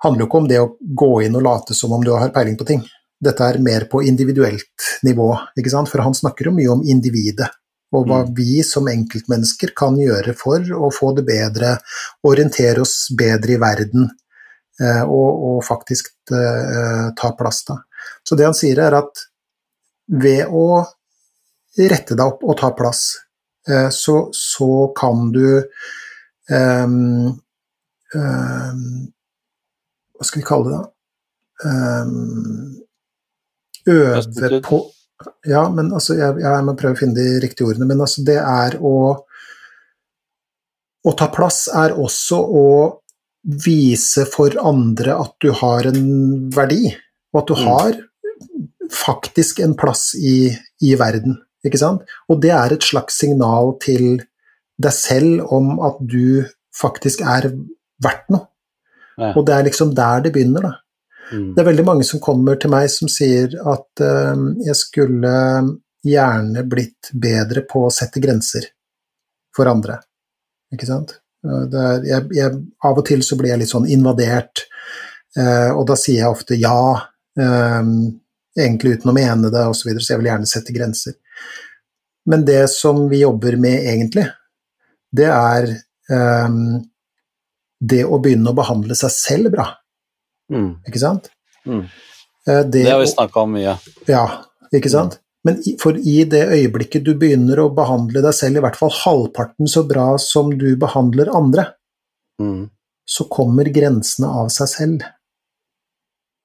handler 0.00 0.24
jo 0.24 0.28
ikke 0.30 0.40
om 0.40 0.48
det 0.48 0.60
å 0.62 0.70
gå 0.96 1.10
inn 1.26 1.36
og 1.36 1.44
late 1.44 1.76
som 1.76 1.92
om 1.92 2.04
du 2.04 2.14
har 2.14 2.32
peiling 2.32 2.56
på 2.56 2.64
ting. 2.68 2.80
Dette 3.20 3.44
er 3.44 3.58
mer 3.60 3.84
på 3.90 4.00
individuelt 4.08 4.86
nivå, 5.04 5.34
ikke 5.60 5.72
sant? 5.72 5.90
for 5.92 6.00
han 6.00 6.16
snakker 6.16 6.48
jo 6.48 6.54
mye 6.56 6.70
om 6.72 6.84
individet. 6.88 7.50
Og 7.92 8.06
hva 8.06 8.22
mm. 8.24 8.30
vi 8.36 8.62
som 8.64 8.88
enkeltmennesker 8.88 9.74
kan 9.76 9.98
gjøre 9.98 10.32
for 10.38 10.64
å 10.72 10.88
få 10.94 11.10
det 11.18 11.26
bedre, 11.28 11.74
orientere 12.26 12.84
oss 12.84 13.10
bedre 13.18 13.56
i 13.56 13.60
verden 13.60 14.06
eh, 14.06 15.02
og, 15.02 15.30
og, 15.50 15.58
faktisk 15.66 16.12
uh, 16.32 17.10
ta 17.18 17.32
plass. 17.36 17.64
Da. 17.66 17.80
Så 18.22 18.38
det 18.38 18.46
han 18.46 18.56
sier, 18.56 18.78
er 18.86 18.96
at 19.02 19.26
ved 20.10 20.46
å 20.48 20.84
rette 21.90 22.16
deg 22.18 22.26
opp 22.26 22.44
og 22.44 22.58
ta 22.60 22.72
plass, 22.76 23.04
uh, 23.70 23.88
så, 23.94 24.16
så, 24.36 24.70
kan 24.96 25.30
du 25.34 25.46
um, 26.50 27.32
um, 28.14 28.86
Hva 30.16 30.28
skal 30.28 30.42
vi 30.42 30.46
kalle 30.46 30.68
det, 30.68 30.78
da? 30.78 30.86
Um, 31.60 32.80
øve 33.88 34.60
på 34.64 34.80
ja, 35.44 35.66
men 35.68 35.90
altså, 35.92 36.14
jeg, 36.16 36.38
jeg, 36.40 36.64
må 36.64 36.74
prøve 36.78 36.96
å 36.96 37.00
finne 37.00 37.16
de 37.16 37.40
riktige 37.42 37.68
ordene. 37.68 37.88
Men 37.90 38.00
altså, 38.04 38.24
det 38.26 38.38
er 38.40 38.78
å 38.80 38.94
Å 41.00 41.12
ta 41.16 41.30
plass 41.32 41.62
er 41.72 41.94
også 41.96 42.36
å 42.60 42.64
vise 43.64 44.26
for 44.28 44.52
andre 44.60 45.14
at 45.16 45.30
du 45.40 45.46
har 45.56 45.86
en 45.88 46.02
verdi, 46.52 46.90
og 47.32 47.38
at 47.40 47.48
du 47.48 47.54
mm. 47.56 47.62
har 47.64 47.94
faktisk 48.92 49.62
en 49.64 49.72
plass 49.80 50.10
i, 50.20 50.50
i 50.84 50.90
verden. 51.00 51.38
Ikke 51.66 51.80
sant? 51.80 52.04
Og 52.30 52.40
det 52.42 52.52
er 52.56 52.72
et 52.74 52.86
slags 52.86 53.18
signal 53.20 53.74
til 53.82 54.22
deg 54.80 54.94
selv 54.96 55.52
om 55.52 55.74
at 55.84 55.98
du 56.00 56.46
faktisk 56.76 57.20
er 57.26 57.50
verdt 58.00 58.30
noe. 58.32 58.46
Ja. 59.20 59.34
Og 59.34 59.44
det 59.44 59.56
er 59.56 59.66
liksom 59.66 59.92
der 59.96 60.24
det 60.24 60.32
begynner, 60.32 60.64
da. 60.64 60.76
Mm. 61.30 61.52
Det 61.54 61.62
er 61.62 61.68
veldig 61.68 61.86
mange 61.86 62.06
som 62.06 62.22
kommer 62.22 62.56
til 62.58 62.72
meg 62.72 62.88
som 62.90 63.10
sier 63.10 63.52
at 63.54 64.02
uh, 64.02 64.46
jeg 64.64 64.76
skulle 64.78 65.34
gjerne 66.06 66.64
blitt 66.66 67.10
bedre 67.12 67.62
på 67.68 67.84
å 67.86 67.92
sette 67.94 68.22
grenser 68.22 68.66
for 69.54 69.70
andre. 69.70 70.00
Ikke 70.74 70.88
sant? 70.88 71.18
Er, 71.44 72.02
jeg, 72.04 72.26
jeg, 72.36 72.56
av 72.84 72.98
og 73.00 73.06
til 73.06 73.22
så 73.24 73.38
blir 73.38 73.52
jeg 73.52 73.62
litt 73.62 73.72
sånn 73.72 73.88
invadert, 73.92 74.64
uh, 75.38 75.70
og 75.76 75.84
da 75.92 75.96
sier 76.00 76.24
jeg 76.24 76.34
ofte 76.34 76.58
ja, 76.58 76.82
um, 77.38 77.94
egentlig 78.56 78.98
uten 78.98 79.12
å 79.12 79.16
mene 79.16 79.52
det 79.52 79.64
osv., 79.68 79.82
så, 79.82 79.90
videre, 79.90 80.04
så 80.04 80.14
jeg 80.14 80.22
vil 80.22 80.30
gjerne 80.32 80.50
sette 80.50 80.76
grenser. 80.76 81.19
Men 82.28 82.44
det 82.44 82.68
som 82.72 83.06
vi 83.08 83.22
jobber 83.22 83.56
med 83.56 83.86
egentlig, 83.88 84.26
det 85.16 85.28
er 85.32 85.70
um, 86.10 86.80
det 87.80 88.04
å 88.04 88.18
begynne 88.20 88.52
å 88.52 88.56
behandle 88.56 88.96
seg 88.98 89.12
selv 89.14 89.54
bra. 89.54 89.66
Mm. 90.52 90.70
Ikke 90.86 91.00
sant? 91.00 91.30
Mm. 91.64 91.86
Eh, 92.46 92.62
det, 92.66 92.82
det, 92.82 92.90
har 92.90 93.00
vi 93.00 93.10
snakka 93.10 93.44
om 93.46 93.54
mye. 93.56 93.76
Ja, 94.10 94.24
ikke 94.74 94.92
sant? 94.92 95.18
Men 95.46 95.62
for 95.80 95.96
i 95.96 96.18
det 96.28 96.42
øyeblikket 96.52 97.06
du 97.06 97.14
begynner 97.16 97.62
å 97.62 97.70
behandle 97.72 98.20
deg 98.24 98.36
selv 98.36 98.60
i 98.60 98.64
hvert 98.64 98.76
fall 98.76 98.92
halvparten 98.92 99.70
så 99.70 99.86
bra 99.88 100.12
som 100.20 100.52
du 100.52 100.68
behandler 100.80 101.32
andre, 101.32 101.64
mm. 102.42 102.66
så 103.08 103.24
kommer 103.32 103.72
grensene 103.72 104.28
av 104.42 104.50
seg 104.52 104.70
selv. 104.74 105.06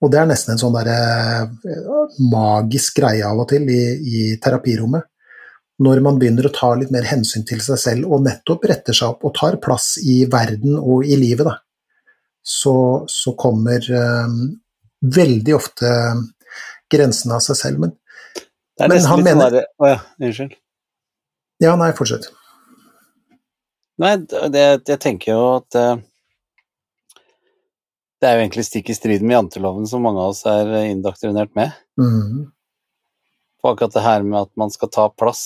Og 0.04 0.12
det 0.12 0.22
er 0.22 0.30
nesten 0.30 0.54
en 0.54 0.62
sånn 0.62 0.76
derre 0.76 0.96
eh, 1.44 2.16
magisk 2.32 3.02
greie 3.02 3.26
av 3.28 3.44
og 3.44 3.50
til 3.52 3.68
i, 3.72 3.82
i 4.00 4.24
terapirommet. 4.40 5.10
Når 5.84 6.00
man 6.06 6.20
begynner 6.22 6.48
å 6.48 6.54
ta 6.56 6.70
litt 6.80 6.92
mer 6.94 7.04
hensyn 7.10 7.44
til 7.48 7.60
seg 7.64 7.80
selv 7.82 8.12
og 8.14 8.24
nettopp 8.24 8.64
retter 8.70 8.96
seg 8.96 9.12
opp 9.12 9.26
og 9.28 9.34
tar 9.36 9.58
plass 9.64 9.96
i 10.00 10.22
verden 10.32 10.78
og 10.80 11.04
i 11.04 11.18
livet, 11.20 11.50
da 11.50 11.58
så, 12.48 13.06
så 13.08 13.34
kommer 13.34 13.92
eh, 13.92 14.34
veldig 15.16 15.56
ofte 15.56 15.90
grensene 16.92 17.40
av 17.40 17.42
seg 17.42 17.58
selv. 17.58 17.82
Men, 17.82 17.96
det 18.78 18.90
men 18.92 19.00
han 19.00 19.08
sånn 19.08 19.24
mener 19.26 19.62
Å 19.64 19.64
oh, 19.82 19.88
ja, 19.90 20.02
unnskyld. 20.22 20.54
Ja, 21.64 21.74
nei, 21.80 21.90
fortsett. 21.98 22.28
Nei, 24.04 24.18
det, 24.52 24.66
jeg 24.92 25.00
tenker 25.02 25.32
jo 25.32 25.44
at 25.56 25.78
uh, 25.80 25.96
det 28.20 28.28
er 28.28 28.36
jo 28.36 28.44
egentlig 28.44 28.66
stikk 28.68 28.92
i 28.92 28.98
strid 28.98 29.24
med 29.24 29.38
janteloven 29.38 29.88
som 29.90 30.04
mange 30.06 30.20
av 30.22 30.36
oss 30.36 30.44
er 30.52 30.70
indoktrinert 30.92 31.56
med. 31.58 31.74
Mm. 31.98 32.52
På 33.66 33.72
akkurat 33.74 33.96
det 33.98 34.06
her 34.06 34.22
med 34.22 34.44
at 34.44 34.52
man 34.62 34.70
skal 34.70 34.92
ta 34.94 35.08
plass. 35.10 35.46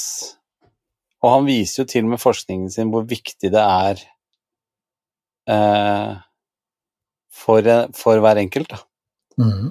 Og 1.24 1.32
han 1.32 1.46
viser 1.48 1.86
jo 1.86 1.88
til 1.88 2.08
med 2.12 2.20
forskningen 2.20 2.68
sin 2.74 2.90
hvor 2.91 3.06
viktig 3.08 3.48
det 3.54 3.62
er 3.64 4.02
eh, 5.48 6.18
for, 7.32 7.70
for 7.96 8.20
hver 8.20 8.41
enkelt, 8.41 8.74
da. 8.74 8.82
Mm. 9.40 9.70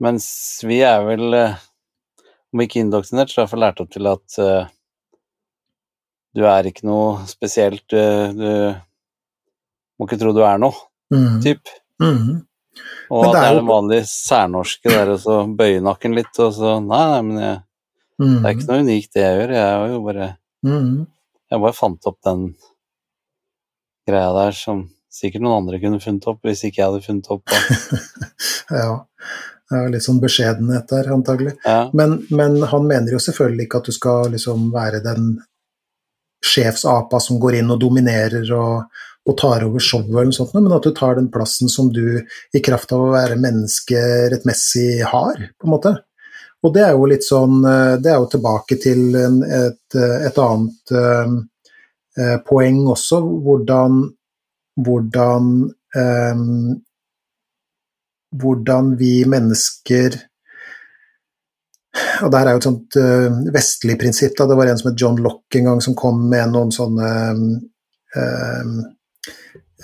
Mens 0.00 0.26
vi 0.64 0.80
er 0.80 1.04
vel, 1.04 1.26
eh, 1.36 1.58
om 2.56 2.62
ikke 2.64 2.80
indoktrinert, 2.80 3.34
så 3.34 3.42
iallfall 3.42 3.64
lært 3.66 3.82
opp 3.84 3.92
til 3.92 4.08
at 4.08 4.38
uh, 4.40 4.72
du 6.32 6.46
er 6.48 6.68
ikke 6.72 6.88
noe 6.88 7.26
spesielt, 7.28 7.84
du, 7.92 8.00
du, 8.32 8.48
må 10.00 10.08
ikke 10.08 10.22
tro 10.24 10.32
du 10.32 10.40
er 10.48 10.56
noe, 10.60 10.88
mm. 11.12 11.36
typ. 11.44 11.68
Mm. 12.00 12.42
Og 13.12 13.26
at 13.26 13.34
det 13.34 13.42
er 13.44 13.58
jo 13.58 13.64
vanlige 13.68 14.08
særnorske 14.08 14.92
der 14.92 15.12
så 15.20 15.42
bøye 15.58 15.82
nakken 15.84 16.16
litt, 16.16 16.32
og 16.40 16.54
så 16.56 16.78
Nei, 16.80 17.02
nei, 17.12 17.20
men 17.28 17.42
jeg, 17.42 17.60
mm. 18.22 18.36
det 18.38 18.42
er 18.42 18.56
ikke 18.56 18.68
noe 18.70 18.86
unikt 18.86 19.14
det 19.16 19.24
jeg 19.24 19.38
gjør, 19.40 19.54
jeg 19.58 19.76
er 19.76 19.92
jo 19.92 20.02
bare 20.06 20.28
mm. 20.66 20.92
Jeg 21.52 21.64
bare 21.66 21.76
fant 21.76 22.08
opp 22.08 22.18
den 22.24 22.44
greia 24.08 24.32
der 24.34 24.56
som 24.56 24.86
sikkert 25.12 25.44
noen 25.44 25.60
andre 25.60 25.80
kunne 25.82 26.00
funnet 26.00 26.28
opp, 26.30 26.40
hvis 26.46 26.64
ikke 26.64 26.80
jeg 26.80 26.88
hadde 26.88 27.04
funnet 27.04 27.28
opp. 27.34 27.52
ja. 28.80 28.86
Det 29.72 29.78
er 29.78 29.92
litt 29.92 30.04
sånn 30.04 30.20
beskjedenhet 30.20 30.88
der, 30.90 31.10
antagelig. 31.14 31.54
Ja. 31.64 31.86
Men, 31.96 32.18
men, 32.32 32.58
han 32.68 32.88
mener 32.88 33.14
jo 33.14 33.20
selvfølgelig 33.22 33.66
ikke 33.68 33.80
at 33.82 33.88
du 33.88 33.94
skal 33.96 34.32
liksom 34.34 34.66
være 34.74 35.02
den 35.04 35.34
sjefsapa 36.46 37.20
som 37.22 37.40
går 37.42 37.60
inn 37.60 37.72
og 37.72 37.80
dominerer 37.82 38.46
og, 38.56 39.02
og 39.28 39.36
tar 39.38 39.66
over 39.66 39.82
showet, 39.82 40.34
sånt, 40.34 40.54
men 40.58 40.72
at 40.74 40.86
du 40.86 40.92
tar 40.96 41.18
den 41.18 41.30
plassen 41.32 41.70
som 41.70 41.90
du 41.94 42.18
i 42.18 42.62
kraft 42.64 42.94
av 42.94 43.04
å 43.04 43.12
være 43.14 43.40
menneske 43.40 44.00
rettmessig 44.32 45.04
har, 45.06 45.38
på 45.58 45.68
en 45.68 45.74
måte. 45.76 45.94
Og 46.62 46.74
det 46.74 46.82
er 46.86 46.92
jo 46.94 47.06
litt 47.10 47.24
sånn 47.26 47.56
Det 47.98 48.06
er 48.06 48.20
jo 48.22 48.28
tilbake 48.30 48.76
til 48.78 49.16
et, 49.18 49.96
et, 49.98 50.36
annet 50.38 50.92
eh, 50.94 52.36
poeng 52.46 52.84
også, 52.92 53.18
hvordan 53.42 53.96
hvordan 54.78 55.48
eh, 55.96 56.44
hvordan 58.32 58.94
vi 59.00 59.24
mennesker 59.28 60.16
og 62.24 62.32
der 62.32 62.46
er 62.46 62.54
jo 62.54 62.60
et 62.60 62.66
sånt 62.68 62.96
uh, 63.00 63.38
vestlig 63.52 63.98
prinsipp. 64.00 64.34
Da. 64.38 64.46
Det 64.48 64.56
var 64.58 64.70
en 64.70 64.80
som 64.80 64.90
het 64.90 65.00
John 65.00 65.20
Lock 65.20 65.58
en 65.58 65.70
gang 65.70 65.84
som 65.84 65.96
kom 65.98 66.24
med 66.30 66.52
noen 66.54 66.72
sånne 66.74 67.08
um, 67.36 67.46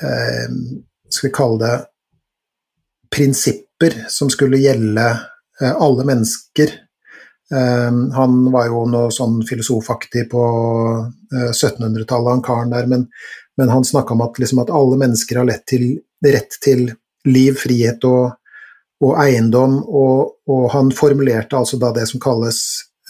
um, 0.02 0.58
Skal 1.08 1.28
vi 1.28 1.34
kalle 1.36 1.60
det 1.62 1.76
prinsipper 3.12 4.02
som 4.12 4.30
skulle 4.32 4.60
gjelde 4.60 5.08
uh, 5.16 5.74
alle 5.74 6.06
mennesker. 6.08 6.84
han 7.48 8.32
var 8.52 8.66
jo 8.68 8.82
noe 8.92 9.08
sånn 9.08 9.38
filosofaktig 9.48 10.26
på 10.28 10.40
uh, 10.44 11.52
1700-tallet, 11.54 12.28
han 12.34 12.42
karen 12.44 12.74
der, 12.74 12.84
men 12.90 13.06
men 13.58 13.68
han 13.68 13.84
snakka 13.84 14.14
om 14.14 14.20
at, 14.20 14.38
liksom, 14.38 14.58
at, 14.62 14.70
alle 14.70 14.96
mennesker 15.00 15.40
har 15.40 15.48
til, 15.66 15.98
rett 16.22 16.58
til 16.62 16.84
liv, 17.26 17.56
frihet 17.58 18.04
og, 18.06 18.36
og 19.04 19.14
eiendom, 19.22 19.78
og, 19.86 20.38
og, 20.50 20.68
han 20.74 20.90
formulerte 20.94 21.58
altså 21.58 21.78
da 21.78 21.92
det 21.94 22.08
som 22.10 22.20
kalles 22.22 22.60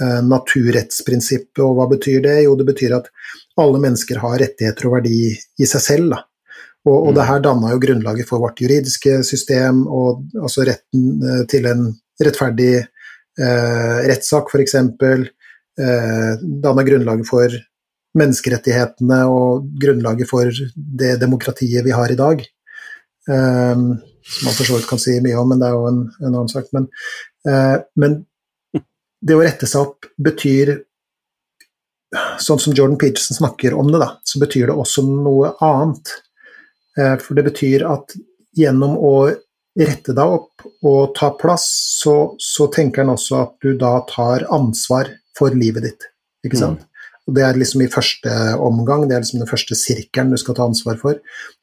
eh, 0.02 0.20
naturrettsprinsippet, 0.26 1.62
og 1.64 1.78
hva 1.78 1.88
betyr 1.90 2.20
det? 2.26 2.42
Jo, 2.44 2.56
det 2.60 2.66
betyr 2.68 2.98
at 2.98 3.08
alle 3.58 3.80
mennesker 3.82 4.20
har 4.22 4.36
rettigheter 4.42 4.88
og 4.88 4.98
verdi 4.98 5.22
i 5.32 5.68
seg 5.68 5.84
selv. 5.84 6.12
Da. 6.12 6.20
Og, 6.88 7.08
og 7.08 7.16
det 7.16 7.26
her 7.28 7.40
danna 7.44 7.72
jo 7.72 7.80
grunnlaget 7.82 8.28
for 8.28 8.44
vårt 8.44 8.60
juridiske 8.62 9.22
system, 9.26 9.86
og 9.88 10.22
altså 10.40 10.66
retten 10.68 11.24
eh, 11.24 11.42
til 11.50 11.70
en 11.70 11.88
rettferdig 12.20 12.74
eh, 12.82 13.98
rettssak, 14.10 14.52
f.eks. 14.52 14.76
Eh, 14.78 16.30
danna 16.64 16.84
grunnlaget 16.86 17.28
for 17.28 17.58
menneskerettighetene 18.18 19.22
og 19.30 19.66
grunnlaget 19.80 20.28
for 20.30 20.52
det 20.74 21.16
demokratiet 21.20 21.84
vi 21.86 21.94
har 21.94 22.12
i 22.12 22.18
dag. 22.18 22.44
Um, 23.28 23.98
som 24.28 24.48
man 24.48 24.56
for 24.56 24.68
så 24.68 24.76
vidt 24.76 24.88
kan 24.90 25.00
si 25.02 25.16
mye 25.24 25.38
om, 25.40 25.48
men 25.52 25.62
det 25.62 25.68
er 25.68 25.76
jo 25.76 25.86
en, 25.88 26.02
en 26.20 26.32
annen 26.34 26.52
sak. 26.52 26.68
Men, 26.76 26.88
eh, 27.48 27.76
men 28.00 28.20
det 29.24 29.36
å 29.36 29.42
rette 29.42 29.68
seg 29.68 29.88
opp 29.88 30.12
betyr 30.20 30.78
Sånn 32.40 32.56
som 32.56 32.72
Jordan 32.72 32.96
Peterson 32.96 33.36
snakker 33.36 33.74
om 33.76 33.90
det, 33.92 33.98
da, 34.00 34.14
så 34.24 34.38
betyr 34.40 34.70
det 34.70 34.76
også 34.80 35.02
noe 35.04 35.50
annet. 35.60 36.14
Eh, 36.96 37.18
for 37.20 37.36
det 37.36 37.44
betyr 37.50 37.84
at 37.84 38.14
gjennom 38.56 38.94
å 38.96 39.12
rette 39.78 40.14
deg 40.16 40.36
opp 40.38 40.64
og 40.88 41.12
ta 41.18 41.30
plass, 41.36 41.66
så, 42.00 42.14
så 42.40 42.70
tenker 42.72 43.04
han 43.04 43.12
også 43.12 43.42
at 43.42 43.52
du 43.60 43.74
da 43.76 43.98
tar 44.08 44.46
ansvar 44.54 45.12
for 45.36 45.52
livet 45.52 45.84
ditt. 45.84 46.08
Ikke 46.46 46.62
sant? 46.62 46.80
Mm. 46.80 46.87
Og 47.28 47.34
Det 47.36 47.42
er 47.44 47.58
liksom 47.60 47.82
i 47.84 47.90
første 47.92 48.30
omgang, 48.64 49.02
det 49.04 49.14
er 49.14 49.20
liksom 49.20 49.42
den 49.42 49.50
første 49.50 49.76
sirkelen 49.76 50.30
du 50.32 50.38
skal 50.40 50.56
ta 50.56 50.64
ansvar 50.64 50.96
for. 50.96 51.18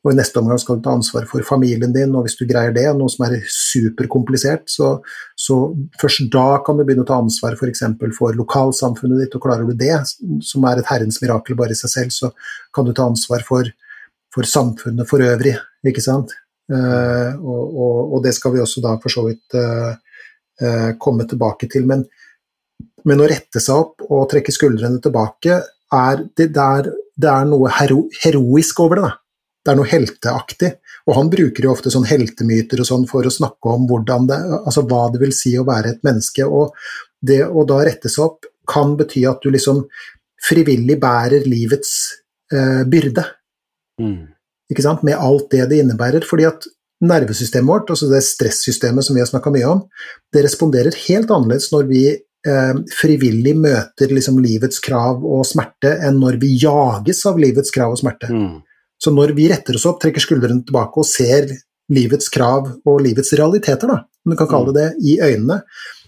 Og 0.06 0.12
i 0.12 0.18
neste 0.20 0.38
omgang 0.38 0.60
skal 0.62 0.78
du 0.78 0.84
ta 0.86 0.94
ansvar 0.94 1.26
for 1.26 1.42
familien 1.48 1.94
din, 1.94 2.14
og 2.14 2.28
hvis 2.28 2.38
du 2.38 2.46
greier 2.46 2.76
det, 2.76 2.86
noe 2.94 3.10
som 3.10 3.26
er 3.26 3.40
superkomplisert, 3.50 4.70
så, 4.70 4.92
så 5.34 5.58
først 6.02 6.30
da 6.36 6.62
kan 6.66 6.78
du 6.78 6.86
begynne 6.86 7.02
å 7.02 7.10
ta 7.10 7.18
ansvar 7.18 7.58
f.eks. 7.58 7.82
For, 7.98 8.14
for 8.14 8.38
lokalsamfunnet 8.38 9.24
ditt, 9.24 9.38
og 9.40 9.48
klarer 9.48 9.66
du 9.66 9.74
det, 9.74 9.98
som 10.46 10.70
er 10.70 10.84
et 10.84 10.92
herrens 10.92 11.18
mirakel 11.24 11.58
bare 11.58 11.74
i 11.74 11.82
seg 11.82 11.96
selv, 11.96 12.14
så 12.14 12.30
kan 12.76 12.86
du 12.86 12.94
ta 12.94 13.10
ansvar 13.10 13.42
for, 13.48 13.72
for 14.38 14.46
samfunnet 14.46 15.10
for 15.10 15.26
øvrig, 15.26 15.58
ikke 15.82 16.06
sant. 16.06 16.38
Uh, 16.70 17.34
og, 17.42 17.64
og, 17.74 17.98
og, 18.14 18.20
det 18.26 18.34
skal 18.38 18.56
vi 18.56 18.62
også 18.62 18.82
da 18.82 18.96
for 19.02 19.14
så 19.14 19.22
vidt 19.28 19.58
uh, 19.58 19.98
uh, 20.62 20.92
komme 21.02 21.26
tilbake 21.30 21.70
til. 21.70 21.86
Men 21.90 22.06
men 23.06 23.22
å 23.22 23.30
rette 23.30 23.62
seg 23.62 23.78
opp 23.78 24.06
og 24.10 24.28
trekke 24.32 24.54
skuldrene 24.54 25.02
tilbake, 25.04 25.60
er, 25.96 26.24
det, 26.38 26.50
det, 26.56 26.66
er, 26.66 26.90
det 27.16 27.30
er, 27.32 27.46
noe 27.50 27.72
hero, 27.78 28.06
heroisk 28.24 28.82
over 28.84 29.00
det. 29.00 29.06
Da. 29.06 29.14
Det 29.66 29.74
er 29.74 29.80
noe 29.80 29.90
helteaktig. 29.90 30.72
Og 31.06 31.18
han 31.20 31.30
bruker 31.30 31.68
jo 31.68 31.72
ofte 31.74 31.94
sånn 31.94 32.08
heltemyter 32.10 32.82
og 32.82 32.90
sånn 32.90 33.06
for 33.10 33.26
å 33.26 33.34
snakke 33.34 33.76
om 33.76 33.88
det, 34.30 34.38
altså 34.58 34.86
hva 34.90 35.06
det 35.14 35.22
vil 35.22 35.34
si 35.38 35.54
å 35.58 35.66
være 35.68 35.96
et 35.96 36.06
menneske. 36.06 36.46
Og 36.46 36.74
det 37.22 37.44
å 37.46 37.66
da 37.70 37.82
rette 37.86 38.12
seg 38.12 38.26
opp 38.26 38.50
kan 38.70 38.96
bety 38.98 39.26
at 39.30 39.44
du 39.46 39.52
liksom 39.54 39.84
frivillig 40.46 40.98
bærer 41.02 41.46
livets 41.50 41.92
eh, 42.54 42.82
byrde. 42.90 43.26
Mm. 44.02 44.24
Ikke 44.74 44.86
sant? 44.86 45.06
Med 45.06 45.18
alt 45.22 45.52
det 45.54 45.68
det 45.70 45.84
innebærer. 45.84 46.26
fordi 46.26 46.50
at 46.50 46.66
nervesystemet 47.06 47.70
vårt, 47.70 47.90
altså 47.92 48.08
det 48.10 48.24
stressystemet 48.24 49.06
som 49.06 49.16
vi 49.18 49.22
har 49.22 49.30
snakka 49.30 49.52
mye 49.54 49.68
om, 49.68 49.82
det 50.34 50.46
responderer 50.46 50.96
helt 51.06 51.32
annerledes 51.32 51.72
når 51.74 51.90
vi 51.90 52.04
frivillig 52.94 53.56
møter 53.58 54.12
liksom 54.14 54.38
livets 54.44 54.78
krav 54.84 55.24
og 55.26 55.46
smerte, 55.50 55.96
enn 56.06 56.20
når 56.22 56.38
vi 56.42 56.52
jages 56.62 57.24
av 57.26 57.40
livets 57.42 57.74
krav 57.74 57.96
og 57.96 58.02
smerte. 58.02 58.30
Mm. 58.30 58.60
Så 59.02 59.14
når 59.14 59.34
vi 59.38 59.48
retter 59.52 59.78
oss 59.78 59.88
opp, 59.90 60.00
trekker 60.04 60.24
skuldrene 60.24 60.64
tilbake 60.66 61.02
og 61.02 61.08
ser 61.10 61.50
livets 61.94 62.30
krav 62.34 62.70
og 62.86 63.02
livets 63.06 63.34
realiteter, 63.38 63.92
da, 63.92 64.04
om 64.06 64.34
du 64.34 64.38
kan 64.40 64.50
kalle 64.50 64.74
det 64.74 64.86
det, 64.92 65.06
i 65.06 65.18
øynene, 65.22 65.60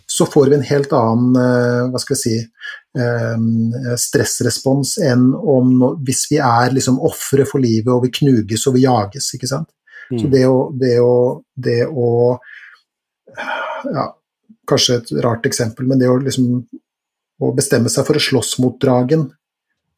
så 0.07 0.25
får 0.25 0.49
vi 0.49 0.55
en 0.55 0.67
helt 0.69 0.93
annen 0.95 1.35
eh, 1.41 1.87
hva 1.91 1.99
skal 1.99 2.15
vi 2.15 2.19
si, 2.21 2.35
eh, 2.97 3.47
stressrespons 3.99 4.95
enn 5.03 5.33
om 5.35 5.73
hvis 6.07 6.23
vi 6.31 6.39
er 6.39 6.71
liksom 6.73 7.01
ofre 7.03 7.45
for 7.49 7.61
livet 7.61 7.91
og 7.91 8.05
vi 8.05 8.13
knuges 8.21 8.63
og 8.69 8.77
vi 8.77 8.85
jages. 8.85 9.33
ikke 9.35 9.49
sant? 9.51 9.69
Mm. 10.07 10.21
Så 10.21 10.31
det 10.31 10.45
å, 10.47 10.61
det 10.79 10.93
å, 11.03 11.17
det 11.59 11.81
å 11.91 12.07
ja, 13.35 14.05
kanskje 14.67 14.99
et 14.99 15.11
rart 15.23 15.47
eksempel, 15.49 15.87
men 15.89 16.01
det 16.01 16.09
å 16.11 16.19
liksom 16.21 16.61
å 17.37 17.51
bestemme 17.55 17.89
seg 17.93 18.05
for 18.07 18.17
å 18.17 18.23
slåss 18.23 18.57
mot 18.63 18.79
dragen 18.81 19.27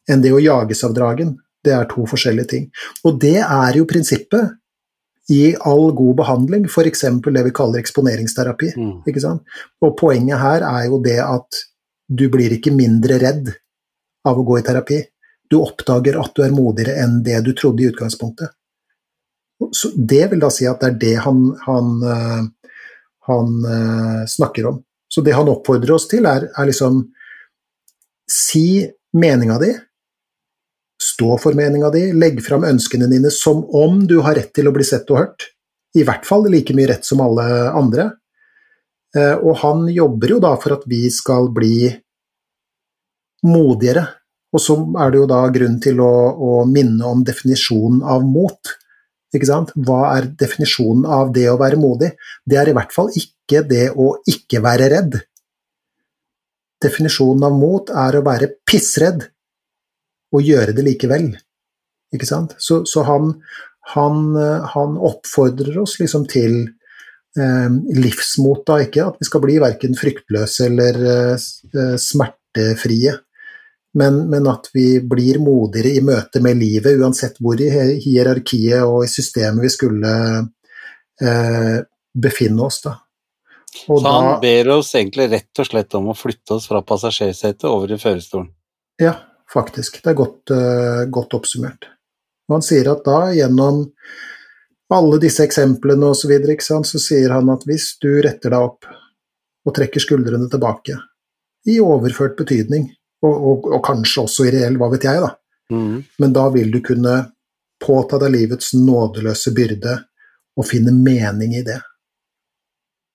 enn 0.10 0.24
det 0.24 0.34
å 0.34 0.42
jages 0.42 0.84
av 0.88 0.96
dragen, 0.96 1.38
det 1.64 1.74
er 1.76 1.88
to 1.92 2.06
forskjellige 2.10 2.52
ting. 2.52 2.66
Og 3.06 3.20
det 3.22 3.38
er 3.44 3.78
jo 3.78 3.88
prinsippet 3.88 4.56
i 5.30 5.54
all 5.70 5.92
god 5.94 6.18
behandling, 6.24 6.66
f.eks. 6.66 7.06
det 7.22 7.44
vi 7.46 7.54
kaller 7.56 7.84
eksponeringsterapi. 7.84 8.72
Mm. 8.76 9.42
Og 9.86 9.96
poenget 10.00 10.42
her 10.42 10.66
er 10.66 10.88
jo 10.90 11.02
det 11.06 11.20
at 11.22 11.62
du 12.10 12.26
blir 12.34 12.56
ikke 12.56 12.74
mindre 12.74 13.20
redd 13.22 13.52
av 14.26 14.40
å 14.40 14.46
gå 14.48 14.58
i 14.58 14.66
terapi. 14.66 15.04
Du 15.50 15.60
oppdager 15.62 16.18
at 16.22 16.34
du 16.36 16.42
er 16.46 16.56
modigere 16.56 16.98
enn 17.04 17.20
det 17.26 17.38
du 17.46 17.54
trodde 17.58 17.86
i 17.86 17.92
utgangspunktet. 17.92 18.56
Så 19.76 19.92
det 19.94 20.26
vil 20.32 20.42
da 20.42 20.50
si 20.54 20.66
at 20.70 20.82
det 20.82 20.90
er 20.90 21.00
det 21.02 21.16
han, 21.26 21.44
han 21.66 21.96
eh, 22.02 22.44
han 23.30 23.56
eh, 23.66 24.24
snakker 24.30 24.68
om. 24.72 24.82
Så 25.10 25.24
det 25.26 25.34
han 25.38 25.50
oppfordrer 25.50 25.96
oss 25.96 26.08
til, 26.10 26.28
er, 26.30 26.50
er 26.54 26.70
liksom 26.70 27.08
Si 28.30 28.86
meninga 29.18 29.56
di, 29.58 29.72
stå 31.02 31.38
for 31.42 31.58
meninga 31.58 31.90
di, 31.90 32.04
legg 32.14 32.44
fram 32.46 32.68
ønskene 32.68 33.08
dine 33.10 33.32
som 33.34 33.64
om 33.74 34.04
du 34.06 34.20
har 34.22 34.38
rett 34.38 34.52
til 34.54 34.70
å 34.70 34.74
bli 34.76 34.86
sett 34.86 35.10
og 35.10 35.18
hørt. 35.24 35.48
I 35.98 36.04
hvert 36.06 36.28
fall 36.30 36.46
like 36.54 36.76
mye 36.78 36.92
rett 36.92 37.08
som 37.08 37.24
alle 37.26 37.48
andre. 37.74 38.06
Eh, 39.18 39.34
og 39.34 39.58
han 39.64 39.88
jobber 39.90 40.36
jo 40.36 40.40
da 40.44 40.54
for 40.62 40.78
at 40.78 40.86
vi 40.90 41.08
skal 41.14 41.50
bli 41.56 41.90
modigere. 43.50 44.06
Og 44.54 44.62
så 44.62 44.76
er 45.02 45.12
det 45.12 45.22
jo 45.22 45.30
da 45.30 45.42
grunn 45.54 45.78
til 45.82 46.02
å, 46.02 46.14
å 46.34 46.54
minne 46.70 47.06
om 47.06 47.26
definisjonen 47.26 48.02
av 48.06 48.26
mot. 48.26 48.76
Hva 49.34 50.00
er 50.16 50.30
definisjonen 50.40 51.06
av 51.06 51.34
det 51.34 51.50
å 51.52 51.58
være 51.60 51.78
modig? 51.78 52.14
Det 52.46 52.58
er 52.58 52.70
i 52.70 52.76
hvert 52.78 52.94
fall 52.94 53.12
ikke 53.14 53.62
det 53.68 53.92
å 53.94 54.16
ikke 54.28 54.62
være 54.66 54.90
redd. 54.90 55.20
Definisjonen 56.82 57.44
av 57.46 57.54
mot 57.54 57.90
er 57.92 58.18
å 58.18 58.26
være 58.26 58.54
pissredd 58.66 59.28
og 60.34 60.46
gjøre 60.46 60.74
det 60.74 60.86
likevel. 60.86 61.32
Ikke 62.16 62.26
sant? 62.26 62.56
Så, 62.58 62.84
så 62.90 63.04
han, 63.06 63.36
han, 63.94 64.36
han, 64.74 64.98
oppfordrer 64.98 65.78
oss 65.82 66.00
liksom 66.00 66.26
til 66.30 66.62
eh, 67.38 67.70
livsmot, 68.00 68.64
da, 68.66 68.80
ikke 68.86 69.06
at 69.12 69.20
vi 69.22 69.30
skal 69.30 69.44
bli 69.46 69.60
verken 69.62 69.98
fryktløse 69.98 70.70
eller 70.72 71.02
eh, 71.14 71.98
smertefrie 72.02 73.18
men, 74.00 74.22
men, 74.32 74.48
at 74.48 74.70
vi 74.74 74.88
blir 75.04 75.42
modigere 75.44 75.92
i 76.00 76.04
møte 76.06 76.42
med 76.44 76.60
livet, 76.62 76.98
uansett 77.02 77.38
hvor 77.44 77.60
i 77.60 77.70
hierarkiet 78.04 78.86
og 78.88 79.04
i 79.06 79.12
systemet 79.12 79.66
vi 79.66 79.72
skulle 79.74 80.14
eh, 81.22 81.78
befinne 82.16 82.66
oss. 82.66 82.82
Da. 82.86 82.96
Og 83.88 84.02
Så 84.02 84.08
han 84.08 84.28
da, 84.32 84.40
ber 84.42 84.72
oss 84.78 84.94
egentlig 84.98 85.30
rett 85.34 85.62
og 85.62 85.70
slett 85.70 85.98
om 86.00 86.10
å 86.12 86.18
flytte 86.18 86.58
oss 86.58 86.68
fra 86.70 86.82
passasjersetet 86.86 87.68
over 87.70 87.94
i 87.94 88.00
førerstolen? 88.02 88.50
Ja, 89.02 89.16
faktisk. 89.54 90.02
Det 90.04 90.14
er 90.14 90.18
godt, 90.18 90.52
uh, 90.52 91.06
godt 91.12 91.36
oppsummert. 91.38 91.88
Og 92.50 92.58
han 92.58 92.66
sier 92.66 92.90
at 92.92 93.06
da, 93.06 93.20
gjennom 93.36 93.86
alle 94.90 95.20
disse 95.22 95.46
eksemplene 95.46 96.10
osv., 96.10 96.26
så, 96.26 96.32
videre, 96.32 96.58
så 96.66 97.02
sier 97.02 97.36
han 97.36 97.52
at 97.54 97.66
hvis 97.70 97.92
du 98.02 98.10
retter 98.26 98.56
deg 98.56 98.72
opp 98.72 98.90
og 99.68 99.76
trekker 99.76 100.02
skuldrene 100.02 100.50
tilbake, 100.50 100.98
i 101.70 101.78
overført 101.84 102.38
betydning, 102.40 102.88
og, 103.26 103.36
og, 103.36 103.68
og, 103.74 103.82
kanskje 103.84 104.24
også 104.24 104.48
i 104.48 104.54
reell, 104.56 104.78
hva 104.80 104.90
vet 104.94 105.08
jeg, 105.08 105.22
da. 105.24 105.34
Mm. 105.74 106.00
Men 106.22 106.36
da 106.36 106.46
vil 106.54 106.72
du 106.74 106.80
kunne 106.86 107.16
påta 107.80 108.20
deg 108.22 108.34
livets 108.34 108.74
nådeløse 108.78 109.54
byrde 109.56 109.96
og 110.60 110.68
finne 110.68 110.94
mening 110.96 111.56
i 111.60 111.64
det. 111.68 111.80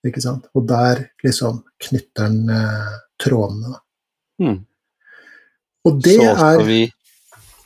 Ikke 0.05 0.23
sant? 0.23 0.49
Og 0.57 0.67
der 0.69 1.07
liksom 1.25 1.63
knytter 1.81 2.29
den 2.29 2.53
eh, 2.53 2.93
trådene, 3.21 3.75
da. 3.75 3.81
Mm. 4.45 4.61
Og 5.85 5.99
det 6.05 6.19
så 6.19 6.29
også 6.33 6.51
er 6.51 6.63
vi. 6.69 6.83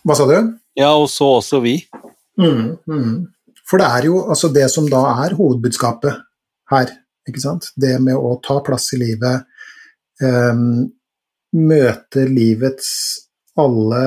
Hva 0.06 0.16
sa 0.18 0.26
du? 0.28 0.38
Ja, 0.78 0.92
og 0.94 1.08
så 1.10 1.28
også 1.38 1.60
vi. 1.62 1.74
Mm, 2.38 2.78
mm. 2.86 3.12
For 3.68 3.82
det 3.82 3.88
er 3.98 4.08
jo 4.08 4.22
altså 4.30 4.50
det 4.54 4.66
som 4.72 4.86
da 4.90 5.02
er 5.24 5.36
hovedbudskapet 5.38 6.22
her, 6.72 6.92
ikke 7.28 7.42
sant. 7.42 7.70
Det 7.76 7.96
med 8.02 8.16
å 8.16 8.36
ta 8.44 8.58
plass 8.64 8.88
i 8.96 9.00
livet, 9.02 9.46
um, 10.22 10.86
møte 11.56 12.26
livets 12.28 12.90
alle 13.58 14.02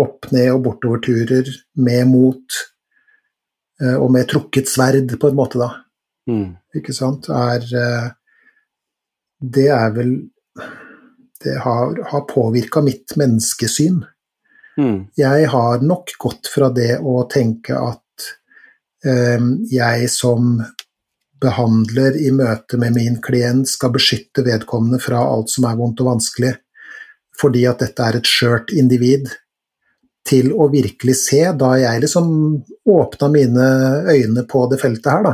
opp-, 0.00 0.30
ned- 0.32 0.52
og 0.54 0.64
bortoverturer 0.64 1.48
med 1.84 2.08
mot 2.10 2.58
eh, 3.82 3.96
og 3.96 4.10
med 4.14 4.28
trukket 4.30 4.70
sverd, 4.70 5.12
på 5.20 5.30
en 5.30 5.38
måte, 5.38 5.60
da. 5.60 5.70
Mm. 6.30 6.56
Ikke 6.76 6.94
sant? 6.94 7.30
Er 7.32 7.64
eh, 7.64 8.10
Det 9.40 9.68
er 9.72 9.90
vel 9.96 10.12
Det 11.40 11.56
har, 11.64 11.96
har 12.10 12.26
påvirka 12.28 12.82
mitt 12.84 13.16
menneskesyn. 13.16 14.02
Mm. 14.76 15.08
Jeg 15.16 15.46
har 15.48 15.80
nok 15.80 16.12
gått 16.20 16.50
fra 16.52 16.68
det 16.68 16.98
å 17.00 17.22
tenke 17.32 17.78
at 17.80 18.26
um, 19.04 19.54
jeg 19.64 20.10
som 20.12 20.58
behandler 21.40 22.18
i 22.20 22.28
møte 22.36 22.76
med 22.76 22.92
min 22.96 23.16
klient 23.24 23.68
skal 23.68 23.94
beskytte 23.94 24.44
vedkommende 24.44 25.00
fra 25.00 25.22
alt 25.32 25.48
som 25.48 25.64
er 25.68 25.78
vondt 25.80 26.02
og 26.04 26.10
vanskelig, 26.12 26.52
fordi 27.40 27.64
at 27.68 27.80
dette 27.82 28.04
er 28.04 28.18
et 28.18 28.28
skjørt 28.28 28.74
individ, 28.76 29.30
til 30.30 30.50
å 30.52 30.68
virkelig 30.70 31.16
se, 31.22 31.40
da 31.56 31.72
jeg 31.80 32.02
liksom 32.04 32.28
åpna 32.92 33.30
mine 33.32 33.68
øyne 34.12 34.44
på 34.48 34.66
det 34.70 34.78
feltet 34.82 35.08
her, 35.10 35.24
da. 35.24 35.32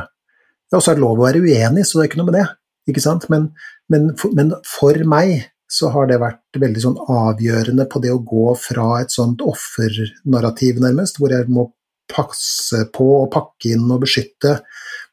Det 0.70 0.78
er 0.78 0.96
det 0.96 1.02
lov 1.02 1.18
å 1.18 1.26
være 1.26 1.42
uenig, 1.42 1.84
så 1.86 1.98
det 1.98 2.04
er 2.04 2.10
ikke 2.10 2.20
noe 2.20 2.30
med 2.30 2.38
det, 2.38 2.46
ikke 2.90 3.02
sant, 3.02 3.26
men, 3.32 3.50
men, 3.92 4.08
for, 4.18 4.34
men 4.38 4.54
for 4.66 4.98
meg 5.10 5.50
så 5.70 5.90
har 5.94 6.06
det 6.06 6.20
vært 6.22 6.58
veldig 6.62 6.82
sånn 6.82 6.98
avgjørende 7.10 7.88
på 7.90 8.00
det 8.02 8.12
å 8.14 8.22
gå 8.22 8.52
fra 8.62 9.00
et 9.02 9.14
sånt 9.14 9.42
offernarrativ, 9.42 10.78
nærmest, 10.82 11.18
hvor 11.18 11.34
jeg 11.34 11.50
må 11.50 11.68
passe 12.10 12.84
på 12.94 13.06
og 13.24 13.30
pakke 13.34 13.72
inn 13.74 13.88
og 13.90 14.04
beskytte 14.04 14.60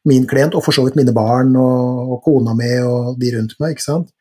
min 0.10 0.28
klient, 0.30 0.54
og 0.54 0.66
for 0.66 0.76
så 0.76 0.86
vidt 0.86 0.98
mine 1.00 1.16
barn 1.16 1.56
og, 1.58 2.14
og 2.14 2.22
kona 2.26 2.54
mi 2.58 2.70
og 2.86 3.18
de 3.22 3.34
rundt 3.34 3.58
meg, 3.64 3.74
ikke 3.74 3.88
sant, 3.88 4.14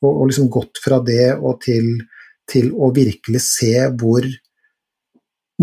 og, 0.00 0.10
og 0.10 0.28
liksom 0.30 0.48
gått 0.52 0.80
fra 0.84 1.00
det 1.04 1.34
og 1.36 1.60
til, 1.64 1.98
til 2.50 2.72
å 2.74 2.90
virkelig 2.94 3.42
se 3.44 3.76
hvor 4.00 4.26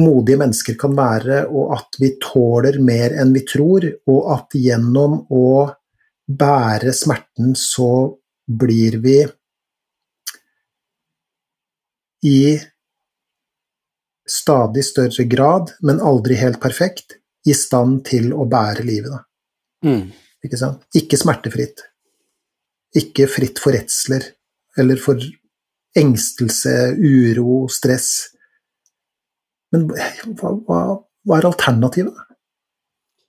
modige 0.01 0.39
mennesker 0.39 0.77
kan 0.79 0.95
være, 0.95 1.43
og 1.51 1.75
at 1.75 1.99
vi 1.99 2.13
tåler 2.21 2.79
mer 2.83 3.15
enn 3.21 3.33
vi 3.35 3.43
tror, 3.47 3.85
og 4.07 4.31
at 4.35 4.57
gjennom 4.57 5.19
å 5.35 5.45
bære 6.31 6.93
smerten 6.95 7.55
så 7.59 7.91
blir 8.47 8.97
vi 9.03 9.19
i 12.27 12.41
stadig 14.29 14.83
større 14.85 15.25
grad, 15.27 15.73
men 15.81 15.99
aldri 15.99 16.37
helt 16.39 16.61
perfekt, 16.63 17.17
i 17.47 17.53
stand 17.57 18.03
til 18.05 18.31
å 18.37 18.45
bære 18.49 18.85
livet. 18.85 19.25
Mm. 19.85 20.11
Ikke 20.45 20.59
sant? 20.59 20.85
Ikke 20.97 21.17
smertefritt. 21.17 21.81
Ikke 22.97 23.25
fritt 23.29 23.59
for 23.61 23.73
redsler 23.73 24.27
eller 24.79 24.99
for 25.01 25.19
engstelse, 25.97 26.73
uro, 26.97 27.65
stress. 27.71 28.11
Men 29.71 29.87
hva, 29.91 30.51
hva, 30.67 30.81
hva 31.27 31.39
er 31.39 31.47
alternativet? 31.49 32.15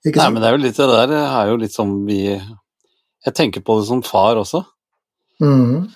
Ikke 0.03 0.19
Nei, 0.19 0.31
men 0.35 0.43
det 0.43 0.49
er 0.49 0.57
jo 0.57 0.63
litt 0.65 0.79
det 0.81 0.87
der 0.91 1.13
er 1.21 1.51
jo 1.53 1.59
litt 1.63 1.75
som 1.75 1.91
vi 2.09 2.25
Jeg 2.27 3.35
tenker 3.39 3.63
på 3.63 3.77
det 3.79 3.87
som 3.87 4.01
far 4.03 4.41
også. 4.41 4.65
Mm. 5.43 5.93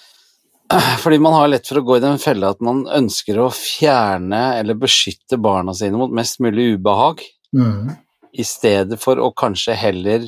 Fordi 1.03 1.19
man 1.23 1.35
har 1.35 1.51
lett 1.51 1.67
for 1.67 1.81
å 1.81 1.85
gå 1.87 1.97
i 1.99 2.03
den 2.05 2.19
fella 2.23 2.53
at 2.55 2.63
man 2.65 2.85
ønsker 2.91 3.39
å 3.43 3.49
fjerne 3.55 4.59
eller 4.61 4.79
beskytte 4.79 5.39
barna 5.43 5.75
sine 5.75 5.99
mot 5.99 6.15
mest 6.15 6.41
mulig 6.43 6.77
ubehag, 6.77 7.23
Mm. 7.55 7.95
i 8.37 8.45
stedet 8.45 8.99
for 9.01 9.17
å 9.23 9.31
kanskje 9.33 9.73
heller 9.79 10.27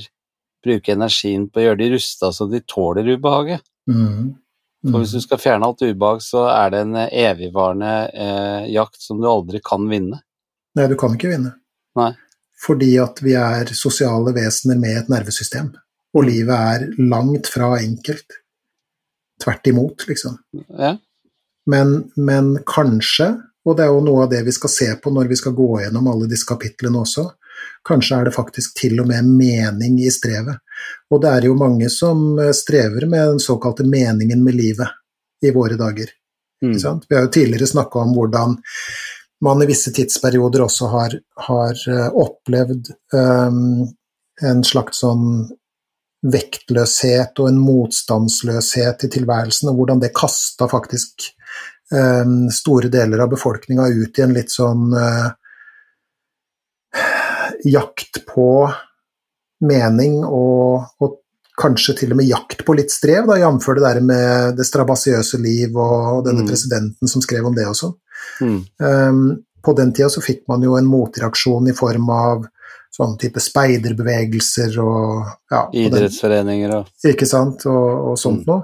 bruke 0.64 0.94
energien 0.94 1.48
på 1.50 1.60
å 1.60 1.64
gjøre 1.64 1.80
de 1.82 1.88
rusta 1.92 2.30
så 2.32 2.46
de 2.48 2.60
tåler 2.64 3.04
ubehaget. 3.10 3.60
Mm. 3.90 4.38
For 4.86 5.02
hvis 5.02 5.16
du 5.16 5.22
skal 5.24 5.40
fjerne 5.42 5.66
alt 5.66 5.82
ubehag, 5.82 6.22
så 6.22 6.44
er 6.52 6.70
det 6.70 6.84
en 6.84 6.96
evigvarende 7.02 7.94
eh, 8.14 8.68
jakt 8.70 9.00
som 9.02 9.18
du 9.18 9.26
aldri 9.26 9.60
kan 9.64 9.88
vinne. 9.90 10.20
Nei, 10.78 10.86
du 10.86 10.94
kan 10.98 11.16
ikke 11.16 11.32
vinne. 11.32 11.56
Nei. 11.98 12.12
Fordi 12.62 12.92
at 13.02 13.18
vi 13.22 13.34
er 13.38 13.72
sosiale 13.74 14.34
vesener 14.36 14.78
med 14.78 15.00
et 15.00 15.10
nervesystem. 15.10 15.72
Og 16.14 16.26
livet 16.26 16.54
er 16.54 16.86
langt 17.10 17.50
fra 17.50 17.72
enkelt. 17.80 18.38
Tvert 19.42 19.70
imot, 19.70 20.06
liksom. 20.08 20.38
Ja. 20.78 20.94
Men, 21.68 21.98
men 22.16 22.54
kanskje, 22.66 23.32
og 23.66 23.76
det 23.78 23.84
er 23.84 23.92
jo 23.92 24.04
noe 24.06 24.24
av 24.24 24.32
det 24.32 24.44
vi 24.46 24.54
skal 24.54 24.72
se 24.72 24.88
på 25.02 25.12
når 25.14 25.28
vi 25.30 25.38
skal 25.38 25.54
gå 25.58 25.68
gjennom 25.82 26.08
alle 26.10 26.30
disse 26.30 26.48
kapitlene 26.48 27.02
også, 27.02 27.26
kanskje 27.88 28.16
er 28.16 28.28
det 28.28 28.36
faktisk 28.36 28.76
til 28.78 29.00
og 29.02 29.08
med 29.10 29.26
mening 29.26 29.98
i 30.02 30.10
strevet. 30.12 30.60
Og 31.10 31.22
det 31.22 31.34
er 31.34 31.48
jo 31.48 31.58
mange 31.58 31.90
som 31.92 32.38
eh, 32.38 32.54
strever 32.56 33.06
med 33.06 33.34
den 33.34 33.42
såkalte 33.42 33.86
meningen 33.86 34.44
med 34.44 34.58
livet 34.58 34.96
i 35.44 35.52
våre 35.54 35.78
dager. 35.78 36.10
Mm. 36.64 36.74
Vi 37.08 37.14
har 37.14 37.22
jo 37.22 37.30
tidligere 37.30 37.66
snakka 37.70 38.02
om 38.02 38.16
hvordan 38.16 38.58
man 39.40 39.62
i 39.62 39.68
visse 39.70 39.92
tidsperioder 39.94 40.64
også 40.64 40.90
har, 40.90 41.14
har 41.46 41.78
eh, 41.88 42.08
opplevd 42.08 42.90
um, 43.14 43.86
en 44.42 44.64
slags 44.66 45.02
sånn 45.04 45.46
vektløshet 46.26 47.38
og 47.38 47.50
en 47.50 47.60
motstandsløshet 47.62 49.04
i 49.06 49.10
tilværelsen, 49.14 49.70
og 49.70 49.78
hvordan 49.78 50.02
det 50.02 50.14
kasta 50.16 50.66
faktisk 50.70 51.28
um, 51.94 52.48
store 52.50 52.90
deler 52.90 53.22
av 53.22 53.30
befolkninga 53.36 53.86
ut 53.86 54.18
i 54.18 54.24
en 54.26 54.34
litt 54.34 54.50
sånn 54.50 54.90
eh, 54.98 55.28
jakt 57.64 58.20
på 58.28 58.68
mening 59.66 60.20
og, 60.24 60.84
og 61.02 61.16
kanskje 61.58 61.96
til 61.98 62.12
og 62.14 62.20
med 62.20 62.28
jakt 62.30 62.60
på 62.66 62.76
litt 62.78 62.92
strev, 62.94 63.26
jf. 63.34 63.66
det 63.74 63.82
der 63.82 64.00
med 64.06 64.56
det 64.60 64.66
strabasiøse 64.68 65.40
liv 65.42 65.74
og 65.76 66.24
denne 66.28 66.44
Mm. 66.44 66.48
presidenten 66.52 67.08
som 67.10 67.22
skrev 67.24 67.46
om 67.46 67.54
det 67.54 67.66
også. 67.66 67.92
Mm. 68.40 68.60
Um, 68.78 69.42
på 69.64 69.74
den 69.76 69.92
tida 69.92 70.08
så 70.08 70.22
fikk 70.22 70.44
man 70.48 70.62
jo 70.62 70.76
en 70.78 70.86
motreaksjon 70.86 71.66
i 71.68 71.74
form 71.74 72.08
av 72.14 72.46
sånn 72.94 73.18
type 73.18 73.40
speiderbevegelser 73.42 74.78
og 74.80 75.26
ja, 75.50 75.64
Idrettsforeninger 75.74 76.72
og 76.78 76.86
ikke 77.10 77.26
sant, 77.26 77.66
og, 77.66 78.12
og 78.12 78.18
sånt 78.18 78.46
Mm. 78.46 78.52
noe. 78.52 78.62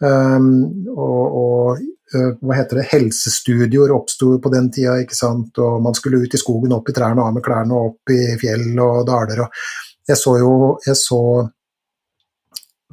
Um, 0.00 0.86
og, 0.94 1.34
og 1.42 1.80
hva 2.14 2.56
heter 2.56 2.80
det, 2.80 2.86
helsestudioer 2.92 3.92
oppsto 3.92 4.34
på 4.40 4.52
den 4.54 4.70
tida, 4.72 4.96
ikke 5.02 5.16
sant, 5.16 5.60
og 5.60 5.82
man 5.84 5.96
skulle 5.96 6.22
ut 6.24 6.34
i 6.34 6.40
skogen, 6.40 6.72
opp 6.76 6.88
i 6.88 6.96
trærne, 6.96 7.20
av 7.24 7.36
med 7.36 7.44
klærne, 7.44 7.76
opp 7.90 8.14
i 8.14 8.22
fjell 8.40 8.70
og 8.80 9.04
daler, 9.08 9.44
og 9.44 10.08
jeg 10.08 10.16
så 10.16 10.34
jo, 10.40 10.52
jeg 10.86 10.96
så 10.96 11.22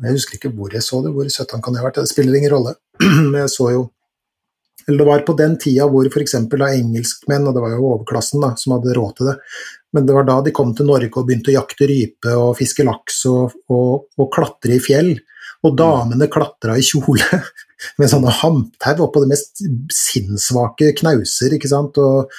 jeg 0.04 0.12
husker 0.18 0.36
ikke 0.36 0.52
hvor 0.52 0.74
jeg 0.76 0.84
så 0.84 1.00
det, 1.06 1.14
hvor 1.16 1.28
søtt 1.32 1.54
han 1.56 1.64
kan 1.64 1.78
ha 1.80 1.86
vært, 1.86 2.02
det 2.04 2.12
spiller 2.12 2.36
ingen 2.36 2.52
rolle, 2.52 2.76
men 3.32 3.46
jeg 3.46 3.54
så 3.56 3.70
jo 3.72 3.86
eller 4.86 5.02
det 5.02 5.06
var 5.08 5.24
på 5.26 5.34
den 5.34 5.56
tida 5.58 5.88
hvor 5.90 6.06
f.eks. 6.06 6.36
engelskmenn, 6.38 7.48
og 7.48 7.56
det 7.56 7.62
var 7.64 7.72
jo 7.74 7.88
overklassen 7.90 8.44
da, 8.44 8.52
som 8.60 8.76
hadde 8.76 8.94
råd 8.94 9.16
til 9.18 9.30
det, 9.32 9.36
men 9.96 10.06
det 10.06 10.14
var 10.14 10.28
da 10.28 10.36
de 10.46 10.54
kom 10.54 10.76
til 10.78 10.90
Norge 10.90 11.10
og 11.16 11.26
begynte 11.26 11.50
å 11.54 11.56
jakte 11.56 11.88
rype 11.90 12.36
og 12.38 12.58
fiske 12.60 12.86
laks 12.86 13.24
og, 13.32 13.56
og, 13.72 14.12
og 14.20 14.28
klatre 14.34 14.76
i 14.76 14.84
fjell. 14.84 15.16
Og 15.66 15.74
damene 15.80 16.28
klatra 16.30 16.76
i 16.78 16.84
kjole 16.86 17.40
med 18.00 18.12
sånne 18.12 18.34
hamptau 18.42 19.06
oppå 19.08 19.24
de 19.24 19.32
mest 19.34 19.64
sinnssvake 19.94 20.94
knauser, 21.02 21.56
ikke 21.56 21.72
sant, 21.72 22.00
og 22.02 22.32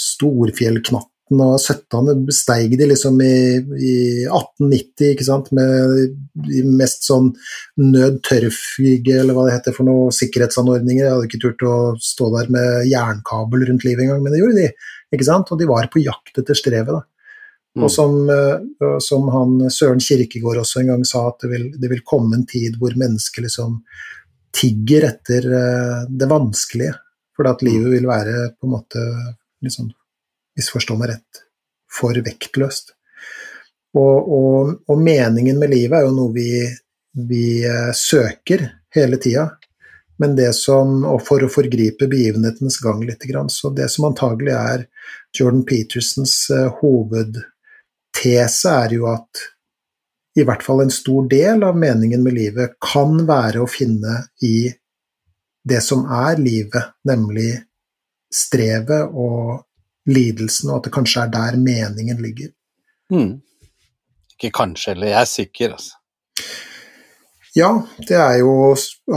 Storfjellknatten 0.00 1.42
og 1.44 1.60
Søttane 1.62 2.16
besteig 2.26 2.72
de 2.78 2.88
liksom 2.90 3.20
i, 3.22 3.34
i 3.60 3.96
1890, 4.24 5.12
ikke 5.12 5.26
sant, 5.26 5.50
med 5.54 6.16
de 6.48 6.64
mest 6.66 7.06
sånn 7.06 7.30
nødtørrflyge, 7.78 9.20
eller 9.20 9.36
hva 9.36 9.46
det 9.46 9.58
heter 9.58 9.76
for 9.76 9.86
noe, 9.86 10.08
sikkerhetsanordninger. 10.16 11.04
Jeg 11.04 11.14
hadde 11.14 11.28
ikke 11.28 11.42
turt 11.44 11.66
å 11.68 11.76
stå 12.02 12.32
der 12.34 12.50
med 12.50 12.88
jernkabel 12.90 13.68
rundt 13.68 13.86
livet 13.86 14.06
engang, 14.06 14.24
men 14.24 14.34
det 14.34 14.42
gjorde 14.42 14.58
de, 14.58 14.68
ikke 15.14 15.28
sant, 15.28 15.52
og 15.52 15.60
de 15.60 15.70
var 15.70 15.90
på 15.92 16.02
jakt 16.02 16.42
etter 16.42 16.58
strevet, 16.58 16.96
da. 16.96 17.04
Mm. 17.78 17.84
Og 17.86 17.90
som, 17.94 18.14
eh, 18.34 18.96
som 18.98 19.28
han 19.30 19.70
Søren 19.70 20.00
Kirkegård 20.02 20.58
også 20.58 20.80
en 20.80 20.88
gang 20.90 21.04
sa, 21.06 21.28
at 21.30 21.44
det 21.44 21.50
vil, 21.52 21.68
det 21.78 21.90
vil 21.92 22.02
komme 22.02 22.34
en 22.34 22.46
tid 22.48 22.74
hvor 22.80 22.96
mennesker 22.98 23.46
liksom 23.46 23.76
tigger 24.54 25.06
etter 25.10 25.46
eh, 25.56 26.00
det 26.08 26.28
vanskelige. 26.30 26.96
For 27.36 27.48
at 27.48 27.62
livet 27.64 27.94
vil 27.94 28.08
være 28.08 28.50
på 28.58 28.68
en 28.68 28.74
måte, 28.74 29.02
liksom, 29.64 29.88
misforstå 30.58 30.96
meg 31.00 31.14
rett, 31.14 31.44
for 31.90 32.16
vektløst. 32.26 32.92
Og, 33.96 34.28
og, 34.30 34.74
og 34.86 35.00
meningen 35.00 35.58
med 35.58 35.72
livet 35.72 35.98
er 35.98 36.06
jo 36.06 36.12
noe 36.14 36.34
vi, 36.34 36.50
vi 37.30 37.44
eh, 37.66 37.90
søker 37.96 38.66
hele 38.94 39.18
tida. 39.22 39.48
Men 40.20 40.36
det 40.36 40.50
som, 40.52 40.98
og 41.08 41.22
for 41.24 41.40
å 41.42 41.48
forgripe 41.48 42.08
begivenhetenes 42.10 42.76
gang 42.84 43.00
litt, 43.08 43.24
så 43.48 43.70
det 43.72 43.88
som 43.88 44.10
antagelig 44.10 44.52
er 44.52 44.84
Jordan 45.32 45.64
Petersens 45.64 46.34
eh, 46.52 46.68
hovedtese, 46.82 48.74
er 48.74 48.94
jo 48.98 49.08
at 49.08 49.46
i 50.38 50.44
hvert 50.46 50.62
fall 50.62 50.80
en 50.84 50.90
stor 50.94 51.26
del 51.28 51.64
av 51.66 51.76
meningen 51.78 52.22
med 52.22 52.36
livet 52.36 52.76
kan 52.80 53.26
være 53.26 53.62
å 53.64 53.68
finne 53.70 54.20
i 54.46 54.70
det 55.66 55.80
som 55.82 56.04
er 56.06 56.38
livet, 56.40 56.92
nemlig 57.04 57.50
strevet 58.32 59.10
og 59.10 59.64
lidelsen, 60.10 60.70
og 60.70 60.78
at 60.80 60.86
det 60.88 60.92
kanskje 60.94 61.24
er 61.26 61.32
der 61.34 61.58
meningen 61.60 62.22
ligger. 62.22 62.52
Mm. 63.12 63.40
Ikke 64.36 64.52
kanskje, 64.56 64.94
eller 64.94 65.10
jeg 65.12 65.20
er 65.20 65.28
sikker, 65.28 65.74
altså. 65.76 65.96
Ja, 67.58 67.70
det 68.06 68.14
er 68.14 68.36
jo 68.44 68.52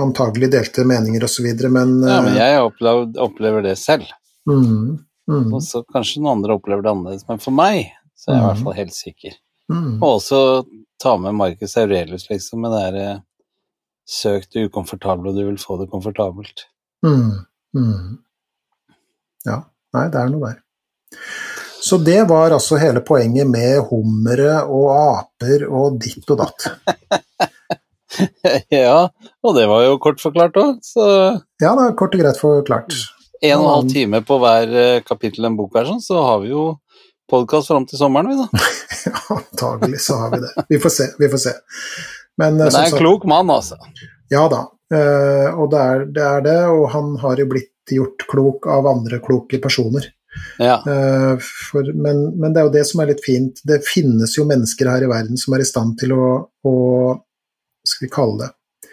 antagelig 0.02 0.50
delte 0.56 0.84
meninger 0.90 1.24
osv., 1.28 1.46
men, 1.70 2.00
Ja, 2.02 2.20
men 2.26 2.34
eh, 2.34 2.40
jeg 2.42 2.62
opplever, 2.66 3.12
opplever 3.22 3.62
det 3.62 3.78
selv. 3.78 4.10
mm, 4.50 4.98
mm, 5.30 5.54
Og 5.54 5.62
så 5.62 5.84
kanskje 5.94 6.22
noen 6.24 6.40
andre 6.40 6.58
opplever 6.58 6.82
det 6.82 6.92
annerledes, 6.92 7.28
men 7.30 7.38
for 7.40 7.54
meg 7.54 7.92
så 8.18 8.32
er 8.32 8.36
jeg 8.36 8.42
i 8.42 8.48
hvert 8.48 8.58
Mhm. 8.58 8.64
fall 8.66 8.74
helt 8.82 8.94
sikker. 8.98 9.34
mm, 9.70 10.02
Og 10.02 10.10
også 10.20 10.66
ta 11.04 11.18
med 11.20 11.36
Marcus 11.36 11.78
Aurelius, 11.78 12.30
liksom, 12.32 12.64
med 12.64 12.74
det 12.74 12.82
derre 12.88 13.08
Søk 14.10 14.50
det 14.52 14.66
ukomfortable, 14.68 15.32
og 15.32 15.38
du 15.38 15.46
vil 15.48 15.60
få 15.62 15.78
det 15.80 15.88
komfortabelt. 15.92 16.66
mm, 17.06 17.30
mm. 17.78 18.18
Ja, 19.48 19.62
nei, 19.96 20.10
det 20.12 20.20
er 20.20 20.32
noe 20.32 20.50
der. 20.50 20.60
Så 21.84 21.98
det 22.00 22.22
var 22.30 22.52
altså 22.56 22.78
hele 22.80 23.02
poenget 23.04 23.48
med 23.48 23.82
hummere 23.90 24.62
og 24.72 24.92
aper 24.96 25.66
og 25.68 25.98
ditt 26.04 26.30
og 26.32 26.40
datt. 26.40 26.68
ja, 28.72 29.10
og 29.44 29.58
det 29.58 29.66
var 29.72 29.84
jo 29.88 29.98
kort 30.04 30.24
forklart 30.24 30.60
òg, 30.60 30.78
så 30.84 31.08
Ja, 31.64 31.74
det 31.76 31.90
er 31.90 31.98
kort 32.00 32.16
og 32.16 32.24
greit 32.24 32.40
forklart. 32.40 32.96
en 33.44 33.58
og 33.58 33.66
en 33.66 33.74
halv 33.74 33.90
time 33.92 34.22
på 34.24 34.38
hver 34.40 34.76
eh, 34.84 35.02
kapittel 35.04 35.44
i 35.44 35.52
en 35.52 35.58
bok 35.60 35.76
her, 35.76 35.90
sånn, 35.90 36.04
så 36.04 36.24
har 36.24 36.40
vi 36.44 36.54
jo 36.54 36.70
podkast 37.32 37.68
fram 37.72 37.86
til 37.90 38.00
sommeren, 38.00 38.30
vi, 38.34 38.40
da. 38.40 38.64
Ja, 39.06 39.22
antagelig 39.38 40.02
så 40.06 40.18
har 40.22 40.34
vi 40.36 40.42
det. 40.46 40.52
Vi 40.70 40.80
får 40.84 40.94
se, 40.98 41.08
vi 41.20 41.30
får 41.32 41.42
se. 41.48 41.54
Men, 42.38 42.54
eh, 42.54 42.58
Men 42.58 42.58
det 42.58 42.74
er 42.74 42.86
en 42.88 42.92
sagt- 42.92 43.02
klok 43.04 43.26
mann, 43.30 43.50
altså. 43.54 43.78
Ja 44.34 44.48
da, 44.50 44.64
uh, 44.96 45.50
og 45.60 45.70
det 45.74 45.80
er, 45.84 46.06
det 46.16 46.24
er 46.26 46.42
det, 46.46 46.58
og 46.74 46.88
han 46.94 47.16
har 47.22 47.38
jo 47.42 47.46
blitt 47.52 47.70
gjort 47.94 48.24
klok 48.32 48.68
av 48.72 48.88
andre 48.90 49.20
kloke 49.24 49.60
personer. 49.62 50.08
Ja. 50.58 50.80
Eh, 50.90 51.36
For, 51.46 51.86
men, 51.94 52.24
men 52.42 52.54
det 52.56 52.62
er 52.62 52.66
jo 52.66 52.72
det 52.74 52.86
som 52.90 53.04
er 53.04 53.12
litt 53.12 53.20
fint. 53.22 53.60
Det 53.70 53.84
finnes 53.86 54.32
jo 54.34 54.48
mennesker 54.50 54.88
her 54.90 55.04
i 55.06 55.10
verden 55.12 55.38
som 55.38 55.54
er 55.54 55.62
i 55.62 55.68
stand 55.68 55.94
til 56.02 56.16
å, 56.16 56.30
å 56.66 56.74
skal 57.86 58.08
vi 58.08 58.10
kalle 58.16 58.40
det, 58.40 58.90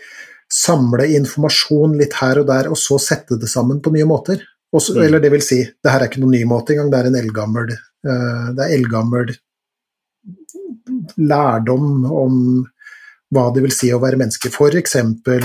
samle 0.52 1.06
informasjon 1.16 1.94
litt 1.96 2.18
her 2.20 2.42
og 2.42 2.48
der, 2.50 2.68
og 2.68 2.76
så 2.76 2.98
sette 3.00 3.38
det 3.40 3.48
sammen 3.48 3.80
på 3.80 3.92
nye 3.94 4.04
måter. 4.10 4.42
Også, 4.74 4.98
Mm. 4.98 5.04
Eller 5.06 5.22
det 5.24 5.30
vil 5.32 5.42
si, 5.42 5.62
det 5.64 5.90
her 5.94 6.02
er 6.04 6.10
ikke 6.10 6.20
noen 6.22 6.34
ny 6.36 6.42
måte 6.50 6.74
engang, 6.74 6.90
det 6.92 6.98
er 7.00 7.08
en 7.08 7.16
eldgammel 7.22 7.70
det 8.02 8.64
er 8.64 8.74
eldgammel 8.78 9.32
lærdom 11.20 12.04
om 12.10 12.38
hva 13.30 13.44
det 13.54 13.62
vil 13.64 13.74
si 13.74 13.90
å 13.94 14.00
være 14.02 14.16
menneske. 14.20 14.50
Eksempel 14.80 15.44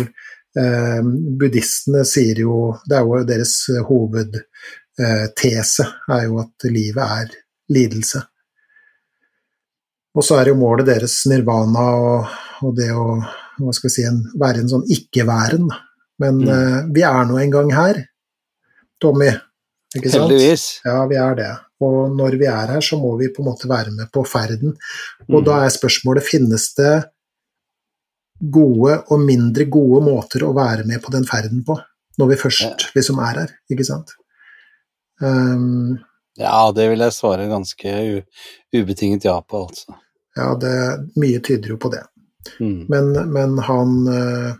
eh, 0.57 1.01
buddhistene 1.39 2.05
sier 2.07 2.39
jo 2.41 2.77
Det 2.87 2.97
er 2.97 3.03
jo 3.05 3.23
deres 3.27 3.55
hovedtese 3.89 5.85
er 6.09 6.23
jo 6.25 6.39
at 6.41 6.67
livet 6.71 7.03
er 7.19 7.35
lidelse. 7.75 8.23
Og 10.15 10.23
så 10.23 10.37
er 10.39 10.47
jo 10.53 10.55
målet 10.59 10.87
deres 10.87 11.25
nirvana 11.27 11.85
og, 11.99 12.25
og 12.63 12.75
det 12.77 12.91
å 12.95 13.19
hva 13.55 13.71
skal 13.71 13.87
vi 13.87 13.93
si, 13.93 14.03
en, 14.03 14.17
være 14.39 14.59
en 14.63 14.69
sånn 14.71 14.87
ikke-væren. 14.91 15.69
Men 16.19 16.41
Mm. 16.43 16.49
eh, 16.51 16.81
vi 16.95 17.01
er 17.07 17.25
nå 17.27 17.37
en 17.39 17.51
gang 17.51 17.69
her, 17.71 18.01
Tommy. 18.99 19.29
Ikke 19.95 20.09
sant? 20.11 20.27
Heldigvis. 20.31 20.81
Ja, 20.83 21.05
vi 21.07 21.15
er 21.15 21.35
det. 21.35 21.51
Og 21.83 22.13
når 22.15 22.37
vi 22.39 22.47
er 22.47 22.71
her, 22.75 22.81
så 22.81 22.95
må 22.99 23.17
vi 23.19 23.27
på 23.35 23.43
en 23.43 23.49
måte 23.49 23.67
være 23.67 23.91
med 23.91 24.07
på 24.13 24.23
ferden. 24.27 24.77
Og 25.27 25.41
Mm. 25.41 25.45
da 25.45 25.65
er 25.65 25.73
spørsmålet 25.75 26.23
finnes 26.23 26.73
det 26.77 27.03
gode 28.51 28.97
og 29.11 29.19
mindre 29.19 29.65
gode 29.71 30.01
måter 30.05 30.43
å 30.43 30.53
være 30.55 30.85
med 30.87 31.01
på 31.03 31.11
den 31.11 31.25
ferden 31.25 31.63
på, 31.67 31.77
når 32.19 32.27
vi 32.31 32.35
først 32.35 32.89
liksom 32.95 33.19
er 33.19 33.39
her, 33.41 33.55
ikke 33.71 33.85
sant? 33.87 34.11
Um, 35.21 35.99
Ja, 36.37 36.71
det 36.75 36.89
vil 36.91 36.99
jeg 36.99 37.13
svare 37.15 37.47
ganske 37.47 38.23
ubetinget 38.75 39.23
ja 39.23 39.37
på, 39.41 39.67
altså. 39.69 39.95
ja, 40.35 40.49
det, 40.59 40.73
mye 41.15 41.39
tyder 41.39 41.69
jo 41.69 41.77
på 41.77 41.91
det. 41.93 42.03
Mm. 42.59 42.85
Men, 42.91 43.13
men 43.31 43.57
han, 43.63 43.93
eh, 44.11 44.51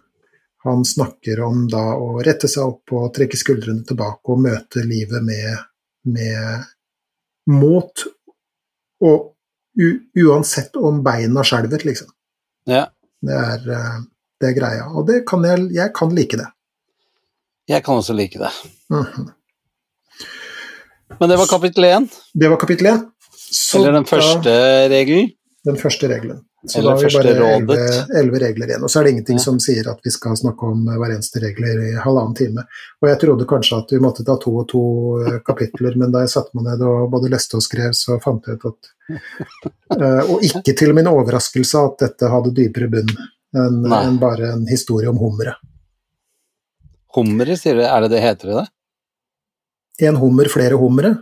han 0.63 0.85
snakker 0.87 1.41
om 1.43 1.67
da 1.67 1.83
å 1.99 2.23
rette 2.23 2.47
seg 2.47 2.63
opp 2.63 2.93
og 2.95 3.11
trekke 3.13 3.37
skuldrene 3.37 3.83
tilbake 3.85 4.31
og 4.31 4.39
møte 4.47 4.85
livet 4.87 5.21
med, 5.27 5.65
med 6.07 6.63
mot, 7.51 8.03
og 9.01 9.31
uansett 10.15 10.76
om 10.80 11.01
beina 11.03 11.43
skjelver, 11.43 11.84
liksom. 11.85 12.07
Ja, 12.65 12.85
Det 13.26 13.34
er, 13.34 13.63
eh, 13.73 13.97
det 14.41 14.49
er 14.49 14.53
greia. 14.59 14.85
Og 14.93 15.07
det 15.07 15.26
kan 15.27 15.43
jeg, 15.43 15.69
jeg 15.73 15.93
kan 15.93 16.09
like 16.15 16.38
det. 16.38 16.47
jeg 17.67 17.84
kan 17.84 17.95
også 17.97 18.13
like 18.13 18.38
det. 18.39 18.51
Mhm. 18.89 19.31
Men 21.19 21.30
det 21.30 21.38
var 21.38 21.47
kapittel 21.47 21.84
én, 21.84 22.09
Det 22.34 22.49
var 22.49 22.57
kapittel 22.57 22.88
én. 22.88 23.03
Eller 23.76 23.91
den 23.91 24.05
første 24.05 24.51
regelen. 24.89 25.31
den 25.65 25.77
første 25.77 26.07
regelen. 26.07 26.45
Så 26.67 26.81
da 26.81 26.93
har 26.95 26.97
vi 26.97 27.09
bare 27.13 27.33
elleve- 28.19 28.39
regler 28.41 28.67
igjen. 28.71 28.83
Og 28.83 28.89
så 28.89 28.99
er 28.99 29.03
det 29.05 29.11
ingenting 29.15 29.37
Ja. 29.37 29.43
som 29.43 29.59
sier 29.59 29.87
at 29.91 29.99
vi 30.03 30.09
skal 30.11 30.35
snakke 30.35 30.63
om 30.65 30.85
hver 30.85 31.13
eneste 31.13 31.39
regler 31.43 31.81
i 31.87 31.91
halvannen 32.01 32.35
time. 32.35 32.63
Og 33.01 33.09
jeg 33.09 33.19
trodde 33.21 33.45
kanskje 33.45 33.77
at 33.83 33.91
vi 33.91 33.99
måtte 33.99 34.25
ta 34.25 34.35
to 34.41 34.55
og 34.57 34.67
to 34.71 34.81
eh, 35.25 35.39
kapitler, 35.45 35.95
men 35.95 36.11
da 36.11 36.19
jeg 36.25 36.29
satte 36.33 36.55
meg 36.57 36.65
ned 36.71 36.81
og 36.87 37.11
både 37.11 37.29
leste 37.29 37.55
og 37.59 37.61
skrev, 37.63 37.91
så 37.93 38.17
fant 38.23 38.45
jeg 38.47 38.57
ut 38.57 38.65
at 38.71 38.91
eh, 40.01 40.31
Og 40.31 40.41
ikke 40.41 40.75
til 40.75 40.93
min 40.97 41.05
overraskelse 41.07 41.77
at 41.85 41.97
dette 42.07 42.29
hadde 42.33 42.53
dypere 42.57 42.89
bunn 42.89 43.13
enn 43.55 43.85
en 43.93 44.17
bare 44.19 44.51
en 44.53 44.65
historie 44.67 45.07
om 45.07 45.17
hummeret. 45.21 45.55
Hummere, 47.15 47.55
sier 47.57 47.75
du? 47.77 47.83
Er 47.87 48.01
det 48.01 48.11
det 48.11 48.21
heter 48.25 48.51
det? 48.59 48.65
En 50.09 50.17
hummer, 50.19 50.49
flere 50.51 50.75
hummere? 50.75 51.13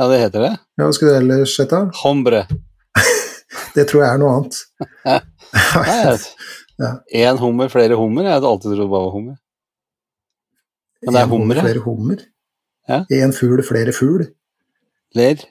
Ja, 0.00 0.06
det 0.08 0.20
heter 0.22 0.40
det. 0.46 0.52
Ja, 0.78 0.86
hva 0.86 0.92
skulle 0.96 1.18
du 1.18 1.20
ellers 1.20 1.58
hete? 1.60 1.82
Hombre. 2.00 2.46
Det 3.74 3.86
tror 3.90 4.04
jeg 4.04 4.14
er 4.14 4.20
noe 4.22 4.36
annet. 4.38 4.60
Én. 5.06 6.26
Ja. 6.80 7.34
Hummer, 7.36 7.68
flere 7.68 7.92
hummer? 7.98 8.24
Jeg 8.24 8.38
hadde 8.38 8.48
alltid 8.48 8.70
trodd 8.72 8.86
det 8.86 8.88
var 8.88 9.10
hummer. 9.12 9.34
Men 11.04 11.12
det 11.16 11.20
er 11.20 11.26
hummer, 11.28 11.58
flere 11.60 11.82
hummer. 11.84 12.22
Ja. 12.88 13.02
En 13.20 13.34
fugl, 13.36 13.60
flere 13.66 13.92
fugl. 13.92 14.24
Ler, 15.14 15.42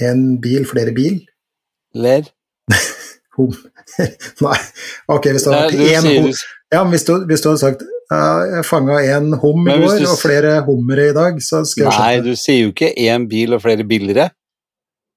En 0.00 0.40
bil, 0.40 0.64
flere 0.68 0.94
bil. 0.96 1.20
ler. 1.94 2.30
Hum. 3.38 3.52
Nei, 4.42 4.56
ok, 5.06 5.28
hvis 5.30 5.44
det 5.46 5.52
hadde 5.54 5.66
vært 5.68 5.92
én 5.94 6.06
hum... 6.24 6.32
Ja, 6.74 6.80
men 6.82 6.90
hvis 6.90 7.04
du, 7.06 7.12
hvis 7.28 7.44
du 7.44 7.46
hadde 7.52 7.60
sagt 7.60 7.84
ja, 8.10 8.22
jeg 8.56 8.64
fanga 8.66 8.96
én 9.04 9.28
hum 9.38 9.68
i 9.68 9.76
går 9.78 10.00
du 10.02 10.08
og 10.10 10.16
flere 10.18 10.56
hummere 10.66 11.04
i 11.12 11.14
dag, 11.14 11.38
så 11.44 11.60
skulle 11.62 11.86
jeg 11.86 11.92
Nei, 11.92 12.08
skjønt 12.16 12.26
det. 12.26 12.32
du 12.34 12.40
sier 12.42 12.58
jo 12.64 12.72
ikke 12.72 12.90
én 13.04 13.28
bil 13.30 13.54
og 13.54 13.62
flere 13.62 13.86
billigere. 13.86 14.26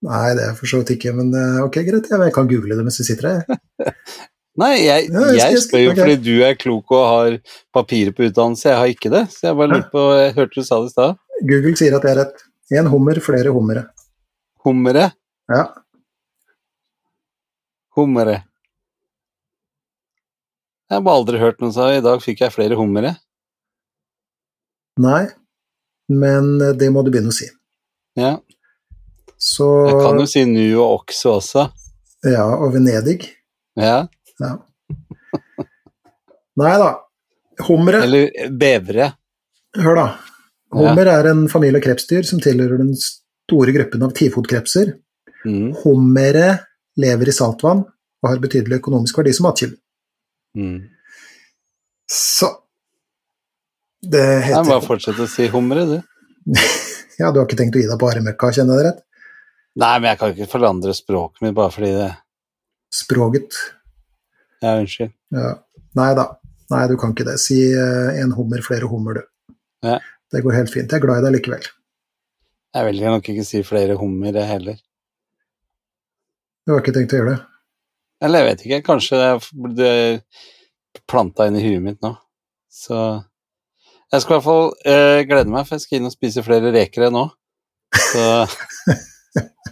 Nei, 0.02 0.28
det 0.38 0.46
er 0.48 0.54
for 0.58 0.70
så 0.70 0.82
vidt 0.82 0.96
ikke, 0.96 1.14
men 1.14 1.30
eh, 1.38 1.60
ok, 1.62 1.78
greit. 1.86 2.10
Jeg 2.10 2.34
kan 2.34 2.50
google 2.50 2.78
det 2.78 2.86
mens 2.88 2.98
du 2.98 3.06
sitter 3.06 3.28
her. 3.30 3.90
Nei, 4.62 4.74
jeg, 4.82 5.08
Ja, 5.14 5.26
jeg 5.30 5.38
jeg 5.38 5.56
jeg 5.56 5.64
spør 5.64 5.84
jo 5.84 5.92
okay. 5.94 6.02
fordi 6.02 6.16
du 6.26 6.44
er 6.44 6.58
klok 6.60 6.92
og 6.98 7.04
har 7.08 7.36
papirer 7.74 8.16
på 8.16 8.26
utdannelse. 8.28 8.68
Jeg 8.68 8.80
har 8.82 8.90
ikke 8.92 9.12
det. 9.14 9.24
Så 9.32 9.48
jeg 9.48 9.58
bare 9.62 9.72
lurte 9.72 9.92
på 9.94 10.06
Jeg 10.18 10.34
hørte 10.36 10.58
du 10.58 10.68
sa 10.68 10.80
det 10.82 10.90
i 10.90 10.96
stad. 10.96 11.22
Google 11.52 11.76
sier 11.80 11.96
at 11.96 12.06
det 12.06 12.12
er 12.12 12.20
rett. 12.24 12.44
Én 12.72 12.90
hummer, 12.92 13.20
flere 13.24 13.54
hummere. 13.54 13.86
Hummere. 14.66 15.10
Ja. 15.52 15.64
Hummere. 17.96 18.42
Jeg 20.92 21.00
har 21.00 21.04
bare 21.06 21.22
aldri 21.22 21.40
hørt 21.40 21.62
noen 21.64 21.74
sa 21.76 21.88
i 21.96 22.04
dag 22.04 22.20
fikk 22.24 22.44
jeg 22.44 22.52
flere 22.52 22.76
hummere. 22.80 23.14
Nei, 25.00 25.24
men 26.12 26.58
eh, 26.60 26.74
det 26.76 26.90
må 26.92 27.04
du 27.06 27.12
begynne 27.14 27.32
å 27.32 27.36
si. 27.36 27.48
Ja. 28.20 28.36
Så 29.42 29.68
Jeg 29.90 30.02
kan 30.04 30.20
jo 30.22 30.28
si 30.30 30.44
nu 30.46 30.66
og 30.78 31.02
okse 31.02 31.32
også. 31.32 31.70
Ja, 32.30 32.46
og 32.46 32.76
Venedig. 32.76 33.24
Ja. 33.80 34.04
Ja. 34.42 34.52
Nei 36.62 36.74
da. 36.78 36.92
Hummere 37.66 38.04
Eller 38.06 38.52
bevere. 38.60 39.12
Hør, 39.82 39.98
da. 39.98 40.08
Hummer 40.72 41.10
er 41.12 41.30
en 41.32 41.46
familie 41.52 41.82
krepsdyr 41.84 42.28
som 42.28 42.42
tilhører 42.44 42.80
den 42.80 42.94
store 43.00 43.74
gruppen 43.76 44.04
av 44.06 44.14
tifotkrepser. 44.16 44.94
Mm. 45.46 45.72
Hummere 45.82 46.48
lever 47.02 47.32
i 47.32 47.36
saltvann 47.36 47.84
og 48.22 48.30
har 48.30 48.42
betydelig 48.44 48.80
økonomisk 48.80 49.18
verdi 49.20 49.34
som 49.36 49.48
matkilde. 49.50 49.80
Mm. 50.58 50.82
Så 52.12 52.50
Det 54.02 54.22
Nei, 54.22 54.46
heter 54.48 54.66
bare 54.66 54.82
fortsett 54.84 55.20
å 55.22 55.28
si 55.30 55.46
hummere, 55.54 55.86
du. 55.86 56.00
Ja, 57.20 57.30
du 57.30 57.38
har 57.38 57.46
ikke 57.46 57.58
tenkt 57.60 57.76
å 57.78 57.82
gi 57.82 57.86
deg 57.86 58.00
på 58.02 58.08
aremøkka, 58.10 58.48
kjenner 58.56 58.80
jeg 58.80 58.82
det 58.82 58.86
rett? 58.88 59.02
Nei, 59.80 59.94
men 60.00 60.10
jeg 60.10 60.20
kan 60.20 60.34
ikke 60.34 60.52
forandre 60.52 60.94
språket 60.96 61.46
mitt 61.46 61.56
bare 61.56 61.72
fordi 61.72 61.94
det 61.96 62.10
Språket. 62.92 63.56
Ja, 64.60 64.74
unnskyld. 64.76 65.14
Ja. 65.32 65.54
Nei 65.96 66.10
da. 66.18 66.26
Nei, 66.72 66.82
du 66.92 66.98
kan 67.00 67.14
ikke 67.14 67.24
det. 67.28 67.38
Si 67.40 67.56
eh, 67.72 68.18
en 68.20 68.34
hummer, 68.36 68.60
flere 68.66 68.90
hummer, 68.92 69.22
du. 69.22 69.56
Ja. 69.88 69.98
Det 70.32 70.42
går 70.44 70.58
helt 70.58 70.74
fint. 70.74 70.92
Jeg 70.92 71.00
er 71.00 71.06
glad 71.06 71.22
i 71.22 71.26
deg 71.26 71.38
likevel. 71.38 71.70
Jeg 72.76 72.88
vil 72.88 73.02
nok 73.04 73.30
ikke 73.32 73.46
si 73.48 73.62
flere 73.68 73.96
hummer 74.00 74.36
jeg 74.36 74.48
heller. 74.48 74.78
Du 76.64 76.74
har 76.76 76.84
ikke 76.84 76.94
tenkt 76.96 77.16
å 77.16 77.22
gjøre 77.22 77.34
det? 77.34 77.40
Eller 78.22 78.44
jeg 78.44 78.48
vet 78.50 78.66
ikke, 78.66 78.82
kanskje 78.86 79.20
det 79.20 79.32
ble 79.66 79.94
planta 81.10 81.48
inn 81.50 81.58
i 81.58 81.64
huet 81.66 81.84
mitt 81.84 82.04
nå. 82.06 82.14
Så 82.72 82.98
jeg 84.12 84.24
skal 84.24 84.36
i 84.36 84.38
hvert 84.38 84.46
fall 84.46 84.68
uh, 84.86 85.20
glede 85.28 85.52
meg, 85.52 85.66
for 85.66 85.76
jeg 85.76 85.86
skal 85.88 86.00
inn 86.00 86.12
og 86.12 86.14
spise 86.14 86.44
flere 86.46 86.72
reker 86.76 87.10
nå. 87.12 87.26
Så 88.12 88.28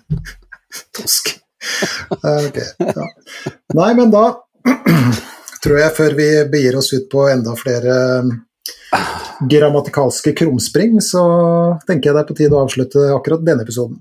Tosk. 0.98 1.36
ok, 2.24 2.60
ja. 2.78 3.08
Nei, 3.74 3.94
men 3.98 4.12
da 4.14 4.26
tror 5.64 5.80
jeg, 5.82 5.96
før 5.96 6.16
vi 6.18 6.30
begir 6.52 6.78
oss 6.80 6.92
ut 6.94 7.10
på 7.12 7.26
enda 7.32 7.56
flere 7.60 7.96
um, 8.24 8.32
grammatikalske 9.50 10.34
krumspring, 10.38 11.00
så 11.04 11.24
tenker 11.88 12.10
jeg 12.10 12.18
det 12.18 12.24
er 12.24 12.30
på 12.30 12.38
tide 12.38 12.56
å 12.56 12.64
avslutte 12.66 13.10
akkurat 13.16 13.44
denne 13.46 13.66
episoden. 13.68 14.00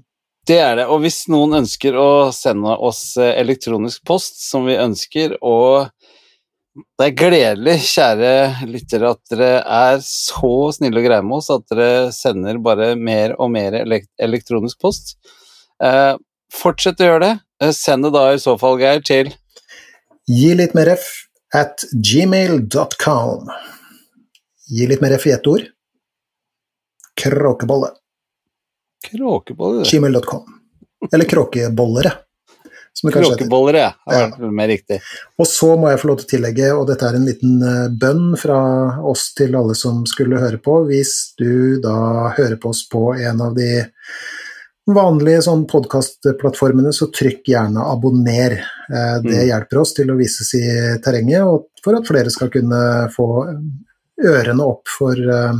det 0.49 0.59
er 0.65 0.79
det. 0.81 0.87
Og 0.89 1.03
hvis 1.05 1.27
noen 1.29 1.61
ønsker 1.61 1.97
å 1.99 2.31
sende 2.33 2.73
oss 2.73 3.19
eh, 3.21 3.35
elektronisk 3.41 4.05
post, 4.09 4.41
som 4.49 4.65
vi 4.69 4.79
ønsker, 4.81 5.37
og 5.45 5.91
det 6.99 7.09
er 7.09 7.19
gledelig, 7.19 7.77
kjære 7.91 8.33
lyttere, 8.71 9.11
at 9.13 9.33
dere 9.33 9.51
er 9.63 10.01
så 10.05 10.53
snille 10.75 11.01
og 11.01 11.09
greie 11.09 11.27
med 11.27 11.41
oss 11.41 11.51
at 11.53 11.67
dere 11.73 12.09
sender 12.15 12.61
bare 12.63 12.93
mer 12.97 13.35
og 13.39 13.51
mer 13.55 13.81
elektronisk 13.83 14.81
post. 14.81 15.17
Eh, 15.85 16.15
fortsett 16.55 17.01
å 17.01 17.11
gjøre 17.11 17.25
det. 17.25 17.35
Eh, 17.63 17.75
send 17.77 18.07
det 18.07 18.13
da 18.17 18.29
i 18.33 18.43
så 18.43 18.57
fall, 18.61 18.79
Geir, 18.83 19.03
til 19.05 19.33
Gi 20.29 20.53
litt 20.59 20.75
mer 20.77 20.91
F 20.93 21.07
at 21.57 21.87
gmail.com. 21.95 23.49
Gi 24.69 24.87
litt 24.91 25.01
mer 25.01 25.17
F 25.17 25.27
i 25.27 25.33
ett 25.33 25.47
ord. 25.49 25.65
Kråkebolle. 27.19 27.95
Kråkebolle? 29.09 29.87
Gmail.com. 29.89 30.59
Eller 31.13 31.25
kråkebollere, 31.25 32.13
Kråkebollere 33.13 33.79
ja. 33.79 33.93
Ja. 34.11 34.51
mer 34.51 34.69
riktig. 34.69 34.99
Og 35.39 35.47
så 35.47 35.77
må 35.79 35.93
jeg 35.93 36.01
få 36.03 36.11
lov 36.11 36.19
til 36.19 36.27
å 36.27 36.31
tillegge, 36.33 36.71
og 36.75 36.89
dette 36.91 37.07
er 37.07 37.17
en 37.17 37.29
liten 37.29 37.63
eh, 37.63 37.85
bønn 37.95 38.33
fra 38.41 38.59
oss 39.07 39.29
til 39.39 39.55
alle 39.57 39.77
som 39.79 40.03
skulle 40.11 40.41
høre 40.43 40.59
på, 40.63 40.81
hvis 40.91 41.15
du 41.39 41.79
da 41.85 42.35
hører 42.35 42.59
på 42.61 42.73
oss 42.75 42.83
på 42.91 43.13
en 43.15 43.45
av 43.47 43.55
de 43.57 43.71
vanlige 44.97 45.43
sånn 45.45 45.67
podkastplattformene, 45.69 46.93
så 46.97 47.11
trykk 47.13 47.51
gjerne 47.53 47.85
'abonner'. 47.85 48.59
Eh, 48.89 49.17
det 49.23 49.41
Mm. 49.41 49.49
hjelper 49.49 49.81
oss 49.81 49.93
til 49.93 50.11
å 50.11 50.17
vises 50.17 50.55
i 50.55 50.99
terrenget, 51.05 51.43
og 51.43 51.67
for 51.83 51.97
at 51.97 52.07
flere 52.07 52.31
skal 52.31 52.49
kunne 52.49 53.11
få 53.13 53.29
ørene 54.25 54.61
opp 54.61 54.89
for, 54.89 55.13
eh, 55.15 55.53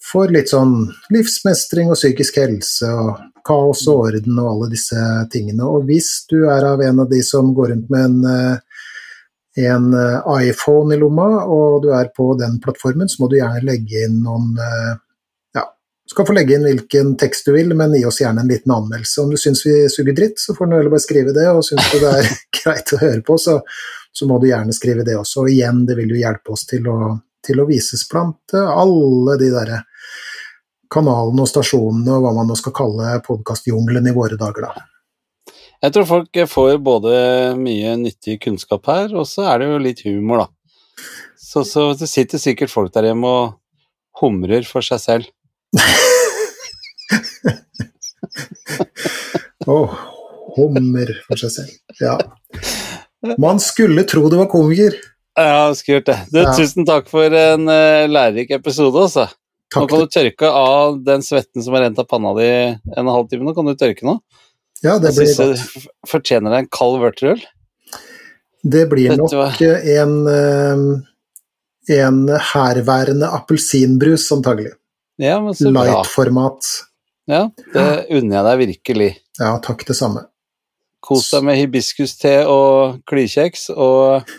for 0.00 0.26
litt 0.28 0.48
sånn 0.48 0.92
livsmestring 1.12 1.90
og 1.90 1.96
psykisk 1.96 2.36
helse 2.36 2.82
og 2.82 3.18
kaos 3.44 3.86
og 3.88 4.08
orden 4.08 4.38
og 4.38 4.48
alle 4.50 4.70
disse 4.70 5.28
tingene. 5.30 5.62
Og 5.62 5.86
hvis 5.86 6.26
du 6.28 6.48
er 6.48 6.64
av 6.64 6.80
en 6.80 7.00
av 7.00 7.08
de 7.08 7.22
som 7.22 7.54
går 7.54 7.68
rundt 7.68 7.90
med 7.90 8.04
en 8.04 8.24
eh, 8.24 8.58
en 9.56 9.92
iPhone 10.40 10.94
i 10.94 10.96
lomma, 10.96 11.44
og 11.44 11.82
du 11.82 11.90
er 11.90 12.08
på 12.16 12.38
den 12.38 12.60
plattformen, 12.60 13.08
så 13.08 13.20
må 13.20 13.28
du 13.28 13.36
gjerne 13.36 13.64
legge 13.64 14.04
inn 14.06 14.22
noen 14.22 14.56
du 16.10 16.14
skal 16.14 16.26
få 16.26 16.34
legge 16.34 16.56
inn 16.56 16.64
hvilken 16.66 17.12
tekst 17.14 17.46
du 17.46 17.52
vil, 17.54 17.68
men 17.78 17.92
gi 17.94 18.00
oss 18.02 18.16
gjerne 18.18 18.42
en 18.42 18.48
liten 18.50 18.72
anmeldelse. 18.74 19.22
Om 19.22 19.28
du 19.30 19.38
syns 19.38 19.60
vi 19.62 19.74
suger 19.86 20.16
dritt, 20.16 20.40
så 20.42 20.56
får 20.56 20.66
du 20.66 20.74
heller 20.74 20.90
bare 20.90 21.04
skrive 21.04 21.34
det, 21.36 21.44
og 21.54 21.62
syns 21.62 21.86
du 21.92 22.00
det 22.02 22.10
er 22.10 22.30
greit 22.58 22.90
å 22.96 22.98
høre 22.98 23.20
på, 23.28 23.36
så, 23.38 23.60
så 24.10 24.26
må 24.26 24.40
du 24.42 24.48
gjerne 24.48 24.74
skrive 24.74 25.06
det 25.06 25.14
også. 25.20 25.44
Og 25.44 25.52
igjen, 25.54 25.84
det 25.86 25.94
vil 26.00 26.10
jo 26.10 26.18
hjelpe 26.18 26.56
oss 26.56 26.66
til 26.66 26.90
å, 26.90 27.14
til 27.46 27.62
å 27.62 27.68
vises 27.70 28.02
blant 28.10 28.56
alle 28.58 29.38
de 29.38 29.52
derre 29.54 29.80
kanalene 30.90 31.46
og 31.46 31.52
stasjonene, 31.54 32.18
og 32.18 32.26
hva 32.26 32.36
man 32.40 32.50
nå 32.50 32.58
skal 32.58 32.74
kalle 32.82 33.16
podkastjungelen 33.30 34.10
i 34.10 34.18
våre 34.18 34.40
dager, 34.40 34.66
da. 34.66 34.86
Jeg 35.86 35.94
tror 35.94 36.10
folk 36.10 36.44
får 36.58 36.76
både 36.82 37.16
mye 37.54 37.94
nyttig 38.02 38.40
kunnskap 38.42 38.90
her, 38.90 39.12
og 39.14 39.30
så 39.30 39.46
er 39.54 39.62
det 39.62 39.70
jo 39.70 39.82
litt 39.86 40.08
humor, 40.10 40.42
da. 40.42 41.04
Så, 41.38 41.62
så 41.62 41.92
det 41.94 42.10
sitter 42.10 42.42
sikkert 42.42 42.74
folk 42.74 42.90
der 42.98 43.12
hjemme 43.12 43.30
og 43.30 43.60
humrer 44.18 44.66
for 44.66 44.82
seg 44.82 45.06
selv. 45.06 45.36
Å, 49.70 49.76
hummer 50.56 51.10
for 51.26 51.40
seg 51.40 51.52
selv. 51.54 51.74
Ja. 52.00 52.16
Man 53.40 53.60
skulle 53.62 54.04
tro 54.08 54.24
det 54.32 54.38
var 54.40 54.48
komiker. 54.50 54.96
Ja, 55.38 55.70
skulle 55.76 56.00
gjort 56.00 56.08
det. 56.10 56.18
Du, 56.32 56.40
Ja. 56.40 56.54
Tusen 56.56 56.86
takk 56.88 57.08
for 57.10 57.32
en 57.36 57.68
uh, 57.68 58.06
lærerik 58.10 58.50
episode, 58.56 58.96
altså. 59.06 59.28
Nå 59.76 59.84
kan 59.86 60.00
du 60.02 60.08
tørke 60.10 60.48
av 60.50 60.96
den 61.06 61.22
svetten 61.22 61.62
som 61.62 61.76
har 61.76 61.84
rent 61.84 62.00
av 62.02 62.08
panna 62.10 62.32
di 62.40 62.48
en 62.50 63.06
og 63.06 63.12
halv 63.14 63.28
time. 63.30 63.46
Nå 63.46 63.54
kan 63.54 63.68
du 63.68 63.76
tørke 63.78 64.02
nå. 64.08 64.16
Ja, 64.82 64.96
det 64.98 65.12
blir, 65.14 65.28
godt. 65.36 65.60
f- 65.76 65.86
fortjener 66.08 66.50
deg 66.50 66.64
en 66.64 66.70
kald 66.74 66.98
vørterøl. 67.02 67.42
det 68.64 68.82
blir 68.90 69.12
nok 69.20 69.60
en, 69.62 70.16
eh, 70.32 70.82
en 72.00 72.18
herværende 72.50 73.28
appelsinbrus, 73.38 74.26
antagelig. 74.34 74.72
Ja, 75.20 75.40
men 75.44 75.54
så 75.54 75.68
bra. 75.72 75.84
Light-format. 75.84 76.68
Ja, 77.30 77.42
det 77.74 77.86
unner 78.16 78.38
jeg 78.38 78.46
deg 78.46 78.60
virkelig. 78.64 79.10
Ja, 79.38 79.52
takk 79.62 79.84
det 79.88 79.96
samme. 79.98 80.24
Kos 81.04 81.28
deg 81.32 81.44
med 81.48 81.58
hibiskuste 81.60 82.32
og 82.48 83.00
klykjeks, 83.08 83.68
og, 83.76 84.32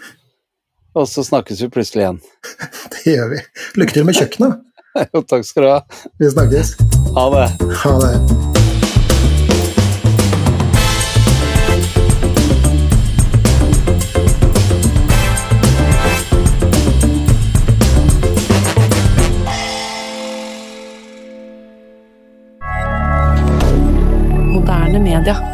og 0.97 1.07
så 1.09 1.25
snakkes 1.25 1.61
vi 1.65 1.71
plutselig 1.73 2.05
igjen. 2.07 2.19
Det 2.95 3.15
gjør 3.15 3.31
vi. 3.35 3.43
Lykke 3.81 3.97
til 3.99 4.09
med 4.09 4.19
kjøkkenet. 4.19 4.59
Jo, 5.13 5.21
takk 5.23 5.45
skal 5.47 5.63
du 5.63 5.69
ha. 5.71 5.77
Vi 6.19 6.33
snakkes. 6.33 6.73
Ha 7.15 7.29
det. 7.37 7.45
Ha 7.85 7.93
det. 8.03 8.60
Moderne 24.91 25.21
media. 25.21 25.50